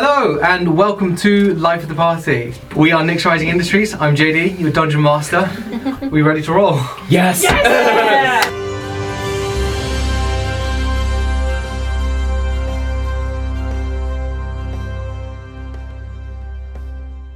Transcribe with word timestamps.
Hello 0.00 0.38
and 0.38 0.78
welcome 0.78 1.16
to 1.16 1.56
Life 1.56 1.82
of 1.82 1.88
the 1.88 1.94
Party. 1.96 2.54
We 2.76 2.92
are 2.92 3.04
Nick's 3.04 3.24
Rising 3.24 3.48
Industries. 3.48 3.94
I'm 3.94 4.14
JD, 4.14 4.60
your 4.60 4.70
dungeon 4.70 5.02
master. 5.02 5.50
we 6.12 6.22
ready 6.22 6.40
to 6.42 6.52
roll? 6.52 6.78
Yes. 7.08 7.42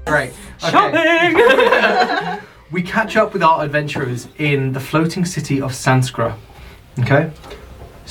Great. 0.07 0.33
Okay. 0.63 2.39
we 2.71 2.81
catch 2.81 3.17
up 3.17 3.33
with 3.33 3.43
our 3.43 3.65
adventurers 3.65 4.29
in 4.39 4.73
the 4.73 4.79
floating 4.79 5.25
city 5.25 5.61
of 5.61 5.73
Sanskra. 5.73 6.37
Okay? 7.01 7.33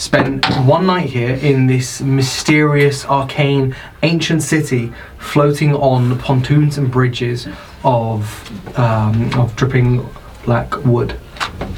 Spend 0.02 0.44
one 0.66 0.88
night 0.88 1.12
here 1.12 1.36
in 1.36 1.68
this 1.68 2.02
mysterious, 2.02 3.06
arcane, 3.06 3.76
ancient 4.02 4.42
city, 4.42 4.92
floating 5.20 5.76
on 5.76 6.18
pontoons 6.18 6.80
and 6.80 6.90
bridges 6.90 7.48
of 7.84 8.80
um, 8.80 9.32
of 9.40 9.56
dripping 9.56 10.04
black 10.44 10.76
wood 10.86 11.20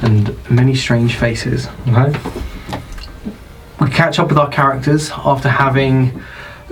and 0.03 0.33
many 0.49 0.73
strange 0.73 1.17
faces. 1.17 1.67
Okay? 1.89 2.17
We 3.81 3.89
catch 3.89 4.19
up 4.19 4.29
with 4.29 4.37
our 4.37 4.49
characters 4.49 5.11
after 5.11 5.49
having 5.49 6.23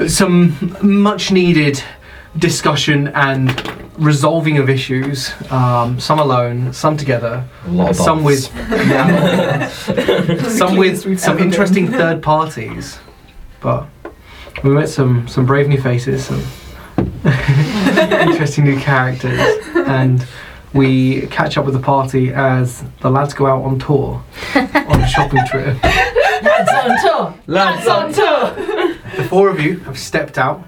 some 0.08 0.74
much 0.82 1.34
needed 1.34 1.84
discussion 2.38 3.10
and 3.10 3.50
resolving 4.02 4.58
of 4.58 4.70
issues. 4.70 5.32
Um, 5.52 6.00
some 6.00 6.20
alone, 6.20 6.74
some 6.74 6.98
together, 6.98 7.46
some 7.94 8.24
with 8.24 8.46
some 10.58 10.76
with 10.78 11.20
some 11.20 11.40
interesting 11.40 11.92
third 11.92 12.22
parties. 12.22 13.00
But 13.62 13.88
we 14.64 14.72
met 14.72 14.90
some 14.90 15.28
some 15.28 15.46
brave 15.46 15.68
new 15.68 15.80
faces, 15.82 16.26
some 16.26 16.44
interesting 17.24 18.66
new 18.66 18.80
characters, 18.80 19.40
and 19.76 20.26
we 20.74 21.28
catch 21.28 21.58
up 21.58 21.66
with 21.66 21.74
the 21.74 21.82
party 21.82 22.32
as 22.34 22.84
the 23.02 23.10
lads 23.10 23.34
go 23.34 23.46
out 23.46 23.64
on 23.64 23.78
tour 23.78 24.24
on 24.56 25.02
a 25.02 25.08
shopping 25.08 25.46
trip. 25.48 25.82
Lads 25.84 26.72
on 26.72 27.02
tour. 27.02 27.40
Lads 27.48 27.88
on 27.88 28.14
tour. 28.14 28.88
The 29.18 29.26
four 29.26 29.50
of 29.50 29.60
you 29.60 29.80
have 29.80 30.00
stepped 30.00 30.38
out 30.38 30.66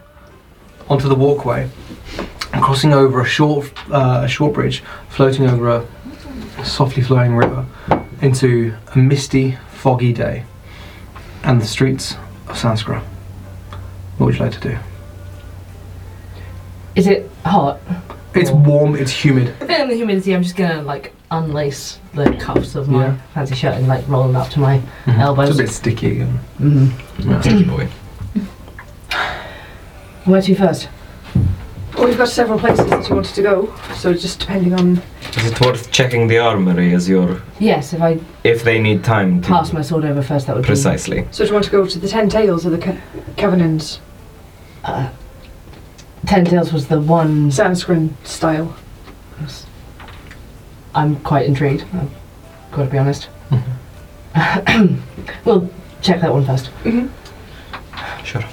onto 0.90 1.08
the 1.08 1.16
walkway, 1.16 1.70
crossing 2.62 2.94
over 2.94 3.22
a 3.22 3.26
short, 3.26 3.72
uh, 3.92 4.22
a 4.24 4.28
short 4.28 4.54
bridge, 4.54 4.84
floating 5.10 5.50
over 5.50 5.70
a 5.70 6.66
softly 6.66 7.04
flowing 7.04 7.36
river, 7.36 7.66
into 8.22 8.74
a 8.96 8.98
misty, 8.98 9.58
foggy 9.72 10.14
day, 10.14 10.46
and 11.44 11.62
the 11.62 11.66
streets 11.66 12.14
of 12.48 12.56
Sanskra. 12.56 13.02
What 14.18 14.28
would 14.28 14.36
you 14.36 14.42
like 14.42 14.54
to 14.54 14.70
do? 14.70 14.78
Is 16.96 17.08
it 17.08 17.30
hot? 17.46 17.80
It's 18.36 18.52
warm. 18.52 18.96
It's 18.96 19.12
humid. 19.12 19.54
Feeling 19.60 19.90
the 19.90 19.96
humidity, 19.96 20.34
I'm 20.34 20.44
just 20.44 20.56
gonna 20.56 20.82
like 20.84 21.14
unlace 21.32 21.98
the 22.14 22.32
cuffs 22.40 22.76
of 22.76 22.88
my 22.88 23.06
Yeah. 23.08 23.16
fancy 23.34 23.56
shirt 23.56 23.76
and 23.76 23.88
like 23.88 24.08
roll 24.08 24.24
them 24.28 24.36
up 24.36 24.50
to 24.52 24.60
my 24.60 24.82
elbows. 25.08 25.50
It's 25.50 25.60
a 25.60 25.64
bit 25.64 25.72
sticky. 25.72 26.20
And, 26.22 26.40
Mhm. 26.60 26.92
yeah. 27.20 27.42
Sticky 27.42 27.64
boy. 27.64 27.88
Where 30.26 30.42
to 30.42 30.56
first? 30.56 30.88
Well, 32.04 32.10
we've 32.10 32.18
got 32.18 32.28
several 32.28 32.60
places 32.60 32.86
that 32.90 33.08
you 33.08 33.16
wanted 33.16 33.34
to 33.36 33.42
go, 33.42 33.74
so 33.96 34.14
just 34.14 34.42
depending 34.42 34.74
on. 34.74 35.02
Is 35.38 35.52
it 35.52 35.62
worth 35.62 35.90
checking 35.90 36.28
the 36.28 36.38
armory 36.38 36.94
as 36.94 37.08
your 37.08 37.42
Yes, 37.60 37.94
if 37.94 38.02
I 38.02 38.20
if 38.44 38.62
they 38.66 38.78
need 38.82 39.06
time 39.06 39.42
to 39.42 39.48
pass 39.48 39.72
my 39.72 39.82
sword 39.82 40.04
over 40.04 40.22
first, 40.22 40.48
that 40.48 40.56
would 40.58 40.66
precisely? 40.66 41.26
So 41.32 41.46
do 41.46 41.48
you 41.48 41.54
want 41.54 41.64
to 41.64 41.72
go 41.72 41.86
to 41.88 41.98
the 42.00 42.10
Ten 42.10 42.28
Tails 42.28 42.66
or 42.66 42.72
the 42.72 42.78
Ca- 42.78 42.98
Covenants 43.38 44.00
be. 44.84 44.90
Uh, 44.92 45.10
Ten 46.26 46.44
Tails 46.44 46.74
was 46.74 46.90
the 46.90 47.00
one. 47.00 47.50
Sanskrit 47.52 48.12
style? 48.28 48.76
I'm 50.94 51.16
quite 51.22 51.46
intrigued. 51.46 51.86
I've 51.94 52.12
got 52.74 52.84
to 52.84 52.90
be 52.90 52.98
honest. 52.98 53.30
we'll 55.46 55.70
check 56.02 56.20
that 56.20 56.34
one 56.34 56.46
first. 56.46 56.70
Sure. 58.26 58.44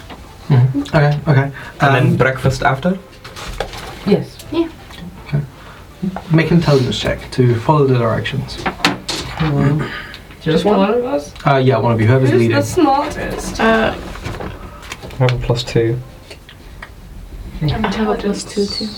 Mhm. 0.47 0.87
Okay. 0.95 1.19
Okay. 1.27 1.53
And 1.81 1.95
then 1.97 2.07
Um, 2.13 2.17
breakfast 2.17 2.63
after? 2.63 2.97
Yes. 4.07 4.45
Yeah. 4.51 4.71
Okay. 5.27 5.43
Make 6.35 6.51
an 6.51 6.59
intelligence 6.59 6.99
check 6.99 7.31
to 7.33 7.55
follow 7.61 7.87
the 7.87 7.99
directions. 7.99 8.57
Just 10.41 10.65
one? 10.65 10.79
one 10.79 10.95
of 10.95 11.05
us. 11.05 11.35
Uh, 11.47 11.57
yeah, 11.57 11.77
one 11.79 11.93
of 11.93 12.01
you, 12.01 12.07
whoever's 12.07 12.31
Who's 12.31 12.41
leading. 12.41 12.57
the 12.57 12.63
smartest? 12.63 13.61
Uh, 13.61 13.95
I 13.95 15.17
have 15.19 15.33
a 15.33 15.39
plus 15.47 15.63
two. 15.63 15.99
and 17.61 17.85
plus 17.85 18.45
two, 18.45 18.65
two. 18.67 18.89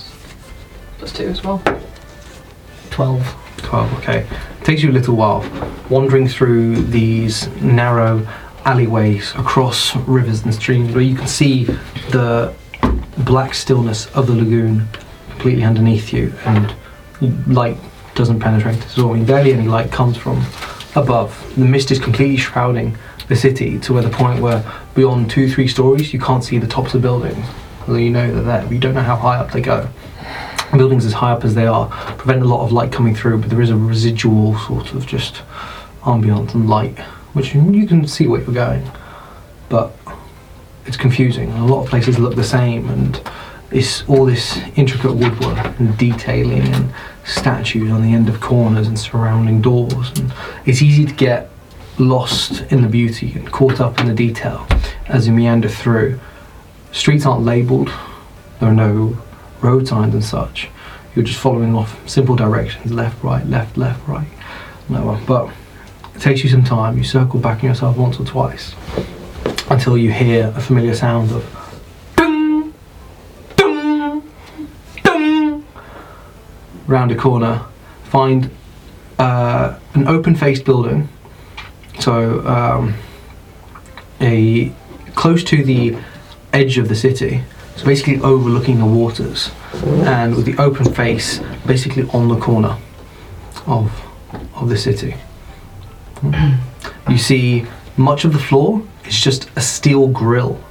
Plus 0.98 1.12
two 1.12 1.26
as 1.28 1.42
well. 1.42 1.60
Twelve. 2.91 3.36
12, 3.58 3.98
okay. 4.00 4.26
takes 4.64 4.82
you 4.82 4.91
a 4.91 4.92
little 4.92 5.16
while 5.16 5.41
wandering 5.88 6.28
through 6.28 6.76
these 6.82 7.48
narrow 7.62 8.26
alleyways 8.64 9.32
across 9.34 9.97
rivers 9.97 10.44
and 10.44 10.54
streams 10.54 10.92
where 10.92 11.02
you 11.02 11.14
can 11.14 11.26
see 11.26 11.64
the 12.10 12.54
black 13.18 13.54
stillness 13.54 14.06
of 14.14 14.26
the 14.26 14.34
lagoon 14.34 14.88
completely 15.30 15.64
underneath 15.64 16.12
you 16.12 16.32
and 16.44 16.74
light 17.46 17.76
doesn't 18.14 18.40
penetrate 18.40 18.78
at 18.78 18.98
all. 18.98 19.12
I 19.12 19.16
mean, 19.16 19.24
barely 19.24 19.52
any 19.52 19.68
light 19.68 19.90
comes 19.90 20.16
from 20.16 20.42
above. 20.94 21.54
The 21.56 21.64
mist 21.64 21.90
is 21.90 21.98
completely 21.98 22.36
shrouding 22.36 22.96
the 23.28 23.36
city 23.36 23.78
to 23.80 23.94
where 23.94 24.02
the 24.02 24.10
point 24.10 24.40
where 24.40 24.64
beyond 24.94 25.30
two, 25.30 25.50
three 25.50 25.68
stories 25.68 26.12
you 26.12 26.20
can't 26.20 26.44
see 26.44 26.58
the 26.58 26.66
tops 26.66 26.94
of 26.94 27.02
buildings. 27.02 27.46
Although 27.80 27.96
you 27.96 28.10
know 28.10 28.32
they're 28.32 28.42
there, 28.42 28.62
but 28.62 28.72
you 28.72 28.78
don't 28.78 28.94
know 28.94 29.02
how 29.02 29.16
high 29.16 29.36
up 29.36 29.52
they 29.52 29.60
go 29.60 29.88
buildings 30.76 31.04
as 31.04 31.12
high 31.12 31.32
up 31.32 31.44
as 31.44 31.54
they 31.54 31.66
are 31.66 31.88
prevent 32.16 32.42
a 32.42 32.46
lot 32.46 32.64
of 32.64 32.72
light 32.72 32.92
coming 32.92 33.14
through, 33.14 33.38
but 33.38 33.50
there 33.50 33.60
is 33.60 33.70
a 33.70 33.76
residual 33.76 34.58
sort 34.58 34.92
of 34.94 35.06
just 35.06 35.42
ambience 36.02 36.54
and 36.54 36.68
light, 36.68 36.98
which 37.34 37.54
you 37.54 37.86
can 37.86 38.06
see 38.06 38.26
where 38.26 38.40
you're 38.40 38.54
going, 38.54 38.90
but 39.68 39.94
it's 40.87 40.97
confusing. 40.97 41.50
A 41.53 41.66
lot 41.66 41.84
of 41.84 41.91
places 41.91 42.19
look 42.19 42.34
the 42.34 42.44
same, 42.44 42.88
and 42.88 43.20
it's 43.70 44.06
all 44.09 44.25
this 44.25 44.59
intricate 44.76 45.15
woodwork 45.15 45.78
and 45.78 45.97
detailing 45.97 46.62
and 46.62 46.93
statues 47.25 47.91
on 47.91 48.03
the 48.03 48.12
end 48.12 48.28
of 48.28 48.41
corners 48.41 48.88
and 48.88 48.98
surrounding 48.98 49.62
doors, 49.62 50.10
and 50.19 50.32
it's 50.66 50.82
easy 50.82 51.04
to 51.06 51.15
get 51.15 51.50
lost 51.98 52.62
in 52.72 52.82
the 52.82 52.88
beauty 52.88 53.32
and 53.34 53.53
caught 53.53 53.81
up 53.81 54.00
in 54.00 54.06
the 54.06 54.15
detail 54.15 54.66
as 55.06 55.26
you 55.26 55.32
meander 55.32 55.69
through. 55.69 56.19
Streets 56.91 57.25
aren't 57.25 57.44
labelled. 57.44 57.93
There 58.60 58.69
are 58.69 58.75
no 58.75 59.16
road 59.60 59.87
signs 59.87 60.14
and 60.14 60.25
such. 60.25 60.69
You're 61.14 61.25
just 61.25 61.38
following 61.38 61.75
off 61.75 62.09
simple 62.09 62.37
directions, 62.37 62.93
left, 62.93 63.22
right, 63.22 63.47
left, 63.47 63.76
left, 63.76 64.06
right. 64.09 64.26
No, 64.88 65.20
but 65.26 65.50
it 66.14 66.20
takes 66.20 66.43
you 66.43 66.50
some 66.50 66.64
time. 66.64 66.99
You 66.99 67.04
circle 67.04 67.38
back 67.38 67.59
on 67.59 67.70
yourself 67.70 67.97
once 67.97 68.19
or 68.19 68.25
twice 68.25 68.75
until 69.72 69.96
you 69.96 70.12
hear 70.12 70.52
a 70.54 70.60
familiar 70.60 70.94
sound 70.94 71.32
of 71.32 71.42
dung, 72.14 72.74
dung, 73.56 74.22
dung. 75.02 75.64
Round 76.86 77.10
a 77.10 77.16
corner, 77.16 77.64
find 78.04 78.50
uh, 79.18 79.78
an 79.94 80.06
open-faced 80.06 80.66
building. 80.66 81.08
So 82.00 82.46
um, 82.46 82.94
a 84.20 84.70
close 85.14 85.42
to 85.44 85.64
the 85.64 85.96
edge 86.52 86.76
of 86.76 86.90
the 86.90 86.94
city. 86.94 87.42
So 87.76 87.86
basically 87.86 88.20
overlooking 88.20 88.78
the 88.78 88.84
waters 88.84 89.50
and 90.04 90.36
with 90.36 90.44
the 90.44 90.58
open 90.58 90.92
face 90.92 91.40
basically 91.66 92.02
on 92.10 92.28
the 92.28 92.36
corner 92.38 92.76
of 93.66 93.90
of 94.54 94.68
the 94.68 94.76
city. 94.76 95.14
You 97.08 97.16
see 97.16 97.66
much 97.96 98.26
of 98.26 98.34
the 98.34 98.38
floor 98.38 98.82
is 99.06 99.18
just 99.18 99.50
a 99.56 99.60
steel 99.60 100.08
grill. 100.08 100.62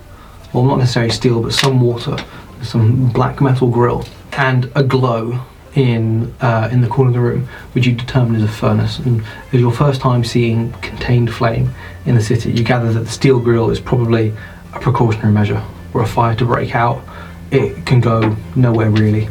Well 0.53 0.65
not 0.65 0.77
necessarily 0.77 1.11
steel 1.11 1.41
but 1.41 1.53
some 1.53 1.81
water, 1.81 2.17
some 2.61 3.11
black 3.11 3.41
metal 3.41 3.69
grill 3.69 4.05
and 4.33 4.71
a 4.75 4.83
glow 4.83 5.41
in 5.75 6.33
uh, 6.41 6.69
in 6.71 6.81
the 6.81 6.87
corner 6.87 7.09
of 7.09 7.13
the 7.13 7.21
room 7.21 7.47
which 7.73 7.85
you 7.85 7.93
determine 7.93 8.35
is 8.35 8.43
a 8.43 8.47
furnace 8.47 8.99
and 8.99 9.23
as 9.53 9.59
your 9.61 9.71
first 9.71 10.01
time 10.01 10.21
seeing 10.21 10.69
contained 10.81 11.33
flame 11.33 11.69
in 12.05 12.13
the 12.13 12.21
city 12.21 12.51
you 12.51 12.61
gather 12.61 12.91
that 12.91 12.99
the 12.99 13.09
steel 13.09 13.39
grill 13.39 13.69
is 13.69 13.79
probably 13.79 14.33
a 14.73 14.79
precautionary 14.81 15.31
measure 15.31 15.63
were 15.93 16.01
a 16.01 16.07
fire 16.07 16.35
to 16.35 16.45
break 16.45 16.75
out, 16.75 17.03
it 17.51 17.85
can 17.85 17.99
go 17.99 18.35
nowhere 18.55 18.89
really, 18.89 19.27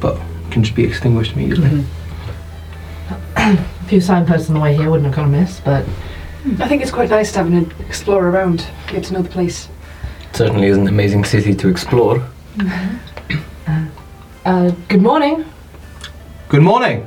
but 0.00 0.18
can 0.50 0.62
just 0.62 0.74
be 0.74 0.84
extinguished 0.84 1.34
immediately. 1.34 1.84
A 3.36 3.56
few 3.86 4.00
signposts 4.00 4.48
on 4.48 4.54
the 4.54 4.60
way 4.60 4.74
here 4.74 4.90
wouldn't 4.90 5.06
have 5.06 5.14
gone 5.14 5.34
amiss, 5.34 5.60
but 5.60 5.84
I 6.56 6.66
think 6.66 6.80
it's 6.80 6.90
quite 6.90 7.10
nice 7.10 7.30
to 7.32 7.38
have 7.38 7.52
an 7.52 7.70
explore 7.78 8.26
around, 8.26 8.66
get 8.88 9.04
to 9.04 9.12
know 9.12 9.20
the 9.20 9.28
place. 9.28 9.68
Certainly 10.32 10.68
is 10.68 10.78
an 10.78 10.88
amazing 10.88 11.24
city 11.24 11.54
to 11.54 11.68
explore. 11.68 12.26
uh, 14.46 14.70
good 14.88 15.02
morning. 15.02 15.44
Good 16.48 16.62
morning! 16.62 17.06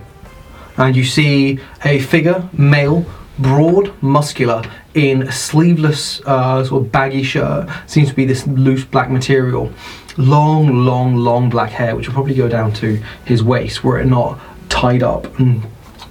And 0.77 0.95
you 0.95 1.03
see 1.03 1.59
a 1.83 1.99
figure, 1.99 2.47
male, 2.53 3.03
broad, 3.39 3.91
muscular, 4.03 4.61
in 4.93 5.23
a 5.23 5.31
sleeveless, 5.31 6.21
uh, 6.27 6.63
sort 6.63 6.85
of 6.85 6.91
baggy 6.91 7.23
shirt. 7.23 7.67
Seems 7.87 8.09
to 8.09 8.15
be 8.15 8.25
this 8.25 8.45
loose 8.45 8.85
black 8.85 9.09
material. 9.09 9.73
Long, 10.17 10.85
long, 10.85 11.15
long 11.15 11.49
black 11.49 11.71
hair, 11.71 11.95
which 11.95 12.07
will 12.07 12.13
probably 12.13 12.35
go 12.35 12.47
down 12.47 12.73
to 12.73 13.01
his 13.25 13.43
waist, 13.43 13.83
were 13.83 13.99
it 13.99 14.05
not 14.05 14.39
tied 14.69 15.01
up 15.01 15.39
and 15.39 15.63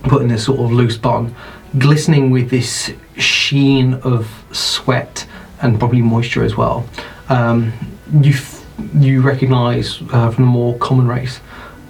put 0.03 0.21
in 0.21 0.29
this 0.29 0.47
sort 0.47 0.59
of 0.59 0.73
loose 0.73 0.97
bun, 0.97 1.35
glistening 1.78 2.31
with 2.31 2.50
this 2.50 2.93
sheen 3.17 3.94
of 3.94 4.28
sweat 4.52 5.26
and 5.62 5.78
probably 5.78 6.02
moisture 6.02 6.43
as 6.44 6.56
well. 6.56 6.87
Um, 7.28 7.72
you 8.20 8.32
f- 8.32 8.64
you 8.94 9.20
recognise 9.20 10.00
uh, 10.12 10.31
from 10.31 10.44
the 10.44 10.50
more 10.50 10.76
common 10.78 11.06
race 11.06 11.40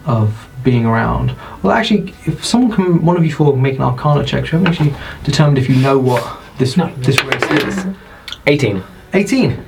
of 0.07 0.49
being 0.65 0.85
around. 0.85 1.35
Well, 1.63 1.73
actually, 1.73 2.13
if 2.27 2.45
someone 2.45 2.73
can, 2.73 3.05
one 3.05 3.17
of 3.17 3.25
you 3.25 3.33
four, 3.33 3.57
make 3.57 3.77
an 3.77 3.83
Arcana 3.83 4.25
check, 4.25 4.47
so 4.47 4.57
I 4.57 4.61
haven't 4.61 4.67
actually 4.69 4.95
determined 5.25 5.59
if 5.59 5.69
you 5.69 5.77
know 5.77 5.99
what 5.99 6.39
this 6.59 6.77
No. 6.77 6.93
this 6.97 7.23
race 7.25 7.65
is. 7.65 7.87
18. 8.47 8.83
18. 9.15 9.65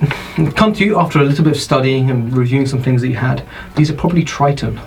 Come 0.56 0.72
to 0.74 0.84
you 0.84 0.98
after 0.98 1.18
a 1.20 1.24
little 1.24 1.44
bit 1.44 1.54
of 1.54 1.60
studying 1.60 2.10
and 2.10 2.36
reviewing 2.36 2.66
some 2.66 2.82
things 2.82 3.00
that 3.02 3.08
you 3.08 3.16
had. 3.16 3.42
These 3.76 3.90
are 3.90 3.94
probably 3.94 4.24
Triton, 4.24 4.80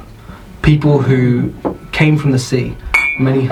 people 0.61 1.01
who 1.01 1.53
came 1.91 2.17
from 2.17 2.31
the 2.31 2.39
sea 2.39 2.75
many 3.19 3.47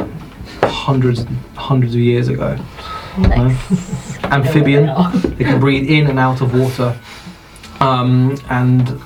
hundreds 0.81 1.25
hundreds 1.55 1.93
of 1.93 2.01
years 2.01 2.27
ago. 2.27 2.57
Amphibian, 4.37 4.85
they 5.37 5.43
can 5.43 5.59
breathe 5.59 5.87
in 5.89 6.07
and 6.07 6.17
out 6.17 6.41
of 6.41 6.57
water, 6.59 6.97
um, 7.79 8.37
and 8.49 8.99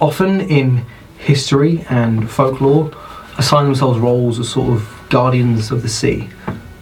often 0.00 0.40
in 0.40 0.84
history 1.18 1.84
and 1.88 2.28
folklore, 2.30 2.90
assign 3.38 3.64
themselves 3.66 3.98
roles 3.98 4.38
as 4.40 4.48
sort 4.48 4.72
of 4.72 5.06
guardians 5.10 5.70
of 5.70 5.82
the 5.82 5.88
sea. 5.88 6.28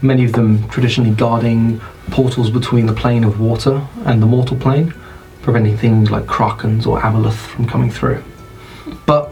Many 0.01 0.25
of 0.25 0.33
them 0.33 0.67
traditionally 0.69 1.15
guarding 1.15 1.81
portals 2.11 2.51
between 2.51 2.87
the 2.87 2.95
plane 2.95 3.25
of 3.25 3.41
water 3.41 3.87
and 4.07 4.23
the 4.23 4.27
mortal 4.27 4.57
plane, 4.57 4.95
preventing 5.43 5.77
things 5.77 6.11
like 6.11 6.25
krakens 6.25 6.87
or 6.87 7.01
aboleth 7.01 7.35
from 7.35 7.67
coming 7.67 7.91
through. 7.91 8.23
But 9.05 9.31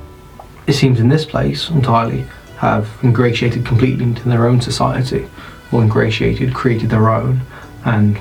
it 0.67 0.75
seems 0.75 1.01
in 1.01 1.09
this 1.09 1.25
place 1.25 1.71
entirely 1.71 2.27
have 2.59 2.89
ingratiated 3.03 3.65
completely 3.65 4.05
into 4.05 4.29
their 4.29 4.47
own 4.47 4.61
society, 4.61 5.27
or 5.73 5.83
ingratiated, 5.83 6.55
created 6.55 6.91
their 6.91 7.09
own, 7.09 7.41
and 7.85 8.19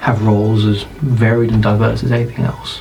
have 0.00 0.22
roles 0.26 0.64
as 0.64 0.84
varied 1.00 1.50
and 1.50 1.62
diverse 1.62 2.02
as 2.02 2.12
anything 2.12 2.44
else. 2.44 2.80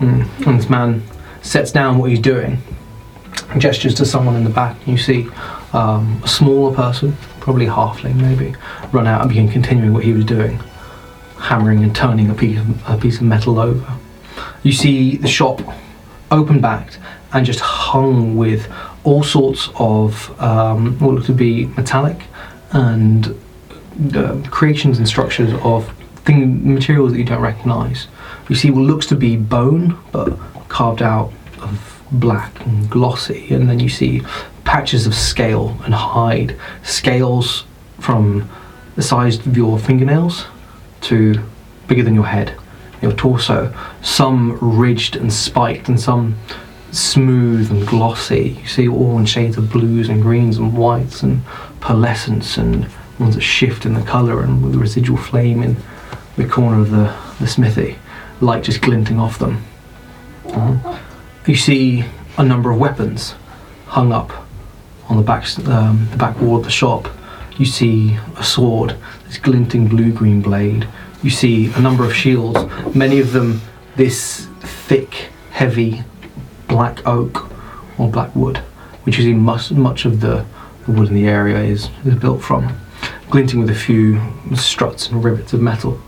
Mm. 0.00 0.46
And 0.46 0.58
this 0.58 0.68
man 0.68 1.02
sets 1.42 1.72
down 1.72 1.98
what 1.98 2.10
he's 2.10 2.20
doing, 2.20 2.58
gestures 3.58 3.94
to 3.94 4.04
someone 4.04 4.36
in 4.36 4.44
the 4.44 4.50
back. 4.50 4.76
You 4.86 4.98
see 4.98 5.28
um, 5.72 6.20
a 6.24 6.28
smaller 6.28 6.74
person, 6.74 7.16
probably 7.40 7.66
a 7.66 7.70
halfling 7.70 8.16
maybe, 8.16 8.54
run 8.92 9.06
out 9.06 9.20
and 9.22 9.28
begin 9.28 9.48
continuing 9.48 9.92
what 9.92 10.04
he 10.04 10.12
was 10.12 10.24
doing, 10.24 10.58
hammering 11.38 11.82
and 11.82 11.94
turning 11.94 12.30
a 12.30 12.34
piece 12.34 12.58
of, 12.58 12.88
a 12.88 12.98
piece 12.98 13.16
of 13.16 13.22
metal 13.22 13.58
over. 13.58 13.86
You 14.62 14.72
see 14.72 15.16
the 15.16 15.28
shop 15.28 15.60
open 16.30 16.60
backed 16.60 16.98
and 17.32 17.46
just 17.46 17.60
hung 17.60 18.36
with 18.36 18.66
all 19.04 19.22
sorts 19.22 19.68
of 19.76 20.38
um, 20.40 20.98
what 20.98 21.14
look 21.14 21.26
to 21.26 21.32
be 21.32 21.66
metallic 21.66 22.22
and 22.72 23.38
uh, 24.14 24.40
creations 24.50 24.98
and 24.98 25.06
structures 25.06 25.52
of 25.62 25.88
thing, 26.24 26.74
materials 26.74 27.12
that 27.12 27.18
you 27.18 27.24
don't 27.24 27.40
recognise. 27.40 28.08
You 28.48 28.56
see 28.56 28.70
what 28.70 28.82
looks 28.82 29.06
to 29.06 29.14
be 29.14 29.36
bone, 29.36 29.98
but 30.10 30.36
carved 30.68 31.02
out 31.02 31.32
of 31.60 32.02
black 32.10 32.64
and 32.66 32.88
glossy, 32.90 33.52
and 33.54 33.68
then 33.68 33.78
you 33.78 33.88
see 33.88 34.22
patches 34.64 35.06
of 35.06 35.14
scale 35.14 35.76
and 35.84 35.94
hide, 35.94 36.58
scales 36.82 37.64
from 38.00 38.48
the 38.96 39.02
size 39.02 39.46
of 39.46 39.56
your 39.56 39.78
fingernails 39.78 40.46
to 41.02 41.42
bigger 41.86 42.02
than 42.02 42.14
your 42.14 42.26
head, 42.26 42.54
your 43.02 43.12
torso, 43.12 43.74
some 44.02 44.58
ridged 44.60 45.16
and 45.16 45.32
spiked, 45.32 45.88
and 45.88 46.00
some 46.00 46.36
smooth 46.94 47.70
and 47.70 47.86
glossy. 47.86 48.56
You 48.60 48.68
see 48.68 48.88
all 48.88 49.18
in 49.18 49.26
shades 49.26 49.56
of 49.56 49.70
blues 49.70 50.08
and 50.08 50.22
greens 50.22 50.58
and 50.58 50.76
whites 50.76 51.22
and 51.22 51.42
pearlescence 51.80 52.56
and 52.56 52.88
ones 53.18 53.34
that 53.34 53.40
shift 53.40 53.84
in 53.86 53.94
the 53.94 54.02
colour 54.02 54.42
and 54.42 54.62
with 54.62 54.74
residual 54.74 55.18
flame 55.18 55.62
in 55.62 55.76
the 56.36 56.46
corner 56.46 56.80
of 56.80 56.90
the, 56.90 57.14
the 57.40 57.46
smithy, 57.46 57.96
light 58.40 58.64
just 58.64 58.80
glinting 58.80 59.18
off 59.18 59.38
them. 59.38 59.64
Uh, 60.46 60.98
you 61.46 61.56
see 61.56 62.04
a 62.38 62.44
number 62.44 62.70
of 62.70 62.78
weapons 62.78 63.34
hung 63.86 64.12
up 64.12 64.32
on 65.08 65.16
the 65.16 65.22
back, 65.22 65.46
um, 65.68 66.08
the 66.10 66.16
back 66.16 66.40
wall 66.40 66.56
of 66.56 66.64
the 66.64 66.70
shop. 66.70 67.08
You 67.56 67.66
see 67.66 68.18
a 68.36 68.42
sword, 68.42 68.96
this 69.26 69.38
glinting 69.38 69.86
blue-green 69.86 70.42
blade. 70.42 70.88
You 71.22 71.30
see 71.30 71.72
a 71.74 71.80
number 71.80 72.04
of 72.04 72.14
shields, 72.14 72.58
many 72.94 73.20
of 73.20 73.32
them 73.32 73.60
this 73.96 74.46
thick, 74.60 75.30
heavy 75.52 76.02
black 76.74 77.06
oak 77.06 77.48
or 77.98 78.10
black 78.10 78.34
wood, 78.34 78.58
which 79.04 79.20
is 79.20 79.26
in 79.26 79.38
much, 79.38 79.70
much 79.70 80.04
of 80.04 80.20
the, 80.20 80.44
the 80.86 80.90
wood 80.90 81.08
in 81.08 81.14
the 81.14 81.28
area 81.28 81.58
is, 81.58 81.88
is 82.04 82.16
built 82.16 82.42
from, 82.42 82.76
glinting 83.30 83.60
with 83.60 83.70
a 83.70 83.74
few 83.76 84.20
struts 84.56 85.08
and 85.08 85.22
rivets 85.22 85.52
of 85.52 85.60
metal. 85.60 86.00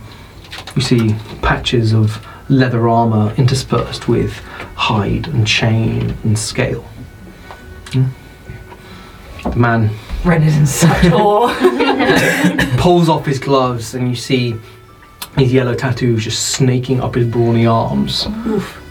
You 0.74 0.82
see 0.82 1.14
patches 1.40 1.92
of 1.92 2.26
leather 2.48 2.88
armour 2.88 3.32
interspersed 3.36 4.08
with 4.08 4.32
hide 4.74 5.28
and 5.28 5.46
chain 5.46 6.16
and 6.24 6.36
scale. 6.36 6.82
Hmm. 7.92 8.06
The 9.48 9.56
man 9.56 9.90
Ren 10.24 10.42
is 10.42 10.56
in 10.56 10.66
such 10.66 11.12
awe. 11.12 11.46
pulls 12.78 13.08
off 13.08 13.24
his 13.24 13.38
gloves 13.38 13.94
and 13.94 14.08
you 14.08 14.16
see 14.16 14.56
his 15.38 15.52
yellow 15.52 15.76
tattoos 15.76 16.24
just 16.24 16.48
snaking 16.48 17.00
up 17.00 17.14
his 17.14 17.28
brawny 17.28 17.66
arms. 17.66 18.24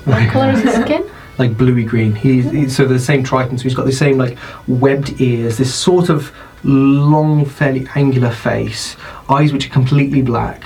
What 0.05 0.29
colour 0.29 0.51
is 0.51 0.61
his 0.61 0.75
skin? 0.75 1.09
Like 1.37 1.57
bluey 1.57 1.83
green. 1.83 2.15
He's, 2.15 2.49
he's 2.51 2.75
so 2.75 2.85
the 2.85 2.99
same 2.99 3.23
Triton. 3.23 3.57
So 3.57 3.63
he's 3.63 3.75
got 3.75 3.85
the 3.85 3.91
same 3.91 4.17
like 4.17 4.37
webbed 4.67 5.19
ears, 5.21 5.57
this 5.57 5.73
sort 5.73 6.09
of 6.09 6.31
long, 6.63 7.45
fairly 7.45 7.87
angular 7.95 8.31
face, 8.31 8.95
eyes 9.29 9.53
which 9.53 9.67
are 9.67 9.69
completely 9.69 10.21
black, 10.21 10.63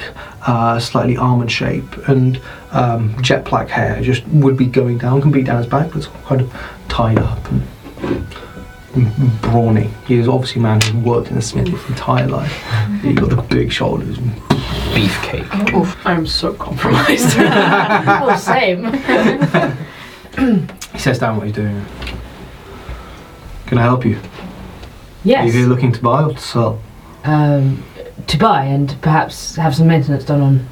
uh, 0.48 0.80
slightly 0.80 1.18
almond 1.18 1.52
shape, 1.52 1.98
and 2.08 2.42
um, 2.72 3.22
jet 3.22 3.46
black 3.46 3.70
hair. 3.70 4.02
Just 4.02 4.26
would 4.28 4.58
be 4.58 4.66
going 4.66 4.98
down, 4.98 5.22
can 5.22 5.32
be 5.32 5.44
down 5.44 5.58
his 5.58 5.68
back, 5.68 5.90
but 5.90 5.98
it's 5.98 6.08
kind 6.26 6.42
of 6.42 6.54
tied 6.88 7.20
up 7.20 7.52
and, 7.52 7.68
and 8.96 9.42
brawny. 9.42 9.90
He 10.08 10.16
is 10.16 10.28
obviously 10.28 10.60
a 10.60 10.64
man 10.64 10.82
who's 10.82 10.94
worked 10.94 11.30
in 11.30 11.36
the 11.36 11.42
smith 11.42 11.68
his 11.68 11.86
entire 11.88 12.28
life. 12.28 12.54
He's 13.02 13.18
got 13.18 13.30
the 13.30 13.42
big 13.42 13.72
shoulders. 13.72 14.18
Beefcake. 14.94 15.74
Oof, 15.74 15.96
I'm 16.06 16.26
so 16.26 16.54
compromised. 16.54 17.36
oh, 17.38 18.38
same. 18.42 18.86
He 20.94 20.98
sets 21.00 21.20
down 21.20 21.38
what 21.38 21.46
he's 21.46 21.56
doing. 21.56 21.86
Can 23.68 23.78
I 23.78 23.84
help 23.84 24.04
you? 24.06 24.20
Yes. 25.24 25.54
Are 25.54 25.58
you 25.58 25.68
looking 25.68 25.92
to 25.92 26.02
buy 26.02 26.24
or 26.24 26.34
to 26.34 26.40
sell? 26.40 26.82
Um, 27.24 27.84
to 28.28 28.38
buy 28.38 28.66
and 28.66 28.96
perhaps 29.02 29.56
have 29.56 29.76
some 29.76 29.88
maintenance 29.88 30.26
done 30.26 30.42
on 30.42 30.68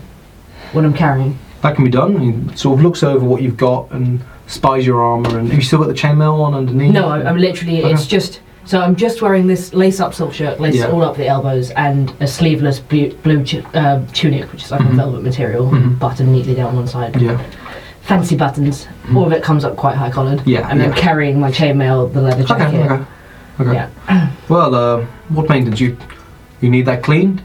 what 0.73 0.83
I'm 0.83 0.93
carrying. 0.93 1.37
That 1.61 1.75
can 1.75 1.85
be 1.85 1.91
done. 1.91 2.19
He 2.49 2.55
sort 2.57 2.79
of 2.79 2.83
looks 2.83 3.03
over 3.03 3.23
what 3.23 3.41
you've 3.41 3.57
got 3.57 3.91
and 3.91 4.21
spies 4.47 4.85
your 4.85 5.01
armour. 5.01 5.37
And 5.37 5.47
have 5.49 5.57
you 5.57 5.63
still 5.63 5.79
got 5.79 5.87
the 5.87 5.93
chainmail 5.93 6.39
on 6.43 6.53
underneath? 6.53 6.91
No, 6.93 7.07
I- 7.09 7.23
I'm 7.29 7.37
literally. 7.37 7.77
It's 7.83 8.07
just. 8.07 8.41
So 8.65 8.81
I'm 8.81 8.97
just 8.97 9.21
wearing 9.21 9.47
this 9.47 9.73
lace-up 9.73 10.13
silk 10.13 10.33
shirt, 10.33 10.59
lace 10.59 10.75
Yeah. 10.75 10.87
all 10.91 11.01
up 11.03 11.15
the 11.15 11.25
elbows, 11.27 11.69
and 11.71 12.11
a 12.19 12.27
sleeveless 12.27 12.79
blue, 12.79 13.13
blue 13.23 13.45
uh, 13.73 14.01
tunic, 14.11 14.51
which 14.51 14.63
is 14.65 14.71
like 14.71 14.81
Mhm. 14.81 14.91
a 14.91 14.95
velvet 14.95 15.23
material, 15.23 15.69
Mhm. 15.71 15.97
buttoned 15.99 16.33
neatly 16.33 16.53
down 16.53 16.75
one 16.75 16.85
side. 16.87 17.15
Yeah. 17.21 17.39
Fancy 18.07 18.35
buttons. 18.37 18.87
Mhm. 19.07 19.17
All 19.17 19.25
of 19.25 19.33
it 19.33 19.43
comes 19.43 19.65
up 19.65 19.75
quite 19.75 19.95
high 19.95 20.09
collared. 20.09 20.41
Yeah, 20.45 20.67
And 20.69 20.81
I'm 20.81 20.89
yeah. 20.91 20.95
carrying 20.95 21.39
my 21.39 21.51
chainmail, 21.51 22.13
the 22.13 22.21
leather 22.21 22.43
jacket. 22.43 22.73
Okay. 22.79 22.93
Okay. 22.93 23.03
okay. 23.59 23.73
Yeah. 23.73 24.29
Well, 24.49 24.73
uh, 24.75 25.05
what 25.27 25.47
did 25.49 25.77
you 25.77 25.97
you 26.61 26.69
need 26.69 26.85
that 26.85 27.03
cleaned? 27.03 27.41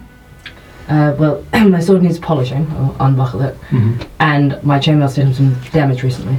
Uh, 0.88 1.14
well, 1.19 1.45
my 1.52 1.81
sword 1.81 2.02
needs 2.02 2.21
polishing. 2.21 2.64
I'll 2.76 2.97
unbuckle 3.00 3.42
it. 3.42 3.57
Mm-hmm. 3.71 4.02
And 4.21 4.62
my 4.62 4.78
chainmail's 4.78 5.16
taken 5.16 5.35
some 5.35 5.57
damage 5.73 6.04
recently. 6.04 6.37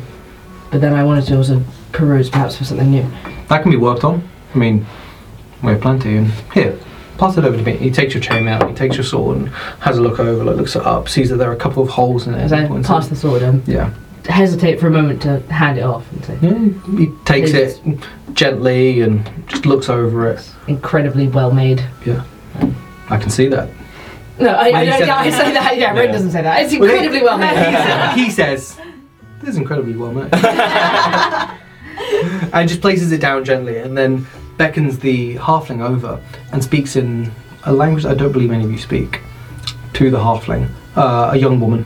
But 0.72 0.80
then 0.80 0.94
I 0.94 1.04
wanted 1.04 1.26
to 1.26 1.36
also 1.38 1.62
peruse 1.92 2.30
perhaps 2.30 2.56
for 2.58 2.64
something 2.64 2.90
new. 2.90 3.06
That 3.50 3.62
can 3.62 3.72
be 3.72 3.78
worked 3.78 4.06
on. 4.06 4.24
I 4.56 4.58
mean, 4.58 4.86
we 5.62 5.74
have 5.74 5.82
plenty. 5.82 6.16
And 6.16 6.28
here, 6.54 6.80
pass 7.18 7.38
it 7.38 7.44
over 7.44 7.58
to 7.58 7.64
me. 7.64 7.76
He 7.76 7.92
takes 7.92 8.14
your 8.14 8.24
chainmail. 8.24 8.70
He 8.70 8.74
takes 8.76 8.96
your 8.96 9.04
sword 9.04 9.38
and 9.38 9.50
has 9.82 9.98
a 9.98 10.02
look 10.02 10.18
over. 10.20 10.46
Like 10.46 10.56
looks 10.56 10.78
it 10.78 10.84
up. 10.86 11.10
Sees 11.10 11.30
that 11.30 11.36
there 11.36 11.50
are 11.50 11.54
a 11.54 11.58
couple 11.66 11.84
of 11.84 11.90
holes 11.90 12.26
in 12.26 12.36
it. 12.36 12.40
As 12.40 12.54
I 12.54 12.66
Points 12.68 12.88
pass 12.88 13.10
the 13.10 13.18
sword, 13.18 13.44
I 13.44 13.60
Yeah. 13.66 13.90
Hesitate 14.26 14.80
for 14.80 14.88
a 14.88 14.92
moment 14.92 15.22
to 15.24 15.40
hand 15.52 15.78
it 15.78 15.84
off 15.84 16.10
and 16.12 16.26
say, 16.26 16.38
Yeah. 16.42 16.98
He 16.98 17.08
takes 17.26 17.52
it 17.52 17.82
gently 18.34 19.02
and 19.02 19.30
just 19.48 19.66
looks 19.66 19.90
over 19.90 20.30
it. 20.30 20.50
incredibly 20.68 21.28
well 21.28 21.52
made. 21.52 21.84
Yeah, 22.06 22.24
I 23.10 23.18
can 23.18 23.30
see 23.30 23.48
that. 23.50 23.70
No, 24.40 24.50
I, 24.50 24.70
Well, 24.72 24.76
I, 24.78 24.82
you 24.84 24.90
don't, 24.92 25.00
said- 25.00 25.10
I 25.10 25.30
say 25.30 25.54
that. 25.54 25.78
Yeah, 25.78 25.94
Ren 25.94 26.06
Yeah. 26.08 26.12
doesn't 26.12 26.32
say 26.32 26.42
that. 26.42 26.62
It's 26.64 26.74
Well, 26.78 26.90
incredibly 26.90 27.22
well 27.22 27.38
made. 27.38 28.14
he 28.16 28.30
says, 28.32 28.78
"This 29.42 29.52
is 29.52 29.58
incredibly 29.58 29.96
well 29.96 30.12
made," 30.12 30.34
and 32.54 32.68
just 32.70 32.82
places 32.82 33.12
it 33.12 33.22
down 33.22 33.44
gently, 33.46 33.78
and 33.78 33.98
then 33.98 34.26
beckons 34.58 35.00
the 35.00 35.36
halfling 35.36 35.82
over 35.82 36.22
and 36.52 36.64
speaks 36.64 36.96
in 36.96 37.32
a 37.66 37.74
language 37.74 38.06
I 38.06 38.14
don't 38.14 38.32
believe 38.32 38.52
any 38.52 38.64
of 38.64 38.72
you 38.72 38.78
speak. 38.78 39.22
to 39.94 40.10
the 40.10 40.18
halfling, 40.18 40.68
uh, 40.96 41.30
a 41.34 41.38
young 41.38 41.60
woman, 41.60 41.86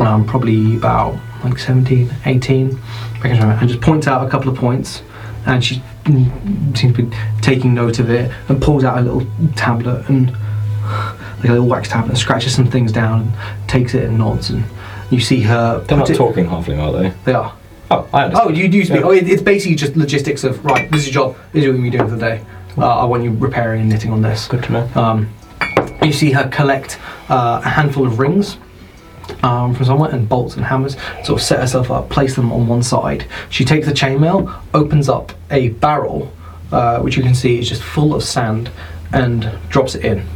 um, 0.00 0.24
probably 0.26 0.76
about 0.76 1.14
like 1.44 1.58
17, 1.58 2.10
18, 2.26 2.78
I 3.16 3.20
can 3.20 3.30
remember, 3.30 3.54
and 3.60 3.68
just 3.68 3.80
points 3.80 4.06
out 4.06 4.26
a 4.26 4.30
couple 4.30 4.50
of 4.50 4.56
points, 4.56 5.02
and 5.46 5.64
she 5.64 5.82
seems 6.06 6.96
to 6.96 7.02
be 7.02 7.16
taking 7.40 7.74
note 7.74 7.98
of 7.98 8.10
it, 8.10 8.30
and 8.48 8.60
pulls 8.60 8.84
out 8.84 8.98
a 8.98 9.00
little 9.00 9.26
tablet 9.54 10.08
and 10.08 10.32
like 11.38 11.44
a 11.44 11.52
little 11.52 11.66
wax 11.66 11.88
tablet, 11.88 12.10
and 12.10 12.18
scratches 12.18 12.54
some 12.54 12.66
things 12.66 12.92
down, 12.92 13.22
and 13.22 13.68
takes 13.68 13.94
it 13.94 14.04
and 14.04 14.18
nods, 14.18 14.50
and 14.50 14.64
you 15.10 15.20
see 15.20 15.40
her. 15.42 15.80
They're 15.80 15.98
not 15.98 16.08
talking 16.08 16.46
halfling, 16.46 16.78
are 16.78 16.92
they? 16.92 17.12
They 17.24 17.34
are. 17.34 17.54
Oh, 17.90 18.08
I 18.12 18.24
understand. 18.24 18.50
Oh, 18.50 18.54
you 18.54 18.68
do 18.68 18.84
speak. 18.84 19.00
Yeah. 19.00 19.06
Oh, 19.06 19.10
it, 19.10 19.28
it's 19.28 19.42
basically 19.42 19.76
just 19.76 19.96
logistics 19.96 20.42
of 20.44 20.64
right. 20.64 20.90
This 20.90 21.06
is 21.06 21.14
your 21.14 21.32
job. 21.32 21.36
This 21.52 21.64
is 21.64 21.70
what 21.70 21.80
you're 21.80 21.90
doing 21.90 22.08
for 22.08 22.16
the 22.16 22.20
day. 22.20 22.44
Uh, 22.76 23.00
I 23.00 23.04
want 23.04 23.22
you 23.22 23.30
repairing 23.30 23.82
and 23.82 23.90
knitting 23.90 24.10
on 24.10 24.22
this. 24.22 24.48
Good 24.48 24.64
to 24.64 24.72
know. 24.72 24.90
Um, 24.94 25.32
you 26.02 26.12
see 26.12 26.32
her 26.32 26.48
collect 26.48 26.98
uh, 27.28 27.60
a 27.64 27.68
handful 27.68 28.06
of 28.06 28.18
rings 28.18 28.56
um, 29.44 29.74
from 29.74 29.84
somewhere 29.84 30.10
and 30.10 30.28
bolts 30.28 30.56
and 30.56 30.64
hammers. 30.64 30.96
Sort 31.22 31.38
of 31.38 31.42
set 31.42 31.60
herself 31.60 31.90
up, 31.90 32.08
place 32.08 32.34
them 32.34 32.50
on 32.50 32.66
one 32.66 32.82
side. 32.82 33.26
She 33.50 33.64
takes 33.64 33.86
the 33.86 33.92
chainmail, 33.92 34.52
opens 34.72 35.08
up 35.08 35.32
a 35.50 35.68
barrel, 35.68 36.32
uh, 36.72 37.00
which 37.00 37.16
you 37.16 37.22
can 37.22 37.34
see 37.34 37.58
is 37.58 37.68
just 37.68 37.82
full 37.82 38.14
of 38.14 38.24
sand, 38.24 38.70
and 39.12 39.50
drops 39.68 39.94
it 39.94 40.04
in. 40.04 40.26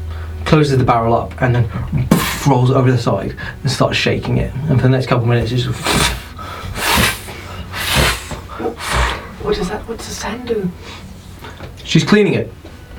Closes 0.45 0.79
the 0.79 0.85
barrel 0.85 1.15
up 1.15 1.41
and 1.43 1.55
then 1.55 1.69
rolls 2.47 2.71
it 2.71 2.75
over 2.75 2.91
the 2.91 2.99
side 2.99 3.35
and 3.62 3.71
starts 3.71 3.97
shaking 3.97 4.37
it. 4.38 4.55
And 4.69 4.79
for 4.81 4.83
the 4.87 4.88
next 4.91 5.07
couple 5.07 5.25
of 5.25 5.29
minutes, 5.29 5.53
it's 5.53 5.65
just 5.65 5.81
What 9.43 9.57
does 9.57 9.69
that? 9.71 9.87
What 9.88 9.99
does 9.99 10.07
sand 10.07 10.49
do? 10.49 10.71
She's 11.85 12.05
cleaning 12.05 12.35
it. 12.35 12.53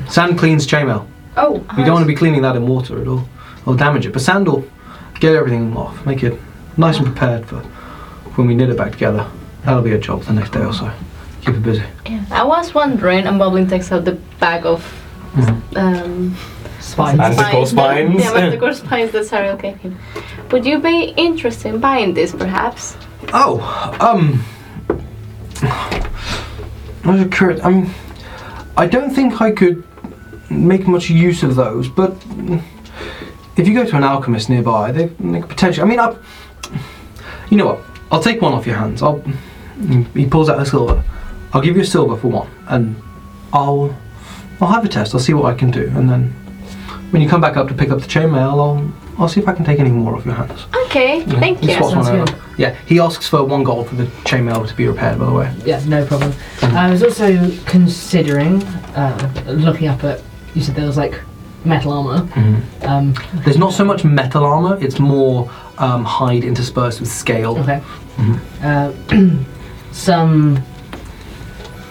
Sand 0.10 0.38
cleans 0.40 0.66
chainmail. 0.66 1.08
Oh, 1.38 1.56
You 1.78 1.86
don't 1.86 1.94
want 1.94 2.04
to 2.04 2.08
be 2.08 2.16
cleaning 2.16 2.42
that 2.42 2.56
in 2.56 2.68
water 2.68 3.00
at 3.02 3.08
all. 3.08 3.28
It'll 3.62 3.76
damage 3.76 4.06
it. 4.06 4.14
But 4.14 4.22
sand 4.22 4.48
will 4.48 4.68
get 5.20 5.36
everything 5.36 5.76
off, 5.76 6.06
make 6.06 6.24
it 6.24 6.40
nice 6.78 6.98
and 6.98 7.06
prepared 7.06 7.46
for 7.46 7.60
when 8.36 8.48
we 8.48 8.56
knit 8.56 8.70
it 8.70 8.78
back 8.78 8.94
together. 8.94 9.30
That'll 9.64 9.82
be 9.82 9.92
a 9.92 9.98
job 9.98 10.24
the 10.24 10.34
next 10.34 10.52
day 10.52 10.64
or 10.64 10.74
so. 10.74 10.92
Keep 11.42 11.56
it 11.56 11.64
busy. 11.64 11.84
Yeah. 12.06 12.26
I 12.32 12.44
was 12.44 12.74
wondering, 12.74 13.26
and 13.26 13.40
Boblem 13.40 13.70
takes 13.70 13.92
out 13.92 14.06
the 14.06 14.14
bag 14.40 14.66
of 14.66 14.82
um, 15.76 16.36
Spine. 16.80 17.18
Manticore 17.18 17.68
spines. 17.68 18.22
yeah, 18.22 18.34
manticore 18.34 18.74
spines 18.74 19.12
that 19.12 19.26
Sariel 19.26 19.62
gave 19.62 19.78
him. 19.78 19.98
Would 20.52 20.66
you 20.66 20.80
be 20.80 21.14
interested 21.18 21.74
in 21.74 21.80
buying 21.80 22.14
this, 22.14 22.34
perhaps? 22.34 22.96
Oh, 23.34 23.60
um. 24.00 24.44
I 25.62 27.16
was 27.16 27.28
curious. 27.32 27.62
I 27.64 27.70
mean, 27.70 27.90
I 28.78 28.88
don't 28.88 29.12
think 29.12 29.42
I 29.42 29.52
could 29.52 29.84
make 30.50 30.88
much 30.88 31.10
use 31.10 31.44
of 31.44 31.56
those, 31.56 31.90
but 31.90 32.16
if 33.60 33.68
you 33.68 33.74
go 33.74 33.86
to 33.86 33.96
an 33.98 34.04
alchemist 34.04 34.50
nearby, 34.50 34.92
they, 34.92 35.06
they 35.06 35.42
potentially. 35.42 35.84
I 35.84 35.88
mean, 35.90 36.00
I. 36.00 36.16
You 37.50 37.58
know 37.58 37.66
what? 37.68 37.82
I'll 38.12 38.22
take 38.24 38.42
one 38.42 38.54
off 38.54 38.66
your 38.66 38.76
hands. 38.78 39.02
I'll. 39.02 39.22
He 40.14 40.26
pulls 40.26 40.50
out 40.50 40.60
a 40.60 40.66
silver. 40.66 41.04
I'll 41.54 41.62
give 41.62 41.76
you 41.76 41.82
a 41.84 41.86
silver 41.86 42.16
for 42.18 42.28
one, 42.30 42.50
and 42.68 42.96
I'll. 43.54 43.96
I'll 44.62 44.68
have 44.72 44.84
a 44.86 44.90
test. 44.90 45.14
I'll 45.14 45.20
see 45.22 45.34
what 45.34 45.46
I 45.54 45.58
can 45.58 45.72
do, 45.72 45.92
and 45.96 46.10
then 46.10 46.24
when 47.12 47.22
you 47.22 47.30
come 47.30 47.42
back 47.42 47.58
up 47.58 47.68
to 47.70 47.74
pick 47.74 47.90
up 47.90 48.00
the 48.02 48.08
chainmail, 48.08 48.38
I'll. 48.60 48.94
I'll 49.18 49.28
see 49.28 49.42
if 49.42 49.50
I 49.50 49.54
can 49.54 49.66
take 49.66 49.80
any 49.80 49.90
more 49.90 50.16
off 50.16 50.26
your 50.26 50.34
hands. 50.36 50.66
Okay, 50.86 51.26
Yeah, 51.26 51.40
thank 51.42 51.62
you. 51.62 51.74
swaps 51.74 51.94
one 51.94 52.06
Sounds 52.06 52.30
over. 52.32 52.42
Yeah, 52.58 52.74
he 52.86 53.02
asks 53.02 53.28
for 53.28 53.44
one 53.44 53.66
gold 53.66 53.90
for 53.90 53.96
the 53.96 54.06
chainmail 54.24 54.66
to 54.66 54.74
be 54.74 54.88
repaired. 54.88 55.20
By 55.20 55.26
the 55.26 55.34
way. 55.34 55.54
Yeah, 55.66 55.84
no 55.88 56.06
problem. 56.06 56.32
I 56.62 56.90
was 56.90 57.04
also 57.04 57.52
considering 57.66 58.64
uh, 58.96 59.44
looking 59.48 59.90
up 59.90 60.04
at. 60.06 60.22
You 60.56 60.62
said 60.62 60.76
there 60.76 60.86
was 60.86 60.96
like 60.96 61.20
metal 61.66 61.92
armor. 61.94 62.28
Um, 62.84 63.14
There's 63.44 63.58
not 63.58 63.74
so 63.74 63.84
much 63.86 64.04
metal 64.04 64.44
armor; 64.44 64.78
it's 64.82 65.00
more 65.00 65.50
um, 65.78 66.04
hide 66.04 66.44
interspersed 66.44 67.00
with 67.00 67.10
scale. 67.12 67.58
okay. 67.60 67.82
Uh, 68.62 68.92
some 69.92 70.62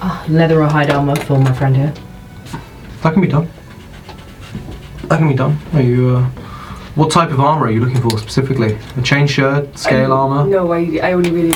uh, 0.01 0.25
leather 0.29 0.63
or 0.63 0.67
hide 0.69 0.91
armor 0.91 1.17
for 1.17 1.39
my 1.39 1.53
friend 1.53 1.77
here. 1.77 1.93
That 3.03 3.13
can 3.13 3.23
be 3.23 3.29
done. 3.29 3.49
That 5.05 5.19
can 5.19 5.29
be 5.29 5.35
done. 5.35 5.59
Are 5.73 5.83
you? 5.83 6.17
Uh, 6.17 6.25
what 6.95 7.11
type 7.13 7.31
of 7.31 7.39
armor 7.41 7.67
are 7.67 7.71
you 7.71 7.81
looking 7.81 8.01
for 8.03 8.19
specifically? 8.19 8.77
A 8.97 9.03
chain 9.03 9.27
shirt, 9.29 9.79
scale 9.79 10.13
I- 10.13 10.17
armor? 10.17 10.47
No, 10.51 10.73
I, 10.73 10.99
I 11.03 11.13
only 11.13 11.31
really, 11.31 11.53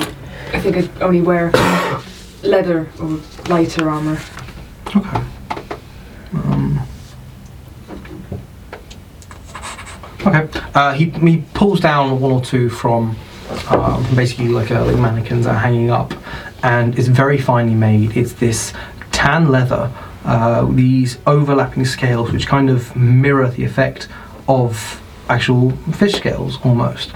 I 0.52 0.60
think 0.60 0.76
I 0.76 0.88
only 1.04 1.20
wear 1.20 1.50
leather 2.44 2.88
or 3.00 3.18
lighter 3.48 3.90
armor. 3.90 4.18
Okay. 4.94 5.20
Okay. 10.26 10.48
Uh, 10.74 10.92
he 10.92 11.10
he 11.10 11.44
pulls 11.54 11.80
down 11.80 12.20
one 12.20 12.32
or 12.32 12.40
two 12.40 12.68
from 12.68 13.16
um, 13.68 14.06
basically 14.14 14.48
like 14.48 14.70
uh, 14.70 14.84
like 14.84 14.96
mannequins 14.96 15.46
are 15.46 15.54
hanging 15.54 15.90
up, 15.90 16.14
and 16.62 16.98
it's 16.98 17.08
very 17.08 17.38
finely 17.38 17.74
made. 17.74 18.16
It's 18.16 18.32
this 18.34 18.72
tan 19.10 19.50
leather, 19.50 19.90
uh, 20.24 20.64
these 20.66 21.18
overlapping 21.26 21.84
scales, 21.84 22.32
which 22.32 22.46
kind 22.46 22.70
of 22.70 22.94
mirror 22.96 23.48
the 23.48 23.64
effect 23.64 24.08
of 24.48 25.00
actual 25.28 25.70
fish 25.92 26.14
scales 26.14 26.58
almost. 26.64 27.12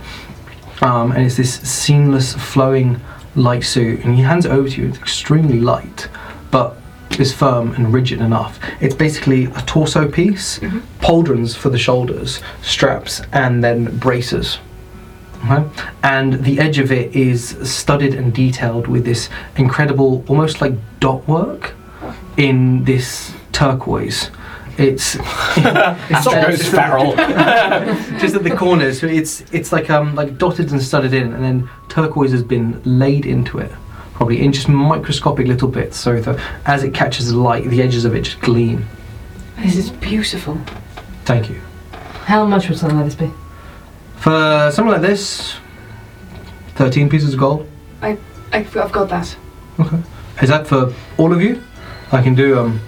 Um, 0.83 1.13
and 1.13 1.25
it's 1.25 1.37
this 1.37 1.61
seamless, 1.61 2.35
flowing 2.35 3.01
light 3.35 3.65
suit, 3.65 4.05
and 4.05 4.15
he 4.15 4.23
hands 4.23 4.45
it 4.47 4.53
over 4.53 4.69
to 4.69 4.83
you. 4.83 4.89
It's 4.89 4.99
extremely 4.99 5.59
light, 5.59 6.09
but 6.51 6.77
is 7.19 7.33
firm 7.33 7.73
and 7.73 7.93
rigid 7.93 8.21
enough. 8.21 8.59
It's 8.81 8.95
basically 8.95 9.45
a 9.45 9.63
torso 9.63 10.09
piece, 10.09 10.59
pauldrons 11.01 11.57
for 11.57 11.71
the 11.71 11.79
shoulders, 11.79 12.41
straps, 12.63 13.23
and 13.33 13.63
then 13.65 13.97
braces. 13.99 14.59
Okay? 15.45 15.69
And 16.03 16.45
the 16.45 16.59
edge 16.59 16.79
of 16.79 16.91
it 16.93 17.15
is 17.15 17.57
studded 17.71 18.15
and 18.15 18.35
detailed 18.35 18.87
with 18.87 19.05
this 19.05 19.29
incredible, 19.57 20.25
almost 20.29 20.61
like 20.61 20.73
dot 21.01 21.27
work 21.29 21.75
in 22.37 22.85
this 22.85 23.35
turquoise. 23.53 24.31
It's 24.79 25.17
it's 25.57 26.25
Ghost 26.27 26.65
Farrell. 26.71 27.17
just 28.19 28.35
at 28.35 28.45
the 28.45 28.55
corners. 28.55 29.01
So 29.01 29.07
it's 29.07 29.41
it's 29.53 29.73
like 29.73 29.89
um 29.89 30.15
like 30.15 30.37
dotted 30.37 30.71
and 30.71 30.83
studded 30.83 31.15
in, 31.15 31.33
and 31.33 31.43
then 31.43 31.71
turquoise 31.89 32.33
has 32.33 32.43
been 32.43 32.83
laid 32.85 33.25
into 33.25 33.59
it, 33.59 33.73
probably 34.17 34.43
in 34.43 34.51
just 34.51 34.69
microscopic 34.69 35.47
little 35.47 35.69
bits, 35.69 35.97
so 35.99 36.21
that 36.21 36.41
as 36.65 36.83
it 36.83 36.95
catches 36.95 37.31
the 37.31 37.39
light, 37.39 37.65
the 37.65 37.83
edges 37.83 38.05
of 38.05 38.15
it 38.15 38.23
just 38.23 38.41
gleam. 38.41 38.87
This 39.59 39.77
is 39.77 39.91
beautiful. 39.91 40.59
Thank 41.25 41.51
you. 41.51 41.61
How 42.25 42.45
much 42.45 42.69
would 42.69 42.79
something 42.79 42.99
like 42.99 43.07
this 43.07 43.15
be? 43.15 43.31
For 44.17 44.71
something 44.73 44.93
like 44.93 45.03
this, 45.03 45.57
thirteen 46.75 47.09
pieces 47.09 47.35
of 47.35 47.41
gold. 47.41 47.69
I've, 48.01 48.21
I've 48.53 48.93
got 48.93 49.09
that. 49.11 49.37
Okay. 49.79 49.99
Is 50.43 50.49
that 50.49 50.67
for 50.67 50.93
all 51.19 51.33
of 51.33 51.41
you? 51.41 51.63
I 52.11 52.23
can 52.23 52.35
do 52.35 52.59
um, 52.59 52.81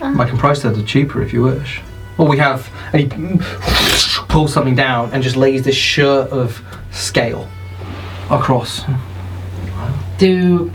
I 0.00 0.28
can 0.28 0.36
price 0.36 0.62
that 0.62 0.84
cheaper 0.86 1.22
if 1.22 1.32
you 1.32 1.42
wish. 1.42 1.80
Or 2.18 2.26
we 2.28 2.38
have, 2.38 2.68
and 2.92 3.12
he 3.12 3.38
pulls 4.28 4.52
something 4.52 4.74
down 4.74 5.10
and 5.12 5.22
just 5.22 5.36
lays 5.36 5.62
this 5.62 5.76
shirt 5.76 6.28
of 6.30 6.60
scale 6.90 7.48
across. 8.30 8.82
Do 10.22 10.70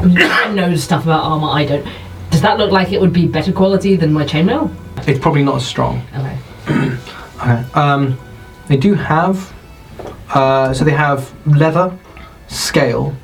I 0.00 0.50
knows 0.54 0.82
stuff 0.82 1.04
about 1.04 1.24
armor? 1.24 1.48
I 1.48 1.66
don't. 1.66 1.86
Does 2.30 2.40
that 2.40 2.56
look 2.56 2.70
like 2.70 2.90
it 2.90 2.98
would 2.98 3.12
be 3.12 3.26
better 3.26 3.52
quality 3.52 3.96
than 3.96 4.14
my 4.14 4.24
chainmail? 4.24 4.74
It's 5.06 5.18
probably 5.18 5.42
not 5.42 5.56
as 5.56 5.66
strong. 5.66 6.02
Okay. 6.14 6.38
Okay. 7.36 7.62
Um, 7.74 8.18
they 8.66 8.78
do 8.78 8.94
have, 8.94 9.52
uh, 10.30 10.72
so 10.72 10.86
they 10.86 10.92
have 10.92 11.30
leather, 11.46 11.94
scale. 12.48 13.14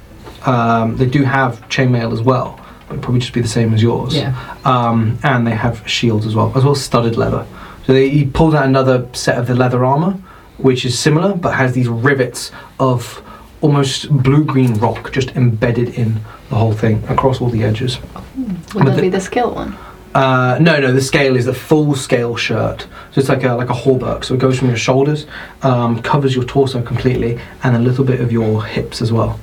Um, 0.45 0.99
they 0.99 1.07
do 1.07 1.23
have 1.23 1.67
chainmail 1.71 2.13
as 2.13 2.21
well, 2.21 2.61
but 2.87 2.97
it'd 2.97 3.03
probably 3.03 3.21
just 3.21 3.33
be 3.33 3.41
the 3.41 3.49
same 3.49 3.73
as 3.73 3.83
yours. 3.83 4.15
Yeah. 4.15 4.37
Um, 4.67 5.19
and 5.23 5.47
they 5.47 5.55
have 5.55 5.89
shields 5.89 6.27
as 6.27 6.37
well, 6.37 6.53
as 6.55 6.63
well 6.63 6.73
as 6.73 6.85
studded 6.85 7.17
leather. 7.17 7.47
So 7.87 7.95
they, 7.95 8.11
he 8.11 8.27
pulled 8.27 8.55
out 8.55 8.67
another 8.67 9.09
set 9.15 9.39
of 9.39 9.47
the 9.47 9.55
leather 9.55 9.83
armor, 9.83 10.13
which 10.59 10.85
is 10.85 10.97
similar 10.97 11.35
but 11.35 11.55
has 11.55 11.73
these 11.73 11.89
rivets 11.89 12.53
of 12.79 13.23
almost 13.63 14.11
blue-green 14.11 14.75
rock 14.75 15.13
just 15.13 15.31
embedded 15.37 15.89
in 15.99 16.21
the 16.51 16.57
whole 16.57 16.73
thing 16.73 17.03
across 17.09 17.41
all 17.41 17.49
the 17.49 17.63
edges. 17.65 17.99
Would 18.37 18.63
But 18.75 18.85
that 18.87 18.97
the- 18.97 19.03
be 19.03 19.09
the 19.09 19.21
skill 19.21 19.55
one? 19.55 19.77
Uh, 20.15 20.59
no, 20.61 20.79
no, 20.79 20.93
the 20.93 21.01
scale 21.01 21.37
is 21.37 21.47
a 21.47 21.55
full 21.55 21.95
scale 21.95 22.37
shirt. 22.37 22.83
So 23.13 23.21
it's 23.21 23.31
like 23.31 23.45
a 23.45 23.55
like 23.55 23.71
a 23.71 23.73
hauberk. 23.73 24.25
So 24.27 24.35
it 24.35 24.41
goes 24.41 24.59
from 24.59 24.69
your 24.69 24.77
shoulders, 24.77 25.25
um, 25.63 26.03
covers 26.03 26.35
your 26.35 26.45
torso 26.45 26.83
completely, 26.83 27.39
and 27.63 27.75
a 27.75 27.79
little 27.79 28.05
bit 28.05 28.21
of 28.21 28.31
your 28.31 28.63
hips 28.63 29.01
as 29.01 29.11
well. 29.11 29.41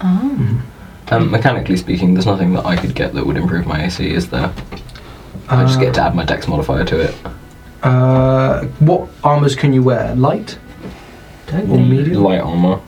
Oh. 0.00 0.62
Um, 1.10 1.30
mechanically 1.30 1.76
speaking, 1.76 2.14
there's 2.14 2.24
nothing 2.26 2.54
that 2.54 2.64
I 2.64 2.76
could 2.76 2.94
get 2.94 3.12
that 3.14 3.26
would 3.26 3.36
improve 3.36 3.66
my 3.66 3.84
AC, 3.84 4.08
is 4.10 4.28
there? 4.30 4.50
I 5.50 5.64
just 5.64 5.78
get 5.78 5.92
to 5.94 6.02
add 6.02 6.14
my 6.14 6.24
dex 6.24 6.48
modifier 6.48 6.84
to 6.84 6.98
it. 7.00 7.14
Uh, 7.82 8.62
what 8.80 9.08
armors 9.22 9.54
can 9.54 9.72
you 9.74 9.82
wear? 9.82 10.14
Light 10.16 10.58
Don't 11.46 11.70
or 11.70 11.76
think- 11.76 11.88
medium? 11.88 12.22
Light 12.24 12.40
armor. 12.40 12.80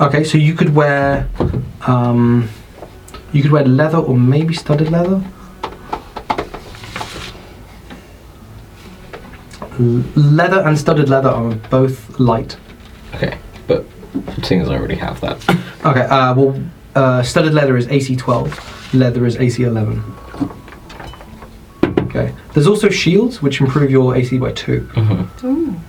Okay, 0.00 0.24
so 0.24 0.38
you 0.38 0.54
could 0.54 0.74
wear, 0.74 1.28
um, 1.86 2.48
you 3.32 3.42
could 3.42 3.50
wear 3.52 3.64
leather 3.64 3.98
or 3.98 4.16
maybe 4.16 4.54
studded 4.54 4.90
leather. 4.90 5.22
l- 9.78 10.02
leather 10.14 10.60
and 10.60 10.78
studded 10.78 11.08
leather 11.08 11.28
are 11.30 11.54
both 11.70 12.18
light. 12.18 12.56
Okay, 13.14 13.38
but 13.66 13.84
seeing 14.42 14.60
as 14.60 14.68
I 14.68 14.76
already 14.76 14.96
have 14.96 15.20
that, 15.20 15.36
Okay, 15.84 16.02
uh, 16.02 16.34
well, 16.34 16.60
uh, 16.94 17.22
studded 17.22 17.54
leather 17.54 17.76
is 17.76 17.86
AC 17.88 18.16
12, 18.16 18.94
leather 18.94 19.24
is 19.26 19.36
AC 19.36 19.62
11. 19.62 20.02
Okay. 22.00 22.34
There's 22.54 22.66
also 22.66 22.88
shields, 22.88 23.40
which 23.40 23.60
improve 23.60 23.90
your 23.90 24.16
AC 24.16 24.36
by 24.38 24.50
2. 24.52 24.80
mm-hmm. 24.80 25.46
Ooh. 25.46 25.80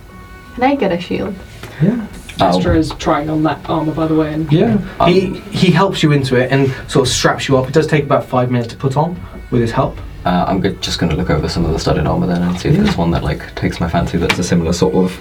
Can 0.54 0.62
I 0.64 0.76
get 0.76 0.92
a 0.92 1.00
shield? 1.00 1.34
Yeah. 1.82 2.06
Astra 2.40 2.76
is 2.76 2.90
trying 2.98 3.28
on 3.30 3.42
that 3.44 3.68
armor, 3.68 3.92
by 3.92 4.06
the 4.06 4.14
way, 4.14 4.32
and 4.32 4.50
Yeah. 4.52 4.78
He, 5.06 5.38
he 5.50 5.70
helps 5.70 6.02
you 6.02 6.12
into 6.12 6.36
it 6.36 6.50
and 6.50 6.68
sort 6.90 7.06
of 7.06 7.12
straps 7.12 7.48
you 7.48 7.56
up. 7.58 7.68
It 7.68 7.74
does 7.74 7.86
take 7.86 8.04
about 8.04 8.24
5 8.24 8.50
minutes 8.50 8.70
to 8.72 8.76
put 8.76 8.96
on 8.96 9.20
with 9.50 9.60
his 9.60 9.70
help. 9.70 9.96
uh, 10.24 10.44
I'm 10.48 10.60
go- 10.60 10.72
just 10.74 10.98
going 10.98 11.10
to 11.10 11.16
look 11.16 11.30
over 11.30 11.48
some 11.48 11.64
of 11.64 11.72
the 11.72 11.78
studded 11.78 12.06
armor 12.06 12.26
then 12.26 12.42
and 12.42 12.58
see 12.58 12.68
if 12.70 12.76
Yeah. 12.76 12.82
there's 12.84 12.96
one 12.96 13.10
that 13.10 13.22
like 13.22 13.54
takes 13.54 13.80
my 13.80 13.88
fancy. 13.88 14.18
That's 14.18 14.38
a 14.38 14.44
similar 14.44 14.72
sort 14.72 14.94
of 14.94 15.12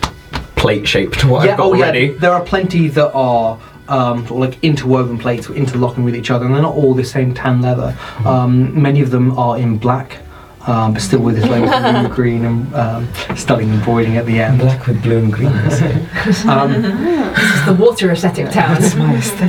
plate 0.55 0.87
shape 0.87 1.13
to 1.17 1.27
what 1.31 1.45
yeah, 1.45 1.51
I've 1.53 1.57
got 1.57 1.65
oh, 1.67 1.75
already. 1.75 1.99
yeah. 2.07 2.17
There 2.19 2.31
are 2.33 2.41
plenty 2.43 2.87
that 2.89 3.11
are 3.13 3.59
um, 3.87 4.25
sort 4.27 4.31
of 4.43 4.49
like 4.51 4.63
interwoven 4.63 5.17
plates, 5.17 5.49
interlocking 5.49 6.03
with 6.03 6.15
each 6.15 6.31
other, 6.31 6.45
and 6.45 6.53
they're 6.55 6.61
not 6.61 6.75
all 6.75 6.93
the 6.93 7.03
same 7.03 7.33
tan 7.33 7.61
leather. 7.61 7.97
Um, 8.25 8.79
many 8.81 9.01
of 9.01 9.11
them 9.11 9.37
are 9.37 9.57
in 9.57 9.77
black, 9.77 10.19
um, 10.67 10.93
but 10.93 11.01
still 11.01 11.21
with 11.21 11.35
this 11.35 11.49
like 11.49 11.63
blue, 11.63 12.15
green, 12.15 12.45
and 12.45 12.73
um, 12.75 13.07
stunning 13.35 13.69
embroidering 13.73 14.17
at 14.17 14.25
the 14.25 14.39
end. 14.39 14.59
Black 14.59 14.85
with 14.87 15.01
blue 15.01 15.17
and 15.19 15.33
green. 15.33 15.51
Um, 16.47 16.71
This 17.31 17.59
is 17.59 17.65
the 17.65 17.73
water 17.73 18.11
ascetic 18.11 18.51
town. 18.51 18.77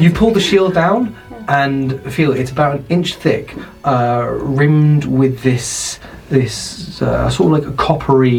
you 0.01 0.11
pull 0.11 0.31
the 0.31 0.41
shield 0.41 0.75
down 0.75 1.17
and 1.49 2.01
feel 2.13 2.33
it's 2.33 2.51
about 2.53 2.77
an 2.77 2.85
inch 2.89 3.15
thick, 3.17 3.55
uh, 3.85 4.29
rimmed 4.31 5.05
with 5.05 5.43
this 5.43 5.99
this 6.31 7.03
uh, 7.03 7.29
sort 7.29 7.53
of 7.53 7.65
like 7.65 7.75
a 7.75 7.77
coppery 7.77 8.39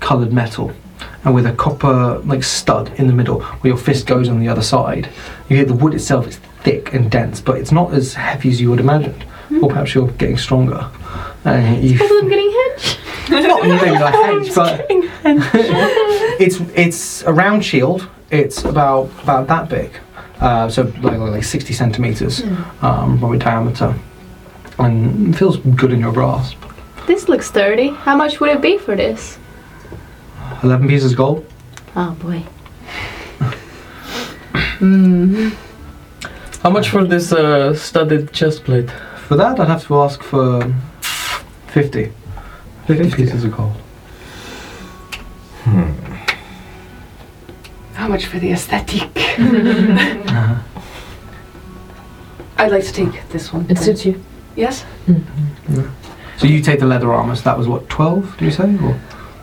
coloured 0.00 0.32
metal, 0.32 0.70
and 1.24 1.34
with 1.34 1.46
a 1.46 1.52
copper 1.52 2.18
like 2.24 2.44
stud 2.44 2.92
in 3.00 3.06
the 3.06 3.12
middle 3.14 3.40
where 3.40 3.70
your 3.72 3.78
fist 3.78 4.06
goes 4.06 4.28
on 4.28 4.38
the 4.38 4.48
other 4.48 4.62
side. 4.62 5.08
You 5.48 5.56
hear 5.56 5.64
the 5.64 5.74
wood 5.74 5.94
itself 5.94 6.26
is 6.28 6.36
thick 6.62 6.92
and 6.92 7.10
dense, 7.10 7.40
but 7.40 7.56
it's 7.56 7.72
not 7.72 7.92
as 7.94 8.14
heavy 8.14 8.50
as 8.50 8.60
you 8.60 8.70
would 8.70 8.80
imagined. 8.80 9.24
Or 9.62 9.70
perhaps 9.70 9.94
you're 9.94 10.08
getting 10.12 10.36
stronger. 10.36 10.90
Uh, 11.46 11.76
you 11.80 11.92
Because 11.92 12.10
I'm 12.10 12.28
getting 12.28 12.50
hedge. 12.50 12.98
not 13.30 13.62
maybe 13.62 13.90
like 13.90 14.14
hedge, 14.24 14.54
but 14.54 14.86
it's 16.40 16.60
it's 16.74 17.22
a 17.22 17.32
round 17.32 17.64
shield. 17.64 18.08
It's 18.30 18.64
about 18.64 19.10
about 19.22 19.46
that 19.46 19.68
big, 19.68 19.90
uh, 20.40 20.68
so 20.68 20.82
like 21.02 21.18
like 21.18 21.44
sixty 21.44 21.72
centimeters, 21.72 22.42
um, 22.82 23.18
probably 23.18 23.38
diameter, 23.38 23.94
and 24.78 25.34
it 25.34 25.38
feels 25.38 25.56
good 25.58 25.92
in 25.92 26.00
your 26.00 26.12
grasp. 26.12 26.56
This 27.06 27.28
looks 27.28 27.46
sturdy. 27.48 27.88
How 27.88 28.16
much 28.16 28.40
would 28.40 28.50
it 28.50 28.60
be 28.60 28.76
for 28.78 28.96
this? 28.96 29.38
Eleven 30.62 30.88
pieces 30.88 31.12
of 31.12 31.18
gold. 31.18 31.46
Oh 31.96 32.12
boy. 32.20 32.42
mm. 34.78 35.54
How 36.62 36.70
much 36.70 36.88
for 36.90 37.04
this 37.04 37.32
uh, 37.32 37.72
studded 37.74 38.32
chest 38.32 38.64
plate? 38.64 38.90
For 39.28 39.36
that, 39.36 39.60
I'd 39.60 39.68
have 39.68 39.86
to 39.86 39.96
ask 40.00 40.22
for 40.22 40.74
fifty. 41.68 42.12
Fifty 42.86 43.10
pieces 43.10 43.44
of 43.44 43.54
gold. 43.56 43.72
how 47.94 48.08
much 48.08 48.26
for 48.26 48.38
the 48.38 48.52
aesthetic? 48.52 49.08
Uh-huh. 49.38 50.62
I'd 52.56 52.72
like 52.72 52.84
to 52.84 52.92
take 52.92 53.28
this 53.28 53.52
one. 53.52 53.66
It 53.70 53.78
suits 53.78 54.04
you. 54.04 54.22
Yes. 54.56 54.84
So 56.38 56.46
you 56.46 56.60
take 56.60 56.80
the 56.80 56.86
leather 56.86 57.12
armor. 57.12 57.36
So 57.36 57.42
that 57.42 57.56
was 57.56 57.68
what 57.68 57.88
twelve? 57.88 58.36
Do 58.38 58.44
you 58.44 58.50
say 58.50 58.76
or 58.82 58.98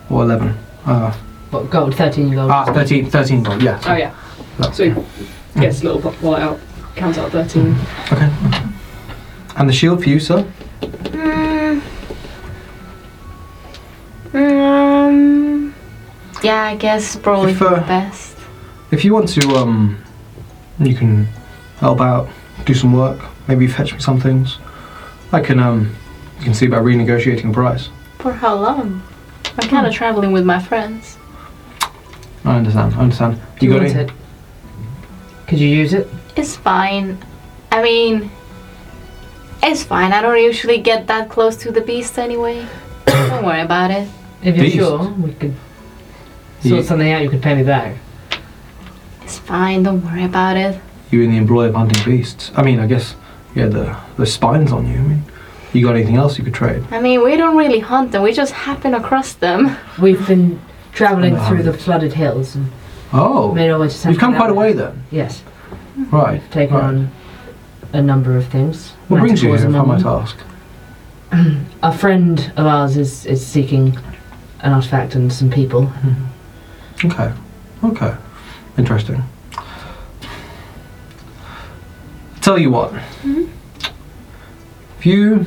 or 0.09 0.23
eleven? 0.23 0.57
Uh, 0.85 1.13
What, 1.51 1.69
gold, 1.69 1.95
13 1.95 2.33
gold. 2.33 2.51
ah, 2.51 2.65
13, 2.65 3.09
13 3.09 3.43
gold. 3.43 3.61
Yeah. 3.61 3.79
Oh 3.85 3.95
yeah. 3.95 4.13
No. 4.59 4.71
So 4.71 4.83
he 4.89 5.61
gets 5.61 5.81
a 5.81 5.85
little 5.85 6.01
bu- 6.01 6.17
wallet 6.25 6.41
out, 6.41 6.59
counts 6.95 7.17
out 7.17 7.31
thirteen. 7.31 7.75
Okay. 8.11 8.29
And 9.57 9.69
the 9.69 9.73
shield 9.73 10.03
for 10.03 10.09
you, 10.09 10.19
sir. 10.19 10.45
Mm. 10.81 11.81
Um. 14.35 15.73
Yeah, 16.43 16.63
I 16.63 16.75
guess 16.75 17.15
probably 17.15 17.53
If, 17.53 17.57
for 17.57 17.67
uh, 17.67 17.79
the 17.79 17.87
best. 17.87 18.35
If 18.91 19.05
you 19.05 19.13
want 19.13 19.29
to, 19.29 19.47
um, 19.55 20.03
you 20.79 20.93
can 20.93 21.25
help 21.77 22.01
out, 22.01 22.29
do 22.65 22.73
some 22.73 22.93
work, 22.93 23.19
maybe 23.47 23.65
fetch 23.67 23.93
me 23.93 23.99
some 23.99 24.19
things. 24.19 24.59
I 25.31 25.39
can, 25.39 25.59
um, 25.59 25.95
you 26.37 26.43
can 26.43 26.53
see 26.53 26.65
about 26.65 26.83
renegotiating 26.83 27.49
a 27.49 27.53
price. 27.53 27.89
For 28.19 28.33
how 28.33 28.55
long? 28.55 29.01
I'm 29.57 29.69
kind 29.69 29.87
of 29.87 29.93
traveling 29.93 30.33
with 30.33 30.43
my 30.45 30.61
friends. 30.61 31.17
I 32.43 32.57
understand. 32.57 32.93
I 32.95 32.99
understand. 32.99 33.41
Do 33.59 33.65
you, 33.65 33.71
got 33.71 33.81
want 33.81 33.95
any? 33.95 34.03
it? 34.03 34.11
Could 35.47 35.59
you 35.59 35.67
use 35.67 35.93
it? 35.93 36.07
It's 36.35 36.55
fine. 36.55 37.17
I 37.71 37.81
mean, 37.81 38.29
it's 39.63 39.83
fine. 39.83 40.11
I 40.11 40.21
don't 40.21 40.37
usually 40.37 40.79
get 40.79 41.07
that 41.07 41.29
close 41.29 41.55
to 41.57 41.71
the 41.71 41.81
beast 41.81 42.19
anyway. 42.19 42.67
don't 43.05 43.45
worry 43.45 43.61
about 43.61 43.91
it. 43.91 44.07
If 44.45 44.55
you're 44.55 44.65
Beast. 44.65 44.77
sure, 44.77 44.99
we 45.21 45.31
could 45.33 45.53
sort 46.61 46.75
Yeah. 46.75 46.81
something 46.83 47.11
out. 47.11 47.21
You 47.23 47.29
could 47.29 47.41
pay 47.41 47.55
me 47.55 47.63
back. 47.63 47.95
It's 49.23 49.37
fine. 49.39 49.83
Don't 49.83 50.05
worry 50.05 50.23
about 50.23 50.55
it. 50.55 50.79
You're 51.11 51.23
in 51.23 51.31
the 51.31 51.37
employ 51.37 51.65
of 51.65 51.75
hunting 51.75 52.01
beasts. 52.05 52.51
I 52.55 52.61
mean, 52.61 52.79
I 52.79 52.85
guess, 52.85 53.15
yeah, 53.55 53.65
the 53.67 53.95
the 54.17 54.25
spines 54.25 54.71
on 54.71 54.87
you. 54.87 54.95
I 54.99 55.01
mean, 55.01 55.23
you 55.73 55.85
got 55.85 55.95
anything 55.95 56.15
else 56.15 56.37
you 56.37 56.43
could 56.43 56.53
trade? 56.53 56.83
I 56.91 56.99
mean, 57.01 57.23
we 57.23 57.35
don't 57.35 57.57
really 57.57 57.79
hunt 57.79 58.11
them. 58.11 58.21
We 58.21 58.33
just 58.33 58.53
happen 58.53 58.93
across 58.93 59.33
them. 59.33 59.75
We've 59.99 60.25
been 60.27 60.59
travelling 60.93 61.35
Oh, 61.37 61.43
through 61.47 61.63
the 61.63 61.73
flooded 61.73 62.13
hills 62.13 62.55
and 62.55 62.71
Oh, 63.13 63.53
made 63.53 63.69
our 63.71 63.79
way 63.79 63.89
to 63.89 64.09
you've 64.09 64.19
come 64.19 64.35
quite 64.35 64.49
a 64.49 64.53
way 64.53 64.71
America. 64.71 64.93
then. 64.95 65.03
Yes, 65.19 65.43
Right. 66.11 66.41
taken 66.51 66.75
right. 66.75 66.83
on 66.85 67.11
a 67.93 68.01
number 68.01 68.37
of 68.37 68.45
things. 68.47 68.93
What 69.07 69.21
brings 69.21 69.41
you 69.41 69.49
Manticores 69.49 69.59
here, 69.59 69.69
if 69.69 69.75
I 69.75 69.79
among 69.79 69.87
might 69.87 70.03
them. 70.03 70.07
ask? 70.21 70.37
A 71.83 71.91
friend 71.91 72.51
of 72.57 72.65
ours 72.65 72.97
is, 72.97 73.25
is 73.25 73.45
seeking 73.45 73.97
an 74.65 74.73
artifact 74.73 75.15
and 75.15 75.31
some 75.31 75.49
people. 75.49 75.91
Okay. 77.03 77.31
Okay. 77.83 78.15
Interesting. 78.77 79.23
Tell 82.41 82.57
you 82.57 82.71
what. 82.71 82.91
Mm-hmm. 82.91 83.45
If 84.99 85.05
you 85.05 85.45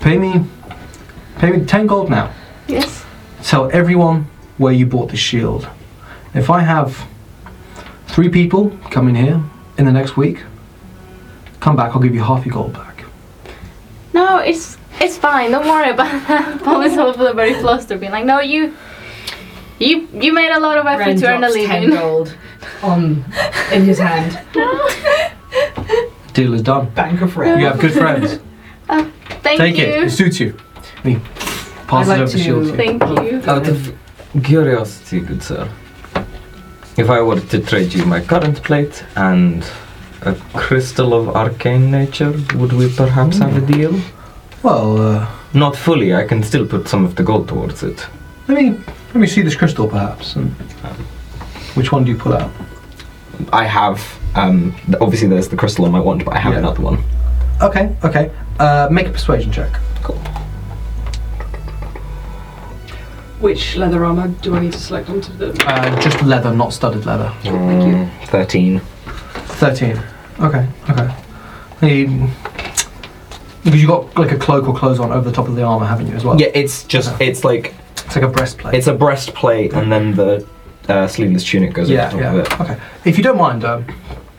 pay 0.00 0.16
me 0.18 0.44
pay 1.38 1.50
me 1.50 1.64
ten 1.66 1.86
gold 1.86 2.10
now, 2.10 2.32
Yes. 2.66 3.04
tell 3.42 3.70
everyone 3.72 4.26
where 4.58 4.72
you 4.72 4.86
bought 4.86 5.10
the 5.10 5.16
shield. 5.16 5.68
If 6.34 6.50
I 6.50 6.60
have 6.60 7.06
three 8.06 8.28
people 8.28 8.70
come 8.90 9.08
in 9.08 9.14
here 9.14 9.42
in 9.78 9.84
the 9.84 9.92
next 9.92 10.16
week, 10.16 10.44
come 11.60 11.76
back, 11.76 11.94
I'll 11.94 12.00
give 12.02 12.14
you 12.14 12.22
half 12.22 12.44
your 12.46 12.54
gold 12.54 12.72
back. 12.74 12.89
No, 14.30 14.38
it's 14.38 14.78
it's 15.00 15.18
fine. 15.18 15.50
Don't 15.50 15.66
worry 15.66 15.90
about 15.90 16.12
that. 16.28 16.60
Paul 16.64 16.82
is 16.82 16.94
hopefully 16.94 17.32
very 17.32 17.54
flustered, 17.54 17.98
being 17.98 18.12
like, 18.12 18.24
"No, 18.24 18.38
you, 18.40 18.76
you, 19.80 20.06
you 20.12 20.32
made 20.32 20.52
a 20.52 20.60
lot 20.60 20.78
of 20.78 20.86
effort 20.86 21.06
Ren 21.06 21.20
to 21.20 21.26
earn 21.26 21.44
a 21.44 21.48
drops 21.52 21.66
ten 21.66 21.82
living." 21.82 21.98
gold 21.98 22.36
on 22.82 23.24
in 23.72 23.82
his 23.90 23.98
hand. 23.98 24.30
Deal 26.32 26.54
is 26.54 26.62
done. 26.62 26.90
Bank 26.90 27.22
of 27.22 27.34
You 27.34 27.66
have 27.70 27.80
good 27.80 27.92
friends. 27.92 28.38
Uh, 28.88 29.10
thank 29.42 29.58
Take 29.58 29.78
you. 29.78 29.84
it. 29.84 30.04
It 30.04 30.10
suits 30.10 30.38
you. 30.38 30.56
And 31.02 31.06
he 31.14 31.16
passes 31.88 32.10
I'd 32.10 32.20
like 32.20 32.20
over 32.20 32.30
the 32.30 32.38
to- 32.38 32.44
shield 32.44 32.64
to 32.66 32.70
you. 32.70 32.76
Thank 32.76 33.02
you. 33.02 33.50
Out 33.50 33.66
of 33.66 33.78
curiosity, 34.44 35.20
good 35.20 35.42
sir, 35.42 35.68
if 36.96 37.10
I 37.10 37.20
were 37.20 37.40
to 37.40 37.58
trade 37.70 37.92
you 37.94 38.06
my 38.06 38.20
current 38.20 38.62
plate 38.62 39.04
and 39.16 39.64
a 40.22 40.34
crystal 40.54 41.14
of 41.14 41.34
arcane 41.34 41.90
nature, 41.90 42.32
would 42.54 42.72
we 42.72 42.94
perhaps 42.94 43.38
have 43.38 43.56
a 43.56 43.60
hmm. 43.60 43.72
deal? 43.72 43.94
Well, 44.62 45.00
uh, 45.00 45.26
Not 45.54 45.76
fully, 45.76 46.14
I 46.14 46.24
can 46.24 46.42
still 46.42 46.66
put 46.66 46.86
some 46.88 47.04
of 47.04 47.14
the 47.16 47.22
gold 47.22 47.48
towards 47.48 47.82
it. 47.82 48.06
let 48.48 48.56
me 48.62 48.78
let 49.14 49.16
me 49.16 49.26
see 49.26 49.42
this 49.42 49.56
crystal, 49.56 49.88
perhaps. 49.88 50.36
And 50.36 50.50
which 51.74 51.90
one 51.92 52.04
do 52.04 52.10
you 52.12 52.16
pull 52.18 52.32
out? 52.34 52.50
I 53.52 53.64
have, 53.64 54.00
um, 54.36 54.72
th- 54.86 54.98
obviously 55.00 55.28
there's 55.28 55.48
the 55.48 55.56
crystal 55.56 55.84
on 55.84 55.90
my 55.92 55.98
wand, 56.00 56.24
but 56.24 56.34
I 56.34 56.38
have 56.38 56.52
Yeah. 56.52 56.58
another 56.60 56.82
one. 56.82 56.98
Okay, 57.62 57.90
okay. 58.04 58.30
Uh, 58.60 58.88
make 58.90 59.06
a 59.08 59.10
persuasion 59.10 59.50
check. 59.50 59.70
Cool. 60.02 60.18
Which 63.40 63.76
leather 63.76 64.04
armor 64.04 64.28
do 64.42 64.54
I 64.54 64.60
need 64.60 64.72
to 64.74 64.78
select 64.78 65.08
onto 65.10 65.32
the? 65.32 65.48
Uh, 65.66 66.00
just 66.00 66.22
leather, 66.22 66.52
not 66.54 66.72
studded 66.72 67.06
leather. 67.06 67.32
Thank 67.42 67.86
you. 67.86 67.94
Mm, 67.94 68.08
13. 68.26 68.80
Thirteen. 69.60 70.00
Okay, 70.40 70.66
okay. 70.90 71.08
You- 71.82 72.28
because 73.64 73.80
you've 73.80 73.90
got 73.90 74.16
like 74.18 74.32
a 74.32 74.36
cloak 74.38 74.66
or 74.68 74.74
clothes 74.74 74.98
on 75.00 75.12
over 75.12 75.28
the 75.28 75.34
top 75.34 75.48
of 75.48 75.54
the 75.56 75.62
armor, 75.62 75.86
haven't 75.86 76.06
you, 76.08 76.14
as 76.14 76.24
well? 76.24 76.40
Yeah, 76.40 76.48
it's 76.54 76.84
just, 76.84 77.20
it's 77.20 77.44
like, 77.44 77.74
It's 78.06 78.16
like 78.16 78.24
a 78.24 78.28
breastplate. 78.28 78.74
it's 78.74 78.86
a 78.86 78.94
breastplate 78.94 79.72
and 79.74 79.90
then 79.92 80.14
the 80.14 80.46
uh, 80.88 81.06
sleeveless 81.06 81.44
tunic 81.44 81.72
goes 81.74 81.88
yeah, 81.90 82.06
over 82.12 82.12
top 82.12 82.20
yeah. 82.20 82.28
of 82.32 82.38
it. 82.38 82.60
Okay. 82.72 82.82
If 83.04 83.16
you 83.18 83.22
don't 83.24 83.36
mind, 83.38 83.64
um, 83.64 83.84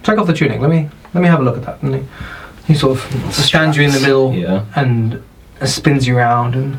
take 0.04 0.18
off 0.18 0.28
the 0.28 0.34
tunic. 0.34 0.60
Let 0.60 0.70
me 0.70 0.90
let 1.14 1.22
me 1.22 1.28
have 1.28 1.40
a 1.40 1.44
look 1.44 1.58
at 1.58 1.64
that. 1.66 1.82
And 1.84 1.96
he, 1.96 2.04
he 2.68 2.74
sort 2.76 2.98
of 2.98 3.34
stands 3.34 3.78
you 3.78 3.84
in 3.84 3.92
the 3.92 4.00
middle 4.00 4.34
Yeah. 4.34 4.66
and 4.76 5.22
spins 5.66 6.08
you 6.08 6.18
around 6.18 6.56
and 6.56 6.78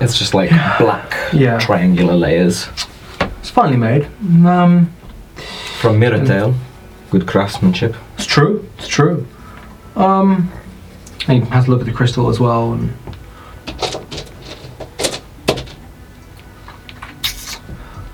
It's 0.00 0.18
just 0.18 0.34
like 0.34 0.50
black 0.78 1.14
Yeah. 1.32 1.58
triangular 1.58 2.14
layers 2.14 2.68
It's 3.40 3.50
finely 3.50 3.76
made. 3.76 4.06
Um, 4.44 4.92
from 5.80 6.00
Mirrortail. 6.00 6.54
Good 7.10 7.26
craftsmanship. 7.26 7.94
it's 8.16 8.26
true. 8.26 8.68
It's 8.78 8.88
true. 8.88 9.26
Um, 9.94 10.50
and 11.28 11.42
he 11.44 11.50
has 11.50 11.66
a 11.66 11.70
look 11.70 11.80
at 11.80 11.86
the 11.86 11.92
crystal 11.92 12.28
as 12.28 12.38
well. 12.38 12.72
And 12.72 12.92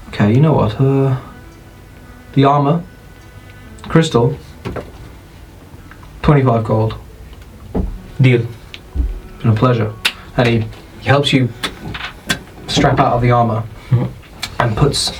okay, 0.09 0.33
you 0.33 0.41
know 0.41 0.53
what? 0.53 0.81
Uh, 0.81 1.19
the 2.35 2.45
armor, 2.45 2.83
crystal, 3.89 4.37
twenty-five 6.23 6.65
gold. 6.65 6.95
Deal. 8.21 8.47
It's 8.47 9.43
been 9.43 9.53
a 9.53 9.55
pleasure. 9.55 9.93
And 10.37 10.49
he, 10.49 10.59
he 11.01 11.07
helps 11.07 11.33
you 11.33 11.49
strap 12.69 13.01
out 13.01 13.15
of 13.15 13.23
the 13.23 13.31
armor 13.33 13.65
Mhm. 13.91 14.09
and 14.61 14.77
puts 14.77 15.13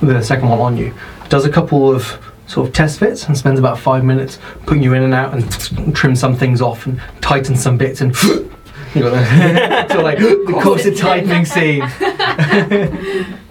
the 0.00 0.22
second 0.22 0.48
one 0.48 0.60
on 0.60 0.76
you. 0.76 0.94
Does 1.28 1.44
a 1.44 1.50
couple 1.50 1.90
of 1.94 2.04
sort 2.46 2.68
of 2.68 2.74
test 2.74 2.98
fits 2.98 3.26
and 3.26 3.36
spends 3.36 3.58
about 3.58 3.78
five 3.78 4.04
minutes 4.04 4.38
putting 4.66 4.82
you 4.82 4.94
in 4.94 5.02
and 5.02 5.14
out 5.14 5.34
and 5.34 5.94
trim 5.96 6.14
some 6.14 6.36
things 6.36 6.60
off 6.60 6.86
and 6.86 7.00
tighten 7.20 7.56
some 7.56 7.76
bits 7.76 8.00
and 8.00 8.14
you 8.22 9.02
got 9.02 9.10
the 9.10 9.88
so 9.92 10.02
like 10.02 10.18
the 10.18 10.60
corset 10.62 10.96
tightening 10.96 11.44
scene. 11.44 11.80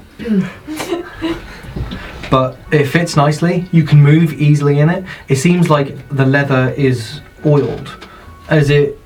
but 2.32 2.58
it 2.72 2.86
fits 2.86 3.16
nicely. 3.16 3.68
You 3.72 3.84
can 3.84 4.02
move 4.02 4.34
easily 4.34 4.80
in 4.80 4.90
it. 4.90 5.04
It 5.28 5.36
seems 5.36 5.70
like 5.70 6.08
the 6.10 6.26
leather 6.26 6.74
is 6.78 7.22
oiled 7.46 8.08
as 8.50 8.70
it 8.70 8.98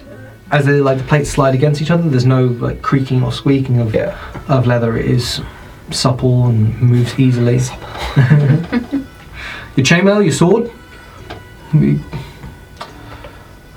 as 0.52 0.68
it, 0.68 0.82
like 0.82 0.98
the 0.98 1.04
plates 1.04 1.30
slide 1.30 1.54
against 1.54 1.82
each 1.82 1.92
other. 1.92 2.08
There's 2.10 2.26
no 2.26 2.46
like 2.46 2.82
creaking 2.82 3.24
or 3.24 3.32
squeaking 3.32 3.80
of 3.80 3.94
Yeah. 3.94 4.18
of 4.48 4.68
leather. 4.68 4.98
It 4.98 5.06
is 5.06 5.42
supple 5.92 6.48
and 6.48 6.80
moves 6.82 7.20
easily. 7.20 7.60
Your 9.76 9.86
chainmail, 9.86 10.24
your 10.24 10.34
sword. 10.34 10.72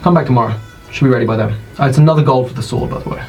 Come 0.02 0.14
back 0.14 0.26
tomorrow. 0.26 0.58
Should 0.90 1.04
be 1.04 1.10
ready 1.10 1.26
by 1.26 1.36
then. 1.36 1.52
Uh, 1.78 1.86
it's 1.86 1.98
another 1.98 2.22
gold 2.22 2.48
for 2.48 2.54
the 2.54 2.62
sword, 2.62 2.90
by 2.90 2.98
the 3.00 3.08
way. 3.08 3.24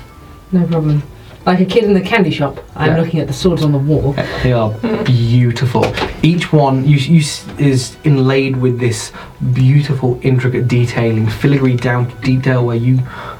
No 0.51 0.65
problem. 0.67 1.03
Like 1.45 1.59
a 1.59 1.65
kid 1.65 1.83
in 1.83 1.93
the 1.93 2.01
candy 2.01 2.31
shop, 2.31 2.59
I'm 2.75 2.91
Yeah. 2.95 3.01
looking 3.01 3.19
at 3.19 3.27
the 3.27 3.33
swords 3.33 3.63
on 3.63 3.73
the 3.73 3.77
wall. 3.77 4.13
They 4.43 4.53
are 4.53 4.71
beautiful. 5.03 5.85
Each 6.21 6.53
one 6.53 6.85
you, 6.87 6.95
you, 6.97 7.19
s- 7.19 7.45
is 7.57 7.97
inlaid 8.05 8.55
with 8.57 8.79
this 8.79 9.11
beautiful, 9.53 10.19
intricate 10.23 10.67
detailing, 10.69 11.27
filigree 11.27 11.75
down 11.75 12.09
to 12.09 12.15
detail 12.21 12.65
where 12.65 12.77
you 12.77 12.99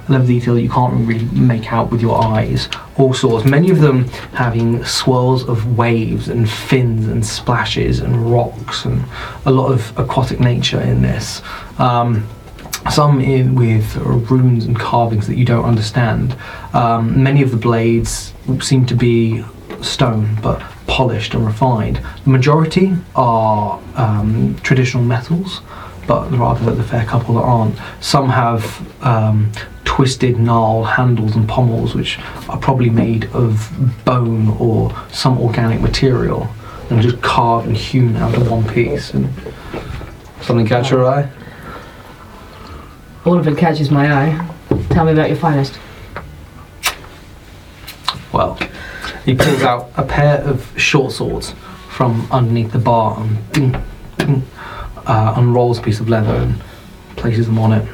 level 0.09 0.27
detail 0.27 0.55
that 0.55 0.61
you 0.61 0.69
can't 0.69 1.07
really 1.07 1.25
make 1.25 1.71
out 1.71 1.91
with 1.91 2.01
your 2.01 2.21
eyes. 2.23 2.69
All 2.97 3.13
sorts. 3.13 3.45
Many 3.45 3.69
of 3.69 3.79
them 3.79 4.05
having 4.33 4.83
swirls 4.85 5.47
of 5.47 5.77
waves 5.77 6.27
and 6.27 6.49
fins 6.49 7.07
and 7.07 7.25
splashes 7.25 7.99
and 7.99 8.31
rocks 8.31 8.85
and 8.85 9.03
a 9.45 9.51
lot 9.51 9.71
of 9.71 9.97
aquatic 9.97 10.39
nature 10.39 10.81
in 10.81 11.01
this. 11.01 11.41
Um, 11.79 12.27
some 12.91 13.21
in 13.21 13.55
with 13.55 13.95
runes 13.95 14.65
and 14.65 14.77
carvings 14.77 15.27
that 15.27 15.37
you 15.37 15.45
don't 15.45 15.65
understand. 15.65 16.35
Um, 16.73 17.23
many 17.23 17.41
of 17.41 17.51
the 17.51 17.57
blades 17.57 18.33
seem 18.59 18.85
to 18.87 18.95
be 18.95 19.43
stone, 19.81 20.37
but 20.41 20.59
polished 20.87 21.33
and 21.33 21.45
refined. 21.45 22.01
The 22.23 22.29
majority 22.29 22.93
are 23.15 23.81
um, 23.95 24.55
traditional 24.63 25.03
metals, 25.03 25.61
but 26.07 26.29
there 26.29 26.43
are 26.43 26.55
the 26.55 26.83
fair 26.83 27.05
couple 27.05 27.35
that 27.35 27.41
aren't. 27.41 27.77
Some 28.01 28.29
have 28.29 29.03
um, 29.03 29.51
twisted, 29.93 30.39
gnarled 30.39 30.87
handles 30.87 31.35
and 31.35 31.47
pommels, 31.47 31.93
which 31.93 32.17
are 32.49 32.57
probably 32.57 32.89
made 32.89 33.25
of 33.25 33.71
bone 34.03 34.49
or 34.57 34.91
some 35.11 35.37
organic 35.37 35.79
material, 35.81 36.49
and 36.89 36.99
just 36.99 37.21
carved 37.21 37.67
and 37.67 37.77
hewn 37.77 38.15
out 38.15 38.33
of 38.33 38.49
one 38.49 38.67
piece. 38.67 39.13
And 39.13 39.31
something 40.41 40.65
catch 40.65 40.89
your 40.89 41.05
eye? 41.05 41.29
All 43.23 43.37
of 43.37 43.47
it 43.47 43.55
catches 43.55 43.91
my 43.91 44.11
eye. 44.11 44.49
Tell 44.89 45.05
me 45.05 45.11
about 45.11 45.29
your 45.29 45.37
finest. 45.37 45.77
Well, 48.33 48.57
he 49.25 49.35
pulls 49.35 49.61
out 49.61 49.91
a 49.95 50.01
pair 50.01 50.41
of 50.41 50.67
short 50.75 51.11
swords 51.11 51.53
from 51.91 52.27
underneath 52.31 52.71
the 52.71 52.79
bar 52.79 53.19
and 53.19 53.51
ding, 53.51 53.83
ding, 54.17 54.47
uh, 55.05 55.35
unrolls 55.37 55.77
a 55.77 55.83
piece 55.83 55.99
of 55.99 56.09
leather 56.09 56.33
and 56.33 56.59
places 57.15 57.45
them 57.45 57.59
on 57.59 57.73
it. 57.73 57.87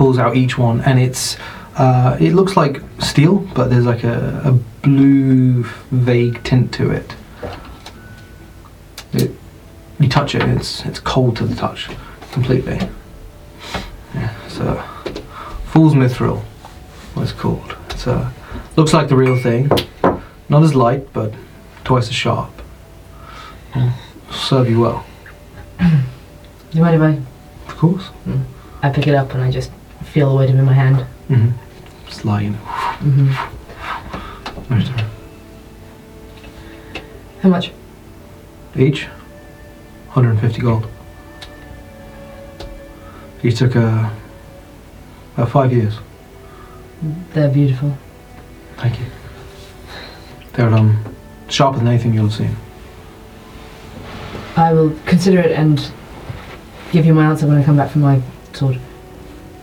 Pulls 0.00 0.18
out 0.18 0.34
each 0.34 0.56
one, 0.56 0.80
and 0.80 0.98
it's 0.98 1.36
uh, 1.76 2.16
it 2.18 2.32
looks 2.32 2.56
like 2.56 2.80
steel, 3.00 3.40
but 3.54 3.68
there's 3.68 3.84
like 3.84 4.02
a, 4.02 4.40
a 4.46 4.52
blue 4.80 5.64
vague 5.90 6.42
tint 6.42 6.72
to 6.72 6.90
it. 6.90 7.14
It 9.12 9.30
you 9.98 10.08
touch 10.08 10.34
it, 10.34 10.40
it's 10.40 10.86
it's 10.86 11.00
cold 11.00 11.36
to 11.36 11.44
the 11.44 11.54
touch, 11.54 11.90
completely. 12.32 12.80
Yeah, 14.14 14.32
so 14.48 14.82
Fool's 15.66 15.92
Mithril, 15.92 16.40
what 17.12 17.24
it's 17.24 17.32
called. 17.32 17.76
It's 17.90 18.06
a 18.06 18.32
Looks 18.76 18.94
like 18.94 19.10
the 19.10 19.16
real 19.16 19.36
thing. 19.36 19.70
Not 20.48 20.62
as 20.62 20.74
light, 20.74 21.12
but 21.12 21.34
twice 21.84 22.08
as 22.08 22.14
sharp. 22.14 22.50
Mm. 23.72 23.92
Serve 24.30 24.70
you 24.70 24.80
well. 24.80 25.04
You 26.72 26.80
mind 26.80 26.94
if 26.94 27.02
I, 27.02 27.68
Of 27.70 27.76
course. 27.76 28.08
I 28.82 28.88
pick 28.88 29.06
it 29.06 29.14
up 29.14 29.34
and 29.34 29.42
I 29.42 29.50
just 29.50 29.70
feel 30.10 30.30
the 30.30 30.36
weight 30.36 30.50
of 30.50 30.56
it 30.56 30.58
in 30.58 30.64
my 30.64 30.72
hand? 30.72 31.06
Mm-hmm. 31.28 32.06
Just 32.06 32.24
lying. 32.24 32.54
Mm-hmm. 32.54 33.28
How 37.42 37.48
much? 37.48 37.70
Each, 38.76 39.04
150 39.04 40.60
gold. 40.60 40.88
He 43.40 43.50
took 43.52 43.76
uh, 43.76 44.10
about 45.36 45.50
five 45.50 45.72
years. 45.72 45.98
They're 47.32 47.48
beautiful. 47.48 47.96
Thank 48.76 49.00
you. 49.00 49.06
They're 50.52 50.68
um, 50.68 51.02
sharper 51.48 51.78
than 51.78 51.88
anything 51.88 52.12
you'll 52.12 52.28
have 52.28 52.34
seen. 52.34 52.56
I 54.56 54.72
will 54.74 54.94
consider 55.06 55.38
it 55.38 55.52
and 55.52 55.90
give 56.92 57.06
you 57.06 57.14
my 57.14 57.26
answer 57.26 57.46
when 57.46 57.56
I 57.56 57.64
come 57.64 57.76
back 57.76 57.90
from 57.90 58.02
my 58.02 58.20
sword. 58.52 58.78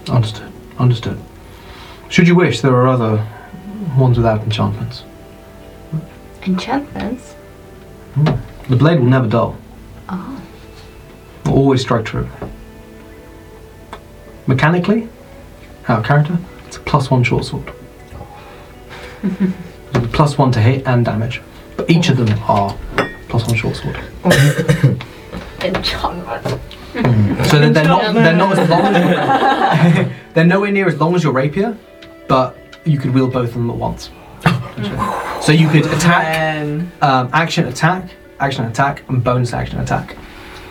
Understood. 0.10 0.52
Understood. 0.80 1.20
Should 2.10 2.28
you 2.28 2.36
wish, 2.36 2.62
there 2.62 2.76
are 2.76 2.88
other 2.88 3.26
ones 3.98 4.18
without 4.18 4.42
enchantments. 4.42 5.04
Enchantments? 6.44 7.34
Hmm. 8.14 8.26
The 8.70 8.76
blade 8.76 9.00
will 9.00 9.08
never 9.08 9.28
dull. 9.28 9.58
Oh. 10.10 10.42
will 11.46 11.54
always 11.54 11.82
strike 11.82 12.06
true. 12.06 12.30
Mechanically, 14.46 15.10
our 15.88 16.02
character, 16.04 16.38
it's 16.66 16.78
a 16.78 16.80
plus 16.82 17.12
one 17.12 17.24
short 17.24 17.46
sword. 17.46 17.72
plus 20.14 20.38
one 20.38 20.52
to 20.52 20.62
hit 20.62 20.88
and 20.88 21.04
damage. 21.04 21.42
But 21.76 21.90
each 21.90 22.10
of 22.10 22.18
them 22.18 22.30
are 22.48 22.78
plus 23.28 23.46
one 23.46 23.56
short 23.56 23.76
sword. 23.76 24.00
Enchantment. 25.62 26.62
So 27.50 27.60
they're, 27.60 27.70
they're 27.72 27.86
not 27.86 28.14
they're 28.14 28.36
not 28.36 28.58
as 28.58 28.70
long 28.70 28.82
as 28.96 30.12
they're 30.34 30.46
nowhere 30.46 30.72
near 30.72 30.88
as 30.88 31.00
long 31.00 31.16
as 31.16 31.24
your 31.24 31.34
rapier, 31.34 31.78
but 32.28 32.58
you 32.86 32.98
could 32.98 33.14
wield 33.14 33.34
both 33.34 33.50
of 33.50 33.54
them 33.56 33.70
at 33.70 33.76
once. 33.78 34.10
So 35.42 35.52
you 35.52 35.68
could 35.70 35.86
attack, 35.86 36.26
And 36.36 36.92
um, 37.02 37.30
action 37.34 37.68
attack, 37.68 38.10
action 38.40 38.66
attack, 38.66 39.04
and 39.10 39.24
bonus 39.24 39.54
action 39.54 39.80
attack. 39.80 40.16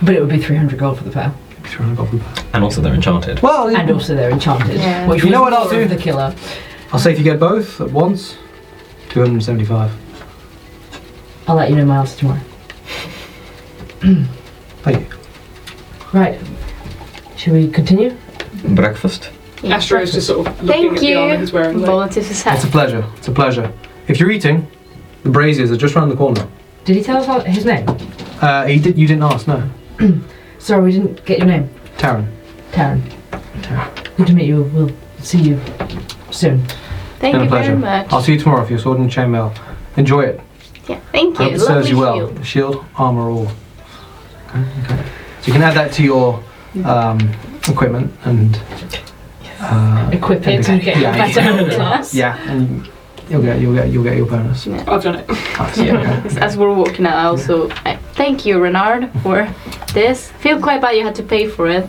But 0.03 0.15
it 0.15 0.21
would 0.21 0.29
be 0.31 0.39
300 0.41 0.79
gold 0.79 0.99
for 0.99 1.05
the 1.05 1.11
pair. 1.11 1.33
If 1.65 1.73
you're 1.73 1.83
on 1.83 1.93
a 1.93 1.97
goblin 1.97 2.21
path. 2.21 2.45
And 2.55 2.63
also 2.65 2.81
they're 2.81 2.95
enchanted. 2.95 3.41
Well, 3.43 3.75
And 3.75 3.91
also 3.91 4.15
they're 4.15 4.31
enchanted. 4.31 4.77
Yeah. 4.77 5.09
Which 5.09 5.25
You 5.25 5.31
know 5.31 5.43
was 5.43 5.51
what 5.53 5.59
I'll 5.59 5.65
more 5.65 5.73
do? 5.75 5.83
of 5.83 5.91
The 5.91 5.97
killer. 5.97 6.35
I'll 6.93 6.99
say 7.01 7.13
if 7.13 7.19
you 7.19 7.25
get 7.25 7.41
both 7.41 7.81
at 7.81 7.91
once, 7.91 8.37
two 9.09 9.21
hundred 9.21 9.33
and 9.35 9.45
seventy-five. 9.45 9.91
I'll 11.49 11.57
let 11.57 11.71
you 11.71 11.77
know 11.77 11.85
my 11.85 11.97
answer 11.99 12.19
tomorrow. 12.19 12.41
Thank 14.83 15.01
you. 15.01 15.07
Right. 16.13 16.39
Should 17.37 17.53
we 17.53 17.69
continue? 17.71 18.17
Breakfast? 18.75 19.31
Astra 19.65 20.01
is 20.01 20.13
just 20.13 20.27
sort 20.27 20.47
of 20.47 20.63
looking 20.63 20.83
Thank 20.91 20.93
at 20.95 21.01
the 21.01 21.15
armor 21.15 21.35
you. 21.35 21.41
he's 21.41 21.53
wearing. 21.53 21.79
Like, 21.79 21.87
Bolus 21.87 22.17
is 22.17 22.31
It's 22.47 22.65
a 22.65 22.69
pleasure. 22.69 23.05
It's 23.17 23.29
a 23.29 23.33
pleasure. 23.33 23.73
If 24.09 24.21
you're 24.21 24.31
eating, 24.31 24.67
the 25.23 25.31
braziers 25.31 25.71
are 25.71 25.77
just 25.77 25.97
around 25.97 26.11
the 26.11 26.17
corner. 26.17 26.47
Did 26.85 26.97
he 26.97 27.03
tell 27.03 27.17
us 27.19 27.27
how- 27.27 27.41
his 27.41 27.65
name? 27.65 27.87
Uh, 28.41 28.67
he 28.67 28.79
did. 28.79 28.97
You 28.97 29.07
didn't 29.07 29.25
ask, 29.25 29.49
no. 29.49 29.69
Sorry, 30.59 30.83
we 30.85 30.93
didn't 30.93 31.25
get 31.25 31.39
your 31.39 31.47
name. 31.49 31.69
Taryn. 31.99 32.31
Taryn. 32.73 33.01
Taryn. 33.63 34.17
Good 34.17 34.27
to 34.29 34.33
meet 34.35 34.47
you. 34.47 34.63
We'll 34.75 34.91
see 35.21 35.39
you 35.41 35.61
soon. 36.31 36.63
Thank 37.19 37.33
Been 37.33 37.41
a 37.41 37.45
you 37.45 37.49
pleasure. 37.51 37.71
very 37.77 37.79
much. 37.79 38.13
I'll 38.13 38.23
see 38.23 38.35
you 38.35 38.39
tomorrow 38.39 38.65
for 38.65 38.71
your 38.71 38.79
sword 38.79 38.99
and 38.99 39.11
chainmail. 39.11 39.57
Enjoy 39.97 40.21
it. 40.23 40.41
Yeah, 40.87 41.01
thank 41.13 41.41
I 41.41 41.45
you. 41.45 41.51
hope 41.51 41.57
it 41.57 41.61
serves 41.61 41.71
Lovely 41.71 41.91
you 41.91 41.99
well. 41.99 42.17
shield. 42.29 42.47
Shield, 42.47 42.85
armor, 42.97 43.31
all. 43.31 43.49
Okay, 44.51 44.65
okay. 44.85 45.05
So 45.47 45.53
you 45.53 45.61
can 45.61 45.63
add 45.63 45.75
that 45.77 45.93
to 45.93 46.03
your 46.03 46.43
um, 46.85 47.21
equipment 47.69 48.13
and. 48.25 48.61
Uh, 49.61 50.11
Equip 50.13 50.45
it 50.49 50.65
to 50.65 50.79
get 50.81 50.97
Yeah. 50.99 51.17
better 51.17 51.71
class. 51.77 52.13
yeah, 52.13 52.37
and 52.51 52.89
You'll 53.31 53.43
get 53.43 53.61
you'll 53.61 53.75
get 53.75 53.89
you'll 53.91 54.03
get 54.05 54.17
your 54.17 54.27
bonus. 54.27 54.67
I've 54.67 55.03
done 55.05 55.17
it. 55.17 55.29
Nice. 55.29 55.79
Yeah. 55.79 56.23
As- 56.27 56.37
As 56.37 56.57
we're 56.57 56.75
walking 56.75 57.07
out, 57.07 57.15
I 57.17 57.25
also 57.27 57.71
I 57.85 57.95
thank 58.15 58.45
you, 58.45 58.59
Renard, 58.61 59.09
for 59.23 59.49
this. 59.95 60.31
Feel 60.43 60.61
quite 60.61 60.81
bad 60.81 60.97
you 60.97 61.05
had 61.05 61.15
to 61.15 61.23
pay 61.23 61.47
for 61.47 61.69
it. 61.69 61.89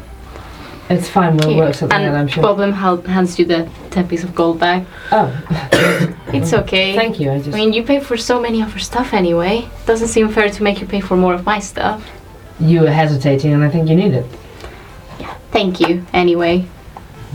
It's 0.90 1.10
fine. 1.10 1.36
We'll 1.38 1.50
Here. 1.50 1.58
work 1.66 1.74
something 1.76 1.98
out. 2.00 2.06
I'm 2.14 2.22
And 2.22 2.32
sure. 2.32 2.44
Boblem 2.44 2.74
hands 3.06 3.38
you 3.40 3.46
the 3.46 3.68
ten 3.90 4.08
piece 4.08 4.24
of 4.24 4.34
gold 4.36 4.60
back. 4.60 4.86
oh, 5.12 5.30
It's 6.28 6.54
okay. 6.54 6.96
thank 6.96 7.20
you. 7.20 7.32
I 7.32 7.38
just. 7.38 7.48
I 7.50 7.52
just 7.52 7.58
mean, 7.58 7.74
you 7.74 7.82
pay 7.84 8.00
for 8.00 8.18
so 8.18 8.40
many 8.40 8.62
of 8.62 8.72
her 8.74 8.80
stuff 8.80 9.14
anyway. 9.14 9.68
Doesn't 9.88 10.08
seem 10.10 10.30
fair 10.30 10.50
to 10.50 10.64
make 10.64 10.80
you 10.80 10.88
pay 10.88 11.02
for 11.02 11.18
more 11.18 11.34
of 11.34 11.44
my 11.46 11.60
stuff. 11.60 12.02
You 12.60 12.82
were 12.82 12.92
hesitating, 12.92 13.54
and 13.54 13.64
I 13.64 13.70
think 13.70 13.90
you 13.90 13.96
need 13.96 14.14
it. 14.14 14.26
Thank 15.52 15.80
you, 15.80 16.06
anyway. 16.14 16.66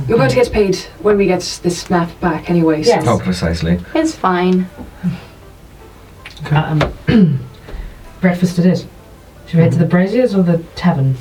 You're 0.09 0.17
going 0.19 0.31
to 0.31 0.35
get 0.37 0.51
paid 0.53 0.77
when 1.01 1.17
we 1.19 1.27
get 1.27 1.41
this 1.63 1.91
map 1.91 2.09
back 2.21 2.49
anyway. 2.51 2.83
so- 2.83 2.91
Yes. 2.91 3.05
Oh, 3.07 3.19
precisely. 3.19 3.79
It's 3.95 4.15
fine. 4.15 4.67
Okay. 6.47 6.57
Um, 6.57 6.81
breakfast 8.21 8.59
it 8.59 8.67
is. 8.67 8.87
Should 9.47 9.57
we 9.57 9.63
head 9.63 9.73
to 9.73 9.79
the 9.79 9.85
Braziers 9.85 10.35
or 10.35 10.43
the 10.43 10.59
tavern? 10.77 11.15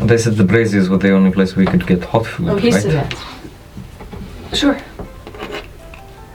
They 0.00 0.16
said 0.16 0.34
the 0.36 0.44
braziers 0.44 0.88
were 0.88 0.96
the 0.96 1.12
only 1.12 1.30
place 1.30 1.54
we 1.54 1.66
could 1.66 1.86
get 1.86 2.02
hot 2.02 2.26
food, 2.26 2.48
Oh, 2.48 2.56
he 2.56 2.70
right? 2.72 2.82
said- 2.82 3.14
Sure. 4.54 4.78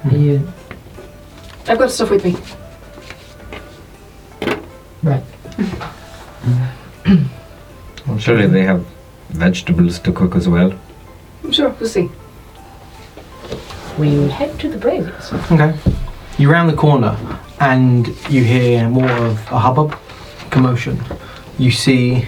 Are 0.06 0.15
you 0.15 0.47
I've 1.67 1.78
got 1.80 1.91
stuff 1.91 2.12
with 2.12 2.23
me. 2.23 2.36
right? 5.04 5.23
Well, 8.07 8.17
surely 8.17 8.47
they 8.47 8.63
have 8.63 8.85
vegetables 9.29 9.99
to 9.99 10.11
cook 10.11 10.35
as 10.35 10.47
well. 10.47 10.73
I'm 11.43 11.51
sure. 11.51 11.69
We'll 11.79 11.89
see. 11.89 12.09
We 13.97 14.29
head 14.29 14.59
to 14.59 14.69
the 14.69 14.77
Braziers. 14.77 15.33
Okay. 15.51 15.77
You 16.37 16.51
round 16.51 16.69
the 16.69 16.75
corner 16.75 17.17
and 17.59 18.07
you 18.29 18.43
hear 18.43 18.87
more 18.89 19.09
of 19.09 19.37
a 19.51 19.59
hubbub, 19.59 19.97
commotion. 20.51 21.03
You 21.57 21.71
see 21.71 22.27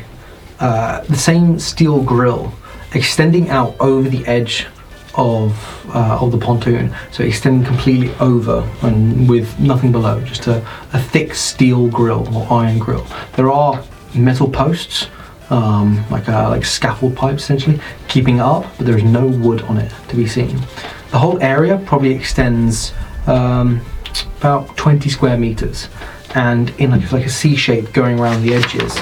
uh, 0.59 1.01
the 1.03 1.15
same 1.15 1.59
steel 1.59 2.01
grill 2.01 2.53
extending 2.93 3.49
out 3.49 3.75
over 3.79 4.09
the 4.09 4.25
edge 4.25 4.65
of 5.15 5.53
uh, 5.93 6.19
of 6.21 6.31
the 6.31 6.37
pontoon, 6.37 6.93
so 7.11 7.23
extending 7.23 7.65
completely 7.65 8.13
over 8.19 8.67
and 8.81 9.27
with 9.27 9.59
nothing 9.59 9.91
below, 9.91 10.21
just 10.21 10.47
a, 10.47 10.65
a 10.93 10.99
thick 10.99 11.33
steel 11.33 11.87
grill 11.87 12.27
or 12.35 12.51
iron 12.51 12.77
grill. 12.79 13.05
There 13.35 13.51
are 13.51 13.83
metal 14.15 14.50
posts, 14.50 15.08
um, 15.50 16.04
like 16.10 16.28
a, 16.28 16.50
like 16.50 16.65
scaffold 16.65 17.15
pipes 17.15 17.43
essentially, 17.43 17.80
keeping 18.08 18.38
it 18.38 18.41
up, 18.41 18.65
but 18.78 18.86
there 18.86 18.98
is 18.98 19.04
no 19.04 19.28
wood 19.28 19.62
on 19.63 19.78
it 19.78 19.91
to 20.10 20.15
be 20.15 20.28
seen. 20.28 20.58
The 21.12 21.19
whole 21.19 21.41
area 21.41 21.82
probably 21.86 22.13
extends 22.13 22.93
um, 23.28 23.82
about 24.39 24.76
20 24.78 25.10
square 25.10 25.38
meters, 25.38 25.89
and 26.36 26.69
in 26.80 26.91
like, 26.91 27.12
like 27.12 27.26
a 27.26 27.30
C 27.30 27.56
shape 27.56 27.93
going 27.93 28.19
around 28.19 28.43
the 28.43 28.54
edges 28.54 28.95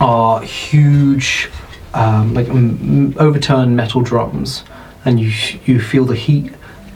are 0.00 0.42
huge, 0.42 1.48
um, 1.94 2.34
like 2.34 2.48
m- 2.48 3.14
overturned 3.18 3.74
metal 3.76 4.02
drums, 4.02 4.64
and 5.04 5.18
you 5.18 5.32
you 5.64 5.80
feel 5.80 6.04
the 6.04 6.16
heat 6.16 6.52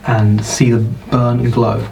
and 0.06 0.44
see 0.44 0.70
the 0.70 0.80
burn 1.10 1.40
and 1.40 1.52
glow 1.52 1.86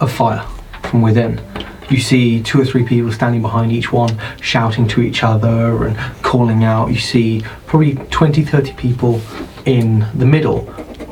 of 0.00 0.10
fire 0.12 0.44
from 0.84 1.02
within. 1.02 1.40
You 1.90 2.00
see 2.00 2.42
two 2.42 2.60
or 2.60 2.64
three 2.64 2.84
people 2.84 3.10
standing 3.12 3.42
behind 3.42 3.72
each 3.72 3.92
one, 3.92 4.18
shouting 4.40 4.86
to 4.88 5.00
each 5.00 5.22
other 5.22 5.86
and 5.86 5.96
calling 6.22 6.64
out. 6.64 6.88
You 6.88 6.98
see 6.98 7.42
probably 7.66 7.94
20, 7.94 8.44
30 8.44 8.72
people 8.74 9.20
in 9.64 10.06
the 10.14 10.26
middle 10.26 10.62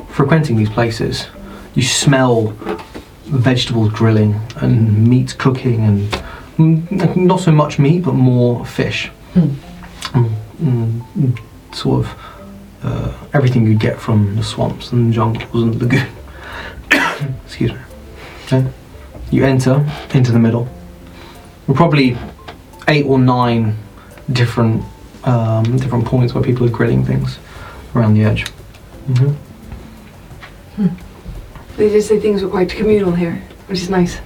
frequenting 0.09 0.55
these 0.55 0.69
places. 0.69 1.27
You 1.75 1.83
smell 1.83 2.47
vegetables 3.25 3.91
grilling 3.91 4.39
and 4.57 5.07
meat 5.07 5.37
cooking 5.37 5.83
and 5.83 6.09
mm, 6.57 7.15
not 7.15 7.39
so 7.39 7.51
much 7.51 7.77
meat 7.77 8.03
but 8.03 8.13
more 8.13 8.65
fish. 8.65 9.07
Hmm. 9.33 9.49
Mm, 10.59 11.01
mm, 11.15 11.75
sort 11.75 12.05
of 12.05 12.15
uh, 12.83 13.13
everything 13.33 13.65
you'd 13.65 13.79
get 13.79 13.99
from 13.99 14.35
the 14.35 14.43
swamps 14.43 14.91
and 14.91 15.13
jungles 15.13 15.63
and 15.63 15.73
the 15.75 15.85
lagoon. 15.85 16.07
Excuse 17.45 17.73
me. 17.73 17.79
Okay. 18.45 18.67
You 19.31 19.43
enter 19.45 19.85
into 20.13 20.31
the 20.31 20.39
middle. 20.39 20.67
We're 21.67 21.75
probably 21.75 22.17
eight 22.87 23.05
or 23.05 23.19
nine 23.19 23.77
different 24.31 24.83
um, 25.23 25.77
different 25.77 26.05
points 26.05 26.33
where 26.33 26.43
people 26.43 26.65
are 26.65 26.69
grilling 26.69 27.03
things 27.03 27.37
around 27.95 28.13
the 28.13 28.23
edge. 28.23 28.47
hmm 29.07 29.33
They 31.75 31.89
just 31.89 32.07
say 32.07 32.19
things 32.19 32.41
were 32.41 32.49
quite 32.49 32.69
communal 32.69 33.11
here, 33.11 33.41
which 33.67 33.81
is 33.81 33.89
nice. 33.89 34.19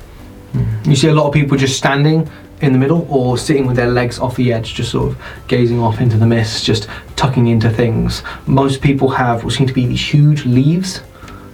You 0.85 0.95
see 0.95 1.07
a 1.07 1.13
lot 1.13 1.27
of 1.27 1.33
people 1.33 1.57
just 1.57 1.77
standing 1.77 2.29
in 2.61 2.73
the 2.73 2.77
middle 2.79 3.07
or 3.09 3.37
sitting 3.37 3.65
with 3.65 3.75
their 3.75 3.89
legs 3.89 4.19
off 4.19 4.35
the 4.35 4.53
edge, 4.53 4.73
just 4.75 4.91
sort 4.91 5.09
of 5.09 5.21
gazing 5.47 5.79
off 5.79 5.99
into 5.99 6.17
the 6.17 6.27
mist, 6.27 6.65
just 6.65 6.87
tucking 7.15 7.47
into 7.47 7.69
things. 7.69 8.21
Most 8.45 8.81
people 8.81 9.09
have 9.09 9.43
what 9.43 9.53
seem 9.53 9.65
to 9.67 9.73
be 9.73 9.87
these 9.87 10.13
huge 10.13 10.45
leaves, 10.45 11.01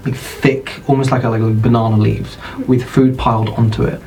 like 0.06 0.16
thick, 0.16 0.82
almost 0.88 1.12
like 1.12 1.24
a, 1.24 1.30
like 1.30 1.42
a 1.42 1.50
banana 1.52 1.98
leaves, 1.98 2.38
with 2.68 2.84
food 2.84 3.18
piled 3.18 3.50
onto 3.50 3.84
it. 3.84 4.02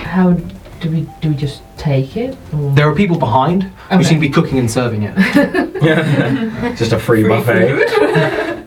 How 0.00 0.32
do 0.80 0.90
we 0.90 1.08
do? 1.20 1.30
We 1.30 1.34
just 1.34 1.62
take 1.78 2.16
it? 2.16 2.36
Or? 2.54 2.70
There 2.74 2.88
are 2.88 2.94
people 2.94 3.18
behind 3.18 3.64
who 3.64 3.96
Okay. 3.96 4.04
seem 4.04 4.14
to 4.16 4.20
be 4.20 4.28
cooking 4.30 4.58
and 4.58 4.70
serving 4.70 5.02
it. 5.04 5.14
Just 6.76 6.92
a 6.92 6.98
free, 6.98 7.22
buffet. 7.26 8.66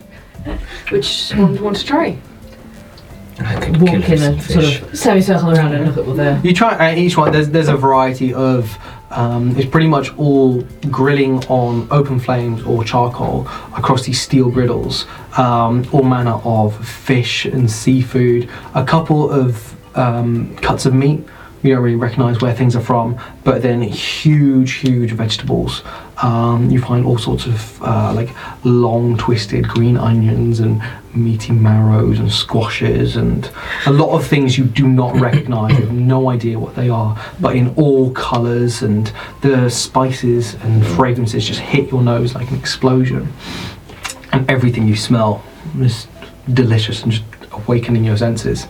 Which 0.90 1.30
one 1.32 1.52
do 1.52 1.58
you 1.58 1.64
want 1.64 1.76
to 1.76 1.84
try? 1.84 2.18
I 3.38 3.60
could 3.60 3.76
Walk 3.82 3.90
kill 3.90 4.12
in 4.12 4.18
some 4.18 4.34
a 4.34 4.40
fish. 4.40 4.78
sort 4.80 4.90
of 4.92 4.98
semicircle 4.98 5.50
around 5.50 5.74
and 5.74 5.84
look 5.86 5.98
at 5.98 6.06
what 6.06 6.16
they're. 6.16 6.40
You 6.42 6.54
try 6.54 6.92
uh, 6.92 6.96
each 6.96 7.16
one. 7.18 7.32
There's 7.32 7.50
there's 7.50 7.68
a 7.68 7.76
variety 7.76 8.32
of. 8.32 8.78
Um, 9.16 9.56
it's 9.56 9.68
pretty 9.68 9.86
much 9.88 10.14
all 10.18 10.60
grilling 10.90 11.42
on 11.46 11.88
open 11.90 12.20
flames 12.20 12.62
or 12.64 12.84
charcoal 12.84 13.48
across 13.74 14.04
these 14.04 14.20
steel 14.20 14.50
griddles. 14.50 15.06
Um, 15.38 15.88
all 15.92 16.02
manner 16.02 16.38
of 16.44 16.86
fish 16.86 17.46
and 17.46 17.70
seafood. 17.70 18.48
A 18.74 18.84
couple 18.84 19.30
of 19.30 19.74
um, 19.96 20.54
cuts 20.56 20.84
of 20.84 20.94
meat. 20.94 21.24
You 21.62 21.74
don't 21.74 21.82
really 21.82 21.96
recognise 21.96 22.40
where 22.40 22.54
things 22.54 22.76
are 22.76 22.82
from, 22.82 23.18
but 23.42 23.62
then 23.62 23.80
huge, 23.82 24.74
huge 24.74 25.12
vegetables. 25.12 25.82
Um, 26.22 26.70
you 26.70 26.80
find 26.80 27.04
all 27.04 27.18
sorts 27.18 27.46
of 27.46 27.82
uh, 27.82 28.12
like 28.14 28.28
long, 28.64 29.16
twisted 29.16 29.66
green 29.66 29.96
onions 29.96 30.60
and 30.60 30.80
meaty 31.16 31.52
marrows 31.52 32.18
and 32.18 32.30
squashes 32.30 33.16
and 33.16 33.50
a 33.86 33.90
lot 33.92 34.10
of 34.10 34.26
things 34.26 34.56
you 34.58 34.64
do 34.64 34.86
not 34.86 35.14
recognise. 35.20 35.72
you 35.78 35.84
have 35.86 35.92
no 35.92 36.28
idea 36.30 36.58
what 36.58 36.74
they 36.76 36.88
are, 36.88 37.18
but 37.40 37.56
in 37.56 37.74
all 37.76 38.10
colours 38.12 38.82
and 38.82 39.12
the 39.40 39.68
spices 39.70 40.54
and 40.62 40.84
fragrances 40.86 41.46
just 41.46 41.60
hit 41.60 41.90
your 41.90 42.02
nose 42.02 42.34
like 42.34 42.50
an 42.50 42.58
explosion, 42.58 43.32
and 44.32 44.48
everything 44.50 44.86
you 44.86 44.96
smell 44.96 45.42
is 45.80 46.06
delicious 46.52 47.02
and 47.02 47.12
just 47.12 47.24
awakening 47.52 48.04
your 48.04 48.16
senses. 48.16 48.66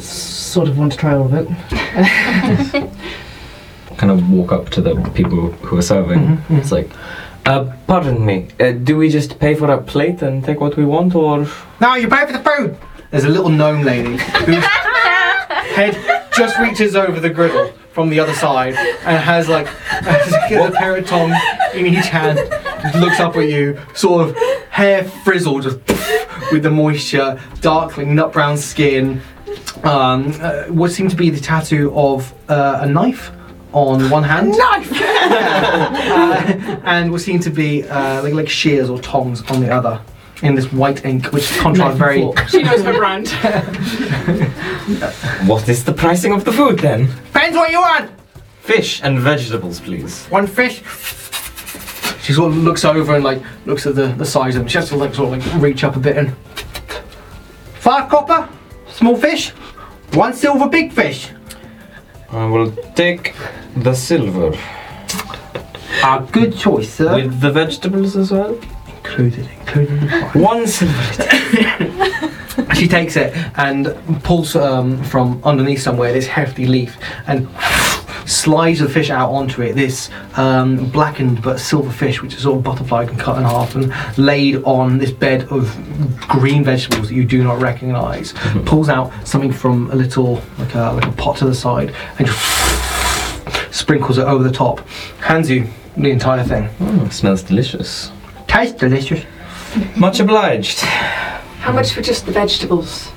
Sort 0.00 0.68
of 0.68 0.78
want 0.78 0.92
to 0.92 0.98
try 0.98 1.14
all 1.14 1.26
of 1.26 1.34
it. 1.34 1.48
Kind 3.96 4.10
of 4.10 4.28
walk 4.30 4.50
up 4.52 4.70
to 4.70 4.80
the 4.80 4.94
people 5.14 5.52
who 5.52 5.76
are 5.76 5.82
serving. 5.82 6.18
Mhm, 6.18 6.58
It's 6.58 6.72
like, 6.72 6.90
uh, 7.46 7.72
pardon 7.86 8.24
me, 8.24 8.48
uh, 8.60 8.72
do 8.72 8.96
we 8.96 9.08
just 9.08 9.38
pay 9.38 9.54
for 9.54 9.70
a 9.70 9.80
plate 9.82 10.22
and 10.22 10.44
take 10.44 10.60
what 10.60 10.76
we 10.76 10.84
want, 10.84 11.14
or 11.14 11.46
No, 11.80 11.94
you 11.94 12.08
pay 12.08 12.26
for 12.26 12.32
the 12.32 12.38
food. 12.38 12.76
There's 13.10 13.24
a 13.24 13.28
little 13.28 13.50
gnome 13.50 13.82
lady 13.82 14.16
whose 14.16 14.64
head 14.64 15.96
just 16.36 16.58
reaches 16.58 16.96
over 16.96 17.20
the 17.20 17.30
griddle 17.30 17.72
from 17.92 18.08
the 18.10 18.18
other 18.18 18.34
side 18.34 18.74
and 18.74 19.22
has 19.22 19.48
like 19.48 19.66
a 19.90 20.70
pair 20.72 20.96
of 20.96 21.06
tongs 21.06 21.36
in 21.74 21.86
each 21.86 22.06
hand, 22.06 22.38
looks 22.98 23.20
up 23.20 23.36
at 23.36 23.48
you, 23.48 23.78
sort 23.94 24.28
of 24.28 24.36
hair 24.70 25.04
frizzled 25.04 25.62
just 25.62 25.78
with 26.52 26.62
the 26.62 26.70
moisture, 26.70 27.40
darkling 27.60 28.14
nut 28.14 28.32
brown 28.32 28.56
skin. 28.56 29.20
Um, 29.84 30.32
uh, 30.40 30.64
what 30.64 30.90
seemed 30.92 31.10
to 31.10 31.16
be 31.16 31.30
the 31.30 31.40
tattoo 31.40 31.92
of 31.94 32.32
uh, 32.48 32.78
a 32.80 32.86
knife 32.86 33.30
on 33.74 34.08
one 34.08 34.22
hand. 34.22 34.54
Knife! 34.56 34.92
uh, 35.02 36.80
and 36.84 37.10
what 37.10 37.20
seemed 37.20 37.42
to 37.42 37.50
be 37.50 37.82
uh, 37.84 38.22
like, 38.22 38.32
like 38.32 38.48
shears 38.48 38.88
or 38.88 38.98
tongs 39.00 39.42
on 39.50 39.60
the 39.60 39.70
other. 39.70 40.00
In 40.42 40.54
this 40.54 40.72
white 40.72 41.04
ink, 41.04 41.32
which 41.32 41.50
contrasts 41.58 41.98
Knife 41.98 41.98
very 41.98 42.20
fork. 42.20 42.48
She 42.48 42.62
knows 42.62 42.82
her 42.82 42.92
brand. 42.92 43.28
what 45.48 45.68
is 45.68 45.84
the 45.84 45.92
pricing 45.92 46.32
of 46.32 46.44
the 46.44 46.52
food 46.52 46.78
then? 46.80 47.06
Depends 47.06 47.56
what 47.56 47.70
you 47.70 47.80
want. 47.80 48.10
Fish 48.60 49.00
and 49.02 49.18
vegetables, 49.18 49.80
please. 49.80 50.26
One 50.26 50.46
fish. 50.46 50.82
She 52.22 52.32
sort 52.32 52.52
of 52.52 52.58
looks 52.58 52.84
over 52.84 53.14
and 53.14 53.24
like 53.24 53.42
looks 53.64 53.86
at 53.86 53.94
the, 53.94 54.08
the 54.08 54.24
size 54.24 54.56
of 54.56 54.62
them. 54.62 54.68
She 54.68 54.78
has 54.78 54.88
to 54.88 54.96
like 54.96 55.14
sort 55.14 55.38
of 55.38 55.46
like 55.46 55.62
reach 55.62 55.84
up 55.84 55.96
a 55.96 56.00
bit 56.00 56.16
and 56.16 56.34
five 57.76 58.10
copper, 58.10 58.48
small 58.88 59.16
fish, 59.16 59.50
one 60.12 60.34
silver 60.34 60.68
big 60.68 60.92
fish. 60.92 61.30
I 62.34 62.46
will 62.46 62.72
take 62.94 63.34
the 63.76 63.94
silver 63.94 64.52
Ah, 66.02 66.18
good 66.32 66.56
choice, 66.56 66.92
sir. 66.92 67.14
with 67.14 67.40
the 67.40 67.50
vegetables 67.50 68.16
as 68.16 68.30
well. 68.30 68.58
included, 68.96 69.48
included 69.60 70.02
in 70.02 70.06
the. 70.06 70.20
One 70.34 70.66
silver. 70.66 71.04
she 72.74 72.88
takes 72.88 73.16
it 73.16 73.32
and 73.56 73.94
pulls 74.22 74.54
um, 74.56 75.02
from 75.04 75.40
underneath 75.44 75.80
somewhere 75.80 76.12
this 76.12 76.26
hefty 76.26 76.66
leaf 76.66 76.98
and 77.26 77.48
slides 78.26 78.80
the 78.80 78.88
fish 78.88 79.10
out 79.10 79.30
onto 79.30 79.62
it. 79.62 79.74
This 79.74 80.10
um, 80.36 80.90
blackened 80.90 81.42
but 81.42 81.58
silver 81.58 81.90
fish, 81.90 82.22
which 82.22 82.34
is 82.34 82.42
sort 82.42 82.58
of 82.58 82.64
butterfly, 82.64 83.06
can 83.06 83.16
cut 83.16 83.38
in 83.38 83.44
half 83.44 83.74
and 83.74 83.92
laid 84.18 84.62
on 84.64 84.98
this 84.98 85.10
bed 85.10 85.48
of 85.48 85.74
green 86.28 86.64
vegetables 86.64 87.08
that 87.08 87.14
you 87.14 87.24
do 87.24 87.42
not 87.42 87.60
recognise. 87.60 88.32
Pulls 88.64 88.88
out 88.88 89.12
something 89.26 89.52
from 89.52 89.90
a 89.90 89.94
little 89.94 90.42
like 90.58 90.74
a 90.74 90.92
like 90.92 91.06
a 91.06 91.12
pot 91.12 91.36
to 91.38 91.44
the 91.44 91.54
side 91.54 91.94
and 92.18 92.26
just 92.26 93.74
sprinkles 93.74 94.18
it 94.18 94.24
over 94.24 94.42
the 94.42 94.52
top. 94.52 94.86
Hands 95.20 95.48
you 95.48 95.68
the 95.96 96.10
entire 96.10 96.44
thing. 96.44 96.68
Mm, 96.78 97.12
smells 97.12 97.42
delicious. 97.42 98.10
Tastes 98.48 98.76
delicious. 98.78 99.24
Much 99.96 100.20
obliged. 100.20 100.80
How 100.80 101.72
much 101.72 101.92
for 101.92 102.02
just 102.02 102.26
the 102.26 102.32
vegetables? 102.32 103.10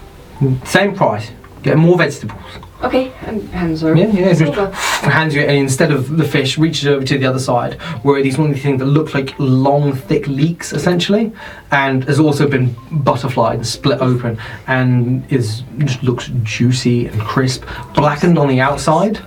Same 0.66 0.96
price. 0.96 1.32
Get 1.64 1.78
more 1.78 1.98
vegetables. 1.98 2.42
Okay, 2.84 3.12
and 3.26 3.42
hands 3.50 3.84
over. 3.84 3.96
Yeah, 3.96 4.08
yeah. 4.08 4.34
just 4.34 4.40
Silver. 4.40 4.70
hands 5.10 5.34
you 5.34 5.42
and 5.42 5.58
instead 5.58 5.92
of 5.92 6.16
the 6.16 6.24
fish, 6.24 6.60
reaches 6.60 6.88
over 6.88 7.04
to 7.04 7.18
the 7.18 7.26
other 7.26 7.40
side, 7.40 7.74
where 8.04 8.22
these 8.22 8.38
one 8.38 8.50
of 8.50 8.54
these 8.56 8.64
things 8.64 8.80
that 8.80 8.86
look 8.86 9.16
like 9.16 9.34
long, 9.40 9.94
thick 9.94 10.28
leeks, 10.28 10.74
essentially, 10.74 11.32
and 11.72 12.04
has 12.04 12.20
also 12.20 12.48
been 12.48 12.76
butterflied 12.92 13.56
and 13.56 13.68
split 13.68 14.00
open, 14.00 14.38
and 14.68 15.30
is 15.32 15.64
just 15.80 16.04
looks 16.04 16.30
juicy 16.44 17.08
and 17.08 17.20
crisp, 17.22 17.64
blackened 17.96 18.38
on 18.38 18.48
the 18.48 18.62
outside. 18.62 19.20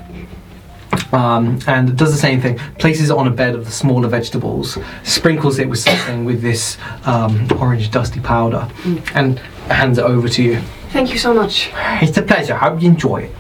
Um, 1.13 1.59
and 1.67 1.97
does 1.97 2.13
the 2.13 2.19
same 2.19 2.41
thing. 2.41 2.59
Places 2.79 3.11
it 3.11 3.17
on 3.17 3.27
a 3.27 3.31
bed 3.31 3.55
of 3.55 3.65
the 3.65 3.71
smaller 3.71 4.09
vegetables, 4.09 4.79
sprinkles 5.03 5.59
it 5.59 5.69
with 5.69 5.79
something 5.81 6.25
with 6.25 6.41
this 6.41 6.79
um, 7.05 7.49
orange 7.61 7.91
dusty 7.91 8.21
powder, 8.21 8.69
and 9.15 9.39
hands 9.69 9.99
it 9.99 10.05
over 10.05 10.29
to 10.29 10.43
you. 10.43 10.61
Thank 10.91 11.13
you 11.13 11.19
so 11.19 11.33
much. 11.33 11.71
It's 11.75 12.17
a 12.17 12.23
pleasure. 12.23 12.55
I 12.55 12.59
hope 12.59 12.83
you 12.83 12.89
enjoy 12.89 13.23
it. 13.23 13.35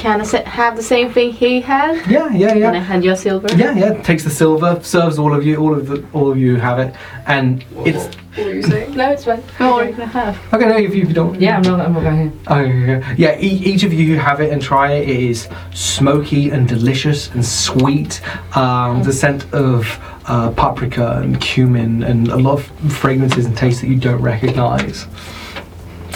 Can 0.00 0.22
I 0.22 0.48
have 0.48 0.76
the 0.76 0.82
same 0.82 1.12
thing 1.12 1.30
he 1.30 1.60
had? 1.60 1.94
Yeah, 2.10 2.30
yeah, 2.32 2.54
yeah. 2.54 2.66
When 2.66 2.76
I 2.76 2.78
hand 2.78 3.04
you 3.04 3.12
a 3.12 3.16
silver? 3.16 3.48
Yeah, 3.54 3.74
yeah. 3.76 4.02
Takes 4.02 4.24
the 4.24 4.30
silver, 4.30 4.80
serves 4.82 5.18
all 5.18 5.34
of 5.34 5.44
you. 5.44 5.58
All 5.58 5.74
of 5.74 5.88
the, 5.88 6.02
all 6.14 6.30
of 6.32 6.38
you 6.38 6.56
have 6.56 6.78
it, 6.78 6.94
and 7.26 7.62
it's 7.84 8.06
What 8.34 8.46
were 8.46 8.54
you 8.54 8.62
saying? 8.62 8.96
No, 8.96 9.10
it's 9.10 9.26
fine. 9.26 9.42
How 9.58 9.72
more 9.72 9.92
can 9.92 10.00
I 10.00 10.06
have? 10.06 10.54
okay. 10.54 10.66
No, 10.66 10.76
if 10.78 10.94
you, 10.94 11.02
if 11.02 11.08
you 11.08 11.14
don't. 11.14 11.38
Yeah, 11.38 11.58
I'm 11.58 11.62
not. 11.62 11.80
I'm 11.80 11.92
not 11.92 12.02
going 12.02 12.16
here. 12.16 12.32
Oh, 12.46 12.60
yeah, 12.60 12.86
yeah. 12.86 13.14
yeah 13.18 13.40
e- 13.40 13.62
each 13.72 13.82
of 13.82 13.92
you 13.92 14.06
who 14.06 14.14
have 14.14 14.40
it 14.40 14.50
and 14.50 14.62
try 14.62 14.92
it, 14.92 15.06
it 15.06 15.20
is 15.20 15.50
smoky 15.74 16.48
and 16.48 16.66
delicious 16.66 17.30
and 17.32 17.44
sweet. 17.44 18.22
Um, 18.56 19.02
the 19.02 19.12
scent 19.12 19.52
of 19.52 19.98
uh, 20.24 20.50
paprika 20.52 21.18
and 21.18 21.38
cumin 21.42 22.04
and 22.04 22.28
a 22.28 22.36
lot 22.38 22.54
of 22.58 22.64
fragrances 22.94 23.44
and 23.44 23.54
tastes 23.54 23.82
that 23.82 23.88
you 23.88 23.96
don't 23.96 24.22
recognise. 24.22 25.06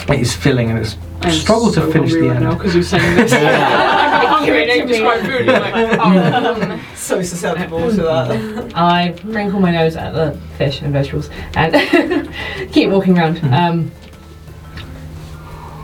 It 0.09 0.19
is 0.21 0.35
filling 0.35 0.71
and 0.71 0.79
it's 0.79 0.97
I'm 1.25 1.33
struggle 1.33 1.71
to 1.73 1.91
finish 1.91 2.13
the 2.13 2.21
right 2.21 2.35
end. 2.35 2.43
now 2.43 2.55
because 2.55 2.73
you're 2.73 2.83
saying 2.83 3.15
this. 3.15 3.33
I 3.33 4.25
can't 4.25 4.45
hear 4.45 4.55
anything 4.55 4.87
describe 4.87 5.21
food. 5.25 5.49
I'm 5.49 6.15
like, 6.15 6.79
oh. 6.79 6.81
So 6.95 7.21
susceptible 7.21 7.89
to 7.91 8.01
that. 8.03 8.71
I 8.75 9.15
wrinkle 9.23 9.59
my 9.59 9.71
nose 9.71 9.95
at 9.95 10.13
the 10.13 10.39
fish 10.57 10.81
and 10.81 10.91
vegetables 10.91 11.29
and 11.55 12.31
keep 12.71 12.89
walking 12.89 13.17
around. 13.17 13.37
Mm-hmm. 13.37 13.53
Um, 13.53 13.91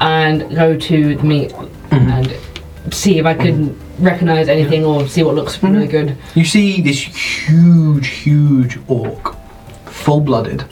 and 0.01 0.55
go 0.55 0.75
to 0.75 1.15
the 1.15 1.23
meat 1.23 1.51
mm-hmm. 1.51 1.95
and 1.95 2.93
see 2.93 3.19
if 3.19 3.25
I 3.25 3.35
can 3.35 3.69
mm-hmm. 3.69 4.03
recognise 4.03 4.49
anything 4.49 4.83
or 4.83 5.07
see 5.07 5.21
what 5.21 5.35
looks 5.35 5.61
really 5.61 5.87
good. 5.87 6.17
You 6.33 6.43
see 6.43 6.81
this 6.81 6.99
huge, 6.99 8.07
huge 8.07 8.79
orc, 8.87 9.35
full-blooded. 9.85 10.65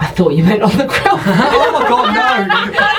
I 0.00 0.06
thought 0.08 0.30
you 0.30 0.44
meant 0.44 0.62
on 0.62 0.70
the 0.76 0.86
grill. 0.86 1.02
oh 1.04 2.06
my 2.06 2.14
god, 2.14 2.93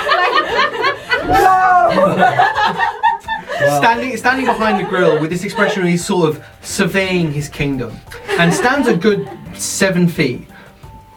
no! 2.16 3.78
Standing, 3.78 4.16
standing 4.16 4.46
behind 4.46 4.84
the 4.84 4.88
grill 4.88 5.20
with 5.20 5.30
this 5.30 5.44
expression 5.44 5.82
where 5.82 5.90
he's 5.90 6.04
sort 6.04 6.28
of 6.28 6.44
surveying 6.60 7.32
his 7.32 7.48
kingdom 7.48 7.96
and 8.38 8.52
stands 8.52 8.86
a 8.86 8.96
good 8.96 9.28
seven 9.54 10.08
feet. 10.08 10.46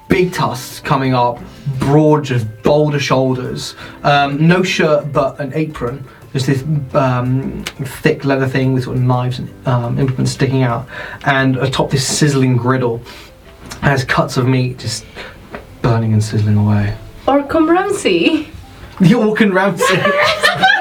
Big 0.08 0.34
tusks 0.34 0.80
coming 0.80 1.14
up, 1.14 1.40
broad, 1.80 2.24
just 2.24 2.48
boulder 2.64 3.00
shoulders. 3.00 3.76
Um, 4.04 4.48
no 4.48 4.64
shirt 4.64 5.12
but 5.12 5.40
an 5.40 5.52
apron. 5.54 6.08
Just 6.34 6.46
this 6.46 6.64
um, 6.94 7.64
thick 7.66 8.24
leather 8.24 8.48
thing 8.48 8.74
with 8.74 8.86
sort 8.86 8.98
of 8.98 9.04
knives 9.04 9.40
and 9.40 9.68
um, 9.68 10.00
implements 10.00 10.32
sticking 10.32 10.64
out. 10.64 10.88
And 11.26 11.58
atop 11.58 11.92
this 11.92 12.08
sizzling 12.08 12.56
griddle 12.56 13.02
has 13.82 14.04
cuts 14.04 14.38
of 14.38 14.48
meat 14.48 14.80
just 14.80 15.06
burning 15.82 16.14
and 16.14 16.24
sizzling 16.24 16.58
away. 16.58 16.96
Orcom 17.26 17.70
Ramsey. 17.70 18.50
The 19.00 19.12
Orkin 19.12 19.54
Ramsey. 19.54 19.96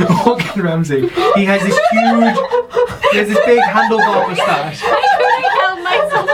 Orkin 0.24 0.62
Ramsey. 0.62 1.08
He 1.34 1.44
has 1.44 1.62
this 1.62 1.78
huge, 1.90 2.36
he 3.12 3.18
has 3.18 3.28
this 3.28 3.38
big 3.44 3.60
handlebar 3.60 4.28
moustache. 4.28 4.80
Help 4.80 5.82
myself. 5.82 6.26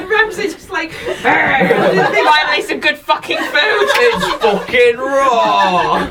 Ramsey's 0.10 0.54
just 0.54 0.70
like, 0.70 0.92
finally 1.22 2.62
some 2.62 2.80
good 2.80 2.98
fucking 2.98 3.38
food. 3.38 3.46
It's 3.54 4.26
fucking 4.42 4.96
raw. 4.98 6.06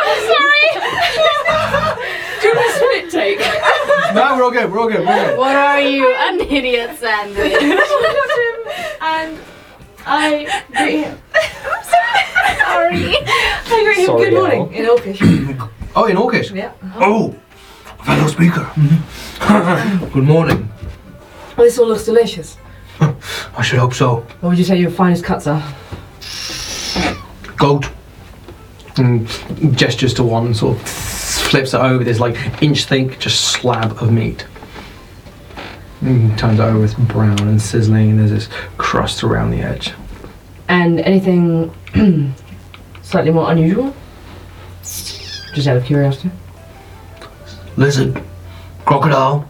I'm 0.00 0.18
sorry. 0.26 0.66
Do 2.40 2.50
a 2.52 2.72
spit 2.72 3.10
take. 3.10 3.38
No, 4.14 4.36
we're 4.36 4.44
all 4.44 4.50
good, 4.50 4.72
we're 4.72 4.80
all 4.80 4.88
good, 4.88 5.00
we're 5.06 5.12
all 5.12 5.26
good. 5.26 5.38
What 5.38 5.54
are 5.54 5.80
you? 5.80 6.12
An 6.14 6.40
idiot 6.40 6.98
sandwich. 6.98 7.52
And 9.00 9.38
I 10.06 10.62
greet 10.76 11.04
him. 11.04 11.18
Sorry. 12.62 13.16
I 13.16 13.82
greet 13.84 13.98
him 13.98 14.06
Sorry, 14.06 14.24
good 14.30 14.34
morning 14.34 14.62
Al. 14.62 14.70
in 14.70 14.84
Orcish. 14.86 15.70
Oh, 15.96 16.04
in 16.06 16.16
Orcish? 16.16 16.54
yeah. 16.54 16.72
Oh, 16.96 17.34
fellow 18.04 18.26
speaker. 18.28 18.60
Mm-hmm. 18.74 20.12
good 20.12 20.24
morning. 20.24 20.68
Well, 21.56 21.66
this 21.66 21.78
all 21.78 21.88
looks 21.88 22.04
delicious. 22.04 22.56
I 23.00 23.62
should 23.62 23.78
hope 23.78 23.94
so. 23.94 24.16
What 24.40 24.50
would 24.50 24.58
you 24.58 24.64
say 24.64 24.76
your 24.78 24.90
finest 24.90 25.24
cuts 25.24 25.46
are? 25.46 25.62
Goat. 27.56 27.88
And 28.96 29.28
gestures 29.78 30.12
to 30.14 30.24
one, 30.24 30.54
sort 30.54 30.76
of 30.76 30.88
flips 30.88 31.72
it 31.72 31.80
over 31.80 32.02
this 32.02 32.18
like 32.18 32.36
inch 32.62 32.84
thick, 32.86 33.18
just 33.20 33.52
slab 33.52 33.92
of 34.02 34.10
meat. 34.12 34.44
And 36.00 36.38
turns 36.38 36.60
it 36.60 36.62
over, 36.62 36.84
it's 36.84 36.94
brown 36.94 37.40
and 37.40 37.60
sizzling, 37.60 38.10
and 38.10 38.20
there's 38.20 38.30
this 38.30 38.48
crust 38.76 39.24
around 39.24 39.50
the 39.50 39.60
edge. 39.60 39.92
And 40.68 41.00
anything 41.00 41.74
slightly 43.02 43.32
more 43.32 43.50
unusual? 43.50 43.94
Just 44.82 45.66
out 45.66 45.76
of 45.76 45.84
curiosity. 45.84 46.30
Lizard, 47.76 48.22
crocodile. 48.84 49.48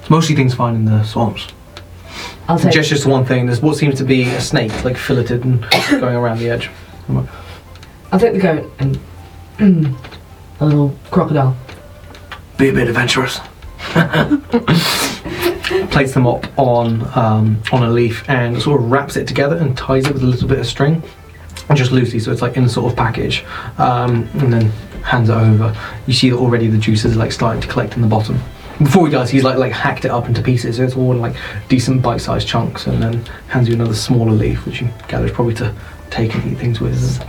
It's 0.00 0.10
mostly 0.10 0.34
things 0.34 0.54
found 0.54 0.76
in 0.76 0.84
the 0.84 1.02
swamps. 1.04 1.48
I'll 2.48 2.58
take. 2.58 2.72
Just, 2.72 3.02
to 3.02 3.08
one 3.08 3.24
thing. 3.24 3.46
There's 3.46 3.60
what 3.60 3.76
seems 3.76 3.96
to 3.98 4.04
be 4.04 4.22
a 4.22 4.40
snake, 4.40 4.84
like 4.84 4.96
filleted 4.96 5.44
and 5.44 5.62
going 5.90 6.16
around 6.16 6.38
the 6.38 6.50
edge. 6.50 6.70
I'll 8.12 8.20
take 8.20 8.32
the 8.32 8.38
goat 8.38 8.72
and 8.78 8.98
a 10.60 10.64
little 10.64 10.96
crocodile. 11.10 11.56
Be 12.56 12.68
a 12.68 12.72
bit 12.72 12.88
adventurous. 12.88 13.40
Plates 15.96 16.12
them 16.12 16.26
up 16.26 16.46
on 16.58 17.10
um, 17.16 17.62
on 17.72 17.82
a 17.82 17.88
leaf 17.88 18.28
and 18.28 18.60
sort 18.60 18.82
of 18.82 18.90
wraps 18.90 19.16
it 19.16 19.26
together 19.26 19.56
and 19.56 19.74
ties 19.78 20.06
it 20.06 20.12
with 20.12 20.22
a 20.22 20.26
little 20.26 20.46
bit 20.46 20.58
of 20.58 20.66
string, 20.66 21.02
just 21.72 21.90
loosely, 21.90 22.18
so 22.18 22.30
it's 22.30 22.42
like 22.42 22.58
in 22.58 22.64
a 22.64 22.68
sort 22.68 22.92
of 22.92 22.98
package, 22.98 23.46
um, 23.78 24.28
and 24.34 24.52
then 24.52 24.68
hands 25.02 25.30
it 25.30 25.32
over. 25.32 25.74
You 26.06 26.12
see 26.12 26.28
that 26.28 26.36
already 26.36 26.66
the 26.66 26.76
juices 26.76 27.16
are 27.16 27.18
like 27.18 27.32
starting 27.32 27.62
to 27.62 27.68
collect 27.68 27.94
in 27.94 28.02
the 28.02 28.08
bottom. 28.08 28.38
Before 28.78 29.06
he 29.06 29.10
does, 29.10 29.30
he's 29.30 29.42
like 29.42 29.56
like 29.56 29.72
hacked 29.72 30.04
it 30.04 30.10
up 30.10 30.26
into 30.26 30.42
pieces, 30.42 30.76
so 30.76 30.82
it's 30.82 30.96
all 30.96 31.12
in 31.12 31.20
like 31.22 31.34
decent 31.70 32.02
bite-sized 32.02 32.46
chunks, 32.46 32.86
and 32.86 33.02
then 33.02 33.24
hands 33.48 33.66
you 33.66 33.74
another 33.74 33.94
smaller 33.94 34.32
leaf, 34.32 34.66
which 34.66 34.82
you 34.82 34.90
gather 35.08 35.24
is 35.24 35.32
probably 35.32 35.54
to 35.54 35.74
take 36.10 36.34
and 36.34 36.52
eat 36.52 36.58
things 36.58 36.78
with. 36.78 37.24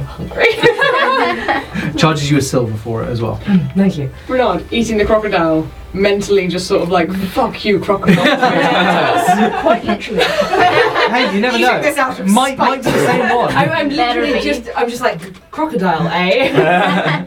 Charges 1.97 2.30
you 2.32 2.38
a 2.38 2.41
silver 2.41 2.75
for 2.78 3.03
it 3.03 3.07
as 3.07 3.21
well. 3.21 3.36
Thank 3.75 3.97
you. 3.97 4.09
We're 4.28 4.61
eating 4.71 4.97
the 4.97 5.05
crocodile. 5.05 5.67
Mentally, 5.93 6.47
just 6.49 6.67
sort 6.67 6.82
of 6.84 6.89
like, 6.89 7.09
fuck 7.30 7.63
you, 7.63 7.80
crocodile. 7.80 8.15
Quite 9.61 9.84
literally. 9.86 10.21
Hey, 10.23 11.34
you 11.34 11.39
never 11.41 11.57
You 11.57 11.65
know. 11.65 11.73
took 11.75 11.82
this 11.84 11.97
out 11.97 12.19
of 12.19 12.28
might 12.28 12.57
might 12.57 12.84
be 12.84 12.91
the 12.91 13.05
same 13.05 13.34
one. 13.36 13.49
I'm, 13.55 13.69
I'm 13.69 13.89
Better 13.89 14.19
literally 14.21 14.34
be. 14.34 14.41
just. 14.41 14.69
I'm 14.75 14.89
just 14.89 15.01
like 15.01 15.49
crocodile, 15.49 16.05
eh? 16.09 16.49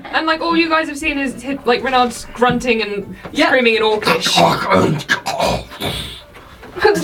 And 0.12 0.26
like 0.26 0.40
all 0.42 0.56
you 0.56 0.68
guys 0.68 0.88
have 0.88 0.98
seen 0.98 1.18
is 1.18 1.42
hi- 1.42 1.58
like 1.64 1.82
Renard's 1.82 2.26
grunting 2.34 2.82
and 2.82 3.16
Yeah. 3.32 3.46
screaming 3.46 3.76
in 3.76 3.82
Orcish. 3.82 4.34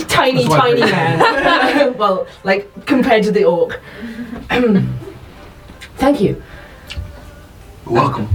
tiny, 0.07 0.43
That's 0.45 0.49
why 0.49 0.57
I 0.57 0.59
tiny 0.59 0.81
picked 0.81 0.91
man. 0.93 1.97
well, 1.97 2.27
like 2.43 2.69
compared 2.85 3.23
to 3.23 3.31
the 3.31 3.43
orc. 3.45 3.81
Thank 5.97 6.21
you. 6.21 6.41
Welcome. 7.89 8.27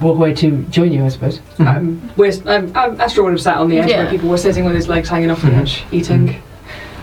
walk 0.00 0.16
away 0.16 0.34
to 0.34 0.62
join 0.64 0.92
you, 0.92 1.04
I 1.04 1.08
suppose. 1.08 1.40
Um, 1.60 2.10
where's, 2.16 2.44
um, 2.46 2.72
um, 2.76 3.00
Astra 3.00 3.22
would 3.22 3.32
have 3.34 3.40
sat 3.40 3.56
on 3.58 3.68
the 3.68 3.78
edge 3.78 3.88
Yeah. 3.88 3.98
where 4.02 4.10
people 4.10 4.28
were 4.28 4.36
sitting 4.36 4.64
with 4.64 4.74
his 4.74 4.88
legs 4.88 5.08
hanging 5.08 5.30
off 5.30 5.42
the 5.42 5.48
Mhm. 5.50 5.60
edge, 5.60 5.84
eating. 5.92 6.42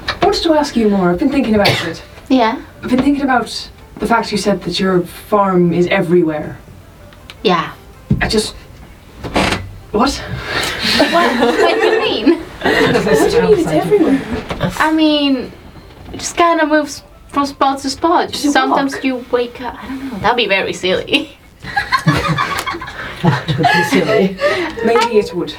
I 0.09 0.25
wanted 0.25 0.43
to 0.43 0.53
ask 0.55 0.75
you 0.75 0.89
more. 0.89 1.09
I've 1.09 1.17
been 1.19 1.29
thinking 1.29 1.55
about 1.55 1.69
it. 1.87 2.01
Yeah. 2.27 2.57
I've 2.83 2.89
been 2.89 3.01
thinking 3.01 3.23
about 3.23 3.69
the 3.99 4.05
fact 4.05 4.31
you 4.33 4.37
said 4.37 4.63
that 4.63 4.79
your 4.81 4.99
farm 5.01 5.71
is 5.71 5.87
everywhere. 5.87 6.57
Yeah. 7.41 7.69
I 8.21 8.27
just. 8.27 8.53
What? 9.91 10.11
What, 11.11 11.31
what 11.39 11.57
do 11.81 11.87
you 11.87 11.99
mean? 12.01 12.39
What 12.61 13.31
do 13.31 13.37
you 13.37 13.41
mean 13.43 13.59
it's 13.59 13.67
everywhere? 13.67 14.21
I 14.79 14.91
mean, 14.91 15.51
it 16.11 16.17
just 16.19 16.35
kind 16.35 16.59
of 16.59 16.67
moves 16.69 17.01
from 17.29 17.45
spot 17.45 17.79
to 17.79 17.89
spot. 17.89 18.29
Just 18.31 18.45
a 18.45 18.51
Sometimes 18.51 18.93
walk. 18.95 19.03
you 19.05 19.25
wake 19.31 19.61
up. 19.61 19.75
I 19.81 19.87
don't 19.87 20.11
know. 20.11 20.19
That'd 20.19 20.35
be 20.37 20.47
very 20.47 20.73
silly. 20.73 21.37
That 23.21 23.45
would 23.57 23.67
be 23.67 23.83
silly. 23.83 24.37
Maybe 24.85 25.19
it 25.19 25.33
would. 25.33 25.53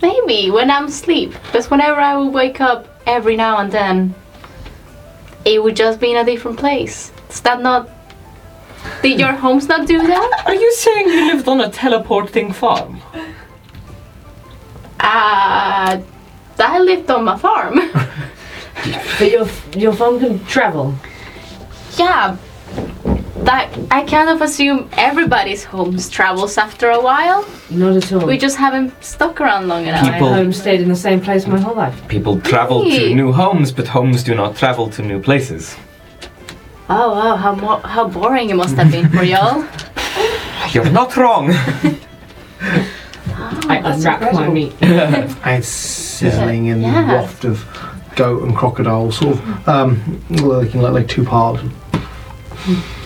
Maybe 0.00 0.50
when 0.50 0.70
I'm 0.70 0.86
asleep, 0.86 1.32
because 1.44 1.70
whenever 1.70 2.00
I 2.00 2.16
would 2.16 2.32
wake 2.32 2.60
up 2.60 2.88
every 3.06 3.36
now 3.36 3.58
and 3.58 3.70
then, 3.70 4.14
it 5.44 5.62
would 5.62 5.76
just 5.76 6.00
be 6.00 6.10
in 6.12 6.16
a 6.16 6.24
different 6.24 6.58
place. 6.58 7.12
Is 7.30 7.40
that 7.42 7.60
not? 7.60 7.90
Did 9.02 9.18
your 9.20 9.32
homes 9.32 9.68
not 9.68 9.86
do 9.86 9.98
that? 9.98 10.42
Are 10.46 10.54
you 10.54 10.72
saying 10.72 11.08
you 11.08 11.26
lived 11.32 11.48
on 11.48 11.60
a 11.60 11.68
teleporting 11.70 12.52
farm? 12.52 13.00
Uh, 15.00 16.00
I 16.58 16.78
lived 16.80 17.10
on 17.10 17.24
my 17.24 17.36
farm. 17.36 17.80
But 19.18 19.30
your 19.32 19.48
your 19.76 19.92
phone 19.92 20.20
can 20.20 20.38
travel. 20.46 20.94
yeah, 21.98 22.36
that 23.44 23.70
I 23.90 24.02
kind 24.04 24.28
of 24.28 24.42
assume 24.42 24.88
everybody's 24.92 25.64
homes 25.64 26.08
travels 26.08 26.58
after 26.58 26.90
a 26.90 27.00
while. 27.00 27.44
Not 27.70 27.96
at 27.96 28.12
all. 28.12 28.26
We 28.26 28.38
just 28.38 28.56
haven't 28.56 28.92
stuck 29.02 29.40
around 29.40 29.68
long 29.68 29.86
enough. 29.86 30.02
My 30.02 30.12
People- 30.12 30.32
home 30.34 30.52
stayed 30.52 30.80
in 30.80 30.88
the 30.88 30.96
same 30.96 31.20
place 31.20 31.46
my 31.46 31.58
whole 31.60 31.74
life. 31.76 31.96
People 32.08 32.40
travel 32.40 32.82
to 32.84 32.90
Hey. 32.90 33.14
new 33.14 33.32
homes, 33.32 33.72
but 33.72 33.88
homes 33.88 34.22
do 34.22 34.34
not 34.34 34.56
travel 34.56 34.88
to 34.90 35.02
new 35.02 35.20
places. 35.20 35.76
Oh 36.90 37.12
wow, 37.12 37.36
how 37.36 37.54
mo- 37.54 37.80
how 37.84 38.08
boring 38.08 38.48
it 38.50 38.56
must 38.56 38.76
have 38.76 38.90
been 38.90 39.08
for 39.10 39.22
y'all. 39.22 39.64
You're 40.72 40.90
not 40.90 41.16
wrong. 41.16 41.50
I 43.70 43.80
that's 43.82 43.98
unwrap 43.98 44.20
my 44.20 44.28
incredible. 44.28 44.52
meat. 44.54 44.74
I 44.82 45.50
had 45.52 45.64
sizzling 45.64 46.66
in 46.66 46.80
Yeah. 46.82 47.12
waft 47.20 47.44
of 47.44 47.64
goat 48.16 48.42
and 48.42 48.56
crocodile, 48.56 49.12
sort 49.12 49.36
of 49.36 49.68
um, 49.68 50.20
looking 50.30 50.80
like, 50.80 50.92
like 50.92 51.08
two 51.08 51.24
parts. 51.24 51.62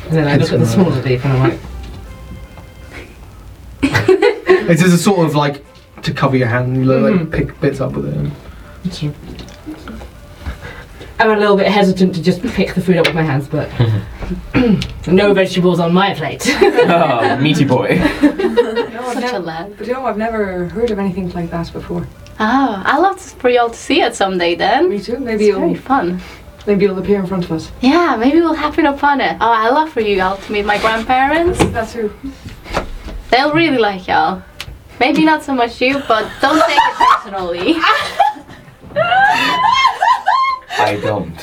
And 0.07 0.13
then 0.19 0.29
I 0.29 0.37
look 0.37 0.53
at 0.53 0.59
the 0.61 0.67
smaller 0.67 1.01
beef 1.03 1.25
and 1.25 1.33
I'm 1.35 1.51
like, 1.51 1.59
It's 4.71 4.81
just 4.83 4.95
a 4.95 4.99
sort 4.99 5.27
of 5.27 5.35
like 5.35 5.65
to 6.03 6.13
cover 6.13 6.37
your 6.37 6.49
hand, 6.49 6.77
you 6.77 6.85
like, 6.85 7.15
Mhm. 7.15 7.31
pick 7.33 7.61
bits 7.61 7.81
up 7.81 7.93
with 7.93 8.07
it. 8.07 8.93
Sort 8.93 9.13
of- 9.15 9.17
I'm 11.21 11.31
a 11.31 11.37
little 11.39 11.57
bit 11.57 11.69
hesitant 11.69 12.15
to 12.17 12.23
just 12.23 12.43
pick 12.43 12.75
the 12.75 12.81
food 12.81 12.97
up 12.97 13.07
with 13.07 13.15
my 13.15 13.23
hands, 13.23 13.47
but 13.47 13.69
no 15.07 15.33
vegetables 15.33 15.79
on 15.79 15.93
my 15.95 16.15
plate. 16.15 16.43
oh, 16.49 17.37
meaty 17.41 17.65
boy. 17.65 18.01
No, 18.23 19.01
I've 19.01 19.15
Such 19.15 19.17
a 19.17 19.21
never. 19.21 19.39
lad. 19.39 19.75
But 19.79 19.87
you 19.87 19.93
know, 19.93 20.05
I've 20.07 20.17
never 20.19 20.67
heard 20.69 20.91
of 20.91 20.99
anything 20.99 21.31
like 21.33 21.51
that 21.51 21.73
before. 21.73 22.07
Oh, 22.41 22.83
I'd 22.85 22.99
love 22.99 23.21
for 23.21 23.49
y'all 23.51 23.71
to 23.71 23.77
see 23.77 24.01
it 24.01 24.17
someday 24.17 24.57
then. 24.57 24.89
Me 24.91 24.99
too. 25.01 25.19
Maybe 25.21 25.47
It's 25.49 25.57
very 25.57 25.71
you'll 25.73 25.81
fun. 25.81 26.21
Maybe 26.67 26.85
it'll 26.85 26.99
appear 26.99 27.19
in 27.21 27.27
front 27.27 27.45
of 27.45 27.53
us. 27.53 27.71
Yeah, 27.81 28.17
maybe 28.19 28.41
we'll 28.41 28.55
happen 28.55 28.87
upon 28.87 29.21
it. 29.21 29.37
Oh, 29.41 29.51
I 29.53 29.69
love 29.71 29.91
for 29.91 30.01
you 30.01 30.21
all 30.23 30.37
to 30.37 30.53
meet 30.53 30.65
my 30.65 30.79
grandparents. 30.79 31.59
That's 31.67 31.93
who. 31.93 32.11
They'll 33.31 33.53
really 33.53 33.79
like 33.79 34.07
y'all. 34.09 34.43
Maybe 35.01 35.25
not 35.25 35.43
so 35.43 35.55
much 35.55 35.81
you, 35.81 36.01
but 36.07 36.31
don't 36.41 36.63
take 36.67 36.79
it 36.79 36.95
personally. 36.97 37.75
I 40.79 40.97
don't. 41.01 41.35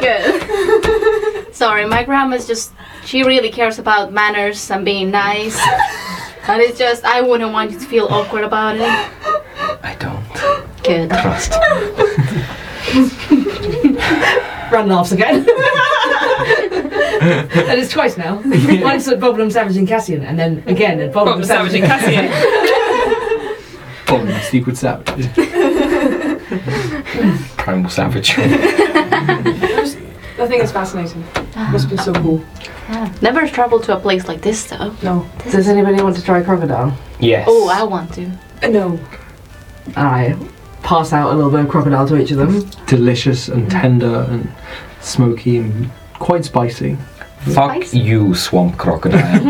Good. 0.00 1.54
Sorry, 1.54 1.84
my 1.86 2.02
grandma's 2.04 2.46
just, 2.46 2.72
she 3.04 3.22
really 3.22 3.50
cares 3.50 3.78
about 3.78 4.12
manners 4.12 4.70
and 4.70 4.84
being 4.84 5.10
nice. 5.10 5.60
And 6.48 6.60
it's 6.60 6.78
just, 6.78 7.04
I 7.04 7.20
wouldn't 7.20 7.52
want 7.52 7.70
you 7.72 7.78
to 7.78 7.86
feel 7.86 8.06
awkward 8.06 8.44
about 8.44 8.76
it. 8.76 8.82
I 9.82 9.94
don't 9.98 10.24
Good. 10.82 11.10
trust. 11.10 11.52
Run 14.72 14.88
laughs 14.88 15.12
again. 15.12 15.34
and 17.20 17.78
it's 17.78 17.92
twice 17.92 18.16
now. 18.16 18.36
Once 18.82 19.06
at 19.06 19.20
Boblem 19.20 19.52
Savage 19.52 19.76
and 19.76 19.86
Cassian, 19.86 20.24
and 20.24 20.38
then 20.38 20.62
again 20.66 20.98
at 20.98 21.12
Boblem 21.12 21.36
Bob 21.36 21.44
Savage 21.44 21.74
and 21.74 21.84
Cassian. 21.84 22.30
Boom, 24.06 24.32
secret 24.40 24.78
savage. 24.78 25.28
Primal 27.58 27.90
savage. 27.90 28.34
I 28.38 28.44
think 30.48 30.62
it's 30.62 30.72
fascinating. 30.72 31.22
Must 31.54 31.90
be 31.90 31.98
so 31.98 32.14
cool. 32.14 32.42
Yeah. 32.88 33.12
Never 33.20 33.46
traveled 33.46 33.84
to 33.84 33.94
a 33.96 34.00
place 34.00 34.26
like 34.26 34.40
this 34.40 34.64
though. 34.64 34.94
No. 35.02 35.26
This 35.44 35.52
Does 35.52 35.68
anybody 35.68 36.02
want 36.02 36.16
to 36.16 36.22
try 36.24 36.42
crocodile? 36.42 36.96
Yes. 37.20 37.44
oh, 37.48 37.68
I 37.68 37.82
want 37.84 38.14
to. 38.14 38.30
Uh, 38.62 38.68
no. 38.68 38.98
I 39.96 40.34
pass 40.92 41.14
out 41.14 41.32
a 41.32 41.34
little 41.34 41.50
bit 41.50 41.60
of 41.60 41.70
crocodile 41.70 42.06
to 42.06 42.20
each 42.20 42.32
of 42.32 42.36
them. 42.36 42.68
Delicious 42.84 43.48
and 43.48 43.70
tender 43.70 44.26
and 44.28 44.52
smoky 45.00 45.56
and 45.56 45.90
quite 46.18 46.44
spicy. 46.44 46.98
Fuck 47.46 47.76
Spicy. 47.84 47.98
you, 47.98 48.34
swamp 48.34 48.76
crocodile. 48.76 49.18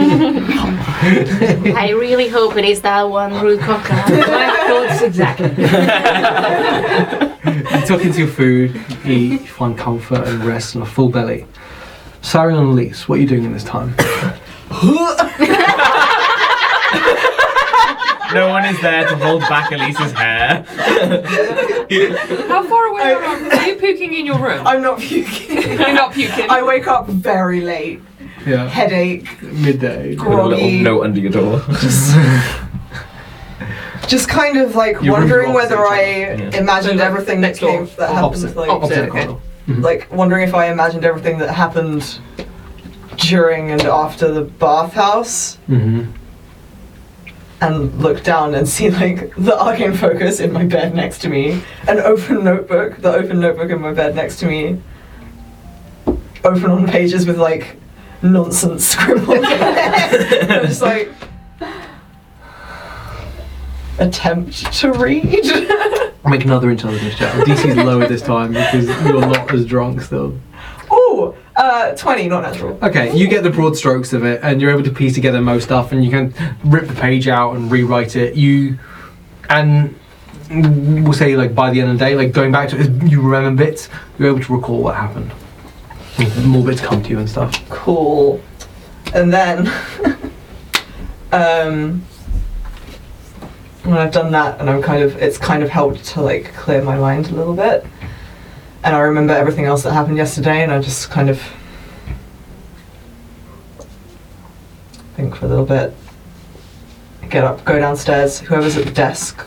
I 1.77 1.93
really 1.99 2.29
hope 2.29 2.57
it 2.57 2.65
is 2.65 2.81
that 2.83 3.03
one 3.03 3.35
rude 3.41 3.59
crocodile. 3.59 4.09
My 4.29 4.87
thoughts 4.87 5.03
exactly. 5.03 5.49
You 7.81 7.87
tuck 7.87 8.05
into 8.05 8.21
your 8.21 8.29
food, 8.29 8.81
eat, 9.05 9.41
you 9.41 9.47
find 9.49 9.77
comfort 9.77 10.25
and 10.29 10.45
rest 10.45 10.77
and 10.77 10.85
a 10.85 10.87
full 10.87 11.09
belly. 11.09 11.45
Sariel 12.21 12.61
and 12.61 12.69
Elyse, 12.79 13.09
what 13.09 13.19
are 13.19 13.21
you 13.21 13.27
doing 13.27 13.43
in 13.43 13.53
this 13.53 13.65
time? 13.65 13.97
No 18.35 18.49
one 18.49 18.65
is 18.65 18.81
there 18.81 19.07
to 19.09 19.17
hold 19.17 19.41
back 19.43 19.71
Elyse's 19.73 20.13
hair. 20.13 20.65
How 22.49 22.63
far 22.65 22.87
away 22.87 23.03
are 23.15 23.37
you? 23.39 23.51
Are 23.51 23.67
you 23.69 23.75
puking 23.77 24.15
in 24.15 24.27
your 24.27 24.39
room? 24.39 24.67
I'm 24.67 24.83
not 24.83 24.99
puking. 25.01 25.63
You're 25.79 25.93
not 25.93 26.13
puking. 26.13 26.49
I 26.51 26.63
wake 26.63 26.87
up 26.87 27.07
very 27.09 27.61
late. 27.61 28.01
Yeah, 28.47 28.69
Headache. 28.69 29.41
midday. 29.43 30.17
Put 30.17 30.27
a 30.27 30.31
little 30.31 30.49
Groggy. 30.51 30.83
note 30.83 31.05
under 31.05 31.21
your 31.21 31.31
door. 31.31 31.63
Just, 31.81 32.17
just 34.09 34.29
kind 34.29 34.57
of 34.59 34.75
like 34.75 35.01
Your 35.01 35.19
rooms 35.21 35.31
are 35.31 35.37
wondering 35.43 35.53
whether 35.53 35.79
opposite 35.79 35.93
I 36.03 36.25
other. 36.33 36.43
Yeah. 36.45 36.61
imagined 36.61 36.99
So, 36.99 37.05
like, 37.05 37.07
everything 37.13 37.41
next 37.41 37.61
that 37.61 37.67
came 37.67 37.77
door. 37.87 37.95
that 37.99 38.09
happened. 38.09 38.25
Opposite, 38.25 38.57
Like, 38.57 38.71
opposite 38.71 38.99
okay. 39.11 39.27
corridor. 39.27 39.41
like 39.81 40.13
wondering 40.13 40.49
if 40.49 40.55
I 40.55 40.73
imagined 40.73 41.05
everything 41.05 41.39
that 41.39 41.51
happened 41.55 42.19
during 43.17 43.71
and 43.71 43.83
after 43.83 44.33
the 44.33 44.43
bathhouse. 44.43 45.59
Mm-hmm. 45.69 46.11
And 47.63 47.97
look 48.03 48.25
down 48.25 48.55
and 48.57 48.69
see 48.69 48.91
like 48.91 49.33
the 49.37 49.57
arcane 49.57 49.95
focus 49.95 50.41
in 50.41 50.53
my 50.53 50.65
bed 50.65 50.95
next 50.95 51.21
to 51.21 51.29
me, 51.29 51.63
an 51.87 52.01
open 52.01 52.43
notebook, 52.43 52.97
the 52.99 53.13
open 53.13 53.39
notebook 53.39 53.71
in 53.71 53.81
my 53.81 53.93
bed 53.93 54.17
next 54.17 54.41
to 54.41 54.47
me, 54.47 54.83
open 56.45 56.65
on 56.65 56.87
pages 56.89 57.25
with 57.25 57.39
like 57.39 57.77
nonsense 58.21 58.85
scribbled. 58.91 59.45
I'm 59.45 60.67
just 60.67 60.83
like 60.83 61.09
attempt 63.99 64.73
to 64.81 64.93
read. 64.93 65.45
Make 66.25 66.45
another 66.45 66.71
intelligence 66.71 67.15
check. 67.17 67.33
DC's 67.47 67.77
lower 67.77 68.09
this 68.09 68.23
time 68.23 68.53
because 68.53 68.87
you're 69.05 69.21
not 69.21 69.53
as 69.55 69.65
drunk 69.67 70.01
still. 70.01 70.37
Uh, 71.57 71.93
twenty, 71.97 72.29
not 72.29 72.43
natural. 72.43 72.79
Okay, 72.83 73.17
you 73.17 73.29
get 73.29 73.43
the 73.43 73.51
broad 73.51 73.77
strokes 73.77 74.13
of 74.13 74.25
it, 74.25 74.41
and 74.43 74.61
you're 74.61 74.71
able 74.71 74.83
to 74.85 74.91
piece 74.91 75.15
together 75.15 75.41
most 75.41 75.65
stuff, 75.65 75.93
and 75.93 76.05
you 76.05 76.11
can 76.11 76.35
rip 76.65 76.89
the 76.89 76.95
page 76.95 77.29
out 77.29 77.55
and 77.55 77.71
rewrite 77.71 78.17
it. 78.17 78.35
You 78.35 78.79
and 79.49 79.95
we'll 80.51 81.13
say 81.13 81.37
like 81.37 81.55
by 81.55 81.71
the 81.71 81.81
end 81.81 81.91
of 81.91 81.99
the 81.99 82.05
day, 82.05 82.15
like 82.15 82.33
going 82.33 82.53
back 82.53 82.69
to 82.71 82.81
it, 82.81 83.11
you 83.11 83.21
remember 83.21 83.65
bits. 83.65 83.89
You're 84.19 84.29
able 84.29 84.41
to 84.41 84.57
recall 84.57 84.83
what 84.83 84.97
happened. 84.97 85.33
More 86.45 86.65
bits 86.65 86.81
come 86.81 87.03
to 87.03 87.11
you 87.11 87.19
and 87.19 87.29
stuff. 87.29 87.69
Cool. 87.69 88.41
And 89.15 89.33
then, 89.33 89.67
um, 91.33 92.03
when 93.85 93.99
I've 93.99 94.13
done 94.13 94.31
that, 94.33 94.61
and 94.61 94.71
I'm 94.71 94.83
kind 94.83 95.03
of, 95.03 95.17
it's 95.17 95.39
kind 95.39 95.63
of 95.63 95.71
helped 95.71 96.05
to 96.09 96.23
like 96.23 96.55
clear 96.55 96.83
my 96.83 96.97
mind 96.97 97.29
a 97.29 97.35
little 97.35 97.55
bit. 97.55 97.85
And 98.85 98.97
I 98.97 99.01
remember 99.01 99.33
everything 99.33 99.65
else 99.65 99.83
that 99.85 99.93
happened 99.93 100.17
yesterday, 100.17 100.63
and 100.63 100.73
I 100.73 100.81
just 100.81 101.11
kind 101.11 101.31
of 101.31 101.41
think 105.15 105.37
for 105.37 105.47
a 105.47 105.49
little 105.49 105.67
bit. 105.67 105.95
Get 107.29 107.45
up, 107.45 107.65
go 107.65 107.79
downstairs. 107.79 108.41
Whoever's 108.41 108.77
at 108.77 108.85
the 108.85 108.91
desk, 108.91 109.47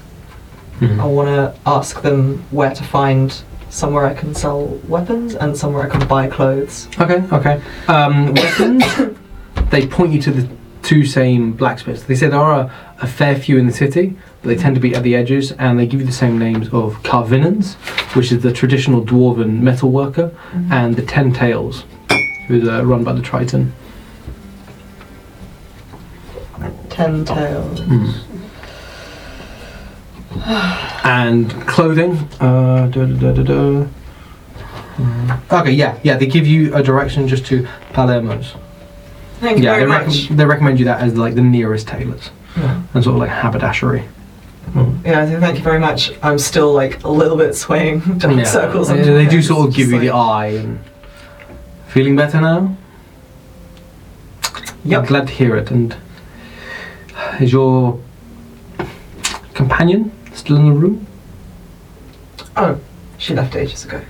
I 0.81 1.05
want 1.05 1.27
to 1.27 1.55
ask 1.65 2.01
them 2.01 2.43
where 2.51 2.73
to 2.73 2.83
find 2.83 3.43
somewhere 3.69 4.05
I 4.05 4.13
can 4.13 4.33
sell 4.33 4.65
weapons 4.87 5.35
and 5.35 5.55
somewhere 5.55 5.83
I 5.83 5.89
can 5.89 6.07
buy 6.07 6.27
clothes. 6.27 6.87
Okay, 6.99 7.23
okay. 7.31 7.61
Um, 7.87 8.33
weapons. 8.33 8.83
they 9.69 9.85
point 9.85 10.13
you 10.13 10.21
to 10.23 10.31
the 10.31 10.49
two 10.81 11.05
same 11.05 11.51
blacksmiths. 11.51 12.03
They 12.03 12.15
say 12.15 12.27
there 12.27 12.39
are 12.39 12.71
a, 12.99 13.07
fair 13.07 13.35
few 13.35 13.57
in 13.57 13.67
the 13.67 13.73
city, 13.73 14.15
but 14.41 14.49
they 14.49 14.55
tend 14.55 14.75
to 14.75 14.81
be 14.81 14.95
at 14.95 15.03
the 15.03 15.15
edges, 15.15 15.51
and 15.53 15.79
they 15.79 15.85
give 15.85 15.99
you 15.99 16.05
the 16.05 16.11
same 16.11 16.37
names 16.37 16.67
of 16.69 17.01
Carvinans, 17.03 17.75
which 18.15 18.31
is 18.31 18.41
the 18.43 18.51
traditional 18.51 19.03
dwarven 19.03 19.59
metal 19.61 19.91
worker, 19.91 20.35
and 20.71 20.95
the 20.95 21.01
Ten 21.01 21.33
Tails, 21.33 21.83
who's 22.47 22.67
uh, 22.67 22.85
run 22.85 23.03
by 23.03 23.13
the 23.13 23.21
Triton. 23.21 23.73
Ten 26.89 27.25
tails. 27.25 27.81
and 31.03 31.51
clothing. 31.67 32.17
Uh, 32.39 32.87
da, 32.87 33.05
da, 33.05 33.05
da, 33.05 33.33
da, 33.33 33.43
da. 33.43 33.87
Mm. 34.95 35.59
Okay, 35.61 35.71
yeah, 35.71 35.99
yeah. 36.03 36.15
They 36.15 36.25
give 36.25 36.47
you 36.47 36.73
a 36.73 36.81
direction 36.81 37.27
just 37.27 37.45
to 37.47 37.67
Palermo's. 37.91 38.53
Thank 39.41 39.57
you 39.57 39.65
yeah, 39.65 39.75
very 39.75 39.91
they, 39.91 39.97
rec- 39.97 40.37
they 40.37 40.45
recommend 40.45 40.79
you 40.79 40.85
that 40.85 41.01
as 41.01 41.17
like 41.17 41.35
the 41.35 41.41
nearest 41.41 41.89
tailors 41.89 42.29
Yeah. 42.57 42.81
and 42.93 43.03
sort 43.03 43.15
of 43.15 43.19
like 43.19 43.29
haberdashery. 43.29 44.03
Hmm. 44.73 44.95
Yeah, 45.05 45.25
so 45.29 45.39
thank 45.39 45.57
you 45.57 45.63
very 45.63 45.79
much. 45.79 46.11
I'm 46.23 46.39
still 46.39 46.73
like 46.73 47.03
a 47.03 47.09
little 47.09 47.37
bit 47.37 47.53
swaying 47.55 47.99
down 48.17 48.37
Yeah. 48.37 48.45
circles. 48.45 48.87
They, 48.87 48.99
under 48.99 49.13
they 49.13 49.27
do 49.27 49.41
sort 49.41 49.67
of 49.67 49.73
give 49.75 49.87
you 49.89 49.93
just 49.95 50.01
the 50.01 50.09
eye 50.11 50.47
and 50.47 50.79
feeling 51.87 52.15
better 52.15 52.39
now. 52.41 52.75
Yep. 54.85 54.99
I'm 55.01 55.05
glad 55.07 55.27
to 55.27 55.33
hear 55.33 55.55
it. 55.55 55.71
And 55.71 55.95
is 57.39 57.51
your 57.51 57.99
companion 59.53 60.11
still 60.33 60.57
in 60.57 60.65
the 60.65 60.71
room? 60.71 61.07
Oh, 62.55 62.79
she 63.17 63.33
left 63.33 63.55
ages 63.55 63.85
ago. 63.85 64.01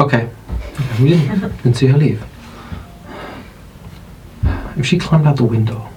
Okay. 0.00 0.28
We 1.00 1.10
didn't 1.10 1.74
see 1.74 1.86
her 1.86 1.98
leave. 1.98 2.24
If 4.76 4.86
she 4.86 4.98
climbed 4.98 5.26
out 5.26 5.36
the 5.36 5.44
window. 5.44 5.88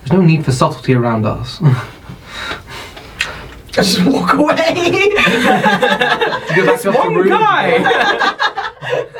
There's 0.00 0.12
no 0.12 0.20
need 0.22 0.44
for 0.44 0.52
subtlety 0.52 0.94
around 0.94 1.24
us. 1.26 1.58
I 1.62 1.86
just 3.70 4.04
walk 4.04 4.34
away. 4.34 4.54
Go 6.54 6.66
back 6.66 6.80
to 6.80 6.90
the 6.90 6.94
One 6.96 7.14
room. 7.14 7.28
guy! 7.28 8.36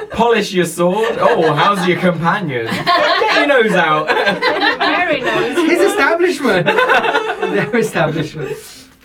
Polish 0.10 0.52
your 0.52 0.66
sword. 0.66 1.16
Oh, 1.18 1.52
how's 1.54 1.86
your 1.88 1.98
companion? 1.98 2.66
Get 2.66 3.36
your 3.36 3.46
nose 3.62 3.72
out. 3.72 4.06
Very 4.08 5.20
nice. 5.22 5.56
His 5.58 5.80
establishment. 5.90 6.66
Their 6.66 7.76
establishment. 7.76 8.56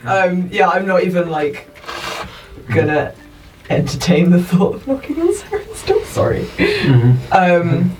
um, 0.06 0.50
yeah, 0.52 0.70
I'm 0.70 0.86
not 0.86 1.04
even 1.04 1.30
like 1.30 1.68
gonna 2.74 3.14
entertain 3.70 4.32
the 4.32 4.42
thought 4.42 4.76
of 4.76 4.88
knocking 4.88 5.22
on 5.22 5.34
Sarah's 5.34 5.84
door. 5.84 6.04
Sorry. 6.06 6.44
Mm-hmm. 6.58 7.34
Um, 7.34 7.98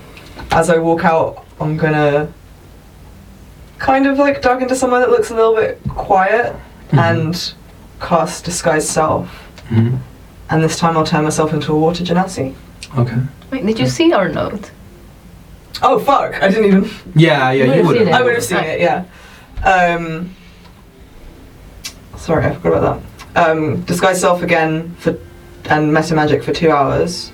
as 0.50 0.68
I 0.68 0.78
walk 0.78 1.04
out, 1.04 1.46
I'm 1.60 1.76
gonna 1.76 2.32
kind 3.78 4.06
of 4.06 4.18
like 4.18 4.42
duck 4.42 4.60
into 4.60 4.74
somewhere 4.74 5.00
that 5.00 5.10
looks 5.10 5.30
a 5.30 5.34
little 5.34 5.54
bit 5.54 5.80
quiet 5.88 6.54
and 6.92 7.54
cast 8.00 8.44
disguise 8.44 8.88
self. 8.88 9.28
hmm 9.68 9.96
And 10.50 10.62
this 10.62 10.78
time 10.78 10.96
I'll 10.96 11.06
turn 11.06 11.24
myself 11.24 11.52
into 11.52 11.72
a 11.72 11.78
water 11.78 12.02
genasi. 12.04 12.54
Okay. 12.98 13.18
Wait, 13.50 13.64
did 13.64 13.78
you 13.78 13.86
see 13.86 14.12
our 14.12 14.28
note? 14.28 14.70
Oh 15.82 15.98
fuck! 15.98 16.42
I 16.42 16.48
didn't 16.48 16.64
even. 16.64 16.90
Yeah, 17.14 17.52
yeah, 17.52 17.74
you 17.74 17.86
would 17.86 17.98
seen 17.98 18.08
it. 18.08 18.12
I 18.14 18.22
would 18.22 18.34
have 18.34 18.44
seen 18.44 18.58
it. 18.58 18.80
Yeah. 18.80 19.04
Um, 19.64 20.34
sorry, 22.16 22.46
I 22.46 22.54
forgot 22.54 22.78
about 22.78 23.02
that. 23.34 23.50
Um, 23.50 23.82
disguise 23.82 24.20
self 24.20 24.42
again 24.42 24.94
for 24.96 25.16
and 25.70 25.92
meta 25.92 26.14
magic 26.14 26.42
for 26.42 26.52
two 26.52 26.70
hours. 26.70 27.32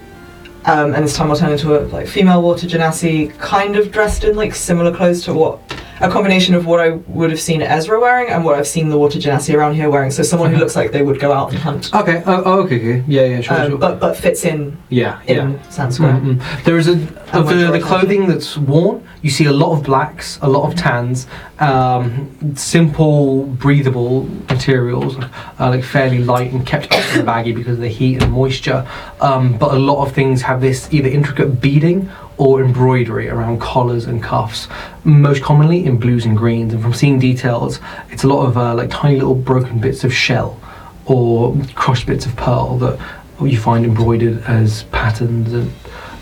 Um, 0.66 0.94
and 0.94 1.04
this 1.04 1.16
time 1.16 1.30
I'll 1.30 1.36
turn 1.36 1.52
into 1.52 1.78
a 1.78 1.86
like 1.88 2.06
female 2.06 2.42
water 2.42 2.66
genasi, 2.66 3.36
kind 3.38 3.76
of 3.76 3.90
dressed 3.90 4.24
in 4.24 4.36
like 4.36 4.54
similar 4.54 4.94
clothes 4.94 5.24
to 5.24 5.34
what 5.34 5.60
a 6.00 6.10
combination 6.10 6.54
of 6.54 6.66
what 6.66 6.80
I 6.80 6.90
would 6.90 7.30
have 7.30 7.40
seen 7.40 7.62
Ezra 7.62 7.98
wearing 7.98 8.28
and 8.28 8.44
what 8.44 8.56
I've 8.56 8.66
seen 8.66 8.88
the 8.88 8.98
water 8.98 9.18
genasi 9.18 9.54
around 9.54 9.74
here 9.74 9.90
wearing. 9.90 10.10
So 10.10 10.22
someone 10.22 10.52
who 10.52 10.58
looks 10.58 10.76
like 10.76 10.92
they 10.92 11.02
would 11.02 11.20
go 11.20 11.32
out 11.32 11.50
and 11.50 11.58
hunt, 11.58 11.94
Okay. 11.94 12.22
Oh, 12.26 12.42
oh, 12.44 12.60
okay, 12.62 12.76
okay. 12.76 13.04
Yeah, 13.06 13.24
yeah, 13.24 13.40
sure, 13.40 13.60
um, 13.60 13.70
sure. 13.70 13.78
but 13.78 14.00
but 14.00 14.16
fits 14.16 14.44
in 14.44 14.76
yeah, 14.88 15.20
in 15.26 15.36
yeah. 15.36 15.58
Sanskra. 15.68 16.20
Mm, 16.20 16.36
mm. 16.36 16.64
There 16.64 16.78
is 16.78 16.88
a 16.88 16.92
of 17.32 17.48
the, 17.48 17.70
the 17.72 17.80
clothing 17.80 18.26
that's 18.26 18.56
worn. 18.56 19.06
You 19.22 19.30
see 19.30 19.46
a 19.46 19.52
lot 19.52 19.72
of 19.72 19.82
blacks, 19.82 20.38
a 20.42 20.48
lot 20.48 20.70
of 20.70 20.78
tans, 20.78 21.26
um, 21.58 22.54
simple, 22.54 23.44
breathable 23.44 24.24
materials, 24.48 25.16
uh, 25.18 25.70
like 25.70 25.82
fairly 25.82 26.18
light 26.18 26.52
and 26.52 26.66
kept 26.66 26.92
up 26.92 27.04
and 27.14 27.26
baggy 27.26 27.52
because 27.52 27.74
of 27.74 27.80
the 27.80 27.88
heat 27.88 28.22
and 28.22 28.32
moisture. 28.32 28.86
Um, 29.20 29.56
but 29.58 29.74
a 29.74 29.78
lot 29.78 30.06
of 30.06 30.12
things 30.12 30.42
have 30.42 30.60
this 30.60 30.92
either 30.92 31.08
intricate 31.08 31.60
beading 31.60 32.10
or 32.38 32.62
embroidery 32.62 33.28
around 33.28 33.60
collars 33.60 34.06
and 34.06 34.22
cuffs. 34.22 34.68
Most 35.04 35.42
commonly 35.42 35.84
in 35.84 35.96
blues 35.96 36.24
and 36.26 36.36
greens. 36.36 36.74
And 36.74 36.82
from 36.82 36.92
seeing 36.92 37.18
details, 37.18 37.80
it's 38.10 38.24
a 38.24 38.28
lot 38.28 38.46
of 38.46 38.56
uh, 38.56 38.74
like 38.74 38.90
tiny 38.90 39.16
little 39.16 39.34
broken 39.34 39.80
bits 39.80 40.04
of 40.04 40.12
shell 40.12 40.60
or 41.06 41.56
crushed 41.74 42.06
bits 42.06 42.26
of 42.26 42.36
pearl 42.36 42.78
that 42.78 42.98
you 43.40 43.58
find 43.58 43.84
embroidered 43.84 44.42
as 44.44 44.84
patterns 44.84 45.52
and 45.52 45.72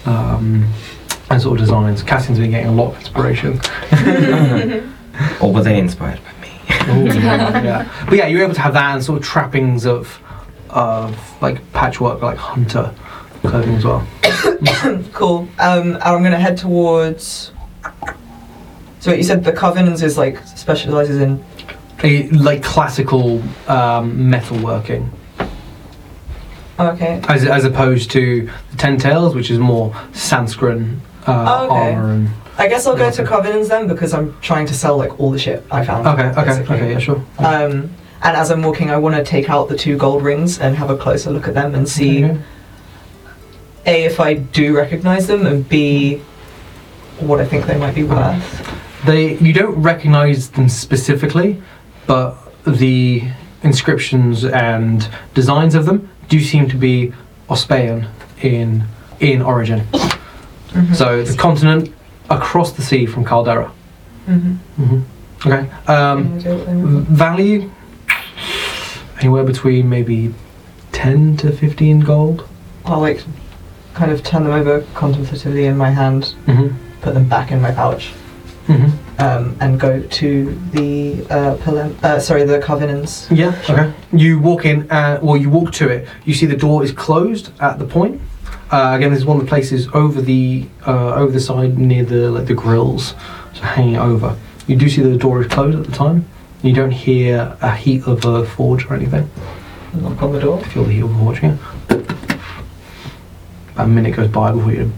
um, 0.06 0.70
and 1.30 1.40
sort 1.40 1.58
of 1.58 1.66
designs. 1.66 2.02
Cassian's 2.02 2.38
been 2.38 2.50
getting 2.50 2.68
a 2.68 2.72
lot 2.72 2.92
of 2.92 2.98
inspiration. 2.98 3.60
or 5.40 5.52
were 5.52 5.62
they 5.62 5.78
inspired 5.78 6.20
by 6.22 6.40
me? 6.40 6.48
yeah. 6.68 8.04
But 8.06 8.18
yeah, 8.18 8.26
you're 8.26 8.42
able 8.42 8.54
to 8.54 8.60
have 8.60 8.74
that 8.74 8.94
and 8.94 9.02
sort 9.02 9.18
of 9.20 9.24
trappings 9.24 9.86
of 9.86 10.20
of 10.68 11.42
like 11.42 11.72
patchwork, 11.72 12.20
like 12.20 12.36
hunter 12.36 12.94
clothing 13.44 13.74
as 13.74 13.84
well. 13.84 14.06
Cool. 15.12 15.48
Um, 15.58 15.98
I'm 16.02 16.22
gonna 16.22 16.38
head 16.38 16.56
towards. 16.56 17.52
So 19.00 19.12
you 19.12 19.22
said 19.22 19.44
the 19.44 19.52
Covenants 19.52 20.02
is 20.02 20.16
like 20.18 20.38
specializes 20.46 21.20
in. 21.20 21.44
A, 22.02 22.28
like 22.30 22.62
classical 22.62 23.40
um, 23.68 24.12
metalworking, 24.30 25.08
Okay. 26.78 27.20
as 27.28 27.46
as 27.46 27.64
opposed 27.64 28.10
to 28.10 28.50
the 28.72 28.76
Ten 28.76 28.98
Tails, 28.98 29.34
which 29.34 29.50
is 29.50 29.58
more 29.58 29.90
Sanskra 30.12 30.98
uh, 31.26 31.44
Oh, 31.48 31.64
okay. 31.66 31.94
armor 31.94 32.12
and. 32.12 32.28
I 32.58 32.68
guess 32.68 32.86
I'll 32.86 32.96
go 32.96 33.10
to. 33.10 33.24
Covenants 33.24 33.68
then 33.68 33.86
because 33.88 34.12
I'm 34.12 34.36
trying 34.40 34.66
to 34.66 34.74
sell 34.74 34.96
like 34.98 35.18
all 35.18 35.30
the 35.30 35.38
shit 35.38 35.64
I 35.70 35.84
found. 35.84 36.06
Okay, 36.06 36.26
okay, 36.28 36.44
basically. 36.44 36.76
okay, 36.76 36.92
yeah, 36.92 36.98
sure. 36.98 37.24
Um, 37.38 37.90
and 38.22 38.36
as 38.36 38.50
I'm 38.50 38.62
walking, 38.62 38.90
I 38.90 38.96
want 38.98 39.14
to 39.16 39.24
take 39.24 39.48
out 39.48 39.68
the 39.68 39.76
two 39.76 39.96
gold 39.96 40.22
rings 40.22 40.58
and 40.58 40.76
have 40.76 40.90
a 40.90 40.96
closer 40.96 41.30
look 41.30 41.48
at 41.48 41.54
them 41.54 41.74
and 41.74 41.88
see 41.88 42.24
Okay. 42.24 42.38
A 43.86 44.04
if 44.04 44.20
I 44.20 44.34
do 44.34 44.76
recognize 44.76 45.26
them 45.26 45.46
and 45.46 45.68
b 45.68 46.22
what 47.20 47.40
I 47.40 47.44
think 47.44 47.66
they 47.66 47.78
might 47.78 47.94
be 47.94 48.02
worth. 48.02 48.80
They 49.06 49.36
you 49.38 49.52
don't 49.52 49.76
recognise 49.76 50.50
them 50.50 50.68
specifically, 50.68 51.62
but 52.06 52.36
the 52.64 53.22
inscriptions 53.62 54.44
and 54.44 55.08
designs 55.34 55.74
of 55.74 55.86
them 55.86 56.10
do 56.28 56.40
seem 56.40 56.68
to 56.68 56.76
be 56.76 57.12
Ospean 57.48 58.08
in 58.42 58.84
in 59.20 59.42
origin. 59.42 59.80
Mm-hmm. 59.80 60.94
So 60.94 61.22
the 61.22 61.36
continent 61.36 61.94
across 62.30 62.72
the 62.72 62.82
sea 62.82 63.06
from 63.06 63.24
Caldera. 63.24 63.70
hmm 64.26 64.54
hmm 64.76 65.00
Okay. 65.46 65.68
Um, 65.86 67.04
value 67.04 67.70
anywhere 69.20 69.44
between 69.44 69.90
maybe 69.90 70.34
ten 70.92 71.36
to 71.36 71.52
fifteen 71.52 72.00
gold. 72.00 72.48
I'll 72.86 73.00
like 73.00 73.22
kind 73.94 74.10
of 74.12 74.22
turn 74.22 74.44
them 74.44 74.52
over 74.52 74.84
contemplatively 74.94 75.66
in 75.66 75.76
my 75.76 75.90
hand, 75.90 76.34
hmm 76.46 76.68
put 77.00 77.12
them 77.14 77.28
back 77.28 77.50
in 77.52 77.60
my 77.60 77.70
pouch. 77.70 78.12
hmm 78.66 78.86
um, 79.18 79.56
and 79.60 79.78
go 79.78 80.00
to 80.02 80.58
the 80.72 81.24
uh, 81.30 81.54
Palem- 81.58 81.94
uh, 82.02 82.18
sorry 82.18 82.42
the 82.44 82.58
Covenants. 82.58 83.30
Yeah. 83.30 83.54
Okay. 83.70 83.92
You 84.12 84.40
walk 84.40 84.64
in, 84.64 84.90
uh, 84.90 85.20
well, 85.22 85.36
you 85.36 85.48
walk 85.50 85.70
to 85.74 85.88
it. 85.88 86.08
You 86.24 86.34
see 86.34 86.46
the 86.46 86.56
door 86.56 86.82
is 86.82 86.90
closed 86.90 87.52
at 87.60 87.78
the 87.78 87.84
point. 87.84 88.20
Uh, 88.72 88.94
again, 88.96 89.10
this 89.12 89.20
is 89.20 89.24
one 89.24 89.36
of 89.36 89.44
the 89.44 89.48
places 89.48 89.86
over 89.94 90.20
the 90.20 90.66
uh, 90.86 91.14
over 91.14 91.30
the 91.30 91.38
side 91.38 91.78
near 91.78 92.04
the 92.04 92.28
like 92.30 92.46
the 92.46 92.54
grills, 92.54 93.14
so 93.52 93.62
hanging 93.62 93.96
over. 93.98 94.36
You 94.66 94.74
do 94.76 94.88
see 94.88 95.00
that 95.02 95.10
the 95.10 95.18
door 95.18 95.42
is 95.42 95.46
closed 95.52 95.78
at 95.78 95.84
the 95.84 95.92
time. 95.92 96.26
You 96.62 96.72
don't 96.72 96.90
hear 96.90 97.56
a 97.60 97.70
heat 97.76 98.02
of 98.08 98.24
a 98.24 98.44
forge 98.44 98.86
or 98.86 98.94
anything. 98.94 99.30
Knock 99.92 100.20
on 100.22 100.32
the 100.32 100.40
door. 100.40 100.58
You 100.58 100.64
feel 100.64 100.84
the 100.84 100.92
heat 100.92 101.02
of 101.04 101.14
a 101.14 101.18
forge. 101.18 101.40
Yeah. 101.42 101.56
About 103.74 103.86
a 103.86 103.88
minute 103.88 104.14
goes 104.14 104.28
by 104.28 104.52
before 104.52 104.72
you 104.72 104.92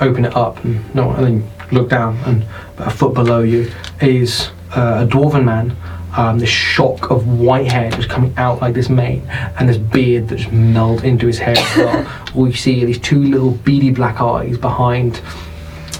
open 0.00 0.24
it 0.24 0.36
up 0.36 0.62
and 0.64 0.94
no, 0.94 1.10
and 1.10 1.24
then 1.24 1.50
look 1.72 1.88
down 1.88 2.16
and 2.18 2.46
a 2.78 2.88
foot 2.88 3.14
below 3.14 3.40
you 3.40 3.70
is 4.00 4.50
uh, 4.76 5.04
a 5.04 5.06
dwarven 5.06 5.44
man. 5.44 5.76
Um, 6.16 6.38
this 6.38 6.48
shock 6.48 7.10
of 7.10 7.26
white 7.26 7.70
hair 7.70 7.90
just 7.90 8.08
coming 8.08 8.32
out 8.38 8.60
like 8.60 8.74
this 8.74 8.88
mane, 8.88 9.22
and 9.58 9.68
this 9.68 9.76
beard 9.76 10.28
that 10.28 10.36
just 10.36 10.50
melds 10.50 11.04
into 11.04 11.26
his 11.26 11.38
hair 11.38 11.56
as 11.56 11.76
well. 11.76 12.24
All 12.34 12.46
you 12.46 12.54
see 12.54 12.82
are 12.82 12.86
these 12.86 12.98
two 12.98 13.22
little 13.22 13.50
beady 13.50 13.90
black 13.90 14.20
eyes 14.20 14.56
behind, 14.56 15.20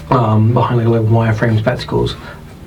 um, 0.09 0.53
behind 0.53 0.89
like, 0.89 1.01
like 1.01 1.09
wireframe 1.09 1.59
spectacles. 1.59 2.15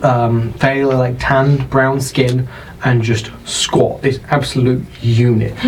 Um, 0.03 0.53
fairly 0.55 0.95
like 0.95 1.17
tanned 1.19 1.69
brown 1.69 2.01
skin, 2.01 2.49
and 2.85 3.03
just 3.03 3.31
squat. 3.45 4.03
This 4.03 4.21
absolute 4.29 4.85
unit, 5.01 5.57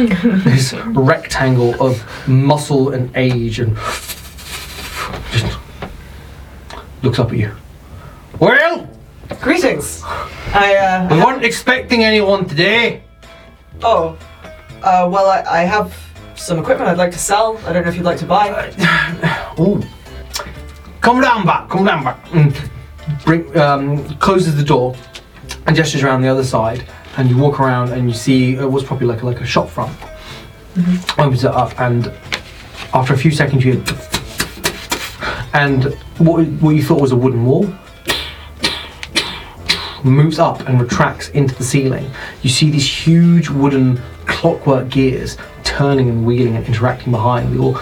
this 0.44 0.72
rectangle 0.86 1.80
of 1.82 2.02
muscle 2.28 2.90
and 2.90 3.10
age, 3.16 3.60
and 3.60 3.76
just 5.30 5.58
looks 7.02 7.18
up 7.18 7.32
at 7.32 7.38
you. 7.38 7.54
Well, 8.40 8.88
Greetings. 9.40 10.02
I 10.04 10.76
uh. 10.76 11.14
we 11.14 11.22
weren't 11.22 11.44
expecting 11.44 12.04
anyone 12.04 12.46
today. 12.46 13.02
Oh. 13.82 14.18
Uh. 14.82 15.08
Well, 15.10 15.26
I, 15.26 15.42
I 15.42 15.60
have 15.62 15.96
some 16.34 16.58
equipment 16.58 16.90
I'd 16.90 16.98
like 16.98 17.12
to 17.12 17.18
sell. 17.18 17.58
I 17.66 17.72
don't 17.72 17.84
know 17.84 17.88
if 17.88 17.96
you'd 17.96 18.04
like 18.04 18.18
to 18.18 18.26
buy. 18.26 18.70
Ooh. 19.58 19.82
Come 21.00 21.20
down 21.20 21.44
back, 21.46 21.68
come 21.68 21.84
down 21.84 22.04
back. 22.04 22.18
And 22.32 22.70
bring, 23.24 23.56
um, 23.58 24.08
closes 24.18 24.56
the 24.56 24.62
door 24.62 24.94
and 25.66 25.76
gestures 25.76 26.02
around 26.02 26.22
the 26.22 26.28
other 26.28 26.44
side. 26.44 26.86
And 27.16 27.30
you 27.30 27.38
walk 27.38 27.60
around 27.60 27.92
and 27.92 28.08
you 28.08 28.14
see 28.14 28.54
it 28.54 28.70
was 28.70 28.82
probably 28.84 29.06
like 29.06 29.22
a, 29.22 29.26
like 29.26 29.40
a 29.40 29.46
shop 29.46 29.68
front. 29.68 29.96
Opens 31.18 31.44
it 31.44 31.50
up 31.50 31.78
and 31.80 32.12
after 32.92 33.14
a 33.14 33.16
few 33.16 33.30
seconds 33.30 33.64
you 33.64 33.72
hear 33.72 33.84
and 35.54 35.94
what, 36.18 36.44
what 36.60 36.70
you 36.70 36.82
thought 36.82 37.00
was 37.00 37.12
a 37.12 37.16
wooden 37.16 37.44
wall 37.44 37.72
moves 40.02 40.38
up 40.38 40.68
and 40.68 40.80
retracts 40.80 41.30
into 41.30 41.54
the 41.54 41.64
ceiling. 41.64 42.10
You 42.42 42.50
see 42.50 42.70
these 42.70 42.86
huge 42.86 43.48
wooden 43.48 44.00
clockwork 44.26 44.90
gears 44.90 45.38
turning 45.62 46.08
and 46.10 46.26
wheeling 46.26 46.56
and 46.56 46.66
interacting 46.66 47.12
behind. 47.12 47.54
They 47.54 47.58
all 47.58 47.78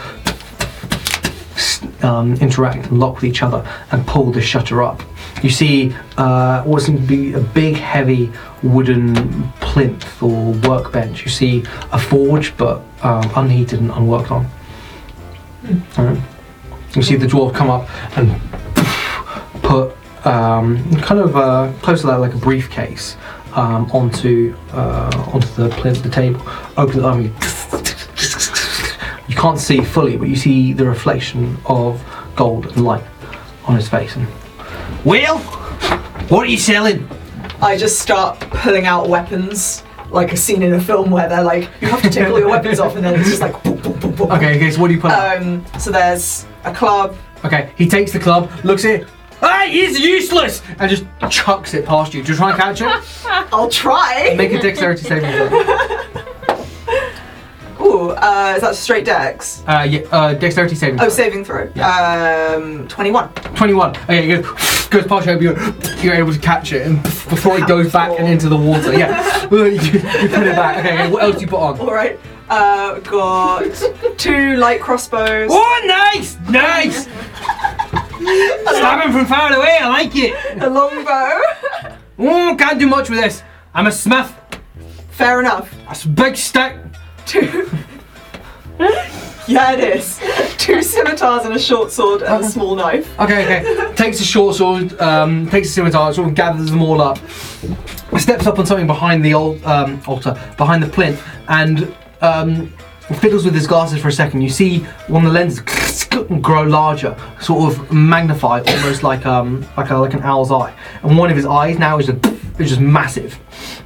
um, 2.02 2.34
interact 2.34 2.86
and 2.86 3.00
lock 3.00 3.16
with 3.16 3.24
each 3.24 3.42
other 3.42 3.66
and 3.90 4.06
pull 4.06 4.30
the 4.30 4.40
shutter 4.40 4.82
up. 4.82 5.02
You 5.42 5.50
see 5.50 5.94
uh, 6.16 6.62
what 6.62 6.82
seems 6.82 7.00
to 7.00 7.06
be 7.06 7.32
a 7.32 7.40
big, 7.40 7.74
heavy 7.74 8.30
wooden 8.62 9.50
plinth 9.60 10.22
or 10.22 10.52
workbench. 10.68 11.24
You 11.24 11.30
see 11.30 11.64
a 11.90 11.98
forge, 11.98 12.56
but 12.56 12.82
um, 13.02 13.28
unheated 13.34 13.80
and 13.80 13.90
unworked 13.90 14.30
on. 14.30 14.48
You 16.94 17.02
see 17.02 17.16
the 17.16 17.26
dwarf 17.26 17.54
come 17.54 17.70
up 17.70 17.88
and 18.16 18.40
put 19.62 19.96
um, 20.24 20.78
kind 21.00 21.20
of 21.20 21.36
uh, 21.36 21.72
close 21.82 22.02
to 22.02 22.06
that, 22.06 22.20
like 22.20 22.34
a 22.34 22.38
briefcase, 22.38 23.16
um, 23.54 23.90
onto 23.90 24.54
uh, 24.70 25.30
onto 25.32 25.48
the 25.54 25.70
plinth, 25.70 26.04
the 26.04 26.08
table. 26.08 26.40
Open 26.76 27.00
it 27.00 27.04
up. 27.04 27.16
and 27.16 27.24
You 29.28 29.34
can't 29.34 29.58
see 29.58 29.80
fully, 29.80 30.16
but 30.16 30.28
you 30.28 30.36
see 30.36 30.72
the 30.72 30.84
reflection 30.84 31.58
of 31.66 32.00
gold 32.36 32.66
and 32.66 32.84
light 32.84 33.04
on 33.64 33.74
his 33.74 33.88
face. 33.88 34.14
And, 34.14 34.28
well, 35.04 35.38
what 36.28 36.44
are 36.46 36.50
you 36.50 36.58
selling? 36.58 37.08
I 37.60 37.76
just 37.76 38.00
start 38.00 38.38
pulling 38.40 38.86
out 38.86 39.08
weapons, 39.08 39.82
like 40.10 40.32
a 40.32 40.36
scene 40.36 40.62
in 40.62 40.74
a 40.74 40.80
film 40.80 41.10
where 41.10 41.28
they're 41.28 41.42
like, 41.44 41.68
you 41.80 41.88
have 41.88 42.02
to 42.02 42.10
take 42.10 42.28
all 42.28 42.38
your 42.38 42.48
weapons 42.48 42.80
off, 42.80 42.96
and 42.96 43.04
then 43.04 43.18
it's 43.18 43.28
just 43.28 43.40
like, 43.40 43.52
boop, 43.62 43.78
boop, 43.78 43.94
boop, 43.94 44.12
boop. 44.14 44.36
Okay, 44.36 44.56
okay. 44.56 44.70
So 44.70 44.80
what 44.80 44.88
do 44.88 44.94
you 44.94 45.00
put? 45.00 45.10
out? 45.10 45.42
Um. 45.42 45.64
So 45.78 45.90
there's 45.90 46.46
a 46.64 46.72
club. 46.74 47.16
Okay, 47.44 47.72
he 47.76 47.88
takes 47.88 48.12
the 48.12 48.20
club, 48.20 48.50
looks 48.64 48.84
at 48.84 49.00
it. 49.00 49.08
Ah, 49.44 49.64
it's 49.66 49.98
useless! 49.98 50.62
And 50.78 50.88
just 50.88 51.04
chucks 51.28 51.74
it 51.74 51.84
past 51.84 52.14
you. 52.14 52.22
Do 52.22 52.30
you 52.30 52.38
try 52.38 52.50
and 52.50 52.60
catch 52.60 52.80
it? 52.80 52.86
I'll 53.52 53.68
try. 53.68 54.34
Make 54.36 54.52
a 54.52 54.60
dexterity 54.60 55.02
saving 55.02 55.32
throw. 55.32 55.48
Uh. 58.16 58.54
Is 58.56 58.62
that 58.62 58.74
straight 58.74 59.04
dex? 59.04 59.62
Uh, 59.66 59.86
yeah, 59.88 60.00
uh, 60.10 60.34
dexterity 60.34 60.74
saving 60.74 60.98
Oh, 61.00 61.04
throw. 61.04 61.08
saving 61.10 61.44
throw. 61.44 61.64
Um. 61.82 62.86
Twenty-one. 62.88 63.32
21. 63.32 63.90
Okay, 63.96 64.30
it 64.30 64.42
goes, 64.42 64.86
goes 64.88 65.06
past 65.06 65.26
you, 65.26 65.38
you're, 65.40 65.58
you're 66.02 66.14
able 66.14 66.32
to 66.32 66.38
catch 66.38 66.72
it, 66.72 66.86
and 66.86 67.02
before 67.02 67.58
it 67.58 67.66
goes 67.66 67.92
back 67.92 68.18
and 68.18 68.28
into 68.28 68.48
the 68.48 68.56
water, 68.56 68.92
yeah. 68.92 69.42
you, 69.50 69.64
you 69.66 69.80
put 69.80 70.46
it 70.46 70.56
back. 70.56 70.78
Okay, 70.84 71.10
what 71.10 71.22
else 71.22 71.36
do 71.36 71.40
you 71.42 71.46
put 71.46 71.60
on? 71.60 71.78
All 71.80 71.92
right. 71.94 72.18
Uh. 72.48 72.98
Got 73.00 73.64
two 74.18 74.56
light 74.56 74.80
crossbows. 74.80 75.48
Oh, 75.52 75.82
nice! 75.86 76.36
Nice! 76.50 77.08
Stabbing 78.76 79.12
from 79.12 79.26
far 79.26 79.52
away, 79.52 79.78
I 79.80 79.88
like 79.88 80.12
it! 80.14 80.62
A 80.62 80.68
longbow. 80.68 81.98
Oh, 82.18 82.54
can't 82.58 82.78
do 82.78 82.86
much 82.86 83.08
with 83.10 83.18
this. 83.20 83.42
I'm 83.74 83.86
a 83.86 83.92
smith. 83.92 84.32
Fair 85.10 85.40
enough. 85.40 85.74
That's 85.86 86.04
a 86.04 86.08
big 86.08 86.36
stick. 86.36 86.76
Two. 87.26 87.68
yeah, 89.48 89.72
it 89.72 89.96
is. 89.96 90.18
Two 90.56 90.82
scimitars 90.82 91.44
and 91.44 91.54
a 91.54 91.58
short 91.58 91.90
sword 91.90 92.22
and 92.22 92.44
a 92.44 92.48
small 92.48 92.74
knife. 92.74 93.18
Okay, 93.18 93.44
okay. 93.44 93.94
takes 93.96 94.20
a 94.20 94.24
short 94.24 94.56
sword, 94.56 94.98
um, 95.00 95.48
takes 95.50 95.68
a 95.68 95.72
scimitar, 95.72 96.12
sort 96.14 96.28
of 96.28 96.34
gathers 96.34 96.70
them 96.70 96.82
all 96.82 97.00
up, 97.00 97.18
steps 98.18 98.46
up 98.46 98.58
on 98.58 98.66
something 98.66 98.86
behind 98.86 99.24
the 99.24 99.34
old 99.34 99.62
um, 99.64 100.00
altar, 100.06 100.38
behind 100.56 100.82
the 100.82 100.88
plinth, 100.88 101.22
and 101.48 101.94
um, 102.20 102.72
fiddles 103.20 103.44
with 103.44 103.54
his 103.54 103.66
glasses 103.66 104.00
for 104.00 104.08
a 104.08 104.12
second. 104.12 104.42
You 104.42 104.48
see 104.48 104.80
one 105.08 105.26
of 105.26 105.32
the 105.32 105.38
lenses 105.38 105.60
grow 106.40 106.62
larger, 106.62 107.16
sort 107.40 107.72
of 107.74 107.92
magnify, 107.92 108.60
almost 108.60 109.02
like 109.02 109.26
um, 109.26 109.66
like 109.76 109.90
a, 109.90 109.96
like 109.96 110.14
an 110.14 110.22
owl's 110.22 110.50
eye, 110.50 110.74
and 111.02 111.18
one 111.18 111.30
of 111.30 111.36
his 111.36 111.46
eyes 111.46 111.78
now 111.78 111.98
is 111.98 112.06
just, 112.06 112.26
is 112.58 112.70
just 112.70 112.80
massive, 112.80 113.38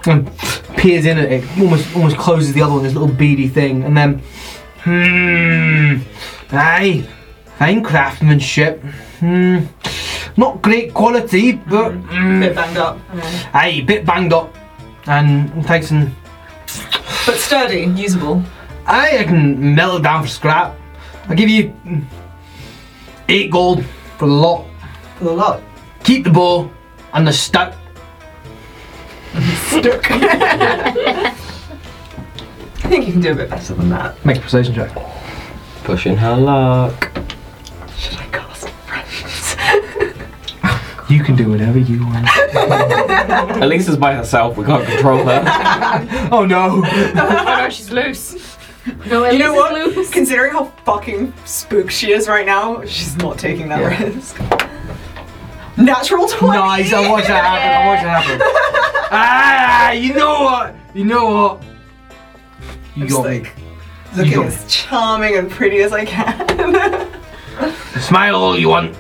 and 0.07 0.31
peers 0.77 1.07
in 1.07 1.19
at 1.19 1.33
it, 1.33 1.59
almost 1.59 1.97
almost 1.97 2.17
closes 2.17 2.53
the 2.53 2.63
other 2.63 2.75
one, 2.75 2.83
this 2.83 2.93
little 2.93 3.09
beady 3.09 3.49
thing, 3.49 3.83
and 3.85 3.97
then, 3.97 4.23
hmm, 4.87 5.99
aye. 6.53 7.05
Fine 7.59 7.83
craftsmanship. 7.83 8.81
Hmm. 9.19 9.65
Not 10.37 10.61
great 10.63 10.93
quality, 10.93 11.53
but 11.53 11.91
Bit 11.91 12.05
mm, 12.11 12.55
banged 12.55 12.77
up. 12.77 12.99
aye, 13.55 13.83
bit 13.87 14.05
banged 14.05 14.33
up. 14.33 14.55
And 15.07 15.65
takes 15.67 15.89
some. 15.89 16.15
But 17.25 17.37
sturdy, 17.37 17.87
usable. 17.97 18.43
Aye, 18.87 19.19
I 19.21 19.25
can 19.25 19.75
melt 19.75 20.01
it 20.01 20.03
down 20.03 20.23
for 20.23 20.29
scrap. 20.29 20.77
I'll 21.29 21.37
give 21.37 21.49
you 21.49 21.73
mm, 21.85 22.05
eight 23.29 23.51
gold 23.51 23.85
for 24.19 24.27
the 24.27 24.35
lot. 24.35 24.67
For 25.19 25.25
the 25.25 25.33
lot. 25.33 25.61
Keep 26.05 26.25
the 26.25 26.31
bow 26.31 26.71
and 27.15 27.27
the 27.27 27.33
stout. 27.33 27.75
Stuck. 29.69 30.07
I 32.87 32.89
think 32.89 33.05
you 33.09 33.13
can 33.13 33.21
do 33.21 33.33
a 33.33 33.35
bit 33.35 33.51
better 33.51 33.75
than 33.75 33.91
that. 33.91 34.25
Make 34.25 34.37
a 34.37 34.41
persuasion 34.41 34.73
check. 34.73 34.93
Pushing 35.83 36.17
her 36.19 36.37
luck. 36.37 37.11
Should 37.99 38.17
I 38.17 38.27
cast 38.29 38.69
friends? 38.69 39.57
You 41.11 41.23
can 41.25 41.35
do 41.37 41.49
whatever 41.51 41.79
you 41.81 42.05
want. 42.07 42.27
At 42.57 43.69
least 43.69 43.89
it's 43.89 43.97
by 43.97 44.15
herself. 44.15 44.57
We 44.57 44.65
can't 44.65 44.87
control 44.87 45.25
her. 45.25 45.43
oh 46.33 46.45
no! 46.47 46.83
Oh 46.85 47.45
no, 47.59 47.69
she's 47.71 47.91
loose. 47.91 48.57
No, 49.07 49.25
at 49.25 49.33
You 49.33 49.39
know 49.41 49.53
least 49.53 49.57
what? 49.73 49.81
it's 49.89 49.97
loose. 49.97 50.11
Considering 50.11 50.53
how 50.53 50.65
fucking 50.85 51.33
spooked 51.45 51.93
she 51.93 52.13
is 52.13 52.27
right 52.29 52.47
now, 52.47 52.85
she's 52.85 53.17
not 53.17 53.37
taking 53.39 53.69
that 53.69 53.81
Yeah. 53.81 54.03
risk. 54.05 54.39
Natural 55.77 56.27
20! 56.29 56.57
nice, 56.59 56.93
I 56.93 57.09
watch 57.11 57.27
that 57.27 57.45
happen. 57.45 57.71
I 57.73 57.87
watch 57.87 58.03
that 58.03 58.23
happen. 58.25 59.09
ah, 59.13 59.91
you 59.93 60.15
know 60.15 60.43
what? 60.43 60.75
You 60.95 61.05
know 61.05 61.27
what? 61.27 61.63
You 62.97 63.03
I'm 63.03 63.09
just 63.09 63.23
got 63.23 63.27
like, 63.27 63.53
looking 64.17 64.33
got 64.33 64.47
as 64.47 64.73
charming 64.73 65.37
and 65.37 65.51
pretty 65.51 65.81
as 65.83 65.93
I 65.93 66.05
can. 66.07 67.13
Smile 68.01 68.35
all 68.35 68.59
you 68.59 68.71
want. 68.71 68.97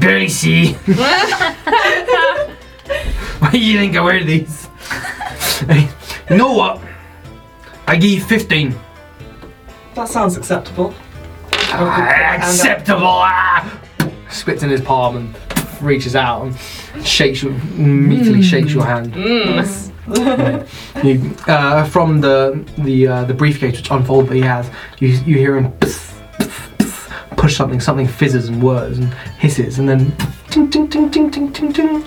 Barely 0.00 0.28
see. 0.28 0.72
Why 3.38 3.50
do 3.52 3.58
you 3.58 3.78
think 3.78 3.96
I 3.96 4.00
wear 4.00 4.24
these? 4.24 4.68
You 6.30 6.36
know 6.36 6.52
what? 6.52 6.80
I 7.86 7.96
give 7.96 8.10
you 8.10 8.20
15. 8.20 8.74
that 9.94 10.08
sounds 10.08 10.36
acceptable. 10.36 10.92
Ah, 11.52 12.34
acceptable. 12.36 13.02
Ah. 13.06 13.80
Spits 14.30 14.62
in 14.62 14.70
his 14.70 14.80
palm 14.80 15.16
and 15.16 15.82
reaches 15.82 16.16
out 16.16 16.42
and 16.46 17.06
shakes 17.06 17.42
you, 17.42 17.50
meekly 17.76 18.42
shakes 18.42 18.72
your 18.72 18.84
hand. 18.84 19.14
You, 21.04 21.34
uh, 21.46 21.84
from 21.84 22.20
the 22.20 22.64
the 22.78 23.06
uh, 23.06 23.24
the 23.24 23.34
briefcase 23.34 23.76
which 23.76 23.90
unfolds 23.90 24.28
that 24.28 24.34
he 24.34 24.40
has, 24.42 24.70
you 24.98 25.08
you 25.08 25.36
hear 25.38 25.56
him 25.56 25.72
push 27.36 27.56
something, 27.56 27.80
something 27.80 28.06
fizzes 28.06 28.48
and 28.48 28.62
whirs 28.62 28.98
and 28.98 29.14
hisses, 29.38 29.78
and 29.78 29.88
then 29.88 30.14
ting, 30.50 30.68
ting, 30.68 30.88
ting, 30.88 31.10
ting, 31.10 31.30
ting, 31.30 31.52
ting, 31.52 31.72
ting, 31.72 32.04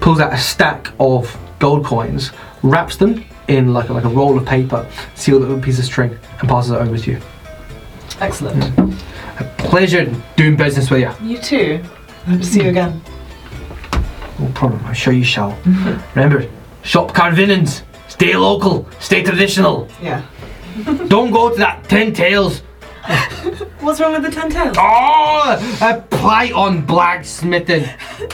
pulls 0.00 0.20
out 0.20 0.32
a 0.32 0.36
stack 0.36 0.92
of 1.00 1.36
gold 1.58 1.84
coins, 1.84 2.30
wraps 2.62 2.96
them 2.96 3.24
in 3.48 3.72
like 3.72 3.88
a, 3.88 3.92
like 3.92 4.04
a 4.04 4.08
roll 4.08 4.36
of 4.36 4.44
paper, 4.46 4.86
sealed 5.14 5.42
it 5.42 5.48
with 5.48 5.58
a 5.58 5.62
piece 5.62 5.78
of 5.78 5.84
string, 5.84 6.16
and 6.40 6.48
passes 6.48 6.72
it 6.72 6.76
over 6.76 6.98
to 6.98 7.10
you. 7.12 7.20
Excellent. 8.20 8.62
A 9.40 9.44
pleasure 9.58 10.04
doing 10.36 10.54
business 10.54 10.90
with 10.90 11.00
you. 11.00 11.12
You 11.26 11.38
too. 11.38 11.82
Hope 12.26 12.40
to 12.40 12.46
see 12.46 12.62
you 12.62 12.68
again. 12.68 13.02
No 14.38 14.48
problem, 14.54 14.84
I'm 14.84 14.94
sure 14.94 15.12
you 15.12 15.24
shall. 15.24 15.58
Remember, 16.14 16.46
shop 16.84 17.12
Carvinans. 17.12 17.82
Stay 18.08 18.36
local, 18.36 18.88
stay 19.00 19.22
traditional. 19.22 19.88
Yeah. 20.00 20.24
Don't 21.08 21.32
go 21.32 21.50
to 21.50 21.56
that 21.56 21.84
Ten 21.88 22.12
Tails. 22.12 22.62
What's 23.80 24.00
wrong 24.00 24.12
with 24.12 24.22
the 24.22 24.30
ten 24.30 24.48
tails? 24.48 24.76
Oh, 24.78 25.78
a 25.82 26.00
plight 26.00 26.52
on 26.52 26.86
blacksmithing. 26.86 27.86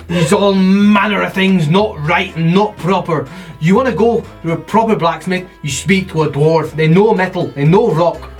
It's 0.08 0.32
all 0.32 0.54
manner 0.54 1.22
of 1.22 1.32
things 1.32 1.68
not 1.68 1.98
right 1.98 2.34
and 2.36 2.54
not 2.54 2.76
proper. 2.76 3.28
You 3.60 3.74
want 3.74 3.88
to 3.88 3.94
go 3.94 4.24
to 4.42 4.52
a 4.52 4.56
proper 4.56 4.94
blacksmith, 4.94 5.48
you 5.62 5.70
speak 5.70 6.10
to 6.10 6.22
a 6.22 6.30
dwarf. 6.30 6.70
They 6.76 6.86
know 6.86 7.12
metal, 7.14 7.48
they 7.48 7.64
know 7.64 7.92
rock. 7.92 8.30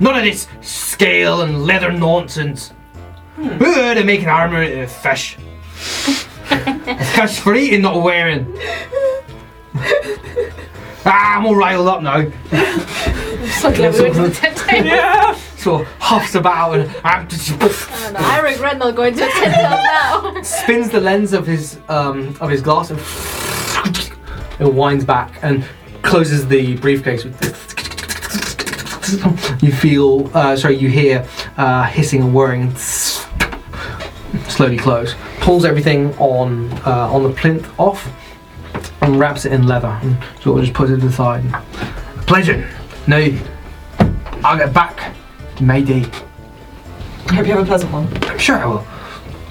None 0.00 0.16
of 0.16 0.24
this 0.24 0.48
scale 0.62 1.42
and 1.42 1.66
leather 1.66 1.92
nonsense. 1.92 2.72
Uh, 3.38 3.94
they 3.94 4.02
make 4.02 4.22
an 4.22 4.30
armour 4.30 4.62
out 4.64 4.72
of 4.72 4.90
fish. 4.90 5.36
Fish 7.14 7.38
for 7.38 7.54
eating, 7.54 7.82
not 7.82 8.02
wearing. 8.02 8.58
ah, 9.74 11.36
I'm 11.36 11.46
all 11.46 11.54
riled 11.54 11.88
up 11.88 12.02
now. 12.02 12.22
So 13.60 13.72
glad 13.72 13.94
we 13.94 14.02
went 14.02 14.14
to 14.14 14.22
the 14.22 14.30
tent 14.34 14.56
table. 14.56 15.34
So 15.56 15.84
huffs 15.98 16.34
about 16.34 16.78
and 16.78 16.90
I 17.04 17.24
don't 17.24 18.12
know. 18.14 18.20
I 18.20 18.40
regret 18.40 18.78
not 18.78 18.96
going 18.96 19.14
to 19.16 19.26
attend 19.28 19.52
now. 19.52 20.42
spins 20.42 20.88
the 20.90 21.00
lens 21.00 21.32
of 21.32 21.46
his 21.46 21.78
um, 21.88 22.34
of 22.40 22.48
his 22.48 22.62
glass 22.62 22.90
and 22.90 22.98
it 24.58 24.72
winds 24.72 25.04
back 25.04 25.38
and 25.42 25.64
closes 26.02 26.48
the 26.48 26.76
briefcase. 26.78 27.24
with 27.24 27.38
You 29.62 29.72
feel, 29.72 30.30
uh, 30.34 30.56
sorry, 30.56 30.76
you 30.76 30.88
hear 30.88 31.26
uh, 31.56 31.84
hissing 31.84 32.22
and 32.22 32.34
whirring. 32.34 32.74
Slowly 34.48 34.78
close. 34.78 35.14
Pulls 35.40 35.64
everything 35.64 36.14
on 36.18 36.72
uh, 36.86 37.10
on 37.12 37.22
the 37.22 37.30
plinth 37.30 37.68
off 37.78 38.08
and 39.02 39.18
wraps 39.18 39.44
it 39.44 39.52
in 39.52 39.66
leather 39.66 39.98
and 40.02 40.16
sort 40.42 40.58
of 40.58 40.64
just 40.64 40.74
puts 40.74 40.90
it 40.90 41.02
aside. 41.02 41.44
Pleasure. 42.26 42.68
Now 43.06 43.26
I'll 44.44 44.58
get 44.58 44.72
back 44.72 45.14
to 45.56 45.64
Mayday. 45.64 46.04
I 47.26 47.34
hope 47.34 47.46
you 47.46 47.52
have 47.52 47.62
a 47.62 47.66
pleasant 47.66 47.92
one. 47.92 48.08
I'm 48.24 48.38
sure 48.38 48.56
I 48.56 48.66
will. 48.66 48.86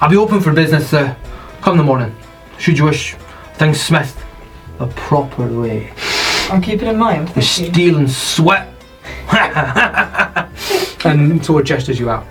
I'll 0.02 0.10
be 0.10 0.18
open 0.18 0.40
for 0.40 0.54
business 0.54 0.94
uh, 0.94 1.16
come 1.62 1.78
the 1.78 1.84
morning. 1.84 2.16
Should 2.58 2.78
you 2.78 2.86
wish 2.86 3.16
things 3.56 3.80
smithed 3.80 4.18
the 4.80 4.88
proper 4.88 5.46
way. 5.60 5.92
I'll 6.50 6.62
keep 6.62 6.82
it 6.82 6.88
in 6.88 6.98
mind. 6.98 7.28
The 7.28 7.42
Thank 7.42 7.60
you. 7.60 7.74
steel 7.74 7.98
and 7.98 8.10
sweat. 8.10 8.74
and 11.06 11.46
sort 11.46 11.62
of 11.62 11.68
gestures 11.68 12.00
you 12.00 12.10
out. 12.10 12.26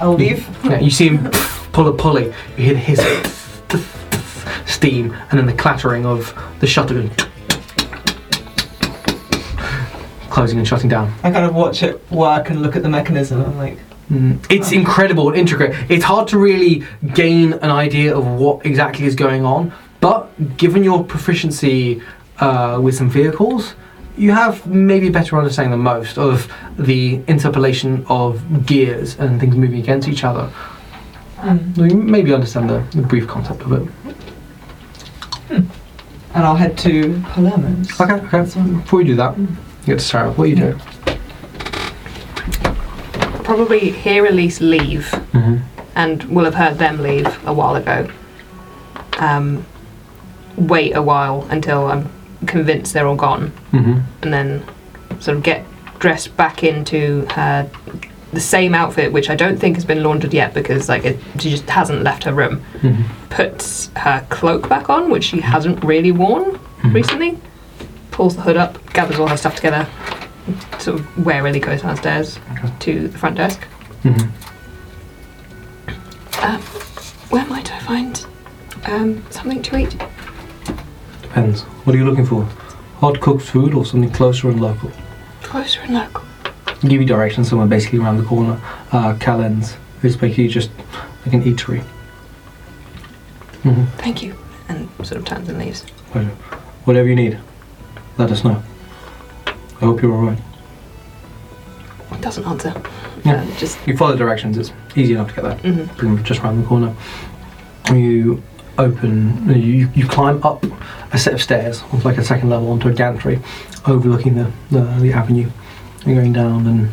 I'll 0.00 0.14
leave. 0.14 0.46
Yeah, 0.64 0.78
you 0.78 0.90
see 0.90 1.08
him 1.08 1.30
pull 1.72 1.88
a 1.88 1.92
pulley. 1.92 2.26
You 2.56 2.64
hear 2.64 2.74
the 2.74 2.80
hiss, 2.80 3.00
steam, 4.68 5.12
and 5.30 5.38
then 5.38 5.46
the 5.46 5.52
clattering 5.52 6.06
of 6.06 6.32
the 6.60 6.66
shutter 6.66 6.94
going 6.94 7.10
closing 10.30 10.58
and 10.58 10.68
shutting 10.68 10.88
down. 10.88 11.12
I 11.24 11.32
kind 11.32 11.44
of 11.44 11.54
watch 11.54 11.82
it 11.82 12.00
work 12.12 12.50
and 12.50 12.62
look 12.62 12.76
at 12.76 12.82
the 12.84 12.88
mechanism. 12.88 13.44
I'm 13.44 13.56
like, 13.56 13.78
Mm. 14.10 14.42
It's 14.50 14.72
incredible 14.72 15.28
and 15.28 15.36
intricate. 15.36 15.76
It's 15.90 16.04
hard 16.04 16.28
to 16.28 16.38
really 16.38 16.82
gain 17.12 17.52
an 17.52 17.70
idea 17.70 18.16
of 18.16 18.26
what 18.26 18.64
exactly 18.64 19.04
is 19.04 19.14
going 19.14 19.44
on, 19.44 19.70
but 20.00 20.56
given 20.56 20.82
your 20.82 21.04
proficiency 21.04 22.00
uh, 22.38 22.78
with 22.82 22.94
some 22.96 23.10
vehicles, 23.10 23.74
you 24.16 24.32
have 24.32 24.66
maybe 24.66 25.08
a 25.08 25.10
better 25.10 25.36
understanding 25.36 25.72
than 25.72 25.80
most 25.80 26.16
of 26.16 26.50
the 26.78 27.20
interpolation 27.28 28.04
of 28.08 28.66
gears 28.66 29.18
and 29.18 29.40
things 29.40 29.54
moving 29.54 29.78
against 29.78 30.08
each 30.08 30.24
other. 30.24 30.50
mm. 31.36 31.90
You 31.90 31.94
maybe 31.94 32.32
understand 32.32 32.70
the, 32.70 32.82
the 32.92 33.02
brief 33.02 33.28
concept 33.28 33.60
of 33.62 33.72
it. 33.72 33.88
And 36.34 36.44
I'll 36.44 36.56
head 36.56 36.76
to 36.78 37.14
Palermo's. 37.32 38.00
Okay, 38.00 38.14
okay. 38.14 38.42
Before 38.80 38.98
we 38.98 39.04
do 39.04 39.16
that, 39.16 39.36
you 39.38 39.48
get 39.86 39.98
to 39.98 40.04
Sarah. 40.04 40.30
What 40.32 40.44
are 40.44 40.46
you 40.48 40.56
doing? 40.56 40.78
Probably 43.44 43.90
hear 43.90 44.26
Elyse 44.26 44.60
leave, 44.60 45.06
Mm-hmm. 45.32 45.56
and 45.96 46.22
will 46.24 46.44
have 46.44 46.54
heard 46.54 46.78
them 46.78 46.98
leave 47.02 47.26
a 47.46 47.52
while 47.52 47.76
ago. 47.76 48.08
Um, 49.18 49.64
wait 50.56 50.94
a 50.94 51.02
while 51.02 51.46
until 51.50 51.86
I'm 51.86 52.10
convinced 52.46 52.92
they're 52.92 53.06
all 53.06 53.16
gone, 53.16 53.52
Mm-hmm. 53.72 54.00
and 54.22 54.32
then 54.32 54.64
sort 55.20 55.38
of 55.38 55.42
get 55.42 55.64
dressed 55.98 56.36
back 56.36 56.62
into 56.62 57.26
her 57.32 57.68
the 58.32 58.40
same 58.40 58.74
outfit, 58.74 59.12
which 59.12 59.30
I 59.30 59.34
don't 59.34 59.58
think 59.58 59.76
has 59.76 59.84
been 59.84 60.02
laundered 60.02 60.34
yet 60.34 60.54
because 60.54 60.88
like 60.88 61.04
it, 61.04 61.18
she 61.38 61.50
just 61.50 61.68
hasn't 61.68 62.02
left 62.02 62.24
her 62.24 62.34
room. 62.34 62.62
Mm-hmm. 62.80 63.28
Puts 63.30 63.90
her 63.96 64.26
cloak 64.28 64.68
back 64.68 64.90
on, 64.90 65.10
which 65.10 65.24
she 65.24 65.40
hasn't 65.40 65.82
really 65.82 66.12
worn 66.12 66.58
recently. 66.84 67.38
Pulls 68.10 68.36
the 68.36 68.42
hood 68.42 68.56
up, 68.56 68.92
gathers 68.92 69.18
all 69.18 69.28
her 69.28 69.36
stuff 69.36 69.56
together, 69.56 69.88
sort 70.78 71.00
of 71.00 71.26
warily 71.26 71.60
goes 71.60 71.82
downstairs 71.82 72.38
to 72.80 73.08
the 73.08 73.18
front 73.18 73.36
desk. 73.36 73.60
Mm-hmm. 74.02 74.28
Um, 76.44 76.60
where 77.30 77.46
might 77.46 77.72
I 77.72 77.78
find 77.80 78.26
um, 78.86 79.24
something 79.30 79.62
to 79.62 79.76
eat? 79.76 79.96
Depends. 81.22 81.62
What 81.62 81.94
are 81.94 81.98
you 81.98 82.04
looking 82.04 82.26
for? 82.26 82.44
Hot 83.00 83.20
cooked 83.20 83.42
food 83.42 83.74
or 83.74 83.84
something 83.84 84.10
closer 84.10 84.48
and 84.48 84.60
local? 84.60 84.90
Closer 85.42 85.80
and 85.82 85.94
local. 85.94 86.24
Give 86.82 87.00
you 87.00 87.06
directions 87.06 87.48
somewhere 87.48 87.66
basically 87.66 87.98
around 87.98 88.18
the 88.18 88.24
corner. 88.24 88.60
Uh, 88.92 89.14
Calens. 89.14 89.76
It's 90.02 90.16
basically 90.16 90.48
just 90.48 90.70
like 91.26 91.34
an 91.34 91.42
eatery. 91.42 91.82
hmm 93.62 93.84
Thank 93.98 94.22
you. 94.22 94.36
And 94.68 94.88
sort 94.98 95.12
of 95.20 95.24
turns 95.24 95.48
and 95.48 95.58
leaves. 95.58 95.84
Pleasure. 96.12 96.28
Whatever 96.84 97.08
you 97.08 97.16
need, 97.16 97.38
let 98.16 98.30
us 98.30 98.44
know. 98.44 98.62
I 99.46 99.80
hope 99.80 100.02
you're 100.02 100.12
alright. 100.12 100.38
It 102.12 102.20
doesn't 102.20 102.44
answer. 102.44 102.74
Yeah. 103.24 103.42
Uh, 103.42 103.56
just. 103.58 103.78
You 103.86 103.96
follow 103.96 104.12
the 104.12 104.18
directions, 104.18 104.56
it's 104.58 104.72
easy 104.96 105.14
enough 105.14 105.28
to 105.34 105.34
get 105.34 105.42
there. 105.62 105.72
mhm. 105.72 105.96
Pretty 105.96 106.14
much 106.14 106.24
just 106.26 106.40
around 106.42 106.60
the 106.62 106.66
corner. 106.68 106.94
You 107.90 108.42
open, 108.76 109.48
you, 109.48 109.88
you 109.94 110.06
climb 110.06 110.40
up 110.44 110.64
a 111.12 111.18
set 111.18 111.32
of 111.34 111.42
stairs, 111.42 111.82
like 112.04 112.18
a 112.18 112.24
second 112.24 112.50
level 112.50 112.70
onto 112.70 112.88
a 112.88 112.92
gantry, 112.92 113.40
overlooking 113.86 114.34
the, 114.36 114.52
the, 114.70 114.80
the 115.00 115.12
avenue. 115.12 115.50
You're 116.06 116.16
going 116.16 116.32
down 116.32 116.66
and 116.66 116.90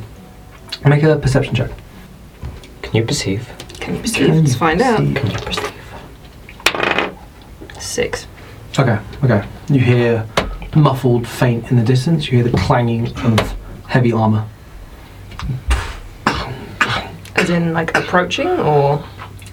make 0.86 1.04
a 1.04 1.16
perception 1.18 1.56
check. 1.56 1.72
Can 2.82 2.96
you 2.96 3.06
perceive? 3.06 3.50
Can 3.80 3.96
you 3.96 4.02
perceive? 4.02 4.28
Can 4.28 4.38
Let's 4.38 4.54
you 4.54 4.60
find 4.60 4.82
out. 4.82 4.98
Can 4.98 5.32
you 5.32 5.38
perceive? 5.40 5.74
Six. 7.80 8.28
Okay, 8.78 9.00
okay. 9.24 9.48
You 9.70 9.80
hear 9.80 10.28
muffled 10.76 11.28
faint 11.28 11.72
in 11.72 11.78
the 11.78 11.84
distance. 11.84 12.28
You 12.28 12.42
hear 12.42 12.52
the 12.52 12.58
clanging 12.58 13.16
of 13.20 13.56
heavy 13.88 14.12
armor. 14.12 14.46
As 17.36 17.50
in, 17.50 17.74
like, 17.74 17.96
approaching 17.96 18.48
or. 18.48 19.04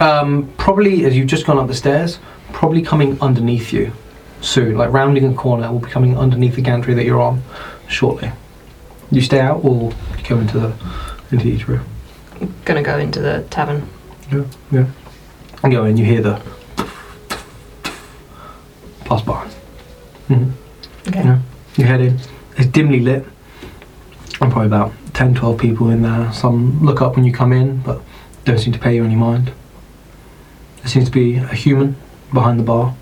Um, 0.00 0.52
probably 0.58 1.04
as 1.04 1.16
you've 1.16 1.28
just 1.28 1.46
gone 1.46 1.58
up 1.58 1.68
the 1.68 1.74
stairs, 1.74 2.18
probably 2.52 2.82
coming 2.82 3.20
underneath 3.20 3.72
you 3.72 3.92
soon. 4.40 4.76
Like 4.76 4.90
rounding 4.90 5.24
a 5.24 5.34
corner, 5.34 5.70
will 5.70 5.78
be 5.78 5.90
coming 5.90 6.18
underneath 6.18 6.56
the 6.56 6.62
gantry 6.62 6.94
that 6.94 7.04
you're 7.04 7.20
on 7.20 7.40
shortly. 7.86 8.32
You 9.12 9.20
stay 9.20 9.40
out 9.40 9.62
or 9.62 9.92
you 10.18 10.24
go 10.28 10.38
into 10.38 10.58
the 10.58 10.74
into 11.30 11.44
the 11.44 11.58
eatery? 11.58 11.80
Gonna 12.64 12.82
go 12.82 12.98
into 12.98 13.20
the 13.20 13.46
tavern. 13.50 13.86
Yeah, 14.32 14.44
yeah. 14.70 14.86
And 15.62 15.72
go 15.72 15.84
in. 15.84 15.96
You 15.98 16.04
hear 16.04 16.22
the 16.22 16.42
pass 19.04 19.22
by. 19.22 19.46
hmm 20.28 20.50
Okay. 21.06 21.20
Yeah. 21.22 21.38
You 21.76 21.84
head 21.84 22.00
in. 22.00 22.18
It's 22.56 22.66
dimly 22.66 23.00
lit. 23.00 23.24
I'm 24.40 24.50
probably 24.50 24.66
about 24.66 24.92
10, 25.14 25.34
12 25.34 25.58
people 25.58 25.90
in 25.90 26.02
there. 26.02 26.32
Some 26.32 26.82
look 26.84 27.00
up 27.02 27.14
when 27.16 27.24
you 27.24 27.32
come 27.32 27.52
in, 27.52 27.78
but 27.82 28.00
don't 28.44 28.58
seem 28.58 28.72
to 28.72 28.78
pay 28.78 28.94
you 28.96 29.04
any 29.04 29.14
mind. 29.14 29.52
There 30.78 30.88
seems 30.88 31.04
to 31.06 31.12
be 31.12 31.36
a 31.36 31.46
human 31.48 31.96
behind 32.32 32.58
the 32.58 32.64
bar. 32.64 32.94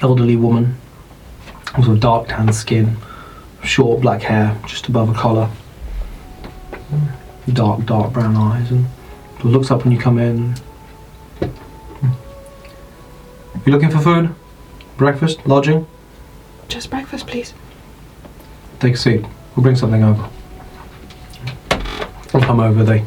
Elderly 0.00 0.36
woman. 0.36 0.76
Also 1.76 1.94
dark 1.96 2.28
tan 2.28 2.52
skin. 2.52 2.96
Short 3.64 4.00
black 4.00 4.22
hair 4.22 4.58
just 4.66 4.88
above 4.88 5.10
a 5.10 5.14
collar. 5.14 5.50
Dark, 7.52 7.84
dark 7.86 8.12
brown 8.12 8.36
eyes. 8.36 8.70
And 8.70 8.86
looks 9.44 9.70
up 9.70 9.84
when 9.84 9.92
you 9.92 9.98
come 9.98 10.18
in. 10.18 10.54
You 13.66 13.72
looking 13.72 13.90
for 13.90 13.98
food? 13.98 14.34
Breakfast? 14.96 15.46
Lodging? 15.46 15.86
Just 16.68 16.90
breakfast, 16.90 17.26
please. 17.26 17.54
Take 18.80 18.94
a 18.94 18.96
seat. 18.96 19.24
We'll 19.54 19.62
bring 19.62 19.76
something 19.76 20.02
over. 20.02 20.28
I'll 22.32 22.40
come 22.40 22.60
over. 22.60 22.84
They 22.84 23.04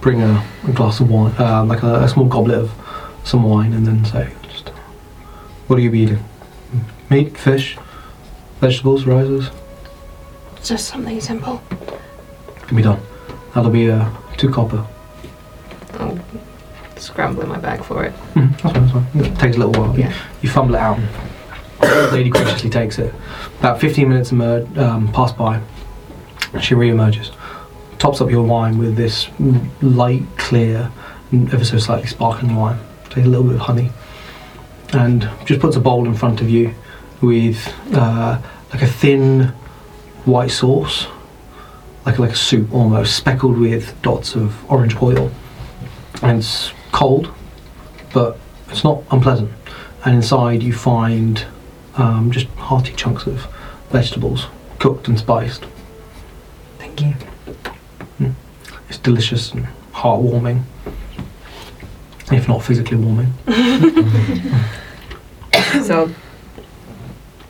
bring 0.00 0.20
a, 0.22 0.44
a 0.66 0.72
glass 0.72 1.00
of 1.00 1.10
wine, 1.10 1.34
uh, 1.38 1.64
like 1.64 1.82
a, 1.82 2.02
a 2.02 2.08
small 2.08 2.26
goblet 2.26 2.58
of 2.58 2.72
some 3.24 3.42
wine, 3.42 3.72
and 3.72 3.86
then 3.86 4.04
say, 4.04 4.30
just, 4.42 4.68
"What 5.68 5.78
are 5.78 5.82
you 5.82 5.92
eating? 5.94 6.24
Meat, 7.08 7.36
fish, 7.38 7.78
vegetables, 8.60 9.06
rices? 9.06 9.50
Just 10.68 10.88
something 10.88 11.18
simple. 11.18 11.62
Can 12.66 12.76
be 12.76 12.82
done. 12.82 13.00
That'll 13.54 13.70
be 13.70 13.90
uh, 13.90 14.06
two 14.36 14.50
copper. 14.50 14.86
I'll 15.94 16.18
scramble 16.96 17.42
in 17.42 17.48
my 17.48 17.56
bag 17.56 17.82
for 17.82 18.04
it. 18.04 18.12
Mm, 18.34 18.50
that's 18.50 18.60
fine. 18.60 18.72
That's 18.74 18.92
fine. 18.92 19.32
It 19.32 19.38
takes 19.38 19.56
a 19.56 19.60
little 19.60 19.72
while. 19.82 19.98
Yeah. 19.98 20.12
You 20.42 20.50
fumble 20.50 20.74
it 20.74 20.80
out. 20.82 20.98
The 21.80 22.10
lady 22.12 22.28
graciously 22.28 22.68
takes 22.68 22.98
it. 22.98 23.14
About 23.60 23.80
15 23.80 24.10
minutes 24.10 24.30
emer- 24.30 24.68
um, 24.76 25.10
pass 25.10 25.32
by. 25.32 25.62
She 26.60 26.74
re-emerges. 26.74 27.30
tops 27.98 28.20
up 28.20 28.30
your 28.30 28.42
wine 28.44 28.76
with 28.76 28.94
this 28.94 29.28
light, 29.80 30.24
clear, 30.36 30.92
ever 31.32 31.64
so 31.64 31.78
slightly 31.78 32.08
sparkling 32.08 32.54
wine. 32.54 32.78
Take 33.08 33.24
a 33.24 33.28
little 33.28 33.46
bit 33.46 33.54
of 33.54 33.62
honey, 33.62 33.90
and 34.92 35.30
just 35.46 35.60
puts 35.60 35.76
a 35.76 35.80
bowl 35.80 36.04
in 36.04 36.12
front 36.12 36.42
of 36.42 36.50
you 36.50 36.74
with 37.22 37.72
uh, 37.94 38.38
like 38.70 38.82
a 38.82 38.86
thin 38.86 39.54
white 40.28 40.50
sauce, 40.50 41.06
like 42.06 42.18
like 42.18 42.30
a 42.30 42.36
soup 42.36 42.72
almost, 42.72 43.16
speckled 43.16 43.58
with 43.58 44.00
dots 44.02 44.34
of 44.34 44.70
orange 44.70 45.00
oil, 45.02 45.30
and 46.22 46.38
it's 46.38 46.72
cold, 46.92 47.32
but 48.12 48.38
it's 48.68 48.84
not 48.84 49.02
unpleasant. 49.10 49.50
And 50.04 50.14
inside 50.14 50.62
you 50.62 50.72
find 50.72 51.44
um, 51.96 52.30
just 52.30 52.46
hearty 52.56 52.94
chunks 52.94 53.26
of 53.26 53.46
vegetables, 53.90 54.46
cooked 54.78 55.08
and 55.08 55.18
spiced. 55.18 55.64
Thank 56.78 57.00
you. 57.00 57.14
It's 58.88 58.98
delicious 58.98 59.52
and 59.52 59.66
heartwarming, 59.92 60.62
if 62.32 62.48
not 62.48 62.62
physically 62.62 62.96
warming. 62.96 63.34
so 65.82 66.10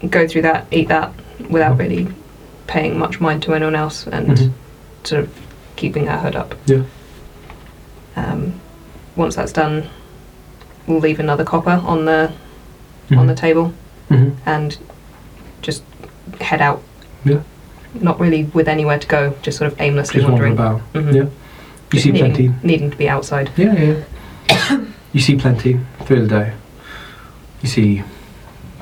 go 0.09 0.27
through 0.27 0.43
that, 0.43 0.67
eat 0.73 0.89
that 0.89 1.13
without 1.49 1.79
really 1.79 2.09
paying 2.69 2.97
much 2.99 3.21
mind 3.21 3.43
to 3.43 3.55
anyone 3.55 3.75
else 3.75 4.07
and 4.07 4.29
Mhm. 4.29 4.53
sort 5.03 5.23
of 5.25 5.31
keeping 5.75 6.07
her 6.07 6.19
hood 6.19 6.37
up. 6.37 6.55
Yeah. 6.67 6.83
Um, 8.15 8.55
once 9.17 9.35
that's 9.37 9.53
done, 9.53 9.89
we'll 10.87 11.01
leave 11.01 11.19
another 11.19 11.45
copper 11.45 11.83
on 11.85 12.05
the 12.05 12.31
on 13.17 13.27
the 13.27 13.35
table 13.35 13.73
Mhm. 14.11 14.33
and 14.45 14.77
just 15.63 15.83
head 16.43 16.61
out. 16.61 16.83
Yeah. 17.25 17.39
Not 17.95 18.21
really 18.21 18.45
with 18.53 18.69
anywhere 18.69 18.99
to 18.99 19.07
go, 19.09 19.33
just 19.41 19.57
sort 19.57 19.73
of 19.73 19.81
aimlessly 19.81 20.21
Just 20.21 20.29
wandering 20.31 20.53
about. 20.53 20.83
Mhm. 20.93 21.15
Yeah. 21.15 21.25
You 21.91 21.99
see 22.01 22.13
needing, 22.13 22.33
plenty. 22.35 22.53
Needing 22.63 22.91
to 22.91 22.97
be 22.99 23.09
outside. 23.09 23.49
Yeah, 23.57 23.73
yeah. 23.73 24.79
you 25.15 25.21
see 25.23 25.37
plenty 25.37 25.81
through 26.05 26.27
the 26.27 26.29
day. 26.29 26.53
You 27.63 27.69
see 27.71 28.03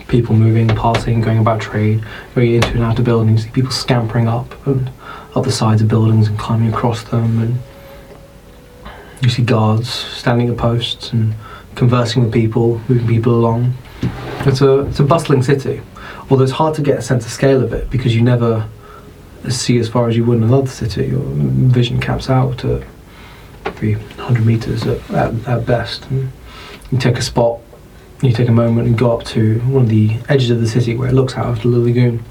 people 0.09 0.35
moving, 0.35 0.69
passing, 0.69 1.21
going 1.21 1.39
about 1.39 1.61
trade, 1.61 2.05
going 2.35 2.55
into 2.55 2.69
and 2.69 2.83
out 2.83 2.99
of 2.99 3.05
buildings. 3.05 3.43
You 3.43 3.49
see 3.49 3.55
people 3.55 3.73
scampering 3.73 4.29
up 4.29 4.67
and 4.67 4.91
up 5.35 5.45
the 5.45 5.53
sides 5.53 5.83
of 5.83 5.89
buildings 5.89 6.29
and 6.29 6.39
climbing 6.39 6.73
across 6.73 7.03
them. 7.05 7.41
And 7.41 7.59
you 9.23 9.29
see 9.29 9.43
guards 9.43 9.89
standing 9.89 10.49
at 10.49 10.57
posts 10.57 11.13
and 11.13 11.35
conversing 11.75 12.23
with 12.23 12.33
people, 12.33 12.81
moving 12.89 13.07
people 13.07 13.35
along. 13.35 13.75
It's 14.41 14.61
a 14.61 14.81
it's 14.81 15.01
a 15.01 15.05
bustling 15.05 15.43
city, 15.43 15.83
although 16.31 16.45
it's 16.45 16.53
hard 16.53 16.75
to 16.77 16.83
get 16.83 16.99
a 16.99 17.03
sense 17.03 17.25
of 17.25 17.33
scale 17.33 17.63
of 17.63 17.73
it 17.73 17.91
because 17.91 18.15
you 18.15 18.23
never 18.23 18.69
see 19.49 19.79
as 19.79 19.89
far 19.89 20.09
as 20.09 20.17
you 20.17 20.25
would 20.25 20.39
in 20.39 20.45
another 20.45 20.69
city. 20.69 21.09
Your 21.09 21.23
vision 21.23 22.01
caps 22.01 22.31
out 22.31 22.65
at 22.65 22.83
maybe 23.65 23.95
100 23.95 24.45
meters 24.45 24.87
at, 24.87 25.11
at, 25.11 25.49
at 25.49 25.67
best. 25.67 26.07
And 26.11 26.31
you 26.91 26.99
take 26.99 27.17
a 27.17 27.23
spot, 27.23 27.61
you 28.23 28.33
take 28.33 28.49
a 28.49 28.53
moment 28.53 28.89
and 28.89 28.97
go 28.97 29.17
up 29.17 29.25
to 29.25 29.59
one 29.61 29.85
of 29.85 29.89
the 29.89 30.17
edges 30.29 30.51
of 30.51 30.61
the 30.61 30.69
city 30.69 30.97
where 30.97 31.09
it 31.09 31.13
looks 31.13 31.35
out 31.37 31.47
of 31.47 31.63
the 31.63 31.69
lagoon. 31.69 32.23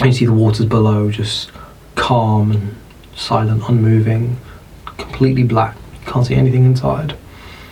And 0.00 0.06
you 0.06 0.12
see 0.12 0.26
the 0.26 0.32
waters 0.32 0.66
below 0.66 1.10
just 1.10 1.50
calm 1.94 2.52
and 2.52 2.76
silent, 3.16 3.62
unmoving, 3.68 4.38
completely 4.84 5.42
black. 5.42 5.76
You 6.06 6.12
can't 6.12 6.26
see 6.26 6.34
anything 6.34 6.64
inside. 6.64 7.16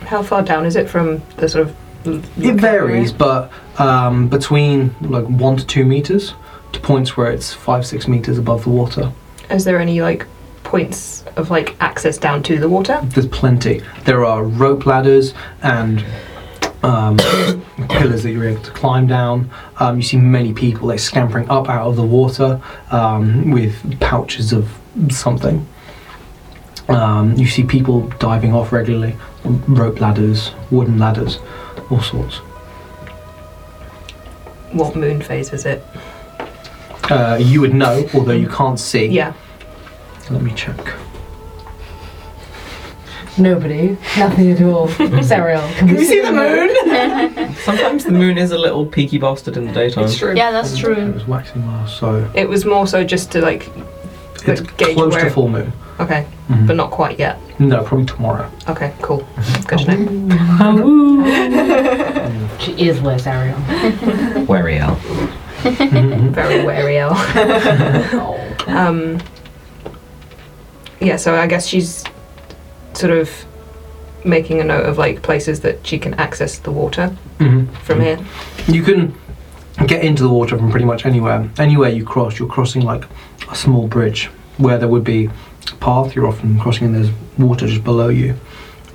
How 0.01 0.23
far 0.23 0.43
down 0.43 0.67
is 0.67 0.77
it 0.77 0.89
from 0.89 1.23
the 1.37 1.49
sort 1.49 1.69
of 1.69 1.77
It 2.39 2.55
varies, 2.55 3.13
but 3.13 3.51
um, 3.79 4.29
between 4.29 4.95
like 5.01 5.25
one 5.25 5.57
to 5.57 5.67
two 5.67 5.85
meters 5.85 6.35
to 6.73 6.81
points 6.81 7.17
where 7.17 7.31
it's 7.31 7.53
five, 7.53 7.87
six 7.87 8.09
meters 8.09 8.39
above 8.39 8.65
the 8.65 8.71
water. 8.71 9.13
Is 9.51 9.65
there 9.65 9.79
any 9.79 10.03
like 10.03 10.27
points 10.65 11.25
of 11.37 11.51
like 11.51 11.77
access 11.81 12.19
down 12.19 12.43
to 12.45 12.59
the 12.59 12.69
water? 12.69 13.01
There's 13.05 13.27
plenty. 13.27 13.83
There 14.05 14.25
are 14.25 14.45
rope 14.45 14.85
ladders 14.85 15.33
and 15.63 16.05
um, 16.83 17.17
pillars 17.89 18.23
that 18.23 18.31
you're 18.33 18.49
able 18.49 18.63
to 18.63 18.71
climb 18.71 19.07
down. 19.07 19.51
Um, 19.79 19.97
you 19.97 20.03
see 20.03 20.17
many 20.17 20.53
people 20.53 20.89
like 20.89 20.99
scampering 20.99 21.49
up 21.49 21.69
out 21.69 21.87
of 21.87 21.97
the 21.97 22.05
water 22.05 22.61
um, 22.91 23.51
with 23.51 24.01
pouches 24.01 24.53
of 24.53 24.71
something. 25.11 25.67
Um, 26.89 27.35
you 27.37 27.47
see 27.47 27.65
people 27.65 28.09
diving 28.19 28.55
off 28.55 28.73
regularly, 28.73 29.17
rope 29.45 30.01
ladders, 30.01 30.53
wooden 30.71 30.99
ladders, 30.99 31.39
all 31.91 32.01
sorts. 32.01 32.37
What 34.73 34.97
moon 34.97 35.21
phase 35.21 35.53
is 35.53 35.67
it? 35.67 35.83
Uh, 37.11 37.39
you 37.41 37.61
would 37.61 37.75
know, 37.75 38.07
although 38.15 38.33
you 38.33 38.49
can't 38.49 38.79
see. 38.79 39.07
Yeah. 39.07 39.33
Let 40.31 40.43
me 40.43 40.53
check. 40.55 40.79
Nobody. 43.39 43.97
Nothing 44.19 44.51
at 44.53 44.63
all. 44.63 44.89
Serial. 45.23 45.61
Can, 45.77 45.89
Can 45.89 45.97
we 45.97 46.05
see 46.05 46.21
the 46.21 46.33
moon? 46.33 47.55
Sometimes 47.65 48.05
the 48.05 48.13
moon 48.13 48.37
is 48.39 48.51
a 48.53 48.59
little 48.59 48.85
peaky 48.87 49.19
bastard 49.19 49.57
in 49.57 49.67
the 49.67 49.73
daytime. 49.73 50.05
It's 50.05 50.17
true. 50.19 50.35
Yeah, 50.35 50.51
that's 50.51 50.77
true. 50.77 50.95
It 50.97 51.15
was 51.15 51.27
waxing 51.27 51.67
last, 51.67 51.99
so 51.99 52.31
It 52.35 52.49
was 52.49 52.65
more 52.65 52.87
so 52.87 53.05
just 53.05 53.31
to 53.33 53.41
like 53.41 53.71
it's 54.47 54.61
gauge 54.61 54.95
close 54.97 55.13
where- 55.15 55.25
to 55.25 55.31
full 55.31 55.49
moon. 55.49 55.73
okay, 56.01 56.27
Mhm. 56.49 56.67
but 56.67 56.77
not 56.77 56.91
quite 56.91 57.19
yet. 57.19 57.39
No, 57.59 57.83
probably 57.83 58.07
tomorrow. 58.07 58.49
Okay, 58.69 58.93
cool. 59.03 59.27
Good 59.67 59.81
to 59.81 59.97
know. 59.97 61.27
she 62.61 62.73
is 62.89 63.01
Wes 63.01 63.27
Ariel. 63.27 63.59
Wary 64.47 64.79
Al. 64.79 64.97
Mhm. 65.63 66.31
Very 66.31 66.65
wary 66.65 66.99
Al. 66.99 67.15
Um, 68.69 69.19
yeah, 71.01 71.17
so 71.17 71.35
I 71.35 71.47
guess 71.47 71.67
she's 71.67 72.05
sort 72.99 73.13
of 73.13 73.31
making 74.25 74.61
a 74.61 74.65
note 74.65 74.85
of 74.85 74.99
like 74.99 75.23
places 75.23 75.61
that 75.61 75.87
she 75.87 75.99
can 75.99 76.15
access 76.15 76.59
the 76.59 76.71
water 76.73 77.15
Mhm. 77.39 77.69
from 77.85 78.01
here. 78.01 78.19
You 78.67 78.83
can 78.83 79.15
get 79.87 80.03
into 80.03 80.25
the 80.25 80.29
water 80.29 80.59
from 80.59 80.71
pretty 80.71 80.85
much 80.87 81.07
anywhere. 81.07 81.49
Anywhere 81.59 81.91
you 81.91 82.05
cross, 82.05 82.39
you're 82.39 82.49
crossing 82.49 82.83
like 82.83 83.05
a 83.51 83.55
small 83.55 83.87
bridge 83.87 84.29
where 84.57 84.77
there 84.77 84.89
would 84.89 85.05
be 85.05 85.31
a 85.71 85.75
path. 85.77 86.17
You're 86.17 86.27
often 86.27 86.59
crossing 86.59 86.87
and 86.89 86.95
there's 86.97 87.11
water 87.39 87.69
just 87.69 87.85
below 87.85 88.09
you. 88.09 88.35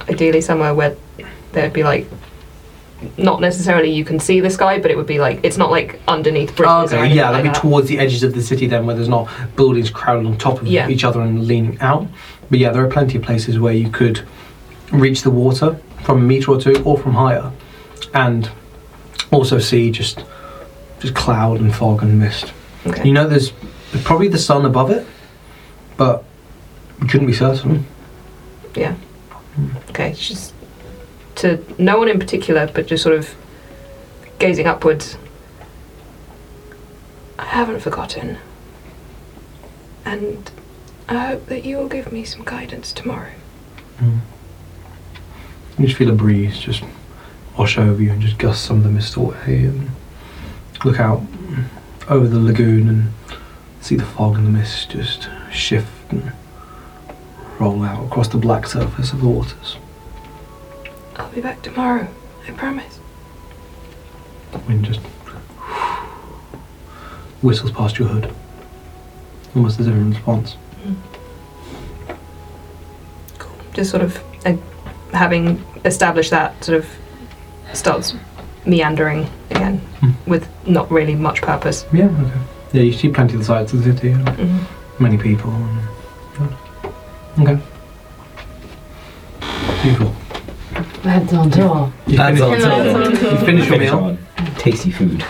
Ideally, 0.09 0.41
somewhere 0.41 0.73
where 0.73 0.95
there'd 1.53 1.71
be 1.71 1.83
like 1.83 2.09
not 3.17 3.41
necessarily 3.41 3.89
you 3.91 4.05
can 4.05 4.17
see 4.19 4.39
the 4.39 4.49
sky, 4.49 4.79
but 4.79 4.89
it 4.91 4.95
would 4.97 5.07
be 5.07 5.19
like 5.19 5.39
it's 5.43 5.57
not 5.57 5.71
like 5.71 5.99
underneath 6.07 6.55
bridges. 6.55 6.93
okay, 6.93 7.07
yeah, 7.13 7.29
like 7.29 7.43
that'd 7.43 7.53
be 7.53 7.59
towards 7.59 7.87
the 7.87 7.99
edges 7.99 8.23
of 8.23 8.33
the 8.33 8.41
city 8.41 8.67
then, 8.67 8.85
where 8.85 8.95
there's 8.95 9.09
not 9.09 9.29
buildings 9.55 9.89
crowded 9.89 10.25
on 10.25 10.37
top 10.37 10.61
of 10.61 10.67
Yeah. 10.67 10.89
each 10.89 11.03
other 11.05 11.21
and 11.21 11.45
leaning 11.47 11.77
out. 11.79 12.07
But 12.53 12.59
yeah, 12.59 12.69
there 12.69 12.85
are 12.85 12.87
plenty 12.87 13.17
of 13.17 13.23
places 13.23 13.57
where 13.57 13.73
you 13.73 13.89
could 13.89 14.21
reach 14.91 15.23
the 15.23 15.31
water 15.31 15.79
from 16.03 16.19
a 16.19 16.21
meter 16.21 16.51
or 16.51 16.61
two 16.61 16.83
or 16.83 16.99
from 16.99 17.13
higher, 17.13 17.51
and 18.13 18.47
also 19.31 19.57
see 19.57 19.89
just 19.89 20.23
just 20.99 21.15
cloud 21.15 21.59
and 21.59 21.73
fog 21.73 22.03
and 22.03 22.19
mist. 22.19 22.53
Okay. 22.85 23.07
You 23.07 23.11
know, 23.11 23.27
there's 23.27 23.53
probably 24.03 24.27
the 24.27 24.37
sun 24.37 24.67
above 24.67 24.91
it, 24.91 25.07
but 25.97 26.25
you 27.01 27.07
couldn't 27.07 27.25
be 27.25 27.33
certain. 27.33 27.87
Yeah. 28.75 28.97
Okay, 29.89 30.13
Just 30.13 30.53
to 31.37 31.65
no 31.79 31.97
one 31.97 32.07
in 32.07 32.19
particular, 32.19 32.69
but 32.71 32.85
just 32.85 33.01
sort 33.01 33.15
of 33.15 33.33
gazing 34.37 34.67
upwards. 34.67 35.17
I 37.39 37.45
haven't 37.45 37.79
forgotten. 37.79 38.37
And 40.05 40.51
I 41.13 41.27
hope 41.27 41.45
that 41.47 41.63
you 41.65 41.77
will 41.77 41.87
give 41.87 42.11
me 42.11 42.23
some 42.23 42.43
guidance 42.43 42.91
tomorrow. 42.91 43.31
Hmm. 43.99 44.19
You 45.77 45.85
just 45.87 45.97
feel 45.97 46.09
a 46.09 46.13
breeze 46.13 46.57
just 46.59 46.83
wash 47.57 47.77
over 47.77 48.01
you 48.01 48.11
and 48.11 48.21
just 48.21 48.37
gust 48.37 48.65
some 48.65 48.77
of 48.77 48.83
the 48.83 48.89
mist 48.89 49.15
away 49.15 49.65
and 49.65 49.89
look 50.83 50.99
out 50.99 51.21
over 52.09 52.27
the 52.27 52.39
lagoon 52.39 52.89
and 52.89 53.13
see 53.81 53.95
the 53.95 54.05
fog 54.05 54.37
and 54.37 54.45
the 54.47 54.51
mist 54.51 54.91
just 54.91 55.29
shift 55.51 56.11
and 56.11 56.31
roll 57.59 57.83
out 57.83 58.05
across 58.05 58.27
the 58.27 58.37
black 58.37 58.67
surface 58.67 59.13
of 59.13 59.21
the 59.21 59.27
waters. 59.27 59.77
I'll 61.15 61.29
be 61.31 61.41
back 61.41 61.61
tomorrow, 61.61 62.07
I 62.47 62.51
promise. 62.51 62.99
The 64.51 64.59
wind 64.59 64.85
just 64.85 64.99
whistles 67.41 67.71
past 67.71 67.99
your 67.99 68.07
hood, 68.07 68.33
almost 69.55 69.79
as 69.79 69.87
if 69.87 69.93
in 69.93 70.11
response. 70.11 70.55
Just 73.73 73.89
sort 73.91 74.03
of 74.03 74.21
uh, 74.45 74.55
having 75.13 75.63
established 75.85 76.29
that, 76.31 76.63
sort 76.63 76.77
of 76.77 76.87
starts 77.73 78.13
meandering 78.65 79.27
again 79.49 79.79
Hmm. 79.99 80.11
with 80.27 80.47
not 80.67 80.89
really 80.91 81.15
much 81.15 81.41
purpose. 81.41 81.85
Yeah, 81.91 82.05
okay. 82.05 82.31
Yeah, 82.73 82.81
you 82.83 82.93
see 82.93 83.09
plenty 83.09 83.33
of 83.33 83.39
the 83.39 83.45
sights 83.45 83.73
of 83.73 83.83
the 83.83 83.93
city 83.93 84.11
and 84.11 84.27
Mhm. 84.27 84.59
many 84.99 85.17
people. 85.17 85.51
And, 85.51 85.79
yeah. 86.39 87.43
Okay. 87.43 87.57
Beautiful. 89.81 90.13
That's 91.03 91.33
on 91.33 91.51
tour. 91.51 91.91
You 92.07 92.17
That's 92.17 92.39
finish, 92.39 92.63
on 92.63 92.81
tour. 93.13 93.31
you 93.31 93.37
finish 93.37 93.67
your 93.69 93.79
meal. 93.79 94.17
Tasty 94.57 94.91
food. 94.91 95.23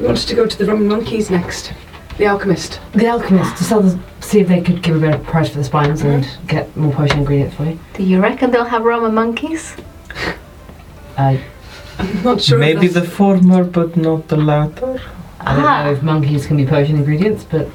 We 0.00 0.06
wanted 0.06 0.26
to 0.28 0.34
go 0.34 0.46
to 0.46 0.56
the 0.58 0.64
Roman 0.66 0.88
monkeys 0.88 1.30
next. 1.30 1.72
The 2.16 2.26
alchemist. 2.26 2.80
The 2.94 3.08
alchemist 3.08 3.56
to 3.58 3.64
sell 3.64 3.82
the 3.82 3.98
see 4.24 4.40
if 4.40 4.48
they 4.48 4.60
could 4.60 4.82
give 4.82 4.96
a 4.96 5.00
better 5.00 5.22
price 5.22 5.50
for 5.50 5.58
the 5.58 5.64
spines 5.64 6.02
and 6.02 6.26
get 6.46 6.74
more 6.76 6.92
potion 6.92 7.18
ingredients 7.20 7.54
for 7.56 7.64
you. 7.64 7.78
Do 7.94 8.02
you 8.02 8.20
reckon 8.20 8.50
they'll 8.50 8.64
have 8.64 8.82
Roman 8.84 9.14
monkeys? 9.14 9.76
Uh, 11.16 11.36
I'm 11.98 12.22
not 12.22 12.40
sure. 12.42 12.58
Maybe 12.58 12.88
the 12.88 13.02
former, 13.02 13.62
but 13.64 13.96
not 13.96 14.28
the 14.28 14.36
latter. 14.36 15.00
I 15.40 15.54
don't 15.56 15.64
Ah. 15.64 15.84
know 15.84 15.92
if 15.92 16.02
monkeys 16.02 16.46
can 16.46 16.56
be 16.56 16.66
potion 16.66 16.96
ingredients, 16.96 17.44
but 17.44 17.68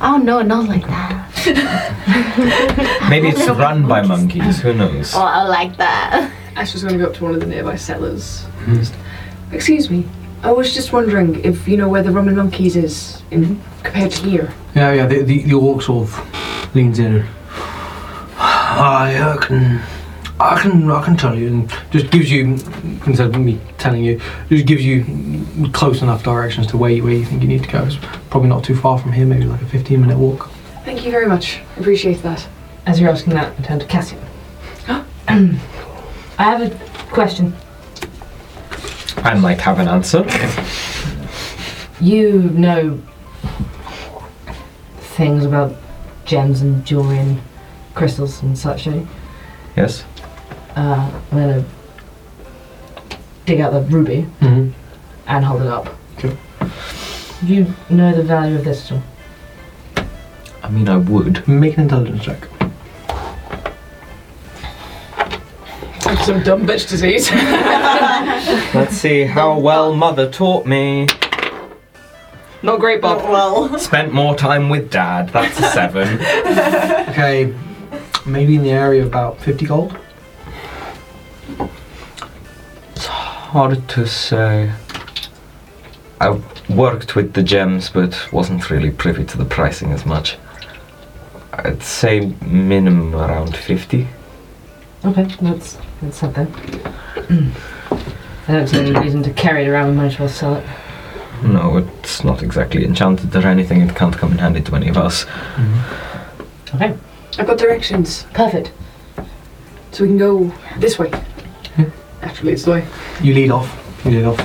Oh 0.00 0.16
no, 0.16 0.42
not 0.42 0.66
like 0.68 0.84
that. 0.86 1.28
Maybe 3.08 3.28
it's 3.28 3.48
run 3.48 3.86
by 3.86 4.02
monkeys. 4.02 4.60
Who 4.60 4.72
knows? 4.74 5.14
Oh, 5.14 5.22
I 5.22 5.42
like 5.44 5.76
that. 5.76 6.30
Ash 6.56 6.72
was 6.72 6.82
going 6.82 6.98
to 6.98 7.04
go 7.04 7.08
up 7.10 7.14
to 7.18 7.24
one 7.24 7.34
of 7.34 7.40
the 7.40 7.46
nearby 7.46 7.76
settlers. 7.76 8.44
Just, 8.66 8.94
Excuse 9.52 9.90
me. 9.90 10.04
I 10.42 10.50
was 10.50 10.74
just 10.74 10.92
wondering 10.92 11.44
if 11.44 11.68
you 11.68 11.76
know 11.76 11.88
where 11.88 12.02
the 12.02 12.10
Roman 12.10 12.34
monkeys 12.34 12.74
is 12.74 13.22
in 13.30 13.60
compared 13.84 14.10
to 14.12 14.28
here. 14.28 14.52
Yeah, 14.74 14.92
yeah. 14.92 15.06
The, 15.06 15.22
the, 15.22 15.42
the 15.44 15.54
orc 15.54 15.82
sort 15.82 16.08
of 16.08 16.74
leans 16.74 16.98
in. 16.98 17.16
And, 17.16 17.28
I 18.38 19.14
uh, 19.16 19.36
can, 19.36 19.80
I 20.40 20.60
can, 20.60 20.90
I 20.90 21.04
can 21.04 21.16
tell 21.16 21.38
you, 21.38 21.46
and 21.46 21.72
just 21.92 22.10
gives 22.10 22.30
you 22.30 22.44
instead 23.06 23.28
of 23.28 23.38
me 23.38 23.60
telling 23.78 24.02
you, 24.02 24.20
just 24.48 24.66
gives 24.66 24.84
you 24.84 25.46
close 25.72 26.02
enough 26.02 26.24
directions 26.24 26.66
to 26.68 26.76
where 26.76 26.90
you, 26.90 27.04
where 27.04 27.12
you 27.12 27.24
think 27.24 27.42
you 27.42 27.48
need 27.48 27.62
to 27.62 27.70
go. 27.70 27.84
It's 27.84 27.96
probably 28.30 28.48
not 28.48 28.64
too 28.64 28.74
far 28.74 28.98
from 28.98 29.12
here. 29.12 29.26
Maybe 29.26 29.44
like 29.44 29.62
a 29.62 29.66
fifteen 29.66 30.00
minute 30.00 30.18
walk. 30.18 30.50
Thank 30.84 31.04
you 31.04 31.12
very 31.12 31.26
much. 31.26 31.60
Appreciate 31.76 32.22
that. 32.22 32.48
as 32.86 32.98
you're 32.98 33.10
asking 33.10 33.34
that, 33.34 33.54
I 33.58 33.62
turn 33.62 33.78
to 33.78 33.86
Cassian. 33.86 34.18
I 35.28 35.54
have 36.38 36.62
a 36.62 36.70
question. 37.10 37.54
I 39.18 39.34
might 39.34 39.60
have 39.60 39.78
an 39.78 39.88
answer. 39.88 40.24
You 42.00 42.32
know 42.50 43.00
things 45.16 45.44
about 45.44 45.76
gems 46.24 46.62
and 46.62 46.84
jewelry 46.84 47.18
and 47.18 47.40
crystals 47.94 48.42
and 48.42 48.58
such, 48.58 48.84
don't 48.86 48.94
you? 49.00 49.08
Yes. 49.76 50.04
Uh, 50.74 51.10
I'm 51.30 51.38
gonna 51.38 51.64
dig 53.46 53.60
out 53.60 53.72
the 53.72 53.82
ruby 53.82 54.26
Mm-hmm. 54.40 54.70
and 55.26 55.44
hold 55.44 55.62
it 55.62 55.68
up. 55.68 55.88
Okay. 56.18 56.36
Do 57.46 57.54
you 57.54 57.74
know 57.90 58.12
the 58.14 58.22
value 58.22 58.56
of 58.56 58.64
this 58.64 58.90
at 58.90 58.92
all? 58.92 59.02
I 60.62 60.68
mean, 60.70 60.88
I 60.88 60.96
would. 60.96 61.46
Make 61.48 61.76
an 61.76 61.82
intelligence 61.84 62.22
check. 62.24 62.48
Some 66.02 66.42
dumb 66.42 66.66
bitch 66.66 66.88
disease. 66.88 67.30
Let's 68.74 68.96
see 68.96 69.24
how 69.24 69.58
well 69.58 69.94
mother 69.94 70.30
taught 70.30 70.66
me. 70.66 71.06
Not 72.62 72.80
great, 72.80 73.00
Bob. 73.00 73.18
Not 73.18 73.30
well. 73.30 73.78
Spent 73.78 74.12
more 74.12 74.34
time 74.36 74.68
with 74.68 74.90
dad. 74.90 75.30
That's 75.30 75.58
a 75.58 75.70
seven. 75.70 76.18
Okay, 77.12 77.54
maybe 78.24 78.56
in 78.56 78.62
the 78.62 78.70
area 78.70 79.02
of 79.02 79.08
about 79.08 79.38
fifty 79.38 79.66
gold. 79.66 79.98
It's 82.96 83.04
hard 83.06 83.86
to 83.90 84.06
say. 84.06 84.72
I 86.20 86.40
worked 86.70 87.16
with 87.16 87.34
the 87.34 87.42
gems, 87.42 87.90
but 87.90 88.32
wasn't 88.32 88.70
really 88.70 88.90
privy 88.90 89.24
to 89.26 89.36
the 89.36 89.44
pricing 89.44 89.92
as 89.92 90.06
much. 90.06 90.38
I'd 91.52 91.82
say 91.82 92.32
minimum 92.40 93.14
around 93.14 93.54
50. 93.54 94.08
Okay, 95.04 95.24
that's 95.42 95.76
that's 96.02 96.16
something. 96.18 96.52
I 98.48 98.52
don't 98.52 98.66
see 98.66 98.80
any 98.80 98.98
reason 98.98 99.22
to 99.22 99.32
carry 99.32 99.64
it 99.64 99.68
around. 99.68 99.90
We 99.90 99.96
might 99.96 100.06
as 100.06 100.18
well 100.18 100.28
sell 100.28 100.56
it. 100.56 100.64
No, 101.42 101.76
it's 101.78 102.22
not 102.24 102.42
exactly 102.42 102.84
enchanted 102.84 103.34
or 103.34 103.46
anything. 103.46 103.80
It 103.80 103.96
can't 103.96 104.16
come 104.16 104.32
in 104.32 104.38
handy 104.38 104.60
to 104.62 104.76
any 104.76 104.88
of 104.88 104.96
us. 104.96 105.24
Mm-hmm. 105.24 106.76
Okay, 106.76 106.96
I've 107.38 107.46
got 107.46 107.58
directions, 107.58 108.26
perfect. 108.32 108.72
so 109.92 110.04
we 110.04 110.08
can 110.08 110.18
go 110.18 110.52
this 110.78 110.98
way. 110.98 111.10
Yeah. 111.76 111.90
Actually, 112.22 112.52
it's 112.52 112.64
the 112.64 112.72
way. 112.72 112.86
You 113.22 113.34
lead 113.34 113.50
off. 113.50 114.00
You 114.04 114.10
lead 114.12 114.24
off. 114.24 114.40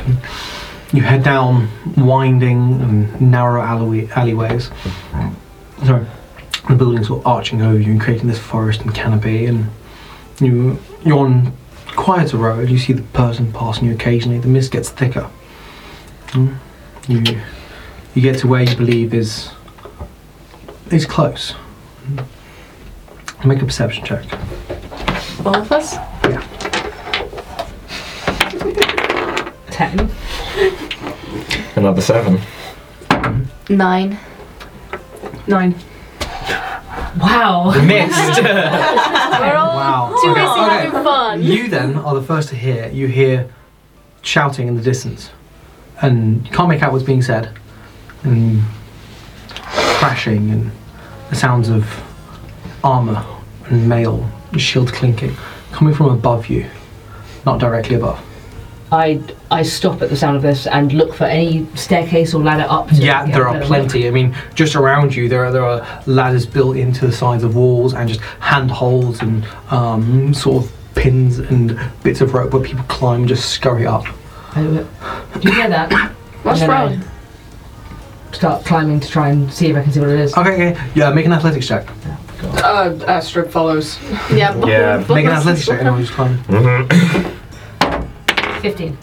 You 0.94 1.02
head 1.02 1.24
down 1.24 1.70
winding 1.98 2.82
and 2.82 3.22
narrow 3.22 3.62
alleyway, 3.62 4.08
alleyways. 4.16 4.68
Hmm. 5.12 5.86
Sorry, 5.86 6.06
the 6.70 6.76
buildings 6.76 7.08
sort 7.08 7.22
of 7.22 7.28
arching 7.28 7.62
over 7.62 7.80
you 7.80 7.92
and 7.92 8.02
creating 8.02 8.28
this 8.28 8.40
forest 8.40 8.82
and 8.82 8.94
canopy. 8.96 9.46
And 9.46 9.70
you 10.40 10.80
you're 11.04 11.20
on 11.20 11.54
quieter 11.96 12.38
road. 12.38 12.70
You 12.70 12.78
see 12.78 12.94
the 12.94 13.02
person 13.02 13.52
passing 13.52 13.86
you 13.86 13.94
occasionally. 13.94 14.40
The 14.40 14.48
mist 14.48 14.72
gets 14.72 14.90
thicker. 14.90 15.30
Mm. 16.28 16.58
You 17.08 17.42
you 18.14 18.22
get 18.22 18.40
to 18.40 18.48
where 18.48 18.64
you 18.64 18.76
believe 18.76 19.14
is 19.14 19.52
is 20.92 21.06
close. 21.06 21.54
Make 23.46 23.62
a 23.62 23.66
perception 23.66 24.04
check. 24.06 24.26
All 25.46 25.56
of 25.56 25.72
us? 25.72 25.96
Ten. 29.72 30.10
Another 31.76 32.02
seven. 32.02 32.42
Nine. 33.70 34.18
Nine. 35.48 35.76
Wow. 37.20 37.72
Missed! 37.86 38.42
We're 38.44 39.56
all 39.56 39.76
Wow. 39.76 40.18
too 40.22 40.30
Okay, 40.32 40.42
busy 40.42 40.60
okay. 40.60 40.70
having 40.86 41.04
fun. 41.04 41.44
You 41.44 41.68
then 41.70 41.96
are 41.98 42.16
the 42.16 42.22
first 42.22 42.50
to 42.50 42.56
hear. 42.56 42.88
You 42.90 43.08
hear 43.08 43.50
shouting 44.22 44.68
in 44.68 44.76
the 44.76 44.82
distance, 44.82 45.32
and 46.02 46.46
you 46.46 46.52
can't 46.52 46.70
make 46.70 46.82
out 46.84 46.92
what's 46.92 47.04
being 47.06 47.22
said, 47.22 47.50
and 48.24 48.62
crashing 50.00 50.52
and 50.52 50.72
the 51.30 51.36
sounds 51.36 51.70
of 51.70 51.86
armor 52.84 53.26
and 53.66 53.88
mail, 53.90 54.30
and 54.52 54.62
shield 54.62 54.92
clinking, 54.94 55.36
coming 55.72 55.94
from 55.94 56.08
above 56.10 56.48
you, 56.48 56.66
not 57.46 57.60
directly 57.60 57.96
above. 57.96 58.20
I 58.92 59.22
I 59.52 59.64
stop 59.64 60.02
at 60.02 60.10
the 60.10 60.16
sound 60.16 60.38
of 60.38 60.42
this 60.42 60.66
and 60.66 60.94
look 60.94 61.14
for 61.14 61.26
any 61.26 61.68
staircase 61.76 62.34
or 62.34 62.42
ladder 62.42 62.66
up. 62.70 62.90
To 62.90 62.96
yeah, 62.96 63.26
there 63.26 63.48
are 63.48 63.60
plenty. 63.62 64.08
I 64.08 64.12
mean, 64.12 64.36
just 64.56 64.76
around 64.76 65.16
you, 65.16 65.28
there 65.28 65.46
are 65.46 65.52
there 65.52 65.66
are 65.66 66.04
ladders 66.06 66.46
built 66.46 66.78
into 66.78 67.06
the 67.06 67.12
sides 67.12 67.44
of 67.44 67.56
walls 67.56 67.94
and 67.94 68.08
just 68.08 68.22
handholds 68.40 69.20
and 69.22 69.46
um, 69.72 70.34
sort 70.34 70.64
of 70.64 70.72
pins 70.96 71.40
and 71.40 71.78
bits 72.04 72.22
of 72.22 72.34
rope 72.34 72.54
where 72.54 72.64
people 72.64 72.84
climb 72.86 73.22
and 73.22 73.30
just 73.30 73.50
scurry 73.50 73.86
up. 73.86 74.06
Do 74.56 74.88
you 75.42 75.52
hear 75.52 75.70
that? 75.70 75.92
What's 76.44 76.64
wrong? 76.64 77.04
Start 78.32 78.66
climbing 78.66 79.00
to 79.00 79.08
try 79.10 79.30
and 79.30 79.52
see 79.52 79.68
if 79.68 79.76
I 79.76 79.84
can 79.84 79.92
see 79.92 80.00
what 80.00 80.10
it 80.10 80.20
is. 80.20 80.36
Okay, 80.36 80.72
okay. 80.72 80.92
Yeah, 80.96 81.12
make 81.12 81.26
an 81.26 81.34
athletics 81.34 81.68
check. 81.68 81.88
Oh, 82.42 82.96
yeah. 83.00 83.06
Uh, 83.06 83.22
strip 83.22 83.52
follows. 83.52 84.00
Yeah, 84.32 84.56
yeah. 84.66 85.06
Make 85.10 85.26
an 85.26 85.32
athletics 85.32 85.66
check 85.66 85.80
and 85.80 85.90
I'll 85.90 86.00
just 86.00 86.14
climb. 86.14 86.38
Mm-hmm. 86.44 87.37
15. 88.72 88.98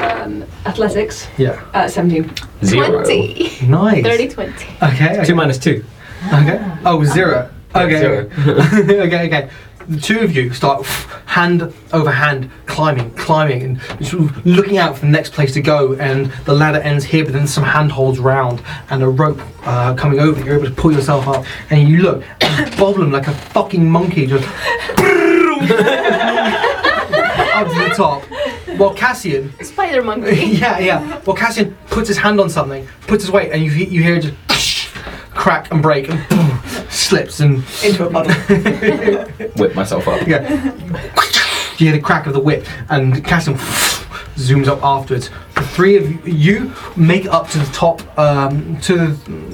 Um, 0.00 0.44
athletics. 0.64 1.28
Yeah. 1.38 1.62
Uh, 1.72 1.86
17. 1.86 2.34
Zero. 2.64 3.04
20. 3.04 3.66
Nice. 3.68 4.02
30 4.02 4.28
20. 4.28 4.52
Okay. 4.52 5.10
okay. 5.10 5.24
Two 5.24 5.36
minus 5.36 5.58
two. 5.58 5.84
Ah. 6.22 6.42
Okay. 6.42 6.58
Oh, 6.84 7.00
ah. 7.00 7.04
zero. 7.04 7.50
Okay. 7.76 7.98
Zero. 7.98 8.30
okay, 9.06 9.26
okay. 9.26 9.50
The 9.88 10.00
two 10.00 10.18
of 10.18 10.34
you 10.34 10.52
start 10.52 10.84
hand 11.26 11.72
over 11.92 12.10
hand 12.10 12.50
climbing, 12.66 13.12
climbing, 13.12 13.62
and 13.62 13.80
sort 14.04 14.24
of 14.24 14.44
looking 14.44 14.78
out 14.78 14.96
for 14.98 15.06
the 15.06 15.12
next 15.12 15.32
place 15.32 15.52
to 15.54 15.60
go. 15.60 15.94
And 15.94 16.32
the 16.44 16.52
ladder 16.52 16.80
ends 16.80 17.04
here, 17.04 17.22
but 17.24 17.34
then 17.34 17.46
some 17.46 17.62
handholds 17.62 18.18
round 18.18 18.60
and 18.90 19.00
a 19.04 19.08
rope 19.08 19.40
uh, 19.62 19.94
coming 19.94 20.18
over. 20.18 20.44
You're 20.44 20.56
able 20.56 20.66
to 20.66 20.74
pull 20.74 20.90
yourself 20.92 21.28
up, 21.28 21.44
and 21.70 21.88
you 21.88 21.98
look 21.98 22.24
bobbling 22.76 23.12
like 23.12 23.28
a 23.28 23.32
fucking 23.32 23.88
monkey 23.88 24.26
just 24.26 24.44
up 27.56 27.68
to 27.68 27.74
the 27.74 27.94
top. 27.96 28.22
While 28.76 28.94
Cassian 28.94 29.52
Spider 29.64 30.02
monkey. 30.02 30.34
yeah, 30.46 30.78
yeah. 30.78 31.20
Well, 31.26 31.36
Cassian 31.36 31.76
puts 31.86 32.08
his 32.08 32.18
hand 32.18 32.40
on 32.40 32.50
something, 32.50 32.86
puts 33.06 33.24
his 33.24 33.30
weight, 33.32 33.52
and 33.52 33.62
you 33.62 33.70
you 33.70 34.02
hear 34.02 34.16
it 34.16 34.34
just 34.48 34.88
crack 35.34 35.70
and 35.70 35.82
break 35.82 36.08
and 36.08 36.28
boom, 36.28 36.58
slips 36.88 37.40
and 37.40 37.62
Into 37.84 38.06
a 38.06 38.10
puddle. 38.10 38.32
Whip 39.56 39.74
myself 39.74 40.08
up. 40.08 40.26
yeah. 40.26 40.72
You 41.78 41.88
hear 41.88 41.92
the 41.92 42.00
crack 42.00 42.26
of 42.26 42.32
the 42.32 42.40
whip, 42.40 42.66
and 42.88 43.22
Cassian 43.22 43.54
zooms 44.36 44.66
up 44.66 44.82
afterwards. 44.82 45.28
The 45.54 45.60
three 45.62 45.96
of 45.98 46.26
you 46.26 46.72
make 46.96 47.26
up 47.26 47.50
to 47.50 47.58
the 47.58 47.66
top, 47.66 48.00
um, 48.18 48.78
to 48.82 49.08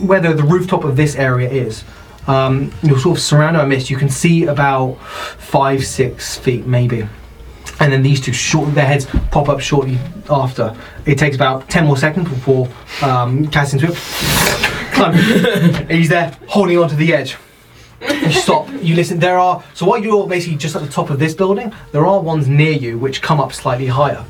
where 0.07 0.21
the, 0.21 0.33
the 0.33 0.45
rooftop 0.45 0.85
of 0.85 0.97
this 0.97 1.17
area 1.17 1.51
is. 1.51 1.83
Um, 2.29 2.71
you're 2.85 3.01
sort 3.01 3.19
of 3.19 3.23
surrounded 3.25 3.59
by 3.59 3.65
mist. 3.67 3.91
You 3.91 3.97
can 3.97 4.09
see 4.09 4.45
about 4.45 5.01
five, 5.03 5.85
six 5.85 6.39
feet, 6.39 6.65
maybe. 6.65 7.09
And 7.83 7.93
then 7.93 8.03
these 8.03 8.21
two, 8.21 8.33
short, 8.33 8.73
their 8.77 8.87
heads 8.87 9.07
pop 9.33 9.49
up 9.49 9.59
shortly 9.59 9.99
after. 10.31 10.73
It 11.05 11.19
takes 11.19 11.35
about 11.35 11.69
ten 11.69 11.85
more 11.85 11.97
seconds 11.97 12.29
before 12.29 12.69
um, 13.03 13.49
Cassian's 13.49 13.83
whip. 13.83 13.97
He's 15.91 16.09
there, 16.09 16.39
holding 16.47 16.79
onto 16.79 16.95
the 16.95 17.13
edge. 17.13 17.37
You 18.01 18.31
stop. 18.31 18.69
You 18.81 18.95
listen. 18.95 19.19
There 19.19 19.37
are 19.37 19.65
so 19.75 19.85
while 19.85 20.01
you're 20.01 20.29
basically 20.29 20.59
just 20.59 20.77
at 20.77 20.83
the 20.83 20.89
top 20.89 21.11
of 21.11 21.19
this 21.19 21.35
building, 21.35 21.75
there 21.91 22.07
are 22.07 22.21
ones 22.21 22.47
near 22.47 22.71
you 22.71 22.99
which 22.99 23.21
come 23.21 23.41
up 23.41 23.53
slightly 23.53 23.87
higher, 23.87 24.25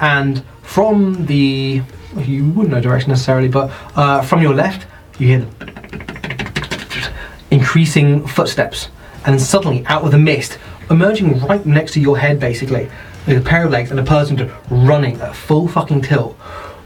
and 0.00 0.44
from 0.62 1.26
the 1.26 1.82
you 2.16 2.50
wouldn't 2.50 2.74
know 2.74 2.80
direction 2.80 3.10
necessarily, 3.10 3.46
but 3.48 3.70
uh, 3.94 4.20
from 4.20 4.42
your 4.42 4.52
left 4.52 4.88
you 5.20 5.28
hear 5.28 5.38
the 5.60 7.08
increasing 7.52 8.26
footsteps, 8.26 8.88
and 9.26 9.40
suddenly, 9.40 9.86
out 9.86 10.02
of 10.02 10.10
the 10.10 10.18
mist, 10.18 10.58
emerging 10.90 11.40
right 11.46 11.64
next 11.66 11.92
to 11.92 12.00
your 12.00 12.18
head, 12.18 12.38
basically, 12.40 12.88
with 13.26 13.38
a 13.38 13.40
pair 13.40 13.64
of 13.64 13.70
legs 13.72 13.90
and 13.90 13.98
a 14.00 14.04
person 14.04 14.50
running 14.70 15.20
at 15.20 15.34
full 15.34 15.66
fucking 15.68 16.02
tilt. 16.02 16.36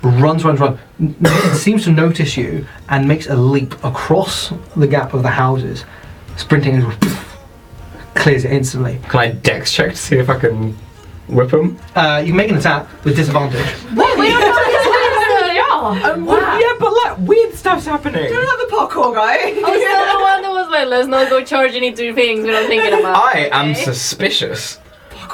Runs, 0.03 0.45
runs, 0.45 0.61
runs. 0.61 0.79
n- 0.99 1.15
n- 1.25 1.55
seems 1.55 1.85
to 1.85 1.91
notice 1.93 2.37
you 2.37 2.67
and 2.89 3.07
makes 3.07 3.27
a 3.27 3.35
leap 3.37 3.73
across 3.85 4.51
the 4.75 4.87
gap 4.87 5.13
of 5.13 5.23
the 5.23 5.29
houses, 5.29 5.85
sprinting 6.37 6.77
and 6.77 6.93
clears 8.15 8.45
it 8.47 8.53
instantly. 8.53 8.99
Can 9.09 9.21
I 9.21 9.29
dex 9.33 9.73
check 9.73 9.91
to 9.91 9.97
see 9.97 10.17
if 10.17 10.31
I 10.31 10.39
can 10.39 10.73
whip 11.29 11.53
him? 11.53 11.79
Uh, 11.95 12.21
you 12.25 12.29
can 12.29 12.37
make 12.37 12.51
an 12.51 12.57
attack 12.57 12.87
with 13.05 13.15
disadvantage. 13.17 13.61
Wait, 13.95 14.19
we 14.19 14.29
don't 14.29 14.41
know 14.41 14.65
his 14.65 14.87
name. 14.87 15.57
Yeah. 15.57 16.11
Um, 16.13 16.27
Yeah, 16.27 16.73
but 16.79 16.93
like 16.93 17.19
weird 17.19 17.55
stuff's 17.55 17.85
happening. 17.87 18.25
You're 18.25 18.43
not 18.45 18.59
the 18.69 18.75
parkour 18.75 19.15
guy. 19.15 19.35
I 19.37 19.53
was 20.89 21.07
still 21.07 21.07
the 21.07 21.11
one 21.11 21.11
that 21.11 21.21
was 21.21 21.31
like, 21.31 21.31
let's 21.31 21.31
not 21.31 21.31
go 21.31 21.45
charge 21.45 21.75
any 21.75 21.93
two 21.93 22.15
things 22.15 22.45
without 22.47 22.67
thinking 22.67 22.99
about. 23.01 23.17
I 23.17 23.49
am 23.53 23.75
suspicious. 23.75 24.79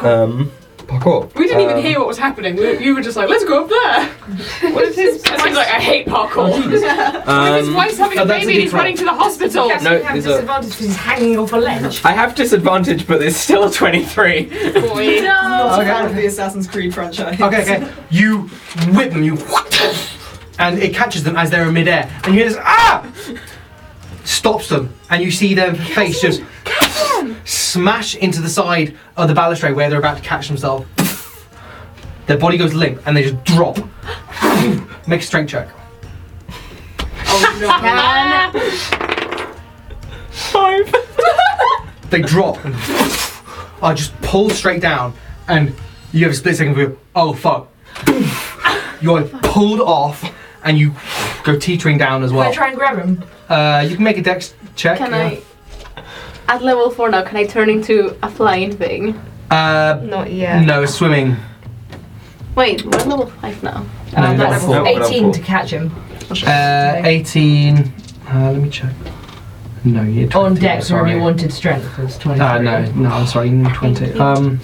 Um, 0.03 0.53
parkour. 0.87 1.35
We 1.35 1.47
didn't 1.49 1.63
even 1.63 1.77
Um, 1.79 1.83
hear 1.83 1.99
what 1.99 2.07
was 2.09 2.19
happening. 2.19 2.55
We, 2.57 2.79
you 2.79 2.95
were 2.95 3.01
just 3.01 3.17
like, 3.17 3.29
let's 3.29 3.45
go 3.45 3.65
up 3.65 3.69
there. 3.71 4.11
What 4.73 4.85
is 4.85 4.95
his? 4.97 5.23
And 5.25 5.41
he's 5.43 5.57
like, 5.57 5.67
I 5.69 5.81
hate 5.81 6.07
parkour. 6.07 6.53
his 6.71 6.83
Um, 6.85 7.75
wife's 7.75 7.97
having 7.99 8.19
oh, 8.19 8.23
a 8.23 8.27
that's 8.27 8.45
a 8.45 8.47
baby 8.47 8.53
and 8.55 8.63
he's 8.63 8.73
D12. 8.73 8.77
running 8.77 8.97
to 8.99 9.05
the 9.05 9.13
hospital. 9.15 9.69
Cassie 9.69 9.85
No, 9.85 10.03
have 10.03 10.13
there's 10.13 10.27
a- 10.27 10.29
disadvantage 10.29 10.71
because 10.71 10.87
he's 10.87 10.97
hanging 10.97 11.39
off 11.39 11.53
a 11.53 11.57
ledge. 11.57 12.05
I 12.05 12.13
have 12.13 12.35
disadvantage, 12.35 13.07
but 13.07 13.19
there's 13.21 13.37
still 13.37 13.65
a 13.65 13.71
23. 13.71 14.45
Boy. 14.45 15.21
Not 15.23 15.81
Okay. 15.81 15.91
a 15.91 15.93
fan 15.93 16.07
of 16.07 16.15
the 16.15 16.27
Assassin's 16.27 16.67
Creed 16.69 16.93
franchise. 16.95 17.41
Okay, 17.41 17.63
okay. 17.63 17.93
You 18.11 18.43
whip 18.95 19.13
them, 19.13 19.23
you. 19.25 19.39
And 20.59 20.79
it 20.79 20.95
catches 20.95 21.23
them 21.25 21.37
as 21.37 21.51
they're 21.51 21.67
in 21.69 21.75
midair. 21.75 22.09
And 22.25 22.35
you 22.35 22.41
hear 22.41 22.49
this, 22.49 22.59
ah! 22.61 23.07
Stops 24.27 24.69
them. 24.69 24.93
And 25.09 25.23
you 25.23 25.31
see 25.31 25.55
their 25.55 25.75
face 25.75 26.21
just 26.21 26.43
smash 27.45 28.17
into 28.17 28.41
the 28.41 28.49
side 28.49 28.97
of 29.17 29.29
the 29.29 29.35
balustrade 29.35 29.75
where 29.75 29.89
they're 29.89 29.99
about 30.01 30.19
to 30.19 30.23
catch 30.23 30.49
themselves. 30.49 30.87
Their 32.27 32.37
body 32.37 32.59
goes 32.59 32.75
limp 32.75 33.01
and 33.07 33.17
they 33.17 33.23
just 33.31 33.45
drop. 33.45 33.79
Make 35.07 35.21
a 35.21 35.25
strength 35.25 35.51
check. 35.51 35.69
Oh 37.29 38.53
no. 38.53 38.61
Five. 40.31 40.95
They 42.09 42.23
drop 42.23 42.65
and 42.65 42.75
are 43.83 43.93
just 43.93 44.19
pull 44.23 44.49
straight 44.51 44.81
down. 44.81 45.13
And 45.49 45.75
you 46.13 46.25
have 46.25 46.33
a 46.33 46.37
split 46.37 46.57
second 46.57 46.75
view. 46.75 46.99
Oh, 47.17 47.33
fuck. 47.35 47.69
You're 49.01 49.25
pulled 49.25 49.81
off 49.81 50.25
and 50.67 50.79
you 50.79 50.93
go 51.45 51.59
teetering 51.59 51.97
down 51.99 52.23
as 52.23 52.33
well. 52.33 52.43
Can 52.43 52.47
I 52.47 52.49
well. 52.49 52.55
try 52.55 52.69
and 52.69 52.77
grab 52.77 52.99
him? 52.99 53.25
Uh, 53.49 53.87
you 53.89 53.95
can 53.95 54.05
make 54.05 54.19
a 54.19 54.23
dex 54.23 54.55
check. 54.75 54.99
can 54.99 55.11
yeah. 55.13 55.39
I? 55.97 56.03
At 56.49 56.63
level 56.63 56.91
four 56.91 57.09
now, 57.11 57.23
can 57.23 57.37
I 57.37 57.45
turn 57.47 57.71
into 57.71 58.17
a 58.23 58.31
flying 58.31 58.77
thing? 58.77 59.21
Uh, 59.51 60.01
Not 60.05 60.33
yet. 60.33 60.65
no, 60.65 60.85
swimming. 60.87 61.37
Wait, 62.55 62.85
we're 62.85 62.91
level 63.05 63.27
five 63.27 63.63
now. 63.63 63.85
No, 64.17 64.23
Uh, 64.23 64.33
not 64.35 64.51
that's 64.51 64.65
four. 64.65 64.87
18 64.87 65.33
to 65.33 65.41
catch 65.41 65.71
him. 65.71 65.95
Uh, 66.47 67.01
18. 67.05 67.93
Uh, 68.29 68.51
let 68.53 68.61
me 68.61 68.71
check. 68.71 68.93
No, 69.85 70.03
you're 70.03 70.29
20. 70.29 70.37
On 70.37 70.55
dex, 70.55 70.89
sorry. 70.89 71.03
wherever 71.03 71.19
you 71.19 71.23
wanted 71.23 71.53
strength 71.53 71.99
was 71.99 72.19
23. 72.19 72.45
Uh, 72.47 72.59
no, 72.59 72.93
no, 72.93 73.09
I'm 73.11 73.27
sorry, 73.27 73.51
you 73.51 73.57
need 73.57 73.75
20. 73.75 74.19
Um, 74.19 74.61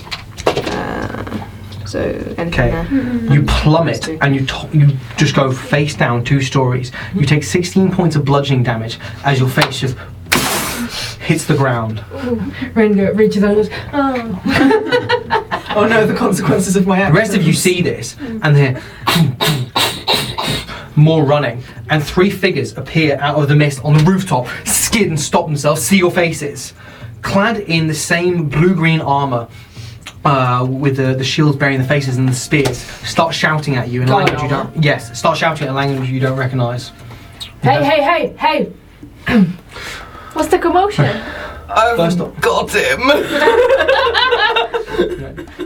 So 1.93 2.01
anything 2.38 2.49
Okay. 2.49 2.70
there. 2.70 2.86
Uh, 3.30 3.34
you 3.34 3.43
plummet 3.43 4.09
and 4.22 4.34
you 4.34 4.47
to- 4.47 4.68
you 4.72 4.97
just 5.18 5.34
go 5.34 5.53
face 5.53 5.95
down 5.95 6.24
two 6.24 6.40
stories. 6.40 6.90
You 7.14 7.26
take 7.26 7.45
16 7.45 7.90
points 7.93 8.16
of 8.16 8.24
bludgeoning 8.24 8.62
damage 8.62 8.99
as 9.24 9.38
your 9.40 9.49
face 9.51 9.80
just 9.80 9.97
hits 11.20 11.45
the 11.45 11.55
ground. 11.55 12.03
Ringo 12.74 13.12
reaches 13.14 13.45
out 13.45 13.57
and 13.57 13.57
goes, 13.57 13.70
oh. 13.93 15.49
Oh 15.74 15.86
no, 15.86 16.07
the 16.07 16.14
consequences 16.14 16.76
of 16.76 16.86
my 16.86 16.99
act. 17.01 17.14
The 17.14 17.18
rest 17.18 17.34
of 17.34 17.43
you 17.43 17.53
see 17.55 17.80
this 17.82 18.16
and 18.43 18.55
then 18.57 18.80
more 20.97 21.24
running, 21.24 21.62
and 21.88 22.03
three 22.05 22.28
figures 22.30 22.76
appear 22.76 23.16
out 23.20 23.36
of 23.36 23.49
the 23.49 23.57
mist 23.57 23.80
on 23.84 23.97
the 23.97 24.05
rooftop, 24.05 24.47
skid 24.66 25.09
and 25.09 25.18
stop 25.18 25.47
themselves, 25.47 25.82
see 25.82 25.97
your 25.97 26.11
faces. 26.11 26.74
Clad 27.22 27.61
in 27.61 27.86
the 27.86 27.95
same 27.95 28.49
blue 28.49 28.74
green 28.74 29.01
armour, 29.01 29.49
uh, 30.25 30.66
with 30.68 30.97
the, 30.97 31.14
the 31.14 31.25
shields 31.25 31.57
bearing 31.57 31.79
the 31.79 31.85
faces 31.87 32.16
and 32.16 32.29
the 32.29 32.35
spears, 32.35 32.79
start 32.79 33.35
shouting 33.35 33.77
at 33.77 33.89
you 33.89 34.03
in 34.03 34.09
a 34.09 34.16
language 34.16 34.43
you 34.43 34.49
don't. 34.49 34.83
Yes, 34.83 35.16
start 35.18 35.37
shouting 35.37 35.66
in 35.66 35.73
a 35.73 35.77
language 35.77 36.09
you 36.09 36.20
don't 36.20 36.39
recognise. 36.39 36.91
Hey, 37.62 37.85
hey, 37.85 38.03
hey, 38.03 38.35
hey! 39.27 39.27
What's 40.33 40.49
the 40.49 40.59
commotion? 40.59 41.05
I've 41.05 41.97
First 41.97 42.20
up. 42.20 42.41
got 42.41 42.70
him. 42.75 43.01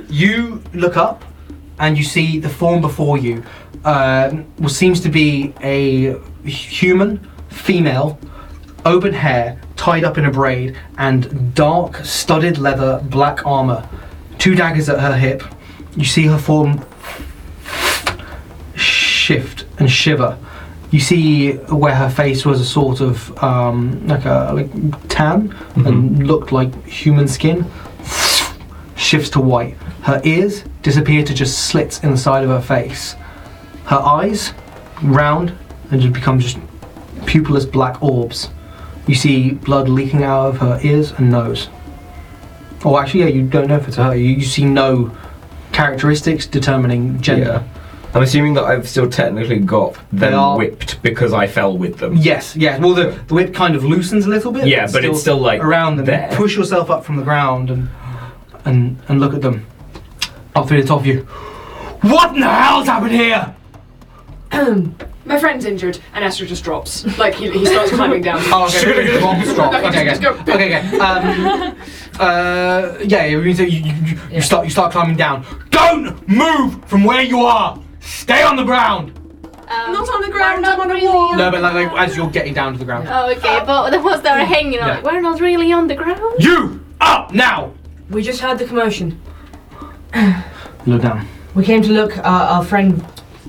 You 0.08 0.62
look 0.72 0.96
up 0.96 1.24
and 1.78 1.98
you 1.98 2.04
see 2.04 2.38
the 2.38 2.48
form 2.48 2.80
before 2.80 3.18
you, 3.18 3.44
uh, 3.84 4.30
what 4.56 4.70
seems 4.72 4.98
to 5.00 5.10
be 5.10 5.52
a 5.60 6.18
human, 6.48 7.28
female, 7.50 8.18
open 8.86 9.12
hair, 9.12 9.60
tied 9.76 10.04
up 10.04 10.16
in 10.16 10.24
a 10.24 10.30
braid, 10.30 10.74
and 10.96 11.54
dark, 11.54 11.96
studded 11.98 12.56
leather, 12.56 13.00
black 13.10 13.44
armor. 13.44 13.86
Two 14.46 14.54
daggers 14.54 14.88
at 14.88 15.00
her 15.00 15.16
hip. 15.16 15.42
You 15.96 16.04
see 16.04 16.22
her 16.26 16.38
form 16.38 16.84
shift 18.76 19.64
and 19.80 19.90
shiver. 19.90 20.38
You 20.92 21.00
see 21.00 21.54
where 21.54 21.96
her 21.96 22.08
face 22.08 22.46
was 22.46 22.60
a 22.60 22.64
sort 22.64 23.00
of 23.00 23.36
um, 23.42 24.06
like 24.06 24.24
a 24.24 24.52
like 24.54 25.08
tan 25.08 25.52
and 25.74 26.28
looked 26.28 26.52
like 26.52 26.72
human 26.86 27.26
skin. 27.26 27.68
Shifts 28.94 29.30
to 29.30 29.40
white. 29.40 29.74
Her 30.02 30.20
ears 30.22 30.62
disappear 30.82 31.24
to 31.24 31.34
just 31.34 31.66
slits 31.66 32.04
in 32.04 32.12
the 32.12 32.16
side 32.16 32.44
of 32.44 32.50
her 32.50 32.62
face. 32.62 33.16
Her 33.86 33.96
eyes 33.96 34.52
round 35.02 35.58
and 35.90 36.00
just 36.00 36.14
become 36.14 36.38
just 36.38 36.58
pupilless 37.22 37.68
black 37.68 38.00
orbs. 38.00 38.50
You 39.08 39.16
see 39.16 39.54
blood 39.54 39.88
leaking 39.88 40.22
out 40.22 40.50
of 40.50 40.58
her 40.58 40.78
ears 40.84 41.10
and 41.10 41.32
nose. 41.32 41.68
Oh, 42.84 42.98
actually, 42.98 43.20
yeah, 43.20 43.26
you 43.26 43.42
don't 43.46 43.68
know 43.68 43.76
if 43.76 43.88
it's 43.88 43.96
her. 43.96 44.14
You, 44.14 44.34
you 44.34 44.42
see 44.44 44.64
no 44.64 45.10
characteristics 45.72 46.46
determining 46.46 47.20
gender. 47.20 47.64
I'm 48.14 48.22
assuming 48.22 48.54
that 48.54 48.64
I've 48.64 48.88
still 48.88 49.10
technically 49.10 49.58
got 49.58 49.94
They 50.12 50.30
them 50.30 50.38
are- 50.38 50.56
whipped 50.56 51.02
because 51.02 51.32
I 51.34 51.46
fell 51.46 51.76
with 51.76 51.98
them. 51.98 52.16
Yes, 52.16 52.56
yes. 52.56 52.80
Well, 52.80 52.94
the, 52.94 53.10
the 53.28 53.34
whip 53.34 53.52
kind 53.52 53.74
of 53.76 53.84
loosens 53.84 54.24
a 54.24 54.30
little 54.30 54.52
bit. 54.52 54.66
Yeah, 54.66 54.86
but 54.90 55.04
it's 55.04 55.20
still 55.20 55.38
like 55.38 55.60
around 55.62 55.96
them. 55.96 56.06
there. 56.06 56.30
Push 56.32 56.56
yourself 56.56 56.88
up 56.90 57.04
from 57.04 57.16
the 57.16 57.22
ground 57.22 57.70
and 57.70 57.88
and 58.64 58.96
and 59.08 59.20
look 59.20 59.34
at 59.34 59.42
them. 59.42 59.66
Up 60.54 60.66
through 60.68 60.80
the 60.82 60.88
top 60.88 61.00
of 61.00 61.06
you. 61.06 61.20
What 62.02 62.34
in 62.34 62.40
the 62.40 62.48
hell's 62.48 62.86
happened 62.86 63.12
here? 63.12 63.54
My 65.26 65.38
friend's 65.40 65.64
injured, 65.64 65.98
and 66.14 66.24
Esther 66.24 66.46
just 66.46 66.62
drops. 66.64 67.04
Like 67.18 67.34
he, 67.34 67.50
he 67.50 67.66
starts 67.66 67.90
climbing 67.92 68.22
down. 68.22 68.40
Oh, 68.46 68.66
okay. 68.66 69.18
drop, 69.18 69.44
drop. 69.54 69.72
No, 69.72 69.88
Okay, 69.88 70.04
just 70.04 70.22
okay. 70.24 70.44
go. 70.44 70.52
Okay, 70.54 70.78
okay. 70.78 70.98
Um, 70.98 71.76
uh, 72.20 72.96
yeah, 73.00 73.24
yeah, 73.24 73.26
you, 73.26 73.40
you, 73.42 73.64
you, 73.64 73.92
you 73.92 74.18
Yeah. 74.30 74.40
start 74.40 74.64
you 74.64 74.70
start 74.70 74.92
climbing 74.92 75.16
down. 75.16 75.44
Don't 75.70 76.26
move 76.28 76.84
from 76.86 77.04
where 77.04 77.22
you 77.22 77.40
are. 77.40 77.78
Stay 78.00 78.42
on 78.42 78.56
the 78.56 78.62
ground. 78.64 79.12
Um, 79.68 79.92
not 79.92 80.08
on 80.08 80.20
the 80.22 80.28
we're 80.28 80.32
ground, 80.34 80.62
not 80.62 80.74
I'm 80.78 80.80
on 80.82 80.90
a 80.92 80.94
really 80.94 81.06
wall. 81.08 81.32
on 81.32 81.38
No, 81.38 81.50
but 81.50 81.60
like, 81.60 81.74
like 81.74 82.08
as 82.08 82.16
you're 82.16 82.30
getting 82.30 82.54
down 82.54 82.72
to 82.74 82.78
the 82.78 82.84
ground. 82.84 83.08
Oh, 83.10 83.30
okay, 83.32 83.64
but 83.66 83.90
the 83.90 84.00
ones 84.00 84.22
that 84.22 84.38
are 84.40 84.44
hanging 84.46 84.78
on, 84.78 84.86
Yeah. 84.88 85.02
we're 85.02 85.20
not 85.20 85.40
really 85.40 85.72
on 85.72 85.88
the 85.88 85.96
ground. 85.96 86.20
You 86.38 86.84
up 87.00 87.34
now. 87.34 87.72
We 88.10 88.22
just 88.22 88.40
heard 88.40 88.58
the 88.58 88.64
commotion. 88.66 89.20
Look 90.86 91.02
down. 91.02 91.26
We 91.56 91.64
came 91.64 91.82
to 91.82 91.90
look, 91.90 92.16
uh, 92.18 92.22
our 92.22 92.64
friend 92.64 93.04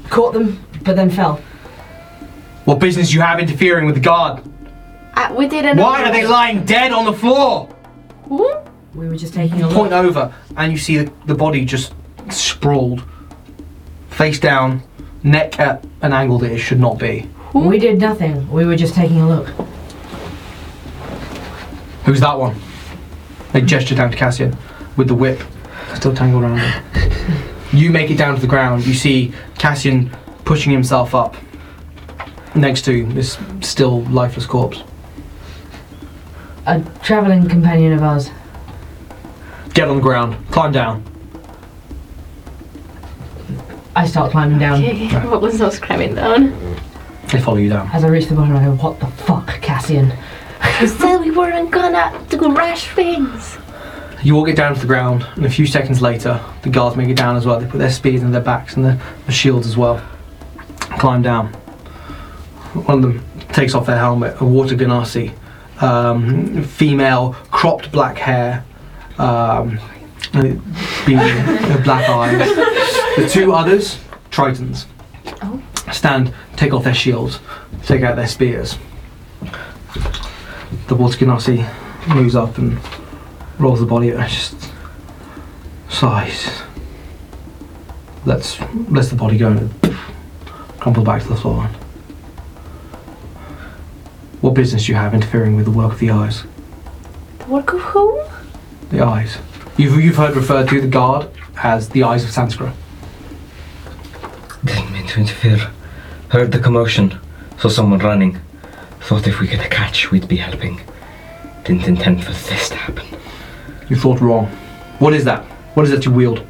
caught 0.10 0.34
them, 0.34 0.64
but 0.81 0.95
then 0.95 1.11
fell. 1.11 1.39
What 2.68 2.80
business 2.80 3.14
you 3.14 3.22
have 3.22 3.39
interfering 3.39 3.85
with 3.85 3.95
the 3.95 4.02
guard? 4.02 4.44
Uh, 5.14 5.34
we 5.38 5.48
didn't. 5.48 5.77
Why 5.77 6.03
are 6.03 6.11
they 6.11 6.27
lying 6.27 6.65
dead 6.65 6.91
on 6.91 7.06
the 7.06 7.14
floor? 7.14 7.73
Who? 8.26 8.53
We 8.94 9.07
were 9.07 9.15
just 9.15 9.34
taking 9.34 9.61
a 9.61 9.69
Point 9.69 9.91
look. 9.91 10.06
over, 10.06 10.35
and 10.57 10.73
you 10.73 10.77
see 10.77 10.98
the, 10.98 11.14
the 11.27 11.34
body 11.34 11.64
just 11.64 11.94
sprawled, 12.30 13.03
face 14.10 14.38
down, 14.38 14.84
neck 15.23 15.57
at 15.61 15.85
an 16.02 16.11
angle 16.11 16.39
that 16.39 16.52
it 16.52 16.57
should 16.57 16.81
not 16.81 16.99
be. 16.99 17.30
We 17.53 17.80
did 17.80 18.02
nothing. 18.02 18.52
We 18.52 18.65
were 18.65 18.76
just 18.76 18.95
taking 18.95 19.22
a 19.22 19.30
look. 19.30 19.48
Who's 22.03 22.19
that 22.19 22.38
one? 22.38 22.60
They 23.53 23.61
gesture 23.61 23.95
down 23.95 24.11
to 24.11 24.18
Cassian 24.18 24.57
with 24.98 25.07
the 25.07 25.15
whip 25.15 25.41
still 25.95 26.14
tangled 26.14 26.44
around 26.44 26.60
him. 26.60 27.44
You 27.72 27.91
make 27.91 28.10
it 28.11 28.18
down 28.18 28.35
to 28.35 28.41
the 28.41 28.48
ground. 28.48 28.85
You 28.85 28.94
see 28.94 29.34
Cassian 29.57 30.10
pushing 30.45 30.72
himself 30.72 31.14
up 31.14 31.35
next 32.57 32.84
to 32.85 33.05
this 33.13 33.38
still 33.61 34.01
lifeless 34.05 34.45
corpse. 34.45 34.84
A 36.65 36.81
traveling 37.01 37.47
companion 37.47 37.93
of 37.93 38.03
ours. 38.03 38.29
Get 39.73 39.88
on 39.88 39.97
the 39.97 40.01
ground. 40.01 40.35
Climb 40.51 40.71
down. 40.71 41.03
I 43.95 44.05
start 44.05 44.31
climbing 44.31 44.59
down. 44.59 44.84
Okay, 44.84 45.07
what 45.27 45.41
was 45.41 45.57
those 45.57 45.79
cramming 45.79 46.15
down? 46.15 46.51
They 47.31 47.39
follow 47.39 47.57
you 47.57 47.69
down. 47.69 47.89
As 47.93 48.03
I 48.03 48.07
reach 48.07 48.27
the 48.27 48.35
bottom, 48.35 48.55
I 48.55 48.63
go, 48.63 48.75
"What 48.75 48.99
the 48.99 49.07
fuck, 49.07 49.59
Cassian?" 49.61 50.13
You 50.79 50.88
said 50.88 51.17
we 51.17 51.31
weren't 51.31 51.71
gonna 51.71 52.11
do 52.29 52.51
rash 52.55 52.88
things. 52.89 53.57
You 54.23 54.35
all 54.35 54.45
get 54.45 54.55
down 54.55 54.73
to 54.73 54.79
the 54.79 54.88
ground, 54.88 55.25
and 55.35 55.45
a 55.45 55.49
few 55.49 55.65
seconds 55.65 56.01
later, 56.01 56.39
the 56.61 56.69
guards 56.69 56.95
make 56.95 57.09
it 57.09 57.17
down 57.17 57.35
as 57.35 57.45
well. 57.45 57.59
They 57.59 57.67
put 57.67 57.77
their 57.77 57.91
spears 57.91 58.21
in 58.21 58.31
their 58.31 58.41
backs 58.41 58.75
and 58.75 58.85
their, 58.85 58.99
their 59.25 59.35
shields 59.35 59.67
as 59.67 59.77
well. 59.77 60.01
Climb 60.99 61.21
down. 61.21 61.55
One 62.86 63.04
of 63.04 63.14
them 63.14 63.24
takes 63.49 63.74
off 63.74 63.86
their 63.86 63.98
helmet, 63.98 64.36
a 64.40 64.45
water 64.45 64.76
genasi, 64.76 65.34
um, 65.82 66.64
female, 66.64 67.34
cropped 67.52 67.91
black 67.91 68.18
hair, 68.18 68.64
um, 69.18 69.80
being 70.34 71.18
black 71.84 72.10
eyes. 72.10 72.56
The 73.18 73.28
two 73.30 73.54
others, 73.54 73.99
Tritons, 74.32 74.86
Oh. 75.44 75.62
stand, 75.91 76.34
take 76.56 76.74
off 76.74 76.84
their 76.84 76.94
shields, 76.94 77.40
take 77.84 78.02
out 78.04 78.16
their 78.16 78.28
spears. 78.28 78.78
The 80.88 80.95
water 80.95 81.18
genasi 81.18 81.68
moves 82.08 82.36
up 82.36 82.58
and 82.58 82.78
rolls 83.60 83.80
the 83.80 83.86
body 83.86 84.10
and 84.12 84.28
just 84.30 84.56
sighs. 85.90 86.62
Lets 88.26 88.60
lets 88.90 89.10
the 89.10 89.16
body 89.16 89.38
go 89.38 89.49
and 89.49 89.72
crumple 90.80 91.04
back 91.04 91.22
to 91.24 91.28
the 91.30 91.36
floor. 91.36 91.70
What 94.41 94.53
business 94.53 94.85
do 94.85 94.91
you 94.91 94.97
have 94.97 95.14
interfering 95.14 95.55
with 95.55 95.65
the 95.65 95.72
work 95.72 95.93
of 95.93 95.99
the 95.99 96.11
eyes? 96.11 96.43
The 97.39 97.45
work 97.45 97.73
of 97.73 97.81
whom? 97.81 98.23
The 98.89 99.01
eyes. 99.01 99.38
You've 99.77 100.01
you've 100.03 100.15
heard 100.15 100.35
referred 100.35 100.69
to 100.69 100.80
the 100.80 100.88
guard 100.88 101.30
as 101.64 101.89
the 101.89 102.03
eyes 102.03 102.23
of 102.23 102.30
Sanskra. 102.30 102.73
Didn't 104.64 104.93
mean 104.93 105.07
to 105.07 105.19
interfere. 105.19 105.72
Heard 106.30 106.51
the 106.51 106.59
commotion. 106.59 107.19
Saw 107.57 107.69
someone 107.69 107.99
running. 107.99 108.39
Thought 109.01 109.27
if 109.27 109.39
we 109.39 109.47
could 109.47 109.59
catch, 109.72 110.11
we'd 110.11 110.27
be 110.27 110.38
helping. 110.38 110.81
Didn't 111.64 111.88
intend 111.88 112.23
for 112.23 112.31
this 112.31 112.69
to 112.69 112.76
happen. 112.76 113.07
You 113.89 113.95
thought 113.95 114.22
wrong. 114.22 114.47
What 114.99 115.14
is 115.14 115.23
that? 115.26 115.43
What 115.73 115.84
is 115.85 115.91
that 115.91 116.05
you 116.05 116.11
wield? 116.11 116.45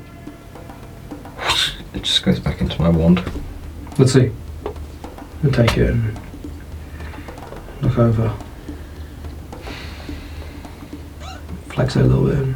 It 1.93 2.03
just 2.03 2.23
goes 2.23 2.39
back 2.39 2.61
into 2.61 2.81
my 2.81 2.89
wand. 2.89 3.23
Let's 3.97 4.13
see. 4.13 4.31
You 5.43 5.51
take 5.51 5.77
it 5.77 5.89
and 5.91 6.17
look 7.81 7.97
over. 7.97 8.33
Flex 11.69 11.95
it 11.95 12.01
a 12.01 12.05
little 12.05 12.25
bit. 12.25 12.55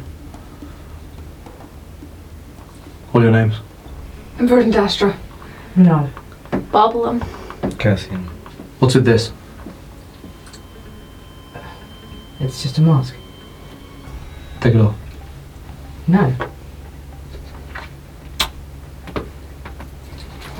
What 3.12 3.20
are 3.20 3.24
your 3.24 3.32
names? 3.32 3.56
I'm 4.38 4.48
Verdant 4.48 4.74
Astra. 4.74 5.16
No. 5.76 6.08
Boblem. 6.50 7.20
Cassian. 7.78 8.24
What's 8.78 8.94
with 8.94 9.04
this? 9.04 9.32
It's 12.40 12.62
just 12.62 12.78
a 12.78 12.80
mask. 12.80 13.14
Take 14.60 14.74
it 14.74 14.80
off. 14.80 14.96
No. 16.08 16.34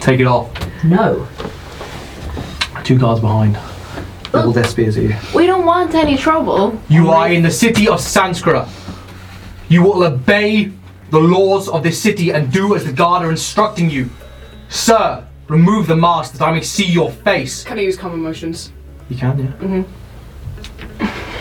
Take 0.01 0.21
it 0.21 0.27
off. 0.27 0.85
No. 0.85 1.27
Two 2.85 2.99
guards 2.99 3.21
behind. 3.21 3.57
Level 4.33 4.53
their 4.53 4.65
spears 4.65 4.97
at 4.97 5.03
you. 5.05 5.15
We 5.35 5.47
don't 5.47 5.67
want 5.67 5.95
any 5.95 6.17
trouble. 6.17 6.81
You 6.89 7.11
are 7.11 7.29
in 7.31 7.43
the 7.43 7.51
city 7.51 7.87
of 7.89 8.01
Sanskra. 8.01 8.67
You 9.69 9.83
will 9.83 10.03
obey 10.05 10.73
the 11.11 11.21
laws 11.21 11.69
of 11.69 11.83
this 11.83 12.01
city 12.01 12.31
and 12.31 12.51
do 12.51 12.75
as 12.75 12.85
the 12.85 12.93
guard 12.93 13.25
are 13.25 13.31
instructing 13.31 13.91
you. 13.91 14.09
Sir, 14.71 15.27
remove 15.49 15.87
the 15.87 15.97
mask 15.97 16.33
that 16.35 16.43
I 16.43 16.53
may 16.53 16.63
see 16.63 16.87
your 16.87 17.11
face. 17.11 17.63
Can 17.65 17.79
I 17.79 17.83
use 17.83 17.97
Calm 17.97 18.15
Emotions? 18.15 18.73
You 19.11 19.17
can, 19.19 19.39
yeah. 19.39 19.53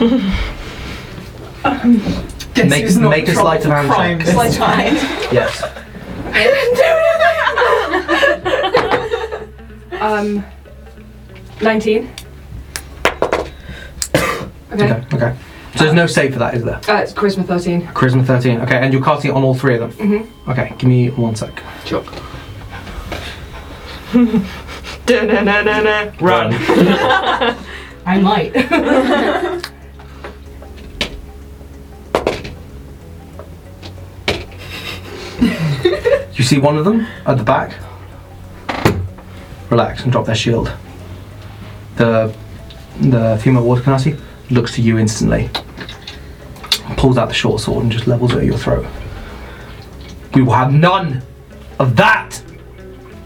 Guess 2.54 2.70
Make- 2.70 2.84
who's 2.84 2.98
not 2.98 3.10
make 3.12 3.28
a 3.28 3.32
in 3.32 3.38
sleight 3.38 3.64
of 3.64 3.72
hand 3.72 3.88
for 3.88 3.94
crime 3.94 4.20
check. 4.20 4.28
Sleight 4.28 4.52
of 4.52 4.58
time. 4.58 4.96
Yes. 5.32 5.64
Um, 10.02 10.44
19. 11.62 12.10
Okay. 14.72 14.92
Okay, 14.92 15.16
okay. 15.16 15.36
So 15.76 15.84
there's 15.86 15.94
no 15.96 16.06
save 16.06 16.34
for 16.34 16.40
that, 16.40 16.54
is 16.56 16.64
there? 16.64 16.78
Uh, 16.88 17.02
it's 17.02 17.14
charisma 17.14 17.46
13. 17.46 17.82
Charisma 17.88 18.26
13. 18.26 18.62
Okay, 18.62 18.78
and 18.78 18.92
you're 18.94 19.04
casting 19.04 19.32
it 19.32 19.34
on 19.34 19.44
all 19.44 19.56
three 19.56 19.76
of 19.78 19.98
them? 19.98 20.10
Mm-hmm. 20.10 20.50
Okay, 20.52 20.74
give 20.78 20.90
me 20.90 21.10
one 21.12 21.36
sec. 21.36 21.64
Sure. 21.86 22.04
Da-na-na-na-na. 25.06 26.12
Run. 26.22 26.54
I 28.06 28.20
might. 28.20 29.62
You 36.34 36.46
see 36.46 36.58
one 36.58 36.76
of 36.76 36.86
them 36.86 37.06
at 37.28 37.38
the 37.38 37.44
back. 37.44 37.76
Relax 39.70 40.02
and 40.02 40.12
drop 40.12 40.26
their 40.26 40.34
shield. 40.34 40.72
The 41.98 42.34
the 43.00 43.40
female 43.44 43.64
water 43.64 43.84
genasi 43.84 44.20
looks 44.52 44.76
to 44.76 44.82
you 44.82 44.98
instantly. 44.98 45.50
Pulls 46.98 47.18
out 47.18 47.28
the 47.28 47.34
short 47.34 47.62
sword 47.62 47.84
and 47.84 47.92
just 47.92 48.08
levels 48.08 48.34
it 48.34 48.40
at 48.40 48.46
your 48.46 48.58
throat. 48.58 48.86
We 50.34 50.42
will 50.42 50.54
have 50.54 50.74
none 50.74 51.22
of 51.80 51.96
that. 51.96 52.42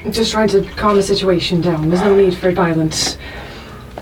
I'm 0.03 0.11
just 0.11 0.31
trying 0.31 0.47
to 0.49 0.63
calm 0.75 0.95
the 0.95 1.03
situation 1.03 1.61
down. 1.61 1.89
There's 1.89 2.01
no 2.01 2.15
need 2.15 2.37
for 2.37 2.51
violence. 2.51 3.17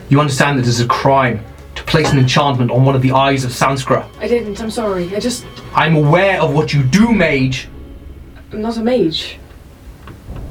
You 0.10 0.20
understand 0.20 0.60
that 0.60 0.64
it 0.64 0.70
is 0.70 0.82
a 0.82 0.88
crime 0.88 1.44
to 1.76 1.84
place 1.84 2.12
an 2.12 2.20
enchantment 2.20 2.72
on 2.72 2.86
one 2.86 2.96
of 2.96 3.02
the 3.02 3.12
eyes 3.14 3.46
of 3.46 3.52
Sanskra. 3.52 4.08
I 4.20 4.28
didn't. 4.28 4.62
I'm 4.62 4.70
sorry. 4.70 5.16
I 5.16 5.20
just. 5.20 5.46
I'm 5.74 5.96
aware 5.96 6.42
of 6.42 6.54
what 6.54 6.74
you 6.74 6.84
do, 6.84 7.14
mage. 7.14 7.68
I'm 8.52 8.62
not 8.62 8.78
a 8.78 8.82
mage. 8.84 9.40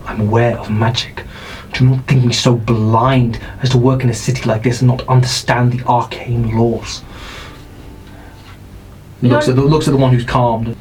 I'm 0.06 0.20
aware 0.20 0.58
of 0.58 0.70
magic. 0.70 1.24
Do 1.72 1.88
not 1.88 2.06
think 2.06 2.24
me 2.24 2.32
so 2.32 2.54
blind 2.54 3.40
as 3.62 3.70
to 3.70 3.78
work 3.78 4.02
in 4.02 4.10
a 4.10 4.14
city 4.14 4.44
like 4.44 4.62
this 4.62 4.82
and 4.82 4.88
not 4.88 5.08
understand 5.08 5.72
the 5.72 5.82
arcane 5.86 6.56
laws. 6.56 7.02
Looks 9.22 9.48
at 9.48 9.54
the, 9.54 9.62
looks 9.62 9.86
at 9.86 9.92
the 9.92 9.96
one 9.96 10.12
who's 10.12 10.24
calmed 10.24 10.68
and 10.68 10.76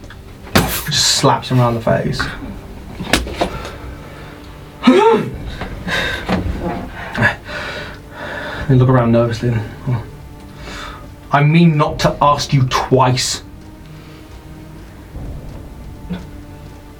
just 0.55 1.17
slaps 1.17 1.49
him 1.49 1.59
around 1.59 1.75
the 1.75 1.81
face. 1.81 2.19
they 8.67 8.75
look 8.75 8.89
around 8.89 9.11
nervously. 9.11 9.51
Oh. 9.53 10.05
I 11.31 11.43
mean 11.43 11.77
not 11.77 11.99
to 11.99 12.17
ask 12.21 12.51
you 12.51 12.67
twice. 12.67 13.43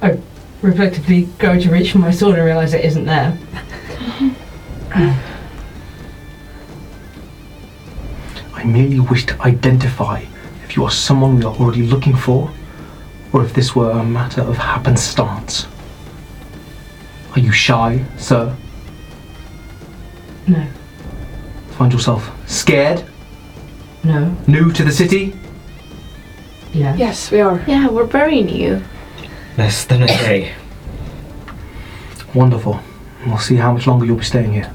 I 0.01 0.19
reflectively 0.61 1.23
go 1.37 1.59
to 1.59 1.71
reach 1.71 1.91
for 1.91 1.97
my 1.97 2.11
sword 2.11 2.37
and 2.37 2.45
realise 2.45 2.73
it 2.73 2.85
isn't 2.85 3.05
there. 3.05 3.37
Mm-hmm. 4.01 4.29
I 8.55 8.63
merely 8.63 8.99
wish 8.99 9.25
to 9.27 9.41
identify 9.41 10.23
if 10.63 10.75
you 10.75 10.83
are 10.83 10.91
someone 10.91 11.37
we 11.37 11.45
are 11.45 11.55
already 11.55 11.83
looking 11.83 12.15
for, 12.15 12.51
or 13.31 13.43
if 13.43 13.53
this 13.53 13.75
were 13.75 13.91
a 13.91 14.03
matter 14.03 14.41
of 14.41 14.57
happenstance. 14.57 15.67
Are 17.35 17.39
you 17.39 17.51
shy, 17.51 18.03
sir? 18.17 18.55
No. 20.47 20.67
Find 21.71 21.93
yourself 21.93 22.29
scared? 22.49 23.03
No. 24.03 24.35
New 24.47 24.71
to 24.73 24.83
the 24.83 24.91
city? 24.91 25.35
Yeah. 26.73 26.95
Yes, 26.95 27.31
we 27.31 27.39
are. 27.41 27.61
Yeah, 27.67 27.87
we're 27.87 28.05
very 28.05 28.41
new. 28.41 28.81
Less 29.57 29.85
than 29.85 30.03
a 30.03 30.07
day. 30.07 30.53
Wonderful. 32.33 32.79
We'll 33.25 33.37
see 33.37 33.55
how 33.55 33.71
much 33.73 33.87
longer 33.87 34.05
you'll 34.05 34.17
be 34.17 34.23
staying 34.23 34.53
here. 34.53 34.71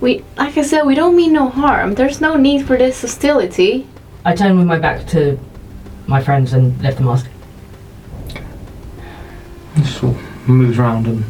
We, 0.00 0.24
like 0.36 0.56
I 0.56 0.62
said, 0.62 0.84
we 0.84 0.94
don't 0.94 1.16
mean 1.16 1.32
no 1.32 1.48
harm. 1.48 1.94
There's 1.94 2.20
no 2.20 2.36
need 2.36 2.66
for 2.66 2.76
this 2.76 3.00
hostility. 3.00 3.86
I 4.24 4.34
turn 4.34 4.58
with 4.58 4.66
my 4.66 4.78
back 4.78 5.06
to 5.08 5.38
my 6.06 6.22
friends 6.22 6.52
and 6.52 6.80
lift 6.82 6.98
the 6.98 7.04
mask. 7.04 7.28
He 9.74 9.82
just 9.82 9.98
sort 10.00 10.16
of 10.16 10.48
moves 10.48 10.78
around 10.78 11.06
and 11.06 11.24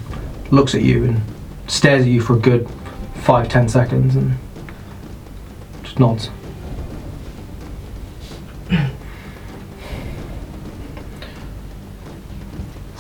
looks 0.50 0.74
at 0.74 0.82
you 0.82 1.04
and 1.04 1.22
stares 1.66 2.02
at 2.02 2.08
you 2.08 2.20
for 2.20 2.34
a 2.34 2.38
good 2.38 2.68
five, 3.14 3.48
ten 3.48 3.68
seconds 3.68 4.16
and 4.16 4.38
just 5.82 5.98
nods. 5.98 6.30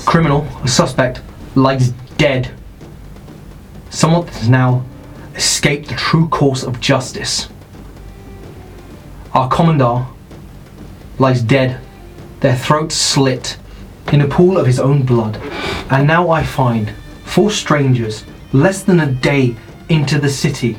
Criminal, 0.04 0.46
a 0.64 0.68
suspect, 0.68 1.20
lies 1.54 1.90
dead. 2.16 2.57
Someone 3.98 4.26
that 4.26 4.34
has 4.36 4.48
now 4.48 4.84
escaped 5.34 5.88
the 5.88 5.96
true 5.96 6.28
course 6.28 6.62
of 6.62 6.78
justice. 6.78 7.48
Our 9.34 9.48
commandant 9.48 10.06
lies 11.18 11.42
dead, 11.42 11.80
their 12.38 12.54
throats 12.54 12.94
slit 12.94 13.58
in 14.12 14.20
a 14.20 14.28
pool 14.28 14.56
of 14.56 14.66
his 14.66 14.78
own 14.78 15.02
blood. 15.02 15.38
And 15.90 16.06
now 16.06 16.30
I 16.30 16.44
find 16.44 16.94
four 17.24 17.50
strangers, 17.50 18.22
less 18.52 18.84
than 18.84 19.00
a 19.00 19.10
day 19.10 19.56
into 19.88 20.20
the 20.20 20.30
city, 20.30 20.78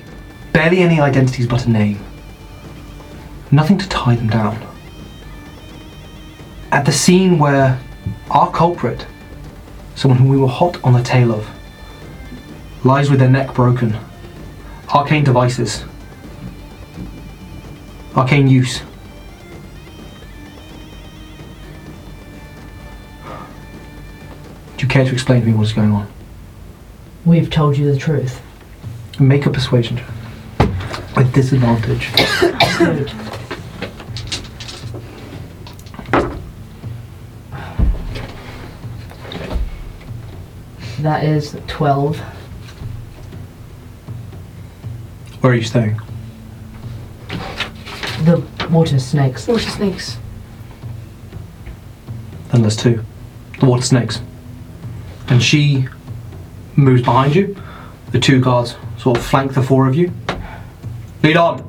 barely 0.54 0.80
any 0.80 1.02
identities 1.02 1.46
but 1.46 1.66
a 1.66 1.70
name. 1.70 2.00
nothing 3.52 3.78
to 3.80 3.90
tie 3.90 4.16
them 4.16 4.30
down. 4.30 4.66
At 6.72 6.86
the 6.86 6.94
scene 6.94 7.38
where 7.38 7.82
our 8.32 8.50
culprit, 8.50 9.06
someone 9.96 10.20
whom 10.20 10.30
we 10.30 10.38
were 10.38 10.48
hot 10.48 10.82
on 10.86 10.94
the 10.94 11.04
tail 11.04 11.34
of, 11.34 11.46
lies 12.84 13.10
with 13.10 13.20
their 13.20 13.30
neck 13.30 13.54
broken, 13.54 13.96
arcane 14.94 15.24
devices, 15.24 15.84
arcane 18.16 18.48
use. 18.48 18.82
Do 24.78 24.86
you 24.86 24.88
care 24.88 25.04
to 25.04 25.12
explain 25.12 25.42
to 25.42 25.48
me 25.48 25.54
what 25.54 25.64
is 25.64 25.74
going 25.74 25.92
on? 25.92 26.08
We've 27.26 27.50
told 27.50 27.78
you 27.78 27.92
the 27.92 28.00
truth. 28.00 28.42
Make 29.20 29.46
a 29.46 29.50
persuasion 29.50 29.98
check. 29.98 30.08
With 31.18 31.34
disadvantage. 31.34 32.14
Good. 32.78 33.12
That 41.02 41.24
is 41.26 41.58
12. 41.68 42.22
Where 45.42 45.54
are 45.54 45.56
you 45.56 45.64
staying? 45.64 46.00
The 48.26 48.44
water 48.70 49.00
snakes. 49.00 49.46
The 49.46 49.54
water 49.54 49.70
snakes. 49.70 50.18
Then 52.52 52.62
there's 52.62 52.76
two. 52.76 53.04
The 53.60 53.66
water 53.66 53.84
snakes. 53.84 54.22
And 55.28 55.42
she 55.42 55.88
moves 56.76 57.02
behind 57.04 57.36
you. 57.36 57.56
The 58.12 58.20
two 58.20 58.42
guards 58.42 58.76
sort 58.98 59.18
of 59.18 59.26
flank 59.26 59.54
the 59.54 59.62
four 59.62 59.88
of 59.88 59.96
you. 59.96 60.12
Lead 61.24 61.38
on! 61.38 61.66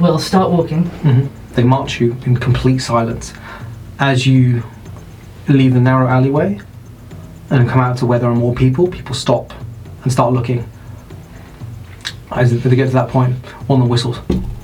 We'll 0.00 0.18
start 0.18 0.50
walking. 0.50 0.84
hmm 0.86 1.26
They 1.54 1.62
march 1.62 2.00
you 2.00 2.16
in 2.26 2.36
complete 2.36 2.78
silence. 2.78 3.32
As 3.98 4.26
you 4.26 4.62
leave 5.48 5.74
the 5.74 5.80
narrow 5.80 6.08
alleyway 6.08 6.60
and 7.50 7.68
come 7.68 7.80
out 7.80 7.98
to 7.98 8.06
where 8.06 8.18
there 8.18 8.30
are 8.30 8.34
more 8.34 8.54
people, 8.54 8.88
people 8.88 9.14
stop 9.14 9.52
and 10.02 10.10
start 10.12 10.32
looking. 10.32 10.68
As 12.34 12.62
they 12.62 12.76
get 12.76 12.86
to 12.86 12.92
that 12.92 13.08
point, 13.08 13.36
on 13.68 13.80
the 13.80 13.86
whistles. 13.86 14.18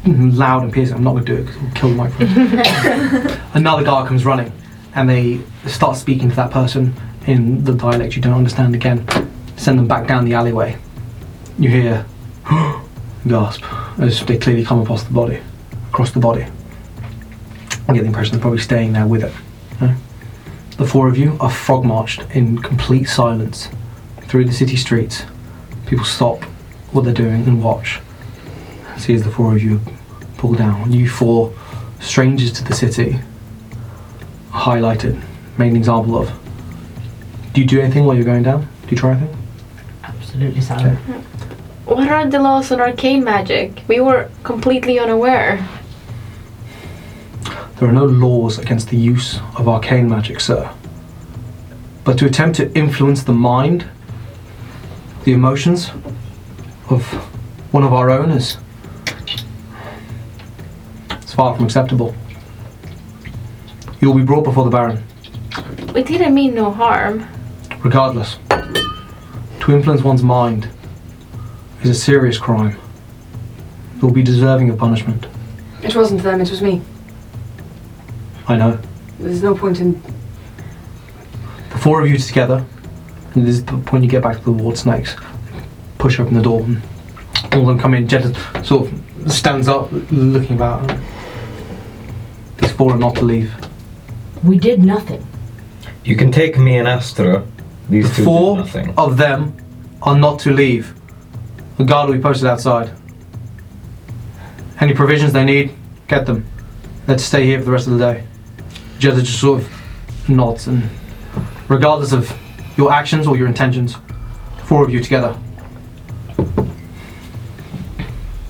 Loud 0.06 0.62
and 0.62 0.72
piercing. 0.72 0.96
I'm 0.96 1.04
not 1.04 1.12
going 1.12 1.24
to 1.24 1.36
do 1.36 1.40
it 1.40 1.44
because 1.44 1.56
it'll 1.56 1.74
kill 1.74 1.88
the 1.90 1.96
microphone. 1.96 3.40
Another 3.54 3.84
guard 3.84 4.08
comes 4.08 4.24
running 4.24 4.52
and 4.94 5.08
they 5.08 5.40
start 5.66 5.96
speaking 5.96 6.30
to 6.30 6.36
that 6.36 6.50
person 6.50 6.94
in 7.26 7.64
the 7.64 7.74
dialect 7.74 8.16
you 8.16 8.22
don't 8.22 8.34
understand 8.34 8.74
again. 8.74 9.06
Send 9.56 9.78
them 9.78 9.86
back 9.86 10.06
down 10.06 10.24
the 10.24 10.34
alleyway. 10.34 10.78
You 11.58 11.68
hear 11.68 12.06
gasp 13.26 13.62
as 13.98 14.24
they 14.24 14.38
clearly 14.38 14.64
come 14.64 14.80
across 14.80 15.02
the 15.02 15.12
body, 15.12 15.40
across 15.90 16.12
the 16.12 16.20
body. 16.20 16.46
I 17.86 17.92
get 17.92 18.00
the 18.00 18.06
impression 18.06 18.32
they're 18.32 18.40
probably 18.40 18.60
staying 18.60 18.94
there 18.94 19.06
with 19.06 19.24
it. 19.24 19.32
The 20.78 20.86
four 20.86 21.08
of 21.08 21.18
you 21.18 21.36
are 21.40 21.50
frog 21.50 21.84
marched 21.84 22.22
in 22.30 22.62
complete 22.62 23.06
silence 23.06 23.68
through 24.22 24.44
the 24.44 24.52
city 24.52 24.76
streets. 24.76 25.24
People 25.86 26.04
stop 26.04 26.44
what 26.92 27.04
they're 27.04 27.14
doing 27.14 27.46
and 27.46 27.62
watch. 27.62 28.00
See 28.96 29.14
as 29.14 29.22
the 29.22 29.30
four 29.30 29.54
of 29.54 29.62
you 29.62 29.80
pull 30.36 30.54
down. 30.54 30.92
You 30.92 31.08
four 31.08 31.52
strangers 32.00 32.52
to 32.52 32.64
the 32.64 32.74
city, 32.74 33.18
highlighted, 34.50 35.20
made 35.58 35.70
an 35.70 35.76
example 35.76 36.16
of. 36.16 36.32
Do 37.52 37.60
you 37.60 37.66
do 37.66 37.80
anything 37.80 38.04
while 38.04 38.14
you're 38.14 38.24
going 38.24 38.42
down? 38.42 38.62
Do 38.82 38.90
you 38.90 38.96
try 38.96 39.12
anything? 39.12 39.36
Absolutely 40.04 40.60
silent. 40.60 40.98
What 41.84 42.08
are 42.08 42.28
the 42.28 42.38
laws 42.38 42.70
on 42.70 42.80
arcane 42.80 43.24
magic? 43.24 43.82
We 43.88 44.00
were 44.00 44.30
completely 44.42 44.98
unaware. 44.98 45.66
There 47.76 47.88
are 47.88 47.92
no 47.92 48.04
laws 48.04 48.58
against 48.58 48.88
the 48.88 48.96
use 48.96 49.38
of 49.56 49.68
arcane 49.68 50.08
magic, 50.08 50.40
sir. 50.40 50.70
But 52.04 52.18
to 52.18 52.26
attempt 52.26 52.56
to 52.56 52.72
influence 52.76 53.22
the 53.22 53.32
mind, 53.32 53.88
the 55.24 55.32
emotions 55.32 55.90
of 56.90 57.02
one 57.72 57.82
of 57.84 57.92
our 57.92 58.10
own 58.10 58.30
is. 58.30 58.56
It's 61.10 61.34
far 61.34 61.54
from 61.54 61.64
acceptable. 61.64 62.14
You 64.00 64.08
will 64.08 64.16
be 64.18 64.24
brought 64.24 64.44
before 64.44 64.64
the 64.64 64.70
Baron, 64.70 65.02
We 65.92 66.02
didn't 66.02 66.34
mean 66.34 66.54
no 66.54 66.70
harm. 66.70 67.26
regardless. 67.82 68.38
To 68.50 69.72
influence 69.74 70.02
one's 70.02 70.22
mind 70.22 70.68
is 71.82 71.90
a 71.90 71.94
serious 71.94 72.38
crime. 72.38 72.78
You 73.96 74.00
will 74.02 74.12
be 74.14 74.22
deserving 74.22 74.70
of 74.70 74.78
punishment. 74.78 75.26
It 75.82 75.94
wasn't 75.94 76.22
them, 76.22 76.40
it 76.40 76.50
was 76.50 76.62
me. 76.62 76.80
I 78.46 78.56
know. 78.56 78.78
There's 79.18 79.42
no 79.42 79.54
point 79.54 79.80
in. 79.80 80.00
The 81.70 81.78
four 81.78 82.00
of 82.00 82.08
you 82.08 82.16
together, 82.18 82.64
and 83.34 83.46
this 83.46 83.56
is 83.56 83.64
the 83.64 83.76
point 83.78 84.04
you 84.04 84.10
get 84.10 84.22
back 84.22 84.38
to 84.38 84.44
the 84.44 84.52
water 84.52 84.76
snakes. 84.76 85.14
Push 85.98 86.20
open 86.20 86.34
the 86.34 86.42
door, 86.42 86.60
and 86.62 86.82
all 87.52 87.60
of 87.62 87.66
them 87.66 87.78
come 87.78 87.94
in. 87.94 88.06
Jetta 88.06 88.34
sort 88.64 88.90
of 88.90 89.32
stands 89.32 89.68
up, 89.68 89.88
looking 90.10 90.56
about. 90.56 90.90
These 92.58 92.72
four 92.72 92.92
are 92.92 92.98
not 92.98 93.16
to 93.16 93.24
leave. 93.24 93.52
We 94.44 94.58
did 94.58 94.82
nothing. 94.82 95.26
You 96.04 96.16
can 96.16 96.30
take 96.30 96.56
me 96.58 96.78
and 96.78 96.86
Astra. 96.88 97.44
These 97.90 98.10
The 98.10 98.16
two 98.16 98.24
four 98.24 98.56
did 98.56 98.64
nothing. 98.64 98.94
of 98.96 99.16
them 99.16 99.56
are 100.02 100.16
not 100.16 100.38
to 100.40 100.52
leave. 100.52 100.94
The 101.78 101.84
guard 101.84 102.08
will 102.08 102.16
be 102.16 102.22
posted 102.22 102.46
outside. 102.46 102.90
Any 104.80 104.94
provisions 104.94 105.32
they 105.32 105.44
need, 105.44 105.72
get 106.06 106.26
them. 106.26 106.44
Let's 107.08 107.24
stay 107.24 107.44
here 107.44 107.58
for 107.58 107.64
the 107.66 107.70
rest 107.72 107.88
of 107.88 107.98
the 107.98 108.12
day. 108.12 108.24
Jetta 109.00 109.22
just 109.22 109.40
sort 109.40 109.60
of 109.62 110.28
nods, 110.28 110.66
and 110.68 110.88
regardless 111.68 112.12
of 112.12 112.32
your 112.76 112.92
actions 112.92 113.26
or 113.26 113.36
your 113.36 113.48
intentions, 113.48 113.96
four 114.64 114.84
of 114.84 114.90
you 114.92 115.00
together, 115.02 115.36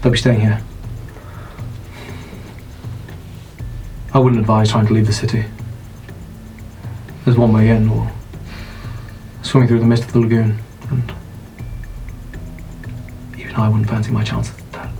they'll 0.01 0.12
be 0.12 0.19
staying 0.19 0.41
here. 0.41 0.62
I 4.15 4.19
wouldn't 4.19 4.41
advise 4.41 4.70
trying 4.70 4.87
to 4.87 4.93
leave 4.93 5.07
the 5.07 5.12
city. 5.12 5.45
There's 7.25 7.37
one 7.37 7.53
way 7.53 7.69
in, 7.69 7.89
or 7.89 8.11
swimming 9.43 9.69
through 9.69 9.81
the 9.81 9.87
mist 9.87 10.05
of 10.05 10.12
the 10.12 10.20
lagoon, 10.20 10.59
and 10.91 11.12
even 13.37 13.55
I 13.55 13.69
wouldn't 13.69 13.89
fancy 13.89 14.11
my 14.11 14.25
chances 14.25 14.59
at 14.59 14.73
that. 14.73 14.91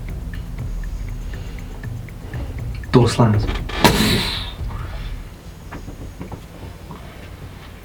Door 2.93 3.09
slams. 3.09 3.47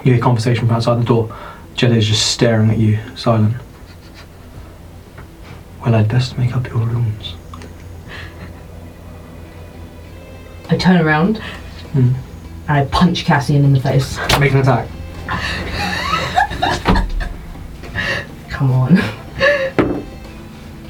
You 0.03 0.11
hear 0.13 0.21
conversation 0.21 0.67
from 0.67 0.75
outside 0.75 0.99
the 0.99 1.05
door. 1.05 1.33
Jetta 1.75 1.95
is 1.95 2.05
just 2.05 2.33
staring 2.33 2.69
at 2.69 2.77
you, 2.77 2.99
silent. 3.15 3.55
Well, 5.83 5.95
I'd 5.95 6.07
best 6.07 6.37
make 6.37 6.55
up 6.55 6.67
your 6.67 6.77
rooms. 6.85 7.35
I 10.69 10.77
turn 10.77 10.97
around 11.05 11.37
Hmm. 11.91 12.13
and 12.67 12.77
I 12.77 12.85
punch 12.85 13.25
Cassian 13.25 13.63
in 13.65 13.73
the 13.73 13.79
face. 13.79 14.17
Make 14.39 14.53
an 14.53 14.59
attack. 14.59 14.87
Come 18.49 18.71
on. 18.71 18.97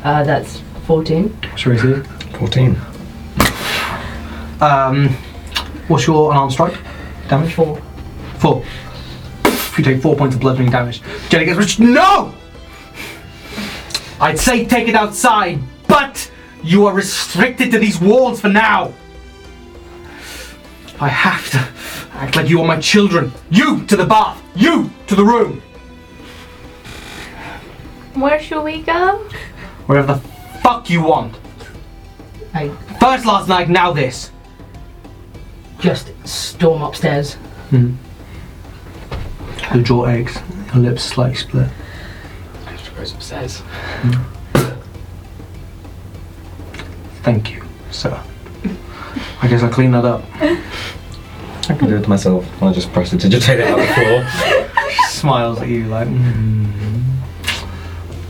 Uh, 0.03 0.24
that's 0.24 0.61
14. 0.86 1.30
What's 1.30 1.65
your 1.65 1.74
AC? 1.76 2.10
14. 2.38 2.78
Um, 4.61 5.10
what's 5.88 6.06
your 6.07 6.32
unarmed 6.32 6.52
strike? 6.53 6.78
Damage? 7.30 7.53
Four. 7.53 7.82
Four. 8.38 8.64
You 9.78 9.84
take 9.84 10.02
four 10.02 10.15
points 10.15 10.36
of 10.36 10.41
bludgeoning 10.41 10.72
damage. 10.72 11.02
Jenny 11.30 11.45
gets 11.45 11.57
rich. 11.57 11.80
No! 11.80 12.34
I'd 14.24 14.40
say 14.40 14.66
take 14.66 14.88
it 14.88 14.95
outside, 14.95 15.60
but 15.86 16.32
you 16.64 16.86
are 16.86 16.94
restricted 16.94 17.72
to 17.72 17.78
these 17.78 18.00
walls 18.00 18.40
for 18.40 18.48
now. 18.48 18.94
I 21.02 21.10
have 21.10 21.50
to 21.52 21.58
act 22.18 22.38
like 22.38 22.48
you 22.48 22.62
are 22.62 22.66
my 22.66 22.80
children. 22.80 23.34
You 23.50 23.84
to 23.88 23.98
the 23.98 24.06
bath. 24.06 24.41
You 24.56 24.90
to 25.08 25.16
the 25.16 25.26
room. 25.26 25.62
Where 28.14 28.40
should 28.40 28.64
we 28.64 28.84
go? 28.84 29.18
Wherever 29.88 30.14
the 30.14 30.20
fuck 30.62 30.90
you 30.90 31.02
want. 31.02 31.36
I 32.54 32.70
First 33.02 33.26
last 33.26 33.50
night, 33.50 33.68
now 33.70 33.91
this. 33.91 34.32
just 35.80 36.14
storm 36.26 36.82
upstairs. 36.82 37.36
Mm. 37.72 37.98
Your 39.74 39.84
jaw 39.84 40.08
aches. 40.08 40.38
Your 40.74 40.84
lips 40.84 41.04
slightly 41.04 41.36
split. 41.36 41.70
Goes 43.04 43.16
upstairs. 43.16 43.62
Thank 47.24 47.52
you, 47.52 47.62
sir. 47.92 48.18
I 49.42 49.48
guess 49.50 49.62
I'll 49.62 49.70
clean 49.70 49.92
that 49.92 50.06
up. 50.06 50.24
I 50.40 51.76
can 51.78 51.90
do 51.90 51.98
it 51.98 52.08
myself. 52.08 52.48
I'll 52.64 52.74
just 52.74 52.94
press 52.94 53.12
it 53.12 53.20
to 53.20 53.28
just 53.28 53.46
take 53.46 53.60
it 53.60 53.68
out 53.68 53.78
the 53.78 53.88
floor. 53.94 54.90
smiles 55.10 55.60
at 55.60 55.68
you 55.68 55.84
like. 55.88 56.08
Mm. 56.08 57.04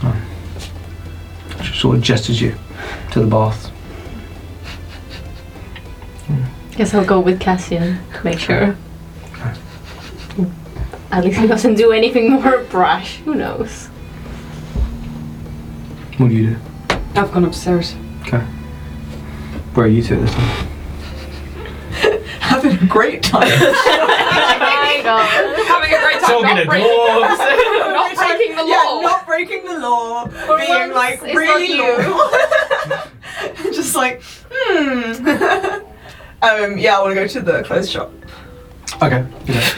Oh. 0.02 1.62
She 1.62 1.78
sort 1.78 1.98
of 1.98 2.02
gestures 2.02 2.40
you 2.40 2.56
to 3.12 3.20
the 3.20 3.28
bath. 3.28 3.70
Guess 6.76 6.94
I'll 6.94 7.04
go 7.04 7.20
with 7.20 7.38
Cassian. 7.38 8.00
To 8.12 8.24
make 8.24 8.40
sure. 8.40 8.76
At 11.12 11.24
least 11.24 11.38
he 11.38 11.46
doesn't 11.46 11.76
do 11.76 11.92
anything 11.92 12.32
more 12.32 12.64
brash. 12.64 13.18
Who 13.18 13.36
knows? 13.36 13.88
What 16.18 16.28
do 16.28 16.34
you 16.34 16.50
do? 16.50 16.60
I've 17.16 17.32
gone 17.32 17.44
upstairs. 17.44 17.96
Okay. 18.22 18.38
Where 19.74 19.86
are 19.86 19.88
you 19.88 20.00
two 20.02 20.14
at 20.14 20.20
this 20.20 20.32
time? 20.34 20.68
Having 22.38 22.78
a 22.82 22.86
great 22.86 23.22
time. 23.24 23.48
my 23.48 23.48
god. 25.02 25.28
Having 25.66 25.92
a 25.92 26.00
great 26.00 26.20
time. 26.20 26.30
Talking 26.30 26.42
not 26.42 26.62
to 26.62 26.66
breaking, 26.66 26.88
dwarves. 26.88 27.38
not 27.94 28.14
breaking 28.16 28.56
the 28.56 28.62
law. 28.62 28.68
Yeah, 28.68 29.00
not 29.02 29.26
breaking 29.26 29.64
the 29.64 29.78
law. 29.80 30.26
being 30.26 30.68
once, 30.68 30.94
like 30.94 31.20
it's 31.24 31.34
really 31.34 31.76
not 31.76 31.98
normal. 31.98 33.72
Just 33.72 33.96
like, 33.96 34.22
hmm. 34.52 35.26
um, 36.42 36.78
yeah, 36.78 36.96
I 36.96 37.00
want 37.02 37.10
to 37.10 37.14
go 37.16 37.26
to 37.26 37.40
the 37.40 37.64
clothes 37.64 37.90
shop. 37.90 38.12
Okay. 39.02 39.26
Yeah. 39.46 39.70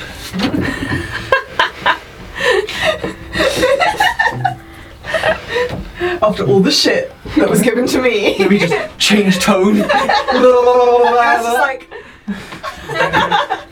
After 6.22 6.44
all 6.44 6.60
the 6.60 6.70
shit 6.70 7.12
that 7.36 7.48
was 7.48 7.60
given 7.62 7.86
to 7.88 8.00
me. 8.00 8.36
Let 8.38 8.50
me 8.50 8.58
just 8.58 8.98
change 8.98 9.38
tone. 9.40 9.80
I 9.90 11.36
was 11.36 11.46
just 11.46 11.58
like, 11.60 11.90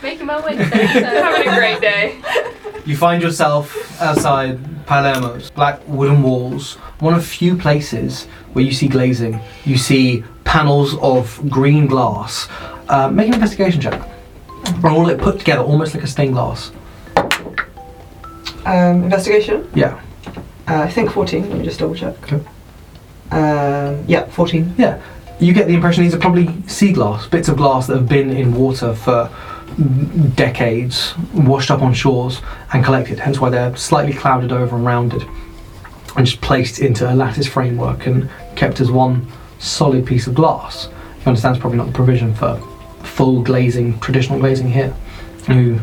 Making 0.02 0.26
my 0.26 0.44
way 0.44 0.56
there. 0.56 0.66
Having 0.66 1.48
a 1.52 1.54
great 1.56 1.80
day. 1.80 2.20
You 2.84 2.96
find 2.96 3.22
yourself 3.22 4.00
outside 4.02 4.58
Palermo's 4.86 5.50
black 5.50 5.80
wooden 5.86 6.22
walls, 6.22 6.74
one 7.00 7.14
of 7.14 7.24
few 7.24 7.56
places 7.56 8.26
where 8.52 8.64
you 8.64 8.72
see 8.72 8.88
glazing. 8.88 9.40
You 9.64 9.78
see 9.78 10.22
panels 10.44 10.94
of 10.98 11.40
green 11.48 11.86
glass. 11.86 12.48
Uh, 12.88 13.08
make 13.08 13.28
an 13.28 13.34
investigation 13.34 13.80
check. 13.80 14.06
And 14.66 14.84
all 14.86 15.08
it 15.08 15.18
put 15.18 15.38
together, 15.38 15.62
almost 15.62 15.94
like 15.94 16.04
a 16.04 16.06
stained 16.06 16.34
glass. 16.34 16.70
um, 18.66 19.04
investigation. 19.04 19.66
Yeah. 19.74 20.00
Uh, 20.66 20.80
I 20.80 20.90
think 20.90 21.10
14. 21.10 21.48
Let 21.48 21.58
me 21.58 21.64
just 21.64 21.78
double 21.78 21.94
check. 21.94 22.16
Okay. 22.22 22.44
Um, 23.30 24.04
yeah, 24.06 24.26
14. 24.26 24.74
Yeah. 24.78 25.02
You 25.40 25.52
get 25.52 25.66
the 25.66 25.74
impression 25.74 26.04
these 26.04 26.14
are 26.14 26.18
probably 26.18 26.48
sea 26.68 26.92
glass, 26.92 27.26
bits 27.26 27.48
of 27.48 27.56
glass 27.56 27.86
that 27.88 27.96
have 27.96 28.08
been 28.08 28.30
in 28.30 28.54
water 28.54 28.94
for 28.94 29.30
decades, 30.36 31.14
washed 31.34 31.70
up 31.70 31.82
on 31.82 31.92
shores 31.92 32.40
and 32.72 32.84
collected, 32.84 33.18
hence 33.18 33.40
why 33.40 33.50
they're 33.50 33.74
slightly 33.76 34.12
clouded 34.12 34.52
over 34.52 34.76
and 34.76 34.84
rounded, 34.84 35.24
and 36.16 36.24
just 36.24 36.40
placed 36.40 36.78
into 36.78 37.12
a 37.12 37.14
lattice 37.14 37.48
framework 37.48 38.06
and 38.06 38.30
kept 38.54 38.80
as 38.80 38.90
one 38.90 39.26
solid 39.58 40.06
piece 40.06 40.28
of 40.28 40.34
glass. 40.34 40.88
You 41.20 41.26
understand 41.26 41.56
it's 41.56 41.60
probably 41.60 41.78
not 41.78 41.88
the 41.88 41.92
provision 41.92 42.34
for 42.34 42.56
full 43.02 43.42
glazing, 43.42 43.98
traditional 44.00 44.38
glazing 44.38 44.70
here. 44.70 44.94
You 45.48 45.80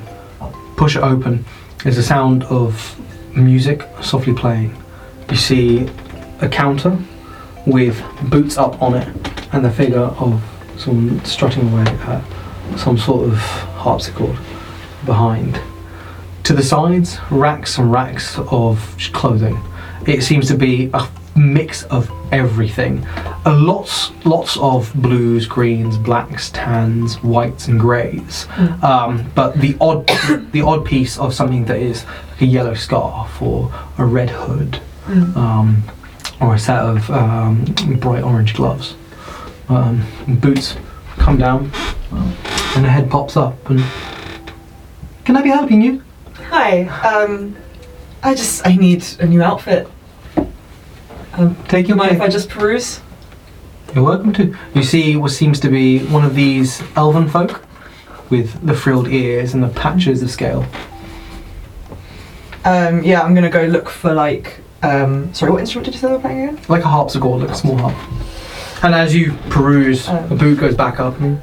push 0.77 0.95
it 0.95 1.03
open, 1.03 1.45
there's 1.83 1.97
a 1.97 2.03
sound 2.03 2.43
of 2.45 2.99
music 3.35 3.87
softly 4.01 4.33
playing. 4.33 4.75
You 5.29 5.37
see 5.37 5.89
a 6.41 6.49
counter 6.49 6.97
with 7.65 8.03
boots 8.29 8.57
up 8.57 8.81
on 8.81 8.95
it 8.95 9.07
and 9.53 9.63
the 9.63 9.71
figure 9.71 9.99
of 9.99 10.41
someone 10.77 11.23
strutting 11.25 11.71
away 11.71 11.83
at 11.83 12.23
some 12.77 12.97
sort 12.97 13.29
of 13.29 13.37
harpsichord 13.37 14.37
behind. 15.05 15.59
To 16.43 16.53
the 16.53 16.63
sides, 16.63 17.17
racks 17.29 17.77
and 17.77 17.91
racks 17.91 18.37
of 18.37 18.97
clothing. 19.13 19.61
It 20.07 20.23
seems 20.23 20.47
to 20.47 20.55
be 20.55 20.89
a 20.93 21.07
mix 21.35 21.83
of 21.83 22.11
everything. 22.31 23.05
A 23.45 23.51
lots, 23.51 24.11
lots 24.25 24.57
of 24.57 24.93
blues, 24.95 25.47
greens, 25.47 25.97
blacks, 25.97 26.49
tans, 26.51 27.21
whites, 27.23 27.67
and 27.67 27.79
greys. 27.79 28.47
Um, 28.83 29.31
but 29.35 29.55
the 29.55 29.75
odd, 29.79 30.07
the 30.51 30.61
odd 30.61 30.85
piece 30.85 31.17
of 31.17 31.33
something 31.33 31.65
that 31.65 31.77
is 31.77 32.05
like 32.05 32.41
a 32.41 32.45
yellow 32.45 32.73
scarf 32.73 33.41
or 33.41 33.73
a 33.97 34.05
red 34.05 34.29
hood, 34.29 34.81
um, 35.35 35.83
or 36.39 36.55
a 36.55 36.59
set 36.59 36.79
of 36.79 37.09
um, 37.11 37.65
bright 37.99 38.23
orange 38.23 38.53
gloves. 38.53 38.95
Um, 39.69 40.05
boots 40.27 40.75
come 41.17 41.37
down, 41.37 41.71
um, 42.11 42.35
and 42.75 42.85
a 42.85 42.89
head 42.89 43.09
pops 43.09 43.37
up. 43.37 43.69
And 43.69 43.83
can 45.23 45.37
I 45.37 45.41
be 45.41 45.49
helping 45.49 45.81
you? 45.81 46.03
Hi. 46.49 46.87
Um, 47.07 47.55
I 48.23 48.35
just 48.35 48.65
I 48.67 48.75
need 48.75 49.05
a 49.19 49.25
new 49.25 49.41
outfit. 49.41 49.87
Um, 51.33 51.55
Take 51.67 51.85
you 51.87 51.89
your 51.89 51.97
mind 51.97 52.13
if. 52.13 52.21
I 52.21 52.27
just 52.27 52.49
peruse? 52.49 52.99
You're 53.95 54.03
welcome 54.03 54.33
to. 54.33 54.55
You 54.73 54.83
see 54.83 55.15
what 55.15 55.31
seems 55.31 55.59
to 55.61 55.69
be 55.69 55.99
one 56.05 56.23
of 56.23 56.35
these 56.35 56.81
elven 56.95 57.27
folk 57.29 57.63
with 58.29 58.65
the 58.65 58.73
frilled 58.73 59.07
ears 59.09 59.53
and 59.53 59.63
the 59.63 59.67
patches 59.69 60.21
of 60.21 60.29
scale. 60.31 60.65
Um, 62.63 63.03
yeah, 63.03 63.21
I'm 63.21 63.33
gonna 63.33 63.49
go 63.49 63.63
look 63.65 63.89
for 63.89 64.13
like. 64.13 64.59
Um, 64.83 65.33
sorry, 65.33 65.51
what 65.51 65.59
instrument 65.61 65.85
did 65.85 65.93
you 65.95 65.99
say 66.01 66.07
they 66.07 66.13
were 66.13 66.19
playing 66.19 66.49
again? 66.49 66.59
like 66.67 66.83
a 66.83 66.87
harpsichord, 66.87 67.41
like 67.41 67.51
a 67.51 67.55
small 67.55 67.77
harp. 67.77 67.95
And 68.83 68.95
as 68.95 69.13
you 69.15 69.33
peruse, 69.49 70.07
Oh. 70.09 70.25
the 70.27 70.35
boot 70.35 70.59
goes 70.59 70.75
back 70.75 70.99
up. 70.99 71.19
And 71.19 71.39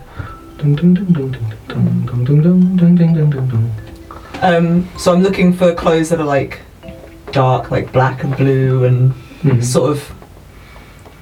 dun 0.58 0.74
dun 0.74 0.94
dun 0.94 1.12
dun 1.12 1.30
dun 1.32 1.54
dun 1.68 2.06
dun 2.06 2.24
dun 2.24 2.42
dun 2.42 2.76
dun 2.76 2.96
dun 2.96 3.14
dun 3.14 3.30
dun 3.30 3.48
dun. 3.48 3.72
Um, 4.42 4.88
so 4.98 5.12
I'm 5.12 5.22
looking 5.22 5.52
for 5.52 5.72
clothes 5.74 6.08
that 6.10 6.20
are 6.20 6.24
like 6.24 6.60
dark, 7.32 7.70
like 7.70 7.92
black 7.92 8.24
and 8.24 8.36
blue, 8.36 8.84
and 8.84 9.14
Mhm. 9.42 9.62
sort 9.62 9.90
of 9.92 10.12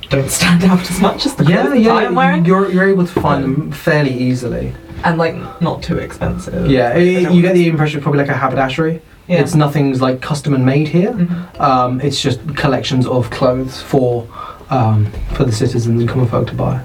don't 0.09 0.30
stand 0.30 0.64
out 0.64 0.88
as 0.90 1.01
much 1.01 1.26
as 1.26 1.34
the 1.34 1.44
Yeah, 1.44 1.62
clothes 1.66 1.80
yeah, 1.80 1.94
I'm 1.94 2.14
wearing, 2.14 2.44
you're 2.44 2.70
you're 2.70 2.88
able 2.88 3.06
to 3.06 3.20
find 3.20 3.43
them 3.44 3.72
fairly 3.72 4.12
easily. 4.16 4.72
and 5.05 5.18
like 5.18 5.34
not 5.60 5.82
too 5.82 5.98
expensive. 5.98 6.70
Yeah, 6.70 6.94
it, 6.97 7.30
you 7.32 7.43
get 7.43 7.55
the 7.55 7.68
impression 7.68 8.01
probably 8.01 8.20
like 8.20 8.30
a 8.30 8.34
haberdashery. 8.34 9.01
Yeah. 9.28 9.40
It's 9.40 9.55
nothing's 9.55 10.01
like 10.01 10.20
custom 10.20 10.55
and 10.55 10.64
made 10.64 10.88
here. 10.88 11.12
Mhm. 11.12 11.60
Um, 11.60 12.01
it's 12.01 12.20
just 12.22 12.38
collections 12.56 13.06
of 13.06 13.28
clothes 13.30 13.80
for 13.82 14.26
um, 14.70 15.06
for 15.34 15.44
the 15.44 15.52
citizens 15.52 16.01
and 16.01 16.09
common 16.09 16.28
folk 16.28 16.47
to 16.48 16.55
buy. 16.55 16.80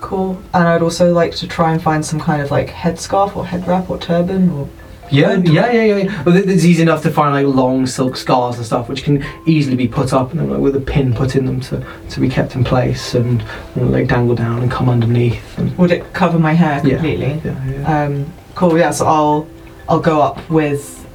Cool. 0.00 0.38
And 0.54 0.68
I'd 0.68 0.82
also 0.82 1.12
like 1.12 1.34
to 1.36 1.48
try 1.48 1.72
and 1.72 1.82
find 1.82 2.04
some 2.04 2.20
kind 2.20 2.40
of 2.42 2.50
like 2.50 2.68
headscarf 2.68 3.34
or 3.36 3.44
head 3.46 3.66
wrap 3.66 3.90
or 3.90 3.98
turban 3.98 4.50
or. 4.50 4.68
Yeah, 5.10 5.34
yeah, 5.34 5.70
yeah, 5.70 5.96
yeah. 5.96 6.22
But 6.24 6.36
it's 6.36 6.64
easy 6.64 6.82
enough 6.82 7.02
to 7.02 7.10
find 7.10 7.32
like 7.34 7.46
long 7.54 7.86
silk 7.86 8.16
scarves 8.16 8.56
and 8.58 8.66
stuff, 8.66 8.88
which 8.88 9.04
can 9.04 9.24
easily 9.46 9.76
be 9.76 9.86
put 9.88 10.12
up 10.12 10.30
and 10.32 10.40
then 10.40 10.50
like, 10.50 10.60
with 10.60 10.76
a 10.76 10.80
pin 10.80 11.14
put 11.14 11.36
in 11.36 11.46
them 11.46 11.60
to, 11.60 11.84
to 12.10 12.20
be 12.20 12.28
kept 12.28 12.54
in 12.54 12.64
place 12.64 13.14
and 13.14 13.42
you 13.74 13.82
know, 13.82 13.88
like 13.88 14.08
dangle 14.08 14.34
down 14.34 14.62
and 14.62 14.70
come 14.70 14.88
underneath. 14.88 15.58
And, 15.58 15.76
Would 15.78 15.92
it 15.92 16.12
cover 16.12 16.38
my 16.38 16.52
hair 16.54 16.80
completely? 16.80 17.40
yeah, 17.44 17.64
yeah. 17.66 18.04
Um, 18.04 18.32
cool. 18.54 18.76
Yeah. 18.78 18.90
So 18.90 19.06
I'll 19.06 19.48
I'll 19.88 20.00
go 20.00 20.20
up 20.20 20.48
with, 20.50 21.06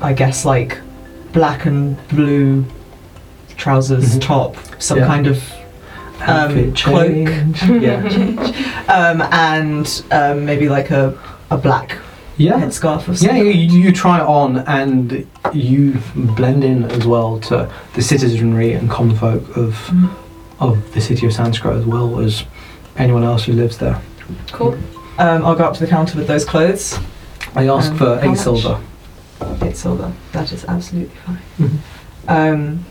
I 0.00 0.12
guess 0.14 0.44
like, 0.44 0.78
black 1.32 1.66
and 1.66 1.96
blue 2.08 2.64
trousers, 3.56 4.16
Mhm. 4.16 4.20
top, 4.22 4.56
some 4.78 4.98
Yeah. 4.98 5.06
kind 5.06 5.26
of 5.26 5.42
um, 6.26 6.72
cloak. 6.74 7.10
yeah, 7.68 8.00
um, 8.88 9.20
and 9.30 10.02
um, 10.10 10.46
maybe 10.46 10.68
like 10.70 10.90
a 10.90 11.18
a 11.50 11.58
black 11.58 11.98
yeah. 12.36 12.60
headscarf 12.60 13.08
of 13.08 13.20
Yeah, 13.22 13.36
you, 13.36 13.50
you 13.78 13.92
try 13.92 14.18
it 14.20 14.26
on 14.26 14.58
and 14.58 15.26
you 15.52 15.98
blend 16.14 16.64
in 16.64 16.84
as 16.90 17.06
well 17.06 17.38
to 17.40 17.70
the 17.94 18.02
citizenry 18.02 18.72
and 18.72 18.90
common 18.90 19.16
folk 19.16 19.56
of 19.56 19.74
Mhm. 19.90 20.10
of 20.60 20.94
the 20.94 21.00
city 21.00 21.26
of 21.26 21.32
Sanskra 21.32 21.78
as 21.78 21.84
well 21.84 22.20
as 22.20 22.44
anyone 22.96 23.24
else 23.24 23.44
who 23.44 23.52
lives 23.52 23.78
there. 23.78 24.00
Cool. 24.52 24.74
Um, 25.18 25.44
I'll 25.44 25.54
go 25.54 25.64
up 25.64 25.74
to 25.74 25.80
the 25.80 25.86
counter 25.86 26.16
with 26.18 26.26
those 26.26 26.44
clothes. 26.44 26.98
I 27.54 27.68
ask 27.68 27.90
Um, 27.92 27.98
for 27.98 28.18
eight 28.22 28.28
much? 28.28 28.38
silver. 28.38 28.78
It's 29.62 29.80
silver. 29.80 30.10
That 30.32 30.52
is 30.52 30.64
absolutely 30.66 31.16
fine. 31.26 31.38
Mhm. 31.60 31.78
Um, 32.28 32.84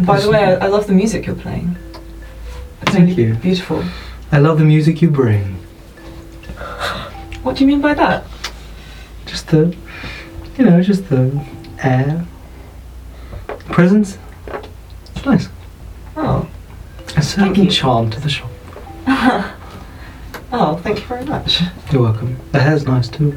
by 0.00 0.18
the 0.20 0.30
way, 0.30 0.42
I, 0.44 0.64
I 0.64 0.68
love 0.68 0.86
the 0.86 0.92
music 0.94 1.26
you're 1.26 1.36
playing. 1.36 1.76
It's 2.82 2.92
Thank 2.92 3.10
really 3.10 3.22
you. 3.28 3.34
beautiful. 3.34 3.82
I 4.32 4.38
love 4.38 4.58
the 4.58 4.64
music 4.64 5.00
you 5.02 5.08
bring. 5.10 5.56
What 7.42 7.56
do 7.56 7.64
you 7.64 7.68
mean 7.68 7.80
by 7.80 7.94
that? 7.94 8.24
The, 9.52 9.76
you 10.56 10.64
know, 10.64 10.80
just 10.80 11.10
the 11.10 11.44
air, 11.82 12.24
presence. 13.70 14.16
It's 15.14 15.26
nice. 15.26 15.48
Oh, 16.16 16.48
A 17.18 17.22
certain 17.22 17.68
charm 17.68 18.08
to 18.12 18.18
the 18.20 18.30
shop. 18.30 18.48
oh, 20.52 20.80
thank 20.82 21.00
you 21.00 21.04
very 21.06 21.26
much. 21.26 21.60
You're 21.92 22.00
welcome. 22.00 22.38
The 22.52 22.60
hair's 22.60 22.86
nice 22.86 23.08
too. 23.10 23.36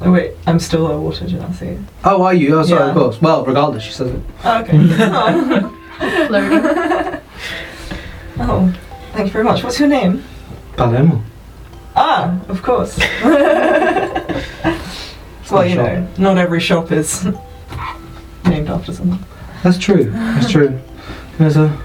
Oh 0.00 0.10
wait, 0.10 0.32
I'm 0.44 0.58
still 0.58 0.88
a 0.90 1.00
water 1.00 1.26
genasi. 1.26 1.80
Oh, 2.02 2.22
are 2.24 2.34
you? 2.34 2.58
Oh, 2.58 2.64
sorry, 2.64 2.80
Yeah. 2.80 2.88
of 2.88 2.94
course. 2.96 3.22
Well, 3.22 3.44
regardless, 3.44 3.84
she 3.84 3.92
says 3.92 4.10
it. 4.10 4.20
Oh, 4.42 4.60
okay. 4.62 4.76
oh. 4.82 5.76
Flirting. 6.26 6.58
oh, 8.40 8.74
thank 9.12 9.26
you 9.26 9.32
very 9.32 9.44
much. 9.44 9.62
What's 9.62 9.78
your 9.78 9.88
name? 9.88 10.24
Palermo. 10.76 11.22
Ah, 11.96 12.40
of 12.48 12.62
course. 12.62 12.98
Well, 15.50 15.66
you 15.66 15.76
know, 15.76 16.06
not 16.18 16.38
every 16.38 16.60
shop 16.60 16.92
is 16.92 17.24
named 18.44 18.68
after 18.68 18.92
someone. 18.92 19.18
That's 19.62 19.78
true. 19.78 20.10
That's 20.10 20.50
true. 20.50 20.78
There's 21.38 21.56
a 21.56 21.76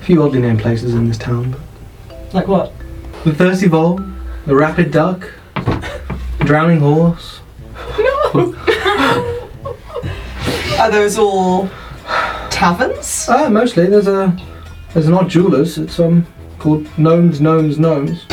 few 0.00 0.22
oddly 0.22 0.40
named 0.40 0.60
places 0.60 0.94
in 0.94 1.08
this 1.08 1.18
town, 1.18 1.52
but 2.08 2.34
Like 2.34 2.48
what? 2.48 2.72
The 3.24 3.34
thirsty 3.34 3.68
vole, 3.68 4.00
the 4.46 4.54
rapid 4.54 4.90
duck, 4.90 5.30
drowning 6.40 6.80
horse. 6.80 7.40
No. 7.98 8.54
Are 10.78 10.90
those 10.90 11.18
all 11.18 11.68
taverns? 12.50 13.26
Ah, 13.28 13.48
mostly. 13.48 13.86
There's 13.86 14.08
a 14.08 14.36
there's 14.92 15.06
an 15.06 15.14
odd 15.14 15.28
jewelers. 15.28 15.78
It's 15.78 15.98
um 16.00 16.26
called 16.58 16.86
Gnomes, 16.98 17.40
Gnomes, 17.40 17.78
Gnomes. 17.78 18.24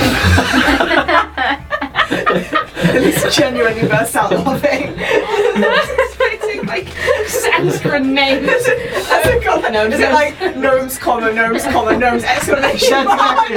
It's 2.95 3.35
genuinely 3.35 3.87
burst 3.87 4.15
out 4.15 4.31
laughing. 4.31 4.97
Expecting 4.97 6.65
like 6.73 6.87
Sanskra 7.27 8.03
names. 8.03 8.47
As 8.49 9.27
a 9.27 9.39
comment, 9.43 9.73
no, 9.73 9.85
is 9.85 9.99
it 9.99 10.11
like 10.11 10.39
gnomes, 10.57 10.97
comma, 10.97 11.31
gnomes, 11.31 11.63
comma, 11.65 11.95
gnomes, 11.97 12.23
exclamation 12.23 13.05
mark? 13.05 13.49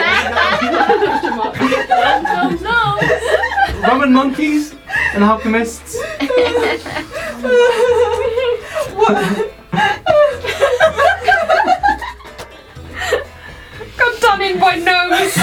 No, 2.22 2.50
no. 2.60 3.88
Roman 3.88 4.12
monkeys 4.12 4.74
and 5.14 5.24
alchemists. 5.24 5.98
Got 13.96 14.20
done 14.20 14.42
in 14.42 14.60
by 14.60 14.76
nose. 14.76 15.36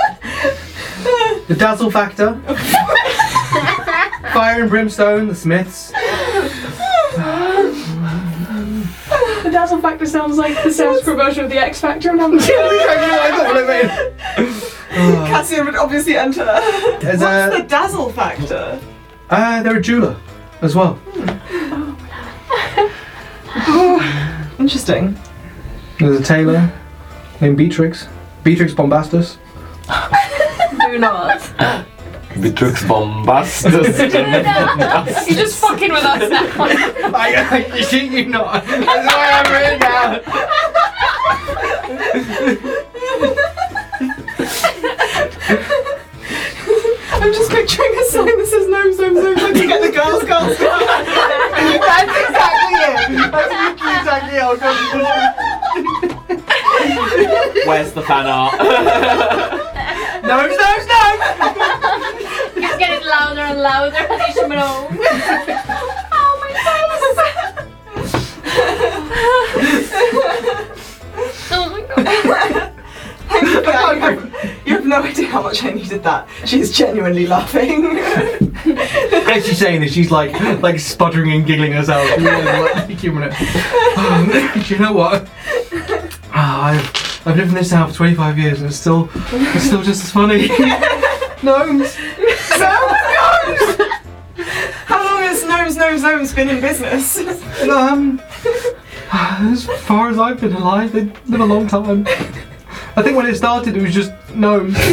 The 1.46 1.54
dazzle 1.56 1.90
factor. 1.90 2.34
Fire 4.32 4.62
and 4.62 4.70
brimstone, 4.70 5.28
the 5.28 5.34
smiths. 5.34 5.92
The 9.42 9.50
Dazzle 9.52 9.80
Factor 9.80 10.06
sounds 10.06 10.36
like 10.36 10.54
the 10.62 10.68
Sanskra 10.70 11.16
version 11.16 11.44
of 11.44 11.50
the 11.50 11.58
X 11.58 11.80
Factor, 11.80 12.10
and 12.10 12.20
I'm 12.20 12.38
Cassian 15.26 15.64
would 15.66 15.76
obviously 15.76 16.16
enter. 16.16 16.44
There's 17.00 17.20
What's 17.20 17.54
a 17.54 17.58
the 17.62 17.68
dazzle 17.68 18.10
factor? 18.10 18.80
uh, 19.30 19.62
they're 19.62 19.76
a 19.76 19.80
jeweler 19.80 20.16
as 20.62 20.74
well. 20.74 20.98
Interesting. 24.58 25.16
There's 25.98 26.20
a 26.20 26.24
tailor 26.24 26.72
named 27.40 27.56
Beatrix. 27.56 28.08
Beatrix 28.42 28.74
Bombastus. 28.74 29.38
Do 30.96 31.00
not. 31.00 31.40
Betrux 32.40 32.88
bombastus. 32.88 33.98
You're 35.28 35.36
just 35.36 35.60
fucking 35.60 35.92
with 35.92 36.02
us 36.02 36.30
now. 36.30 36.48
I, 37.14 37.68
I 37.74 37.80
shit 37.82 38.10
you 38.10 38.24
not. 38.24 38.64
That's 38.64 39.14
why 39.14 39.30
I'm 39.34 39.44
here 39.52 39.78
down. 39.78 40.22
I'm 47.12 47.32
just 47.34 47.50
picturing 47.50 47.94
a 47.94 48.04
sign 48.04 48.38
that 48.38 48.46
says 48.46 48.68
gnomes, 48.68 48.98
no, 48.98 49.10
gnomes, 49.10 49.42
looking 49.42 49.70
at 49.70 49.82
the 49.82 49.92
girls, 49.92 50.24
girls, 50.24 50.56
girls. 50.56 50.86
That's 50.86 52.08
exactly 52.24 52.72
it. 52.80 53.30
That's 53.32 53.52
exactly 54.00 54.38
how 54.38 54.52
it 54.54 54.60
goes. 54.60 55.66
Where's 57.66 57.92
the 57.92 58.00
fan 58.00 58.26
art? 58.26 59.76
No, 60.26 60.42
no, 60.42 60.48
no. 60.48 60.56
It's 62.56 62.76
getting 62.78 63.06
louder 63.06 63.42
and 63.42 63.60
louder 63.60 63.96
as 63.96 64.34
you 64.34 64.42
oh 64.42 64.88
my 66.40 66.50
face! 66.66 67.06
oh 71.52 71.70
my 71.70 71.80
god. 71.94 71.98
you, 73.42 73.62
have, 74.00 74.18
you 74.66 74.72
have 74.74 74.86
no 74.86 75.02
idea 75.02 75.28
how 75.28 75.42
much 75.42 75.62
I 75.62 75.70
needed 75.70 76.02
that. 76.02 76.28
She's 76.44 76.72
genuinely 76.76 77.26
laughing. 77.28 77.98
As 79.28 79.46
she's 79.46 79.58
saying 79.58 79.80
this, 79.82 79.92
she's 79.92 80.10
like, 80.10 80.32
like 80.60 80.80
sputtering 80.80 81.30
and 81.32 81.46
giggling 81.46 81.70
herself. 81.72 82.04
Yeah, 82.18 82.60
like, 82.74 82.88
human. 82.98 83.24
Um, 83.96 84.28
do 84.64 84.74
you 84.74 84.80
know 84.80 84.92
what? 84.92 85.28
Ah, 86.32 86.64
I've, 86.64 87.05
I've 87.26 87.36
lived 87.36 87.48
in 87.48 87.54
this 87.56 87.70
town 87.70 87.88
for 87.90 87.94
25 87.96 88.38
years 88.38 88.60
and 88.60 88.68
it's 88.68 88.78
still, 88.78 89.10
it's 89.12 89.64
still 89.64 89.82
just 89.82 90.04
as 90.04 90.12
funny. 90.12 90.46
Gnomes. 91.42 91.96
How 94.86 95.04
long 95.04 95.22
has 95.22 95.42
Gnomes, 95.44 95.76
Gnomes, 95.76 96.02
Gnomes 96.02 96.32
been 96.32 96.48
in 96.48 96.60
business? 96.60 97.18
Um, 97.68 98.22
as 99.12 99.66
far 99.66 100.08
as 100.08 100.20
I've 100.20 100.40
been 100.40 100.52
alive, 100.52 100.94
it's 100.94 101.28
been 101.28 101.40
a 101.40 101.46
long 101.46 101.66
time. 101.66 102.06
I 102.94 103.02
think 103.02 103.16
when 103.16 103.26
it 103.26 103.34
started, 103.34 103.76
it 103.76 103.82
was 103.82 103.92
just 103.92 104.12
gnomes. 104.32 104.78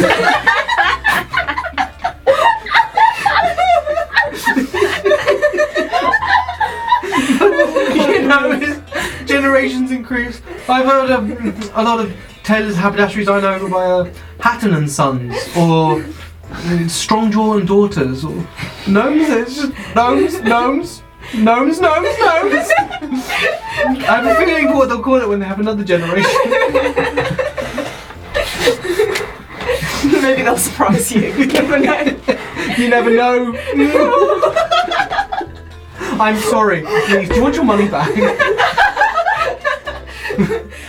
you 7.94 8.26
know, 8.26 8.82
generations 9.24 9.92
increase. 9.92 10.40
I've 10.66 10.86
heard 10.86 11.10
of 11.10 11.70
a 11.76 11.82
lot 11.82 12.00
of 12.00 12.16
tailors' 12.42 12.74
haberdasheries 12.76 13.28
I 13.28 13.40
know 13.40 13.68
by 13.68 13.84
uh, 13.84 14.10
Hatton 14.40 14.72
and 14.72 14.90
Sons, 14.90 15.34
or 15.56 16.00
uh, 16.00 16.04
Strongjaw 16.88 17.58
and 17.58 17.68
Daughters, 17.68 18.24
or 18.24 18.46
gnomes. 18.88 19.28
It's 19.28 19.56
just 19.56 19.72
gnomes, 19.94 20.40
gnomes, 20.40 21.02
gnomes, 21.34 21.80
gnomes, 21.80 22.18
gnomes. 22.18 22.70
I 24.06 24.20
have 24.22 24.26
a 24.26 24.34
feeling 24.36 24.68
for 24.68 24.76
what 24.76 24.88
they'll 24.88 25.02
call 25.02 25.16
it 25.16 25.28
when 25.28 25.38
they 25.38 25.46
have 25.46 25.60
another 25.60 25.84
generation. 25.84 26.30
Maybe 30.22 30.42
they'll 30.42 30.56
surprise 30.56 31.12
you. 31.12 31.30
You 31.32 31.46
never 31.46 31.78
know. 31.78 32.04
You 32.78 32.88
never 32.88 33.10
know. 33.10 33.52
I'm 36.18 36.38
sorry. 36.38 36.82
Please, 37.06 37.28
do 37.28 37.34
you 37.34 37.42
want 37.42 37.54
your 37.54 37.64
money 37.64 37.88
back? 37.88 38.80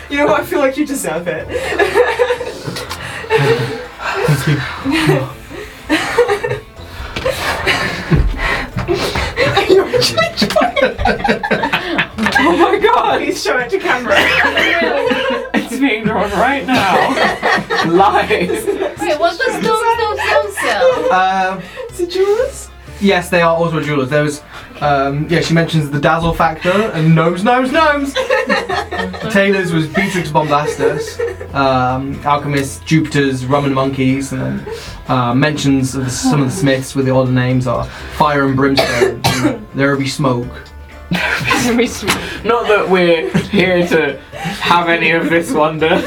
You 0.10 0.18
know? 0.18 0.34
I 0.34 0.44
feel 0.44 0.60
like 0.60 0.78
you 0.78 0.86
deserve 0.86 1.28
it. 1.28 1.48
Thank 4.36 4.48
you. 4.48 4.56
You're 9.76 9.88
actually 9.88 10.48
trying. 10.48 10.78
oh 12.40 12.58
my 12.58 12.80
god, 12.80 13.22
he's 13.22 13.42
showing 13.42 13.66
it 13.66 13.70
to 13.72 13.80
camera. 13.80 14.14
it's 15.56 15.80
being 15.80 16.04
drawn 16.04 16.30
right 16.32 16.66
now. 16.66 17.10
Live. 17.92 18.30
Wait, 19.00 19.20
what's 19.20 19.38
the 19.38 19.44
stone 19.46 19.62
stone 19.62 20.18
stone 20.18 20.52
sell? 20.54 21.08
Uh, 21.12 21.62
Is 21.90 22.00
it 22.00 22.10
jewelers? 22.12 22.70
Yes, 23.00 23.30
they 23.30 23.42
are 23.42 23.56
also 23.56 23.80
jewelers. 23.82 24.10
There 24.10 24.24
was, 24.24 24.44
um, 24.82 25.28
yeah, 25.30 25.42
she 25.42 25.54
mentions 25.54 25.90
the 25.90 26.00
dazzle 26.00 26.34
factor 26.34 26.70
and 26.70 27.16
gnomes, 27.16 27.44
gnomes, 27.44 27.72
gnomes. 27.72 28.14
Taylor's 29.34 29.72
was 29.74 29.88
Beatrix 29.88 30.32
Bombastus. 30.32 31.20
Um, 31.54 32.20
alchemists, 32.26 32.84
Jupiter's, 32.84 33.46
Roman 33.46 33.74
monkeys, 33.74 34.34
and 34.34 34.42
then 34.42 34.76
uh, 35.08 35.34
mentions 35.34 35.96
of 35.96 36.12
some 36.12 36.42
of 36.42 36.50
the 36.50 36.56
Smiths 36.56 36.96
with 36.96 37.06
the 37.06 37.16
other 37.16 37.32
names 37.32 37.68
are 37.68 37.86
Fire 38.18 38.46
and 38.46 38.56
Brimstone. 38.56 39.22
and 39.26 39.68
There'll 39.74 39.98
be 39.98 40.08
smoke. 40.08 40.48
Not 41.12 42.68
that 42.68 42.88
we're 42.90 43.30
here 43.48 43.88
to 43.88 44.20
have 44.32 44.90
any 44.90 45.12
of 45.12 45.30
this 45.30 45.52
wonder. 45.52 46.02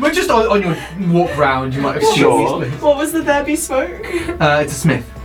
But 0.00 0.12
just 0.12 0.30
on, 0.30 0.46
on 0.46 0.62
your 0.62 1.12
walk 1.12 1.36
round, 1.36 1.74
you 1.74 1.80
might 1.82 1.94
have 1.94 2.04
seen 2.04 2.18
Sure. 2.18 2.64
these. 2.64 2.80
What 2.80 2.96
was 2.96 3.12
the 3.12 3.22
there 3.22 3.44
be 3.44 3.56
smoke? 3.56 3.90
Uh, 4.40 4.60
it's 4.62 4.72
a 4.72 4.76
Smith. 4.76 5.17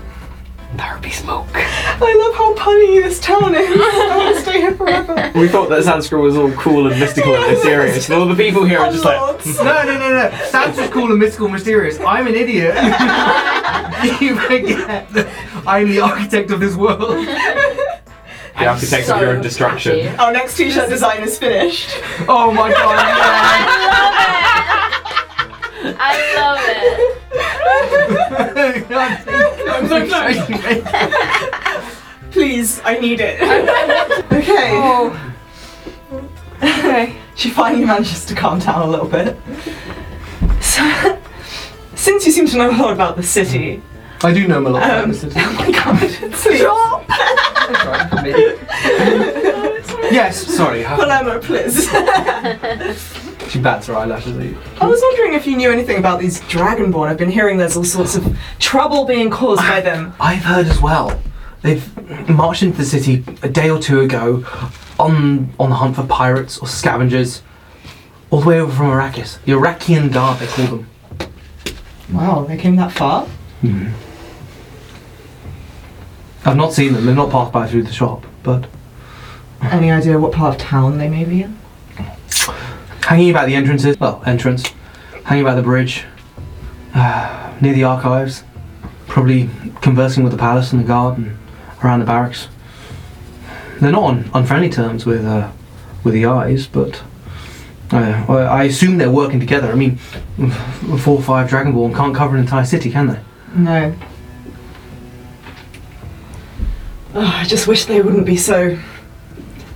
There 0.75 0.97
be 1.01 1.11
smoke. 1.11 1.47
I 1.53 2.15
love 2.17 2.35
how 2.35 2.55
punny 2.55 3.01
this 3.03 3.19
town 3.19 3.53
is. 3.53 3.69
I 3.69 4.17
want 4.17 4.35
to 4.35 4.41
stay 4.49 4.61
here 4.61 4.73
forever. 4.73 5.31
We 5.35 5.47
thought 5.47 5.69
that 5.69 5.83
Sanskra 5.83 6.19
was 6.19 6.35
all 6.35 6.51
cool 6.53 6.87
and 6.89 6.99
mystical 6.99 7.35
and 7.35 7.51
mysterious. 7.53 8.09
And 8.09 8.19
all 8.19 8.25
the 8.27 8.35
people 8.35 8.65
here 8.65 8.79
are 8.79 8.91
just 8.91 9.05
like, 9.05 9.19
Lords. 9.19 9.57
No, 9.57 9.83
no, 9.83 9.99
no, 9.99 10.09
no. 10.29 10.45
Sounds 10.45 10.75
just 10.77 10.91
cool 10.91 11.11
and 11.11 11.19
mystical, 11.19 11.47
mysterious. 11.47 11.99
I'm 11.99 12.25
an 12.25 12.33
idiot. 12.33 12.73
you 14.21 14.35
forget 14.35 15.09
that 15.13 15.27
I'm 15.67 15.89
the 15.89 15.99
architect 15.99 16.49
of 16.49 16.59
this 16.59 16.75
world. 16.75 16.99
the 17.27 18.65
architect 18.65 19.09
of 19.09 19.21
your 19.21 19.35
own 19.35 19.41
destruction. 19.43 20.07
Our 20.19 20.33
next 20.33 20.57
t-shirt 20.57 20.89
design 20.89 21.21
is 21.21 21.37
finished. 21.37 21.91
Oh 22.27 22.51
my 22.51 22.71
god, 22.71 22.97
I 25.99 26.17
love 26.35 26.59
it. 26.65 27.17
yeah. 27.17 27.22
I'm 29.69 29.87
so 29.87 29.97
excited. 29.97 30.85
Please, 32.31 32.81
I 32.83 32.97
need 32.99 33.19
it. 33.21 33.41
okay. 34.31 34.71
Oh. 34.73 35.33
Okay. 36.57 37.15
She 37.35 37.49
finally 37.49 37.85
manages 37.85 38.25
to 38.25 38.35
calm 38.35 38.59
down 38.59 38.81
a 38.81 38.87
little 38.87 39.07
bit. 39.07 39.37
So, 40.61 41.19
since 41.95 42.25
you 42.25 42.31
seem 42.31 42.47
to 42.47 42.57
know 42.57 42.69
a 42.69 42.77
lot 42.77 42.93
about 42.93 43.15
the 43.15 43.23
city, 43.23 43.81
I 44.21 44.33
do 44.33 44.47
know 44.47 44.59
a 44.59 44.69
lot 44.69 44.83
about 44.83 45.03
um, 45.03 45.09
this 45.11 45.21
city. 45.21 45.35
oh 45.39 45.53
my 45.53 45.71
god, 45.71 45.97
please. 45.99 46.59
Stop! 46.59 47.07
That's 47.07 47.85
right, 47.85 48.09
for 48.09 48.21
me. 48.21 48.33
Yes, 50.13 50.45
sorry. 50.45 50.83
Palermo, 50.83 51.39
please. 51.39 51.87
She 53.49 53.59
bats 53.59 53.87
her 53.87 53.95
eyelashes 53.95 54.37
at 54.37 54.43
you. 54.45 54.57
I 54.81 54.87
was 54.87 54.99
wondering 55.01 55.33
if 55.33 55.45
you 55.45 55.55
knew 55.57 55.71
anything 55.71 55.97
about 55.97 56.19
these 56.19 56.41
Dragonborn. 56.41 57.09
I've 57.09 57.17
been 57.17 57.29
hearing 57.29 57.57
there's 57.57 57.77
all 57.77 57.83
sorts 57.83 58.15
of 58.15 58.37
trouble 58.59 59.05
being 59.05 59.29
caused 59.29 59.61
by 59.61 59.81
them. 59.81 60.13
I've 60.19 60.43
heard 60.43 60.67
as 60.67 60.81
well. 60.81 61.19
They've 61.61 62.29
marched 62.29 62.63
into 62.63 62.77
the 62.77 62.85
city 62.85 63.23
a 63.41 63.49
day 63.49 63.69
or 63.69 63.79
two 63.79 64.01
ago 64.01 64.43
on 64.99 65.53
on 65.59 65.69
the 65.69 65.75
hunt 65.75 65.95
for 65.95 66.03
pirates 66.03 66.57
or 66.57 66.67
scavengers, 66.67 67.41
all 68.31 68.41
the 68.41 68.47
way 68.47 68.59
over 68.59 68.71
from 68.73 68.87
Arrakis. 68.87 69.41
The 69.45 69.53
Arakian 69.53 70.11
Guard, 70.11 70.39
they 70.39 70.47
call 70.47 70.65
them. 70.67 70.87
Wow, 72.11 72.43
they 72.43 72.57
came 72.57 72.75
that 72.77 72.91
far? 72.91 73.25
Hmm. 73.61 73.89
I've 76.45 76.57
not 76.57 76.73
seen 76.73 76.93
them. 76.93 77.05
They've 77.05 77.15
not 77.15 77.31
passed 77.31 77.53
by 77.53 77.67
through 77.67 77.83
the 77.83 77.93
shop, 77.93 78.25
but 78.43 78.67
Any 79.61 79.89
idea 79.91 80.19
what 80.19 80.33
part 80.33 80.55
of 80.55 80.61
town 80.61 80.97
they 80.97 81.07
may 81.07 81.23
be 81.23 81.43
in? 81.43 81.57
Hanging 83.13 83.29
about 83.29 83.45
the 83.45 83.55
entrances. 83.55 83.99
Well, 83.99 84.23
entrance. 84.25 84.67
Hanging 85.25 85.43
about 85.43 85.55
the 85.55 85.61
bridge. 85.61 86.05
Uh, 86.95 87.53
near 87.61 87.73
the 87.73 87.83
archives. 87.83 88.43
Probably 89.07 89.49
conversing 89.81 90.23
with 90.23 90.31
the 90.31 90.39
palace 90.39 90.71
and 90.73 90.81
the 90.81 90.87
guard 90.87 91.17
and 91.17 91.37
around 91.83 91.99
the 91.99 92.05
barracks. 92.05 92.47
They're 93.79 93.91
not 93.91 94.03
on 94.03 94.31
unfriendly 94.33 94.69
terms 94.69 95.05
with 95.05 95.25
uh, 95.25 95.51
with 96.03 96.13
the 96.13 96.25
eyes, 96.25 96.67
but 96.67 97.03
uh, 97.91 98.25
I 98.29 98.63
assume 98.63 98.97
they're 98.97 99.11
working 99.11 99.39
together. 99.39 99.71
I 99.71 99.75
mean, 99.75 99.97
four 99.97 101.17
or 101.17 101.21
five 101.21 101.49
Dragonborn 101.49 101.95
can't 101.95 102.15
cover 102.15 102.35
an 102.35 102.41
entire 102.41 102.65
city, 102.65 102.89
can 102.89 103.07
they? 103.07 103.19
No. 103.55 103.95
Oh, 107.13 107.21
I 107.21 107.43
just 107.43 107.67
wish 107.67 107.85
they 107.85 108.01
wouldn't 108.01 108.25
be 108.25 108.37
so 108.37 108.79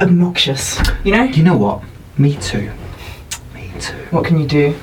obnoxious. 0.01 0.79
You 1.03 1.11
know? 1.11 1.23
You 1.23 1.43
know 1.43 1.57
what? 1.57 1.83
Me 2.17 2.35
too. 2.37 2.71
What 4.11 4.25
can 4.25 4.39
you 4.39 4.47
do? 4.47 4.73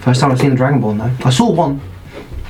First 0.00 0.20
time 0.20 0.30
I've 0.32 0.38
seen 0.40 0.52
a 0.52 0.56
Dragonborn 0.56 0.98
though. 0.98 1.26
I 1.26 1.30
saw 1.30 1.50
one. 1.50 1.80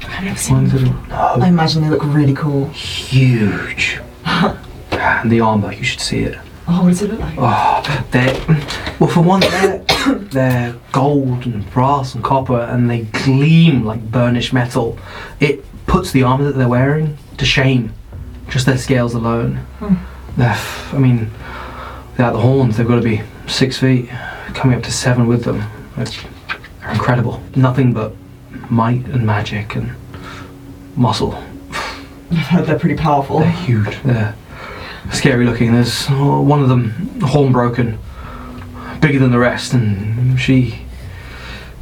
I've 0.04 0.24
never 0.24 0.38
seen 0.38 0.56
One 0.56 0.68
little, 0.70 0.94
I 1.12 1.36
no, 1.38 1.44
imagine 1.46 1.82
they 1.82 1.88
look 1.90 2.04
really 2.04 2.34
cool. 2.34 2.68
huge. 2.70 4.00
and 4.24 5.30
the 5.30 5.40
armor, 5.40 5.72
you 5.72 5.82
should 5.84 6.00
see 6.00 6.20
it. 6.20 6.38
Oh, 6.68 6.82
what 6.84 6.90
does 6.90 7.02
it 7.02 7.10
look 7.10 7.20
like? 7.20 7.34
Oh, 7.38 8.06
they're 8.12 8.34
well 9.00 9.10
for 9.10 9.22
one, 9.22 9.40
they're, 9.40 9.78
they're 10.30 10.76
gold 10.92 11.46
and 11.46 11.68
brass 11.72 12.14
and 12.14 12.22
copper, 12.22 12.60
and 12.60 12.88
they 12.88 13.02
gleam 13.24 13.84
like 13.84 14.00
burnished 14.12 14.52
metal. 14.52 14.98
It 15.40 15.64
puts 15.86 16.12
the 16.12 16.22
armor 16.22 16.44
that 16.44 16.56
they're 16.56 16.68
wearing 16.68 17.16
to 17.38 17.44
shame. 17.44 17.92
Just 18.48 18.66
their 18.66 18.78
scales 18.78 19.14
alone. 19.14 19.56
Hmm. 19.78 19.94
They're, 20.38 20.56
I 20.92 20.98
mean, 20.98 21.30
without 22.12 22.32
the 22.34 22.40
horns, 22.40 22.76
they've 22.76 22.86
got 22.86 22.96
to 22.96 23.02
be 23.02 23.22
six 23.48 23.78
feet, 23.78 24.08
coming 24.60 24.76
up 24.76 24.84
to 24.84 24.92
seven 24.92 25.26
with 25.26 25.44
them. 25.44 25.64
They're, 25.96 26.04
they're 26.04 26.90
incredible. 26.90 27.42
Nothing 27.56 27.94
but 27.94 28.12
might 28.68 29.06
and 29.06 29.24
magic 29.24 29.74
and 29.74 29.90
muscle. 30.96 31.32
I've 32.30 32.36
heard 32.48 32.66
they're 32.66 32.78
pretty 32.78 32.96
powerful. 32.96 33.38
They're 33.38 33.50
huge. 33.50 34.02
They're 34.02 34.34
scary 35.12 35.46
looking. 35.46 35.72
There's 35.72 36.10
uh, 36.10 36.14
one 36.14 36.62
of 36.62 36.68
them 36.68 36.90
horn 37.20 37.52
broken, 37.52 37.98
bigger 39.00 39.18
than 39.18 39.30
the 39.30 39.38
rest, 39.38 39.72
and 39.72 40.38
she. 40.38 40.74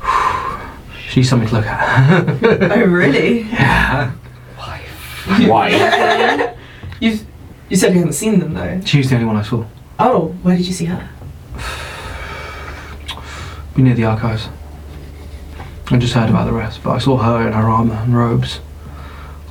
She's 1.09 1.29
something 1.29 1.49
to 1.49 1.55
look 1.57 1.67
at. 1.67 2.43
oh, 2.79 2.85
really? 2.85 3.41
yeah. 3.41 4.13
Why? 5.49 6.55
You 7.01 7.17
you 7.69 7.77
said 7.77 7.93
you 7.93 8.01
hadn't 8.01 8.15
seen 8.15 8.41
them 8.41 8.55
though. 8.55 8.81
She 8.85 8.99
was 8.99 9.09
the 9.09 9.15
only 9.15 9.27
one 9.27 9.37
I 9.37 9.43
saw. 9.43 9.65
Oh, 10.01 10.31
where 10.43 10.57
did 10.57 10.67
you 10.67 10.73
see 10.73 10.87
her? 10.87 11.09
Be 13.79 13.85
near 13.85 13.95
the 13.95 14.07
archives. 14.07 14.49
I 15.87 15.99
just 15.99 16.13
heard 16.13 16.29
about 16.29 16.47
the 16.47 16.53
rest, 16.53 16.83
but 16.83 16.91
I 16.91 16.99
saw 16.99 17.17
her 17.17 17.47
in 17.47 17.53
her 17.53 17.69
armour 17.69 17.95
and 17.95 18.13
robes. 18.13 18.59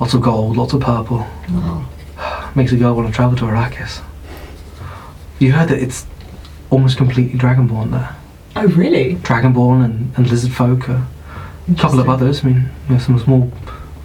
Lots 0.01 0.13
of 0.13 0.21
gold, 0.21 0.57
lots 0.57 0.73
of 0.73 0.81
purple. 0.81 1.25
Makes 2.53 2.73
a 2.73 2.75
girl 2.75 2.93
want 2.93 3.07
to 3.07 3.13
travel 3.13 3.37
to 3.37 3.45
Arrakis. 3.45 4.01
You 5.39 5.53
heard 5.53 5.69
that 5.69 5.79
it's 5.81 6.05
almost 6.69 6.97
completely 6.97 7.39
Dragonborn 7.39 7.91
there. 7.91 8.17
Oh, 8.57 8.67
really? 8.67 9.15
Dragonborn 9.15 9.85
and, 9.85 10.13
and 10.17 10.29
lizard 10.29 10.51
folk. 10.51 10.89
A 10.89 11.07
couple 11.77 12.01
of 12.01 12.09
others. 12.09 12.43
I 12.43 12.49
mean, 12.49 12.69
there's 12.89 13.05
some 13.05 13.17
small 13.19 13.49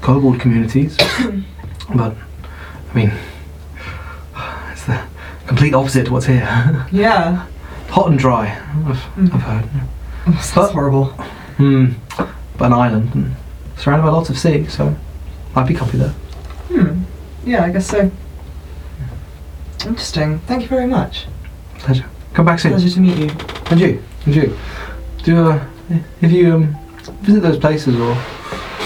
kobold 0.02 0.38
communities. 0.38 0.96
but, 1.96 2.14
I 2.92 2.94
mean, 2.94 3.12
it's 4.70 4.84
the 4.84 5.02
complete 5.48 5.74
opposite 5.74 6.06
to 6.06 6.12
what's 6.12 6.26
here. 6.26 6.86
Yeah. 6.92 7.44
Hot 7.88 8.06
and 8.08 8.16
dry, 8.20 8.46
I've, 8.86 8.96
Mm. 9.16 9.34
I've 9.34 9.42
heard. 9.42 9.68
That's 10.26 10.54
But- 10.54 10.72
horrible. 10.72 11.06
Hmm. 11.56 11.92
But 12.58 12.66
an 12.66 12.72
island 12.74 13.10
and 13.14 13.34
surrounded 13.76 14.04
by 14.04 14.10
lots 14.10 14.30
of 14.30 14.38
sea, 14.38 14.66
so 14.68 14.94
I'd 15.56 15.66
be 15.66 15.74
comfy 15.74 15.98
there. 15.98 16.14
Hmm. 16.72 17.02
Yeah, 17.44 17.64
I 17.64 17.70
guess 17.70 17.86
so. 17.86 18.10
Interesting. 19.86 20.38
Thank 20.40 20.62
you 20.62 20.68
very 20.68 20.86
much. 20.86 21.26
Pleasure. 21.78 22.04
Come 22.34 22.46
back 22.46 22.60
soon. 22.60 22.72
Pleasure 22.72 22.90
to 22.90 23.00
meet 23.00 23.18
you. 23.18 23.30
And 23.70 23.80
you. 23.80 24.02
And 24.26 24.34
you. 24.36 24.56
Do 25.24 25.50
uh, 25.50 25.64
if 26.20 26.30
you 26.30 26.54
um, 26.54 26.76
visit 27.22 27.40
those 27.40 27.58
places 27.58 27.98
or 27.98 28.14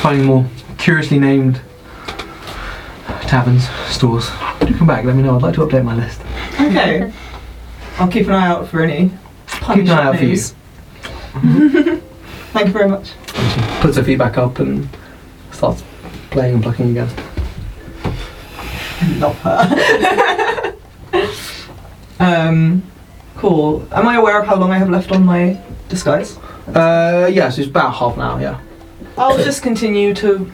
find 0.01 0.19
any 0.19 0.27
more 0.27 0.47
curiously 0.79 1.19
named 1.19 1.61
taverns, 3.23 3.69
stores, 3.89 4.31
do 4.61 4.75
come 4.77 4.87
back. 4.87 5.05
Let 5.05 5.17
me 5.17 5.23
know. 5.23 5.37
I'd 5.37 5.43
like 5.43 5.55
to 5.57 5.61
update 5.67 5.85
my 5.85 5.95
list. 5.95 6.21
Okay. 6.61 7.13
I'll 7.99 8.09
keep 8.09 8.27
an 8.27 8.33
eye 8.33 8.47
out 8.47 8.69
for 8.69 8.81
any. 8.83 9.11
Keep 9.49 9.77
an 9.85 9.91
eye 9.91 10.05
out 10.05 10.17
for 10.17 10.25
you. 10.25 10.39
Thank 12.53 12.67
you 12.69 12.73
very 12.73 12.89
much. 12.89 13.13
And 13.35 13.53
she 13.53 13.81
puts 13.81 13.97
her 13.97 14.03
feet 14.05 14.19
back 14.19 14.39
up 14.39 14.59
and 14.59 14.89
starts 15.53 15.83
playing 16.31 16.55
and 16.55 16.63
plucking 16.63 16.91
again. 16.91 17.09
Love 19.19 19.39
her. 19.41 20.75
um, 22.21 22.83
cool. 23.37 23.87
Am 23.93 24.09
I 24.09 24.17
aware 24.17 24.41
of 24.41 24.47
how 24.47 24.57
long 24.57 24.71
I 24.73 24.79
have 24.79 24.89
left 24.91 25.13
on 25.13 25.25
my 25.25 25.61
disguise? 25.89 26.39
Uh, 26.69 27.29
yeah, 27.33 27.49
so 27.51 27.61
it's 27.63 27.71
about 27.71 27.95
half 27.95 28.15
an 28.17 28.23
hour. 28.23 28.41
Yeah. 28.41 28.61
I'll 29.19 29.37
just 29.39 29.63
continue 29.63 30.15
to 30.15 30.51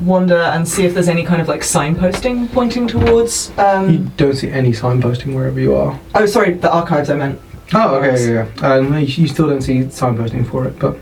wander 0.00 0.36
and 0.36 0.66
see 0.68 0.84
if 0.84 0.92
there's 0.94 1.08
any 1.08 1.24
kind 1.24 1.40
of 1.40 1.48
like 1.48 1.60
signposting 1.62 2.52
pointing 2.52 2.86
towards. 2.86 3.50
You 3.56 3.62
Um, 3.64 4.08
don't 4.16 4.34
see 4.34 4.50
any 4.50 4.72
signposting 4.72 5.34
wherever 5.34 5.58
you 5.60 5.74
are. 5.74 5.98
oh, 6.14 6.26
sorry, 6.26 6.54
the 6.54 6.70
archives 6.70 7.10
I 7.10 7.14
meant. 7.16 7.40
Oh, 7.76 7.96
okay, 7.96 8.32
yeah, 8.32 8.48
yeah. 8.60 8.74
Um, 8.74 8.94
you, 8.94 9.00
you 9.00 9.28
still 9.28 9.48
don't 9.48 9.60
see 9.62 9.80
signposting 9.80 10.48
for 10.48 10.66
it, 10.66 10.78
but 10.78 10.96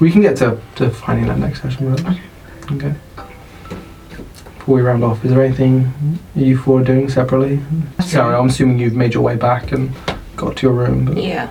we 0.00 0.10
can 0.10 0.22
get 0.22 0.36
to, 0.38 0.60
to 0.76 0.90
finding 0.90 1.26
that 1.26 1.38
next 1.38 1.62
session. 1.62 1.94
Right? 1.94 2.20
Okay. 2.72 2.94
Before 4.58 4.74
we 4.76 4.80
round 4.82 5.04
off, 5.04 5.24
is 5.24 5.30
there 5.32 5.42
anything 5.42 6.18
you 6.34 6.56
four 6.56 6.80
are 6.80 6.84
doing 6.84 7.08
separately? 7.08 7.60
Sorry, 8.04 8.34
I'm 8.34 8.46
assuming 8.46 8.78
you've 8.78 8.94
made 8.94 9.14
your 9.14 9.22
way 9.22 9.36
back 9.36 9.72
and 9.72 9.92
got 10.36 10.56
to 10.58 10.66
your 10.66 10.74
room. 10.74 11.04
But 11.06 11.16
Yeah. 11.18 11.50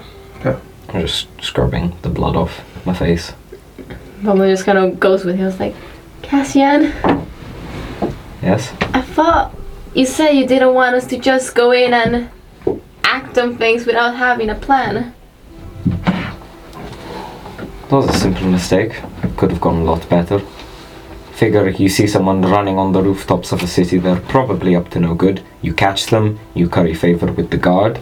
I'm 0.89 1.01
just 1.01 1.27
scrubbing 1.41 1.97
the 2.01 2.09
blood 2.09 2.35
off 2.38 2.61
my 2.85 2.93
face. 2.93 3.34
Mama 4.21 4.49
just 4.49 4.63
kind 4.65 4.77
of 4.77 4.99
goes 4.99 5.25
with 5.25 5.35
him. 5.35 5.47
It's 5.47 5.59
like, 5.59 5.75
Cassian, 6.21 6.93
Yes? 8.41 8.71
I 8.93 9.01
thought 9.01 9.53
you 9.93 10.05
said 10.05 10.31
you 10.31 10.47
didn't 10.47 10.73
want 10.73 10.95
us 10.95 11.05
to 11.07 11.17
just 11.17 11.53
go 11.55 11.71
in 11.71 11.93
and 11.93 12.29
act 13.18 13.38
on 13.38 13.57
things 13.57 13.85
without 13.85 14.15
having 14.15 14.49
a 14.49 14.56
plan. 14.56 15.14
That 17.89 17.95
was 17.99 18.10
a 18.10 18.14
simple 18.14 18.48
mistake. 18.48 18.94
Could 19.38 19.52
have 19.52 19.61
gone 19.61 19.77
a 19.81 19.84
lot 19.84 20.07
better. 20.07 20.39
Figure 21.31 21.69
you 21.69 21.89
see 21.89 22.07
someone 22.07 22.41
running 22.41 22.77
on 22.77 22.91
the 22.91 23.02
rooftops 23.02 23.52
of 23.52 23.64
a 23.64 23.68
city, 23.68 23.98
they're 23.98 24.23
probably 24.35 24.76
up 24.76 24.89
to 24.89 24.99
no 24.99 25.15
good. 25.15 25.41
You 25.61 25.73
catch 25.73 26.07
them, 26.07 26.39
you 26.53 26.69
curry 26.69 26.94
favor 26.94 27.31
with 27.31 27.49
the 27.49 27.57
guard. 27.57 27.99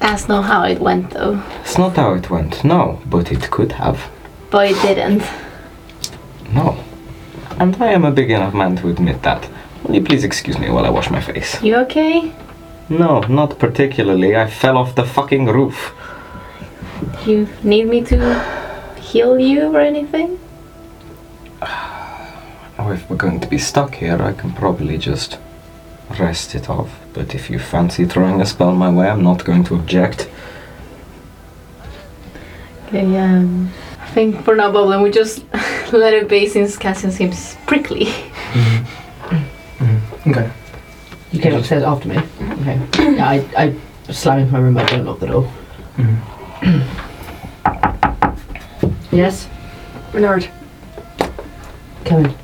That's 0.00 0.28
not 0.28 0.44
how 0.44 0.64
it 0.64 0.80
went, 0.80 1.10
though. 1.10 1.42
It's 1.62 1.78
not 1.78 1.96
how 1.96 2.12
it 2.14 2.28
went, 2.28 2.62
no, 2.64 3.00
but 3.06 3.32
it 3.32 3.50
could 3.50 3.72
have. 3.72 3.98
But 4.50 4.70
it 4.70 4.82
didn't. 4.82 5.22
No. 6.52 6.76
And 7.58 7.74
I 7.80 7.92
am 7.92 8.04
a 8.04 8.10
big 8.10 8.30
enough 8.30 8.54
man 8.54 8.76
to 8.76 8.88
admit 8.88 9.22
that. 9.22 9.48
Will 9.84 9.94
you 9.94 10.02
please 10.02 10.24
excuse 10.24 10.58
me 10.58 10.68
while 10.70 10.84
I 10.84 10.90
wash 10.90 11.10
my 11.10 11.20
face? 11.20 11.62
You 11.62 11.76
okay? 11.86 12.34
No, 12.88 13.20
not 13.20 13.58
particularly. 13.58 14.36
I 14.36 14.48
fell 14.48 14.76
off 14.76 14.94
the 14.94 15.04
fucking 15.04 15.46
roof. 15.46 15.92
You 17.26 17.48
need 17.62 17.86
me 17.86 18.02
to 18.04 18.94
heal 19.00 19.38
you 19.38 19.74
or 19.74 19.80
anything? 19.80 20.38
Oh, 22.78 22.90
if 22.90 23.08
we're 23.08 23.16
going 23.16 23.40
to 23.40 23.48
be 23.48 23.58
stuck 23.58 23.94
here, 23.94 24.20
I 24.20 24.32
can 24.32 24.52
probably 24.52 24.98
just 24.98 25.38
rest 26.18 26.54
it 26.54 26.68
off. 26.68 26.90
But 27.14 27.34
if 27.34 27.48
you 27.48 27.58
fancy 27.58 28.04
throwing 28.04 28.40
a 28.40 28.46
spell 28.46 28.74
my 28.74 28.90
way, 28.90 29.08
I'm 29.08 29.22
not 29.22 29.44
going 29.44 29.64
to 29.64 29.74
object. 29.74 30.28
Okay, 32.86 33.16
um, 33.16 33.72
I 34.00 34.06
think 34.08 34.44
for 34.44 34.54
now, 34.54 34.70
Boblem, 34.70 35.02
we 35.02 35.10
just 35.10 35.44
let 35.92 36.12
it 36.12 36.28
be 36.28 36.46
since 36.48 36.76
Cassian 36.76 37.10
seems 37.10 37.56
prickly. 37.66 38.06
Hmm. 38.10 38.84
Hmm. 39.84 40.30
okay. 40.30 40.50
You 41.34 41.40
came 41.40 41.54
upstairs 41.54 41.82
after 41.82 42.08
me. 42.08 42.16
Okay. 42.60 42.80
Yeah, 43.16 43.28
I, 43.28 43.74
I 44.06 44.12
slam 44.12 44.38
into 44.38 44.52
my 44.52 44.60
room, 44.60 44.74
but 44.74 44.84
I 44.92 44.96
don't 44.96 45.04
lock 45.04 45.18
the 45.18 45.26
door. 45.26 45.52
Mhm. 45.96 46.84
Yes? 49.10 49.48
Renard, 50.12 50.48
Come 52.04 52.26
in. 52.26 52.34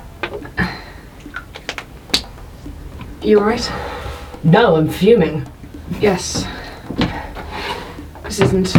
you 3.22 3.38
alright? 3.38 3.70
No, 4.42 4.74
I'm 4.74 4.88
fuming. 4.88 5.46
Yes. 6.00 6.44
This 8.24 8.40
isn't. 8.40 8.74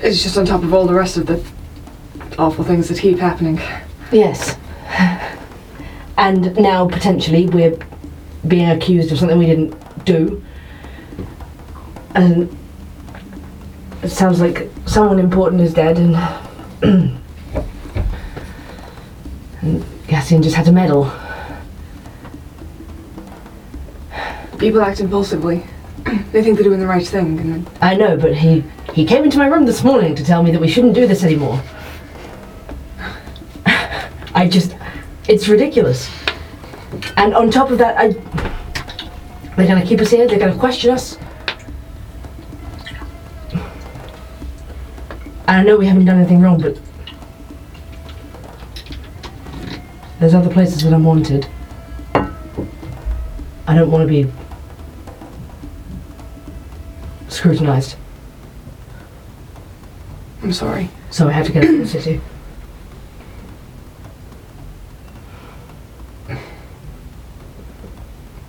It's 0.00 0.20
just 0.22 0.36
on 0.36 0.46
top 0.46 0.64
of 0.64 0.74
all 0.74 0.86
the 0.86 0.94
rest 0.94 1.16
of 1.16 1.26
the 1.26 1.40
awful 2.40 2.64
things 2.64 2.88
that 2.88 2.98
keep 2.98 3.18
happening. 3.20 3.60
Yes. 4.10 4.56
And 6.16 6.56
now 6.56 6.88
potentially 6.88 7.46
we're 7.46 7.78
being 8.46 8.70
accused 8.70 9.10
of 9.12 9.18
something 9.18 9.38
we 9.38 9.46
didn't 9.46 10.04
do. 10.04 10.42
And 12.14 12.56
it 14.02 14.10
sounds 14.10 14.40
like 14.40 14.70
someone 14.86 15.18
important 15.18 15.60
is 15.62 15.74
dead 15.74 15.98
and. 15.98 16.16
and 19.60 19.84
Cassian 20.06 20.42
just 20.42 20.56
had 20.56 20.64
to 20.66 20.72
meddle. 20.72 21.12
People 24.58 24.80
act 24.80 25.00
impulsively. 25.00 25.64
they 26.32 26.42
think 26.42 26.56
they're 26.56 26.64
doing 26.64 26.80
the 26.80 26.86
right 26.86 27.06
thing, 27.06 27.38
and 27.38 27.52
then 27.52 27.68
I 27.80 27.94
know, 27.94 28.16
but 28.16 28.34
he 28.34 28.64
he 28.94 29.04
came 29.04 29.24
into 29.24 29.38
my 29.38 29.46
room 29.46 29.66
this 29.66 29.84
morning 29.84 30.14
to 30.14 30.24
tell 30.24 30.42
me 30.42 30.50
that 30.50 30.60
we 30.60 30.68
shouldn't 30.68 30.94
do 30.94 31.06
this 31.06 31.22
anymore. 31.22 31.62
I 33.66 34.48
just 34.48 34.74
it's 35.28 35.46
ridiculous. 35.48 36.10
And 37.16 37.34
on 37.34 37.50
top 37.50 37.70
of 37.70 37.78
that, 37.78 37.96
I 37.98 38.14
they're 39.56 39.66
gonna 39.66 39.84
keep 39.84 40.00
us 40.00 40.10
here, 40.10 40.26
they're 40.26 40.38
gonna 40.38 40.56
question 40.56 40.90
us. 40.90 41.18
And 45.48 45.56
I 45.56 45.62
know 45.62 45.76
we 45.76 45.86
haven't 45.86 46.04
done 46.04 46.18
anything 46.18 46.40
wrong, 46.40 46.60
but 46.60 46.78
there's 50.20 50.34
other 50.34 50.50
places 50.50 50.82
that 50.82 50.92
I'm 50.92 51.04
wanted. 51.04 51.48
I 52.14 53.74
don't 53.74 53.90
want 53.90 54.02
to 54.02 54.08
be 54.08 54.30
scrutinized. 57.28 57.96
I'm 60.42 60.52
sorry. 60.52 60.90
So 61.10 61.28
I 61.28 61.32
have 61.32 61.46
to 61.46 61.52
get 61.52 61.64
out 61.64 61.74
of 61.74 61.78
the 61.78 61.86
city. 61.86 62.20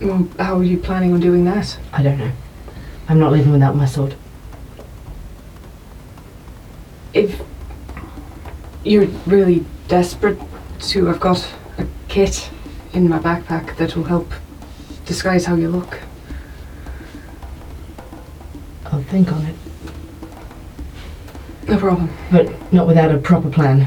Well, 0.01 0.27
how 0.39 0.57
are 0.57 0.63
you 0.63 0.77
planning 0.77 1.13
on 1.13 1.19
doing 1.19 1.43
that? 1.45 1.77
I 1.91 2.01
don't 2.03 2.17
know. 2.17 2.31
I'm 3.07 3.19
not 3.19 3.31
leaving 3.31 3.51
without 3.51 3.75
my 3.75 3.85
sword. 3.85 4.15
If 7.13 7.41
you're 8.83 9.07
really 9.25 9.65
desperate 9.87 10.39
to, 10.79 11.09
I've 11.09 11.19
got 11.19 11.45
a 11.77 11.85
kit 12.07 12.49
in 12.93 13.09
my 13.09 13.19
backpack 13.19 13.75
that 13.77 13.95
will 13.95 14.03
help 14.05 14.31
disguise 15.05 15.45
how 15.45 15.55
you 15.55 15.69
look. 15.69 15.99
I'll 18.85 19.03
think 19.03 19.31
on 19.31 19.45
it, 19.45 19.55
No 21.67 21.77
problem. 21.77 22.09
but 22.31 22.73
not 22.73 22.87
without 22.87 23.13
a 23.13 23.17
proper 23.19 23.49
plan. 23.49 23.81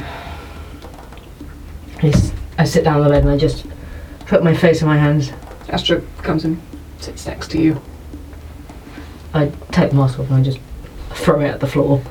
I, 2.03 2.09
s- 2.09 2.33
I 2.59 2.65
sit 2.65 2.85
down 2.85 2.99
on 3.01 3.05
the 3.05 3.11
bed 3.11 3.23
and 3.23 3.31
I 3.33 3.37
just 3.37 3.67
put 4.27 4.45
my 4.45 4.55
face 4.55 4.81
in 4.83 4.87
my 4.89 4.99
hands. 4.99 5.33
Astra 5.73 6.03
comes 6.23 6.45
and 6.45 6.61
sits 7.01 7.27
next 7.27 7.51
to 7.53 7.59
you. 7.61 7.81
I 9.33 9.51
take 9.71 9.91
the 9.91 9.97
mask 9.97 10.21
off 10.21 10.29
and 10.29 10.37
I 10.37 10.43
just 10.43 10.61
throw 11.11 11.41
it 11.41 11.49
at 11.49 11.61
the 11.61 11.67
floor. 11.67 12.03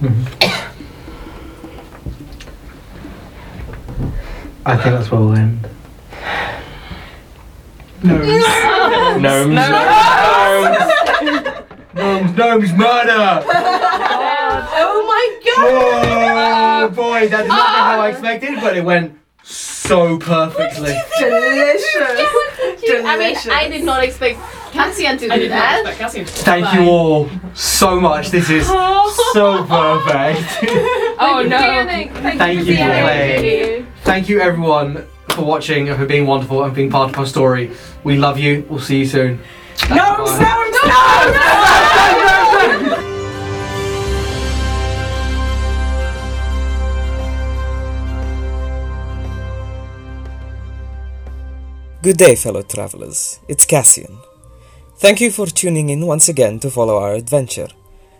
Mm-hmm. 0.00 0.72
I 4.66 4.76
think 4.76 4.96
that's 4.96 5.10
where 5.12 5.20
we'll 5.20 5.34
end. 5.34 5.68
Gnomes. 8.02 8.26
Gnomes. 9.22 9.54
Gnomes, 11.94 12.36
gnomes, 12.36 12.72
murder! 12.72 13.42
Oh 14.78 15.04
my 15.06 15.40
god! 15.46 15.56
Oh 16.82 16.88
boy, 16.94 17.28
that 17.28 17.42
is 17.44 17.48
not 17.48 17.68
how 17.68 18.00
I 18.00 18.08
expected, 18.10 18.60
but 18.60 18.76
it 18.76 18.84
went 18.84 19.16
so 19.86 20.18
perfectly. 20.18 20.96
Delicious. 21.18 21.84
I 23.04 23.16
mean, 23.18 23.36
I 23.50 23.68
did 23.68 23.84
not 23.84 24.02
expect 24.02 24.38
Cassian 24.72 25.18
to 25.18 25.28
do 25.28 25.48
that. 25.48 25.96
Thank 26.26 26.74
you 26.74 26.88
all 26.88 27.30
so 27.54 28.00
much. 28.00 28.30
This 28.30 28.50
is 28.50 28.66
so 28.66 29.64
perfect. 29.68 30.40
Oh 31.18 31.44
no! 31.46 31.58
Thank 32.38 32.66
you 32.66 32.76
for 32.76 32.82
playing. 32.82 33.86
Thank 34.02 34.28
you 34.28 34.40
everyone 34.40 35.06
for 35.30 35.44
watching 35.44 35.88
and 35.88 35.98
for 35.98 36.06
being 36.06 36.26
wonderful 36.26 36.62
and 36.64 36.74
being 36.74 36.90
part 36.90 37.10
of 37.10 37.18
our 37.18 37.26
story. 37.26 37.70
We 38.04 38.16
love 38.16 38.38
you. 38.38 38.64
We'll 38.68 38.80
see 38.80 38.98
you 39.00 39.06
soon. 39.06 39.40
No, 39.90 39.96
Bye. 39.96 40.70
no, 40.84 41.32
no! 41.32 41.82
Good 52.06 52.18
day, 52.18 52.36
fellow 52.36 52.62
travelers. 52.62 53.40
It's 53.48 53.64
Cassian. 53.64 54.18
Thank 54.96 55.20
you 55.20 55.32
for 55.32 55.46
tuning 55.46 55.88
in 55.88 56.06
once 56.06 56.28
again 56.28 56.60
to 56.60 56.70
follow 56.70 56.98
our 56.98 57.14
adventure. 57.14 57.66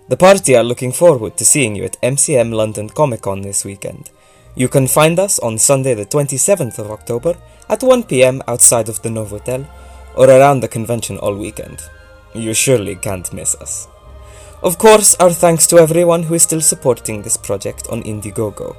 The 0.09 0.17
party 0.17 0.57
are 0.57 0.65
looking 0.65 0.91
forward 0.91 1.37
to 1.37 1.45
seeing 1.45 1.77
you 1.77 1.85
at 1.85 2.03
MCM 2.03 2.53
London 2.53 2.89
Comic 2.89 3.23
Con 3.23 3.43
this 3.43 3.65
weekend. 3.65 4.11
You 4.57 4.67
can 4.67 4.89
find 4.89 5.21
us 5.21 5.39
on 5.39 5.59
Sunday, 5.59 5.95
the 5.95 6.05
27th 6.05 6.81
of 6.81 6.91
October 6.91 7.39
at 7.69 7.85
1 7.85 8.03
pm 8.03 8.43
outside 8.49 8.89
of 8.89 9.03
the 9.03 9.09
Novotel 9.09 9.69
or 10.17 10.31
around 10.31 10.63
the 10.63 10.75
convention 10.77 11.17
all 11.19 11.37
weekend. 11.37 11.81
You 12.35 12.55
surely 12.55 12.97
can't 12.97 13.33
miss 13.33 13.55
us. 13.55 13.87
Of 14.65 14.79
course, 14.79 15.15
our 15.21 15.31
thanks 15.31 15.65
to 15.69 15.79
everyone 15.79 16.25
who 16.25 16.35
is 16.35 16.43
still 16.43 16.61
supporting 16.61 17.23
this 17.23 17.37
project 17.37 17.87
on 17.87 18.03
Indiegogo. 18.03 18.75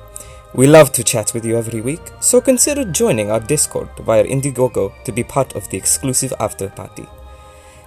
We 0.54 0.66
love 0.66 0.92
to 0.94 1.04
chat 1.04 1.34
with 1.34 1.46
you 1.46 1.58
every 1.58 1.82
week, 1.82 2.02
so 2.20 2.40
consider 2.40 2.86
joining 2.86 3.30
our 3.30 3.40
Discord 3.40 3.90
via 4.00 4.24
Indiegogo 4.24 4.94
to 5.04 5.12
be 5.12 5.24
part 5.24 5.56
of 5.56 5.70
the 5.70 5.78
exclusive 5.78 6.34
after 6.40 6.70
party. 6.70 7.06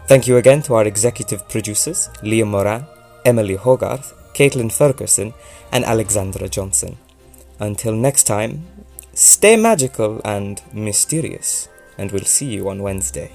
Thank 0.07 0.29
you 0.29 0.37
again 0.37 0.63
to 0.63 0.75
our 0.75 0.85
executive 0.85 1.49
producers, 1.49 2.11
Liam 2.23 2.49
Moran, 2.49 2.87
Emily 3.25 3.57
Hogarth, 3.57 4.13
Caitlin 4.35 4.71
Ferguson, 4.71 5.33
and 5.73 5.85
Alexandra 5.85 6.49
Johnson. 6.49 6.99
Until 7.59 7.95
next 7.95 8.25
time, 8.25 8.67
stay 9.15 9.57
magical 9.57 10.21
and 10.25 10.61
mysterious, 10.73 11.69
and 11.97 12.13
we'll 12.13 12.25
see 12.25 12.47
you 12.47 12.69
on 12.69 12.83
Wednesday. 12.83 13.33